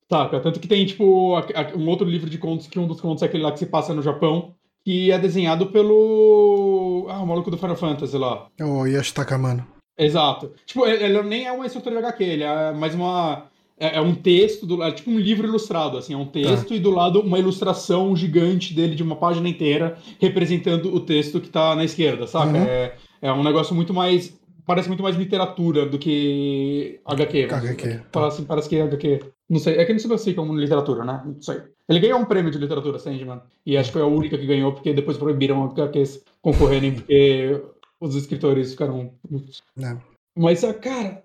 Saca? 0.08 0.38
Tanto 0.38 0.60
que 0.60 0.68
tem, 0.68 0.86
tipo, 0.86 1.36
um 1.76 1.88
outro 1.88 2.08
livro 2.08 2.30
de 2.30 2.38
contos, 2.38 2.68
que 2.68 2.78
um 2.78 2.86
dos 2.86 3.00
contos 3.00 3.24
é 3.24 3.26
aquele 3.26 3.42
lá 3.42 3.50
que 3.50 3.58
se 3.58 3.66
passa 3.66 3.92
no 3.92 4.00
Japão, 4.00 4.54
que 4.84 5.10
é 5.10 5.18
desenhado 5.18 5.66
pelo. 5.66 7.06
Ah, 7.10 7.20
o 7.20 7.26
maluco 7.26 7.50
do 7.50 7.58
Final 7.58 7.74
Fantasy 7.74 8.16
lá. 8.16 8.46
O 8.60 8.86
Yoshitaka 8.86 9.36
Mano. 9.36 9.66
Exato. 9.98 10.52
Tipo, 10.64 10.86
ele 10.86 11.20
nem 11.22 11.46
é 11.46 11.52
uma 11.52 11.66
estrutura 11.66 11.96
de 11.96 12.06
HQ, 12.06 12.24
ele 12.24 12.44
é 12.44 12.72
mais 12.72 12.94
uma. 12.94 13.48
É, 13.78 13.98
é 13.98 14.00
um 14.00 14.14
texto, 14.14 14.64
do, 14.64 14.82
é 14.82 14.90
tipo 14.90 15.10
um 15.10 15.18
livro 15.18 15.46
ilustrado, 15.46 15.98
assim, 15.98 16.14
é 16.14 16.16
um 16.16 16.26
texto 16.26 16.68
tá. 16.68 16.74
e 16.74 16.80
do 16.80 16.90
lado 16.90 17.20
uma 17.20 17.38
ilustração 17.38 18.16
gigante 18.16 18.72
dele 18.72 18.94
de 18.94 19.02
uma 19.02 19.16
página 19.16 19.48
inteira 19.48 19.98
representando 20.18 20.94
o 20.94 21.00
texto 21.00 21.40
que 21.40 21.48
tá 21.48 21.76
na 21.76 21.84
esquerda, 21.84 22.26
saca? 22.26 22.56
Uhum. 22.56 22.64
É, 22.64 22.94
é 23.20 23.32
um 23.32 23.44
negócio 23.44 23.74
muito 23.74 23.92
mais. 23.92 24.34
Parece 24.64 24.88
muito 24.88 25.02
mais 25.02 25.14
literatura 25.14 25.86
do 25.86 25.96
que 25.98 26.98
HQ. 27.04 27.44
HQ. 27.44 27.88
Tá. 27.98 28.04
Parece, 28.10 28.42
parece 28.42 28.68
que 28.68 28.76
é 28.76 28.82
HQ. 28.82 29.20
Não 29.48 29.60
sei, 29.60 29.76
é 29.76 29.84
que 29.84 29.92
não 29.92 30.00
se 30.00 30.08
classifica 30.08 30.40
como 30.40 30.56
literatura, 30.56 31.04
né? 31.04 31.22
Não 31.24 31.40
sei. 31.40 31.62
Ele 31.88 32.00
ganhou 32.00 32.18
um 32.18 32.24
prêmio 32.24 32.50
de 32.50 32.58
literatura, 32.58 32.98
Sandman. 32.98 33.40
E 33.64 33.76
acho 33.76 33.90
que 33.90 33.92
foi 33.92 34.02
a 34.02 34.06
única 34.06 34.36
que 34.36 34.46
ganhou, 34.46 34.72
porque 34.72 34.92
depois 34.92 35.16
proibiram 35.16 35.62
HQs 35.70 36.24
concorrerem, 36.42 36.94
porque 36.94 37.62
os 38.00 38.16
escritores 38.16 38.72
ficaram. 38.72 39.12
É. 39.78 39.96
Mas, 40.36 40.64
ah, 40.64 40.74
cara. 40.74 41.22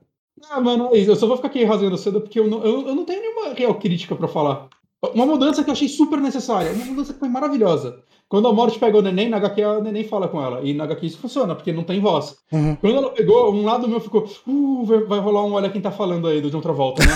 Ah, 0.50 0.60
mano, 0.60 0.90
é 0.94 0.98
isso. 0.98 1.12
Eu 1.12 1.16
só 1.16 1.28
vou 1.28 1.36
ficar 1.38 1.50
aqui 1.50 1.64
rasgando 1.64 1.98
cedo 1.98 2.22
porque 2.22 2.40
eu 2.40 2.48
não, 2.48 2.64
eu, 2.64 2.88
eu 2.88 2.96
não 2.96 3.06
tenho 3.06 3.22
nenhuma 3.22 3.54
real 3.54 3.76
crítica 3.80 4.16
para 4.16 4.28
falar. 4.28 4.70
Uma 5.14 5.26
mudança 5.26 5.64
que 5.64 5.70
eu 5.70 5.74
achei 5.74 5.88
super 5.88 6.20
necessária. 6.20 6.72
Uma 6.72 6.86
mudança 6.86 7.14
que 7.14 7.20
foi 7.20 7.30
maravilhosa. 7.30 8.04
Quando 8.32 8.48
a 8.48 8.54
Morte 8.54 8.80
pega 8.80 8.98
o 8.98 9.02
neném, 9.02 9.28
na 9.28 9.36
HQ 9.36 9.62
a 9.62 9.82
neném 9.82 10.06
fala 10.06 10.26
com 10.26 10.42
ela. 10.42 10.62
E 10.64 10.74
na 10.74 10.86
HQ 10.86 11.06
isso 11.06 11.18
funciona, 11.18 11.54
porque 11.54 11.74
não 11.74 11.84
tem 11.84 12.00
voz. 12.00 12.38
Uhum. 12.50 12.78
Quando 12.78 12.96
ela 12.96 13.10
pegou, 13.10 13.54
um 13.54 13.66
lado 13.66 13.90
meu 13.90 14.00
ficou, 14.00 14.24
uh, 14.48 14.86
vai 15.06 15.20
rolar 15.20 15.44
um 15.44 15.52
olha 15.52 15.70
quem 15.70 15.82
tá 15.82 15.92
falando 15.92 16.30
aí 16.30 16.40
do 16.40 16.50
John 16.50 16.62
Travolta, 16.62 17.04
né? 17.06 17.14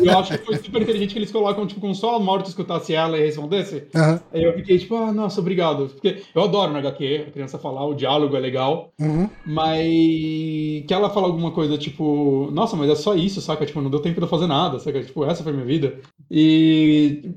e 0.00 0.06
eu 0.06 0.16
acho 0.16 0.38
que 0.38 0.46
foi 0.46 0.56
super 0.58 0.80
inteligente 0.82 1.12
que 1.12 1.18
eles 1.18 1.32
colocam, 1.32 1.66
tipo, 1.66 1.80
com 1.80 1.92
só 1.92 2.14
a 2.14 2.20
Morte 2.20 2.50
escutasse 2.50 2.94
ela 2.94 3.18
e 3.18 3.24
respondesse. 3.24 3.88
Uhum. 3.92 4.20
Aí 4.32 4.44
eu 4.44 4.52
fiquei, 4.54 4.78
tipo, 4.78 4.94
ah, 4.94 5.12
nossa, 5.12 5.40
obrigado. 5.40 5.88
Porque 5.88 6.22
eu 6.32 6.44
adoro 6.44 6.72
na 6.72 6.78
HQ, 6.78 7.24
a 7.26 7.30
criança 7.32 7.58
falar, 7.58 7.84
o 7.84 7.94
diálogo 7.94 8.36
é 8.36 8.38
legal. 8.38 8.92
Uhum. 9.00 9.28
Mas 9.44 9.88
que 10.86 10.94
ela 10.94 11.10
fala 11.10 11.26
alguma 11.26 11.50
coisa, 11.50 11.76
tipo, 11.76 12.48
nossa, 12.52 12.76
mas 12.76 12.88
é 12.88 12.94
só 12.94 13.16
isso, 13.16 13.40
saca? 13.40 13.66
Tipo, 13.66 13.80
não 13.80 13.90
deu 13.90 13.98
tempo 13.98 14.20
de 14.20 14.22
eu 14.24 14.30
fazer 14.30 14.46
nada, 14.46 14.78
saca? 14.78 15.02
Tipo, 15.02 15.24
essa 15.24 15.42
foi 15.42 15.52
minha 15.52 15.64
vida. 15.64 15.98
E. 16.30 17.32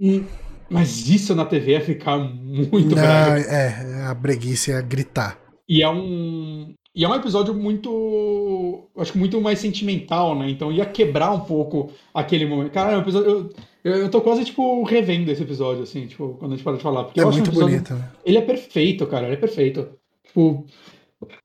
e 0.00 0.24
mas 0.70 1.08
isso 1.08 1.34
na 1.34 1.44
TV 1.44 1.74
é 1.74 1.80
ficar 1.80 2.16
muito 2.18 2.94
Não, 2.94 3.02
É, 3.02 4.04
a 4.06 4.14
breguice 4.14 4.70
é 4.70 4.80
gritar. 4.80 5.38
E 5.68 5.82
é 5.82 5.90
um. 5.90 6.74
E 6.94 7.04
é 7.04 7.08
um 7.08 7.14
episódio 7.14 7.52
muito. 7.54 8.88
Acho 8.96 9.12
que 9.12 9.18
muito 9.18 9.40
mais 9.40 9.58
sentimental, 9.58 10.38
né? 10.38 10.48
Então 10.48 10.72
ia 10.72 10.86
quebrar 10.86 11.32
um 11.32 11.40
pouco 11.40 11.92
aquele 12.14 12.46
momento. 12.46 12.72
Cara, 12.72 12.92
é 12.92 12.96
um 12.96 13.00
episódio. 13.00 13.50
Eu, 13.82 13.94
eu 13.94 14.08
tô 14.10 14.20
quase, 14.20 14.44
tipo, 14.44 14.82
revendo 14.84 15.30
esse 15.30 15.42
episódio, 15.42 15.82
assim, 15.82 16.06
tipo, 16.06 16.36
quando 16.38 16.52
a 16.52 16.56
gente 16.56 16.64
para 16.64 16.76
de 16.76 16.82
falar. 16.82 17.04
Porque 17.04 17.20
é 17.20 17.24
muito 17.24 17.38
um 17.38 17.42
episódio... 17.42 17.68
bonito, 17.68 17.94
né? 17.94 18.10
Ele 18.24 18.38
é 18.38 18.42
perfeito, 18.42 19.06
cara, 19.06 19.26
ele 19.26 19.34
é 19.34 19.38
perfeito. 19.38 19.88
Tipo, 20.26 20.66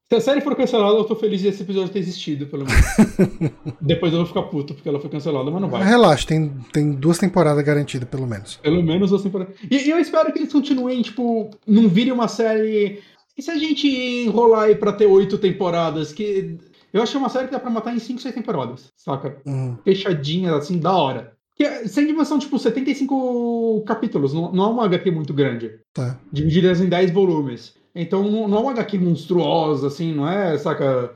se 0.07 0.15
a 0.15 0.21
série 0.21 0.41
for 0.41 0.55
cancelada, 0.55 0.97
eu 0.97 1.03
tô 1.03 1.15
feliz 1.15 1.41
de 1.41 1.47
esse 1.47 1.63
episódio 1.63 1.91
ter 1.91 1.99
existido, 1.99 2.45
pelo 2.45 2.63
menos. 2.65 2.85
Depois 3.81 4.13
eu 4.13 4.19
vou 4.19 4.27
ficar 4.27 4.43
puto 4.43 4.75
porque 4.75 4.87
ela 4.87 4.99
foi 4.99 5.09
cancelada, 5.09 5.49
mas 5.49 5.59
não 5.59 5.69
vai. 5.69 5.83
Relaxa, 5.83 6.27
tem, 6.27 6.49
tem 6.71 6.91
duas 6.91 7.17
temporadas 7.17 7.63
garantidas, 7.63 8.07
pelo 8.07 8.27
menos. 8.27 8.57
Pelo 8.57 8.83
menos 8.83 9.09
duas 9.09 9.23
temporadas. 9.23 9.55
E, 9.69 9.87
e 9.87 9.89
eu 9.89 9.97
espero 9.97 10.31
que 10.31 10.37
eles 10.37 10.53
continuem, 10.53 11.01
tipo, 11.01 11.49
não 11.65 11.89
virem 11.89 12.13
uma 12.13 12.27
série. 12.27 13.01
E 13.35 13.41
se 13.41 13.49
a 13.49 13.57
gente 13.57 13.87
enrolar 13.87 14.65
aí 14.65 14.75
pra 14.75 14.93
ter 14.93 15.07
oito 15.07 15.39
temporadas? 15.39 16.13
Que. 16.13 16.57
Eu 16.93 17.01
acho 17.01 17.11
que 17.11 17.17
é 17.17 17.19
uma 17.19 17.29
série 17.29 17.47
que 17.47 17.51
dá 17.51 17.59
pra 17.59 17.71
matar 17.71 17.93
em 17.93 17.99
cinco, 17.99 18.21
seis 18.21 18.33
temporadas, 18.33 18.93
saca? 18.95 19.41
Uhum. 19.45 19.75
Fechadinha, 19.83 20.55
assim, 20.55 20.77
da 20.79 20.95
hora. 20.95 21.33
Que, 21.57 21.87
sem 21.87 22.05
dimensão, 22.05 22.37
tipo, 22.37 22.59
75 22.59 23.83
capítulos, 23.87 24.33
não, 24.33 24.51
não 24.51 24.65
é 24.65 24.67
uma 24.67 24.85
HQ 24.85 25.09
muito 25.09 25.33
grande. 25.33 25.79
Tá. 25.93 26.19
Divididas 26.31 26.79
em 26.79 26.87
10 26.87 27.11
volumes. 27.11 27.73
Então 27.95 28.23
não, 28.29 28.57
é 28.57 28.61
uma 28.61 28.71
HQ 28.71 28.99
monstruosa, 28.99 29.87
assim, 29.87 30.13
não 30.13 30.27
é, 30.27 30.57
saca? 30.57 31.15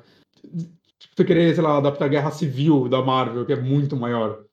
Tipo, 0.97 1.15
você 1.15 1.25
querer, 1.25 1.53
sei 1.53 1.63
lá, 1.63 1.77
adaptar 1.77 2.05
a 2.05 2.09
Guerra 2.09 2.31
Civil 2.31 2.87
da 2.87 3.01
Marvel, 3.01 3.45
que 3.45 3.51
é 3.51 3.59
muito 3.59 3.97
maior. 3.97 4.43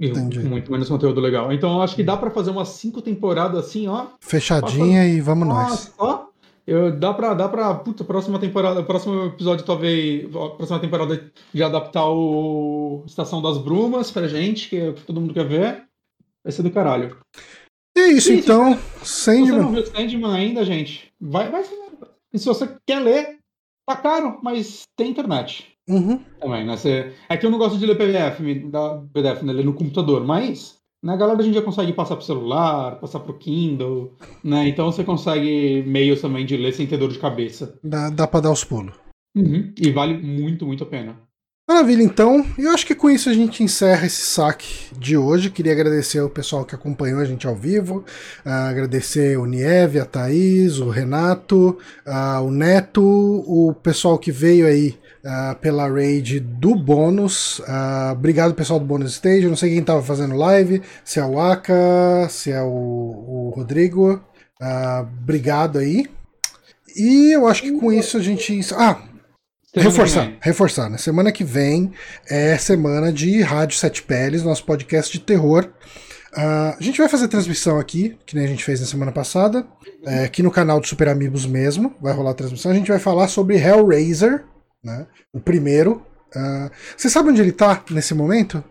E 0.00 0.08
Entendi. 0.08 0.40
muito 0.40 0.72
menos 0.72 0.88
conteúdo 0.88 1.20
legal. 1.20 1.52
Então 1.52 1.76
eu 1.76 1.82
acho 1.82 1.94
que 1.94 2.02
dá 2.02 2.16
pra 2.16 2.30
fazer 2.30 2.50
umas 2.50 2.68
cinco 2.70 3.00
temporadas 3.00 3.66
assim, 3.66 3.86
ó. 3.86 4.06
Fechadinha 4.20 5.06
e 5.06 5.20
vamos 5.20 5.46
nós. 5.46 5.92
Ó, 5.98 6.26
eu, 6.66 6.90
dá 6.98 7.12
pra, 7.12 7.34
dá 7.34 7.48
pra, 7.48 7.74
puta, 7.74 8.02
próxima 8.02 8.38
temporada, 8.38 8.82
próximo 8.82 9.26
episódio 9.26 9.66
talvez, 9.66 10.28
próxima 10.30 10.80
temporada 10.80 11.30
de 11.52 11.62
adaptar 11.62 12.08
o 12.08 13.04
Estação 13.06 13.42
das 13.42 13.58
Brumas 13.58 14.10
pra 14.10 14.26
gente, 14.26 14.70
que 14.70 14.92
todo 15.06 15.20
mundo 15.20 15.34
quer 15.34 15.46
ver. 15.46 15.84
Vai 16.42 16.52
ser 16.52 16.62
do 16.62 16.70
caralho. 16.70 17.16
E 17.96 18.00
é 18.00 18.08
isso, 18.08 18.32
então. 18.32 18.78
Sandman. 19.02 19.46
Se 19.46 19.52
você 19.52 19.62
não 19.62 19.72
viu 19.72 19.86
Sandman 19.86 20.34
ainda, 20.34 20.64
gente, 20.64 21.12
vai, 21.20 21.50
vai. 21.50 21.64
E 22.32 22.38
se 22.38 22.46
você 22.46 22.68
quer 22.86 22.98
ler, 23.00 23.38
tá 23.86 23.96
caro, 23.96 24.40
mas 24.42 24.82
tem 24.96 25.10
internet. 25.10 25.72
Uhum. 25.88 26.18
Também, 26.40 26.66
né? 26.66 26.76
Você... 26.76 27.12
É 27.28 27.36
que 27.36 27.46
eu 27.46 27.50
não 27.50 27.58
gosto 27.58 27.78
de 27.78 27.86
ler 27.86 27.96
PDF, 27.96 28.40
da 28.70 29.02
PDF, 29.12 29.42
né? 29.42 29.52
Ler 29.52 29.64
no 29.64 29.74
computador, 29.74 30.24
mas 30.24 30.78
na 31.04 31.12
né, 31.12 31.18
galera 31.18 31.38
a 31.38 31.42
gente 31.42 31.54
já 31.54 31.62
consegue 31.62 31.92
passar 31.92 32.16
pro 32.16 32.24
celular, 32.24 32.98
passar 32.98 33.20
pro 33.20 33.36
Kindle, 33.36 34.16
né? 34.42 34.66
Então 34.66 34.90
você 34.90 35.04
consegue 35.04 35.84
meios 35.86 36.22
também 36.22 36.46
de 36.46 36.56
ler 36.56 36.72
sem 36.72 36.86
ter 36.86 36.96
dor 36.96 37.12
de 37.12 37.18
cabeça. 37.18 37.78
Dá, 37.84 38.08
dá 38.08 38.26
pra 38.26 38.40
dar 38.40 38.50
os 38.50 38.64
pulos. 38.64 38.94
Uhum. 39.36 39.72
E 39.78 39.90
vale 39.90 40.16
muito, 40.16 40.64
muito 40.64 40.82
a 40.82 40.86
pena. 40.86 41.20
Maravilha, 41.66 42.02
então. 42.02 42.44
Eu 42.58 42.72
acho 42.72 42.84
que 42.86 42.94
com 42.94 43.08
isso 43.08 43.30
a 43.30 43.32
gente 43.32 43.62
encerra 43.62 44.06
esse 44.06 44.20
saque 44.20 44.94
de 44.98 45.16
hoje. 45.16 45.48
Queria 45.48 45.72
agradecer 45.72 46.18
ao 46.18 46.28
pessoal 46.28 46.62
que 46.62 46.74
acompanhou 46.74 47.20
a 47.20 47.24
gente 47.24 47.46
ao 47.46 47.56
vivo. 47.56 48.04
Uh, 48.44 48.50
agradecer 48.50 49.38
o 49.38 49.46
Nieve, 49.46 49.98
a 49.98 50.04
Thaís, 50.04 50.78
o 50.78 50.90
Renato, 50.90 51.78
uh, 52.06 52.42
o 52.44 52.50
Neto, 52.50 53.02
o 53.02 53.72
pessoal 53.82 54.18
que 54.18 54.30
veio 54.30 54.66
aí 54.66 54.98
uh, 55.24 55.56
pela 55.56 55.88
raid 55.88 56.38
do 56.38 56.74
bônus. 56.74 57.62
obrigado, 58.12 58.52
pessoal 58.52 58.78
do 58.78 58.84
Bônus 58.84 59.12
Stage. 59.12 59.48
Não 59.48 59.56
sei 59.56 59.70
quem 59.70 59.78
estava 59.78 60.02
fazendo 60.02 60.36
live, 60.36 60.82
se 61.02 61.18
é 61.18 61.24
o 61.24 61.40
Aka, 61.40 62.28
se 62.28 62.50
é 62.50 62.60
o, 62.60 62.66
o 62.66 63.52
Rodrigo. 63.56 64.22
obrigado 65.00 65.78
aí. 65.78 66.10
E 66.94 67.32
eu 67.32 67.48
acho 67.48 67.62
que 67.62 67.72
com 67.72 67.90
isso 67.90 68.18
a 68.18 68.20
gente. 68.20 68.60
Ah, 68.74 68.98
Semana 69.74 69.90
reforçar, 69.90 70.32
reforçar. 70.40 70.84
Na 70.84 70.90
né? 70.90 70.98
semana 70.98 71.32
que 71.32 71.42
vem 71.42 71.90
é 72.30 72.56
semana 72.56 73.12
de 73.12 73.42
Rádio 73.42 73.76
Sete 73.76 74.04
Peles, 74.04 74.44
nosso 74.44 74.64
podcast 74.64 75.12
de 75.12 75.18
terror. 75.18 75.68
Uh, 76.32 76.76
a 76.78 76.80
gente 76.80 76.98
vai 76.98 77.08
fazer 77.08 77.26
transmissão 77.26 77.80
aqui, 77.80 78.16
que 78.24 78.36
nem 78.36 78.44
a 78.44 78.48
gente 78.48 78.62
fez 78.62 78.80
na 78.80 78.86
semana 78.86 79.10
passada, 79.10 79.66
é, 80.04 80.24
aqui 80.24 80.44
no 80.44 80.50
canal 80.50 80.80
do 80.80 80.86
Super 80.86 81.08
Amigos 81.08 81.44
mesmo. 81.44 81.92
Vai 82.00 82.12
rolar 82.12 82.30
a 82.30 82.34
transmissão. 82.34 82.70
A 82.70 82.74
gente 82.74 82.88
vai 82.88 83.00
falar 83.00 83.26
sobre 83.26 83.56
Hellraiser, 83.56 84.44
né? 84.82 85.08
O 85.32 85.40
primeiro. 85.40 86.06
Uh, 86.36 86.70
você 86.96 87.10
sabe 87.10 87.30
onde 87.30 87.40
ele 87.40 87.52
tá 87.52 87.82
nesse 87.90 88.14
momento? 88.14 88.62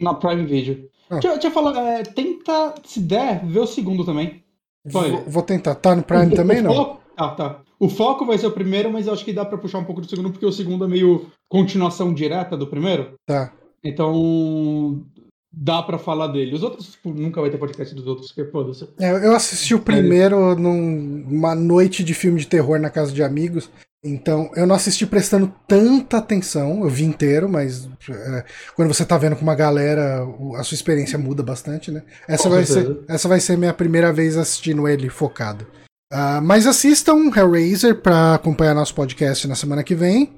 Na 0.00 0.14
Prime 0.14 0.46
Video. 0.46 0.88
Ah. 1.10 1.18
Deixa, 1.18 1.32
deixa 1.32 1.48
eu 1.48 1.52
falar, 1.52 1.78
é, 1.86 2.02
tenta, 2.02 2.74
se 2.82 3.00
der, 3.00 3.44
ver 3.44 3.60
o 3.60 3.66
segundo 3.66 4.06
também. 4.06 4.42
Vou, 4.86 5.22
vou, 5.26 5.42
tentar. 5.42 5.74
Tá 5.74 5.94
no 5.94 6.02
Prime 6.02 6.34
também, 6.34 6.62
não? 6.62 6.98
Ah, 7.16 7.28
tá. 7.28 7.60
O 7.78 7.88
foco 7.88 8.24
vai 8.24 8.38
ser 8.38 8.46
o 8.46 8.52
primeiro, 8.52 8.90
mas 8.90 9.06
eu 9.06 9.12
acho 9.12 9.24
que 9.24 9.32
dá 9.32 9.44
para 9.44 9.58
puxar 9.58 9.78
um 9.78 9.84
pouco 9.84 10.00
do 10.00 10.08
segundo, 10.08 10.30
porque 10.30 10.46
o 10.46 10.52
segundo 10.52 10.84
é 10.84 10.88
meio 10.88 11.26
continuação 11.48 12.14
direta 12.14 12.56
do 12.56 12.66
primeiro. 12.66 13.14
Tá. 13.26 13.52
Então, 13.82 15.04
dá 15.52 15.82
para 15.82 15.98
falar 15.98 16.28
dele. 16.28 16.54
Os 16.54 16.62
outros, 16.62 16.92
tipo, 16.92 17.10
nunca 17.12 17.40
vai 17.40 17.50
ter 17.50 17.58
podcast 17.58 17.94
dos 17.94 18.06
outros, 18.06 18.32
porque 18.32 18.50
foda-se. 18.50 18.88
É, 18.98 19.10
eu 19.26 19.34
assisti 19.34 19.74
o 19.74 19.80
primeiro 19.80 20.54
numa 20.56 21.54
noite 21.54 22.02
de 22.02 22.14
filme 22.14 22.40
de 22.40 22.46
terror 22.46 22.78
na 22.78 22.90
casa 22.90 23.12
de 23.12 23.22
amigos. 23.22 23.70
Então, 24.06 24.50
eu 24.54 24.66
não 24.66 24.74
assisti 24.74 25.06
prestando 25.06 25.50
tanta 25.66 26.18
atenção, 26.18 26.82
eu 26.84 26.90
vi 26.90 27.04
inteiro, 27.04 27.48
mas 27.48 27.88
é, 28.10 28.44
quando 28.76 28.92
você 28.92 29.02
tá 29.02 29.16
vendo 29.16 29.34
com 29.34 29.40
uma 29.40 29.54
galera, 29.54 30.22
a 30.56 30.62
sua 30.62 30.74
experiência 30.74 31.18
muda 31.18 31.42
bastante, 31.42 31.90
né? 31.90 32.02
Essa, 32.28 32.50
vai 32.50 32.66
ser, 32.66 32.98
essa 33.08 33.26
vai 33.26 33.40
ser 33.40 33.56
minha 33.56 33.72
primeira 33.72 34.12
vez 34.12 34.36
assistindo 34.36 34.86
ele 34.86 35.08
focado. 35.08 35.66
Uh, 36.14 36.40
mas 36.40 36.64
assistam 36.64 37.28
Hellraiser 37.34 38.00
para 38.00 38.36
acompanhar 38.36 38.72
nosso 38.72 38.94
podcast 38.94 39.48
na 39.48 39.56
semana 39.56 39.82
que 39.82 39.96
vem. 39.96 40.30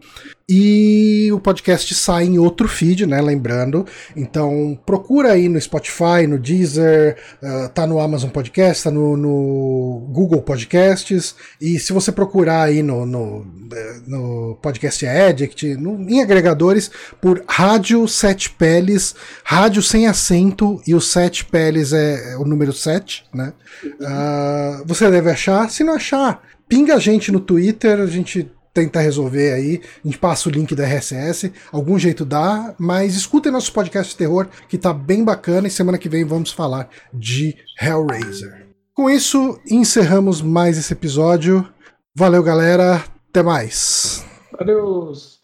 E 0.48 1.28
o 1.32 1.40
podcast 1.40 1.93
sai 1.93 2.27
em 2.27 2.39
outro 2.39 2.68
feed, 2.68 3.05
né? 3.05 3.20
Lembrando. 3.20 3.85
Então 4.14 4.78
procura 4.86 5.32
aí 5.32 5.48
no 5.48 5.60
Spotify, 5.60 6.24
no 6.28 6.39
Deezer, 6.39 7.16
uh, 7.43 7.68
tá 7.70 7.85
no 7.85 7.98
Amazon 7.98 8.31
Podcast, 8.31 8.85
tá 8.85 8.90
no, 8.93 9.16
no, 9.16 10.06
Google 10.12 10.40
Podcasts. 10.40 11.35
E 11.60 11.81
se 11.81 11.93
você 11.93 12.12
procurar 12.12 12.62
aí 12.62 12.81
no, 12.81 13.05
no, 13.05 13.44
eh, 13.73 13.97
no 14.06 14.56
Podcast 14.62 15.05
Addict, 15.05 15.74
no, 15.74 16.01
em 16.09 16.23
agregadores, 16.23 16.93
por 17.20 17.43
Rádio 17.48 18.06
Sete 18.06 18.48
Peles, 18.51 19.16
rádio 19.43 19.82
sem 19.82 20.06
acento, 20.06 20.81
e 20.86 20.94
o 20.94 21.01
Sete 21.01 21.44
Peles 21.44 21.93
é, 21.93 22.35
é 22.35 22.36
o 22.36 22.44
número 22.44 22.73
7, 22.73 23.24
né? 23.35 23.52
Uh, 23.85 24.86
você 24.86 25.10
deve 25.10 25.28
achar. 25.28 25.68
Se 25.70 25.82
não 25.82 25.94
achar, 25.94 26.40
pinga 26.68 26.94
a 26.94 27.01
gente 27.01 27.32
no 27.32 27.40
Twitter, 27.40 27.98
a 27.98 28.06
gente 28.06 28.48
tentar 28.77 29.01
resolver 29.01 29.53
aí. 29.53 29.81
A 30.05 30.07
gente 30.07 30.19
passa 30.19 30.48
o 30.48 30.53
link 30.53 30.74
da 30.74 30.85
RSS, 30.85 31.53
algum 31.73 31.98
jeito 31.98 32.24
dá, 32.24 32.74
mas 32.78 33.15
escutem 33.15 33.51
nosso 33.51 33.73
podcast 33.73 34.12
de 34.12 34.19
terror, 34.19 34.48
que 34.69 34.77
tá 34.77 34.93
bem 34.93 35.24
bacana, 35.24 35.66
e 35.66 35.70
semana 35.70 35.97
que 35.97 36.09
vem 36.09 36.24
vamos 36.24 36.53
falar 36.53 36.89
de 37.12 37.57
Hellraiser. 37.81 38.66
Com 38.94 39.09
isso, 39.11 39.59
encerramos 39.70 40.43
mais 40.43 40.77
esse 40.77 40.93
episódio. 40.93 41.66
Valeu, 42.15 42.43
galera. 42.43 43.05
Até 43.31 43.43
mais. 43.43 44.24
Adeus. 44.59 45.40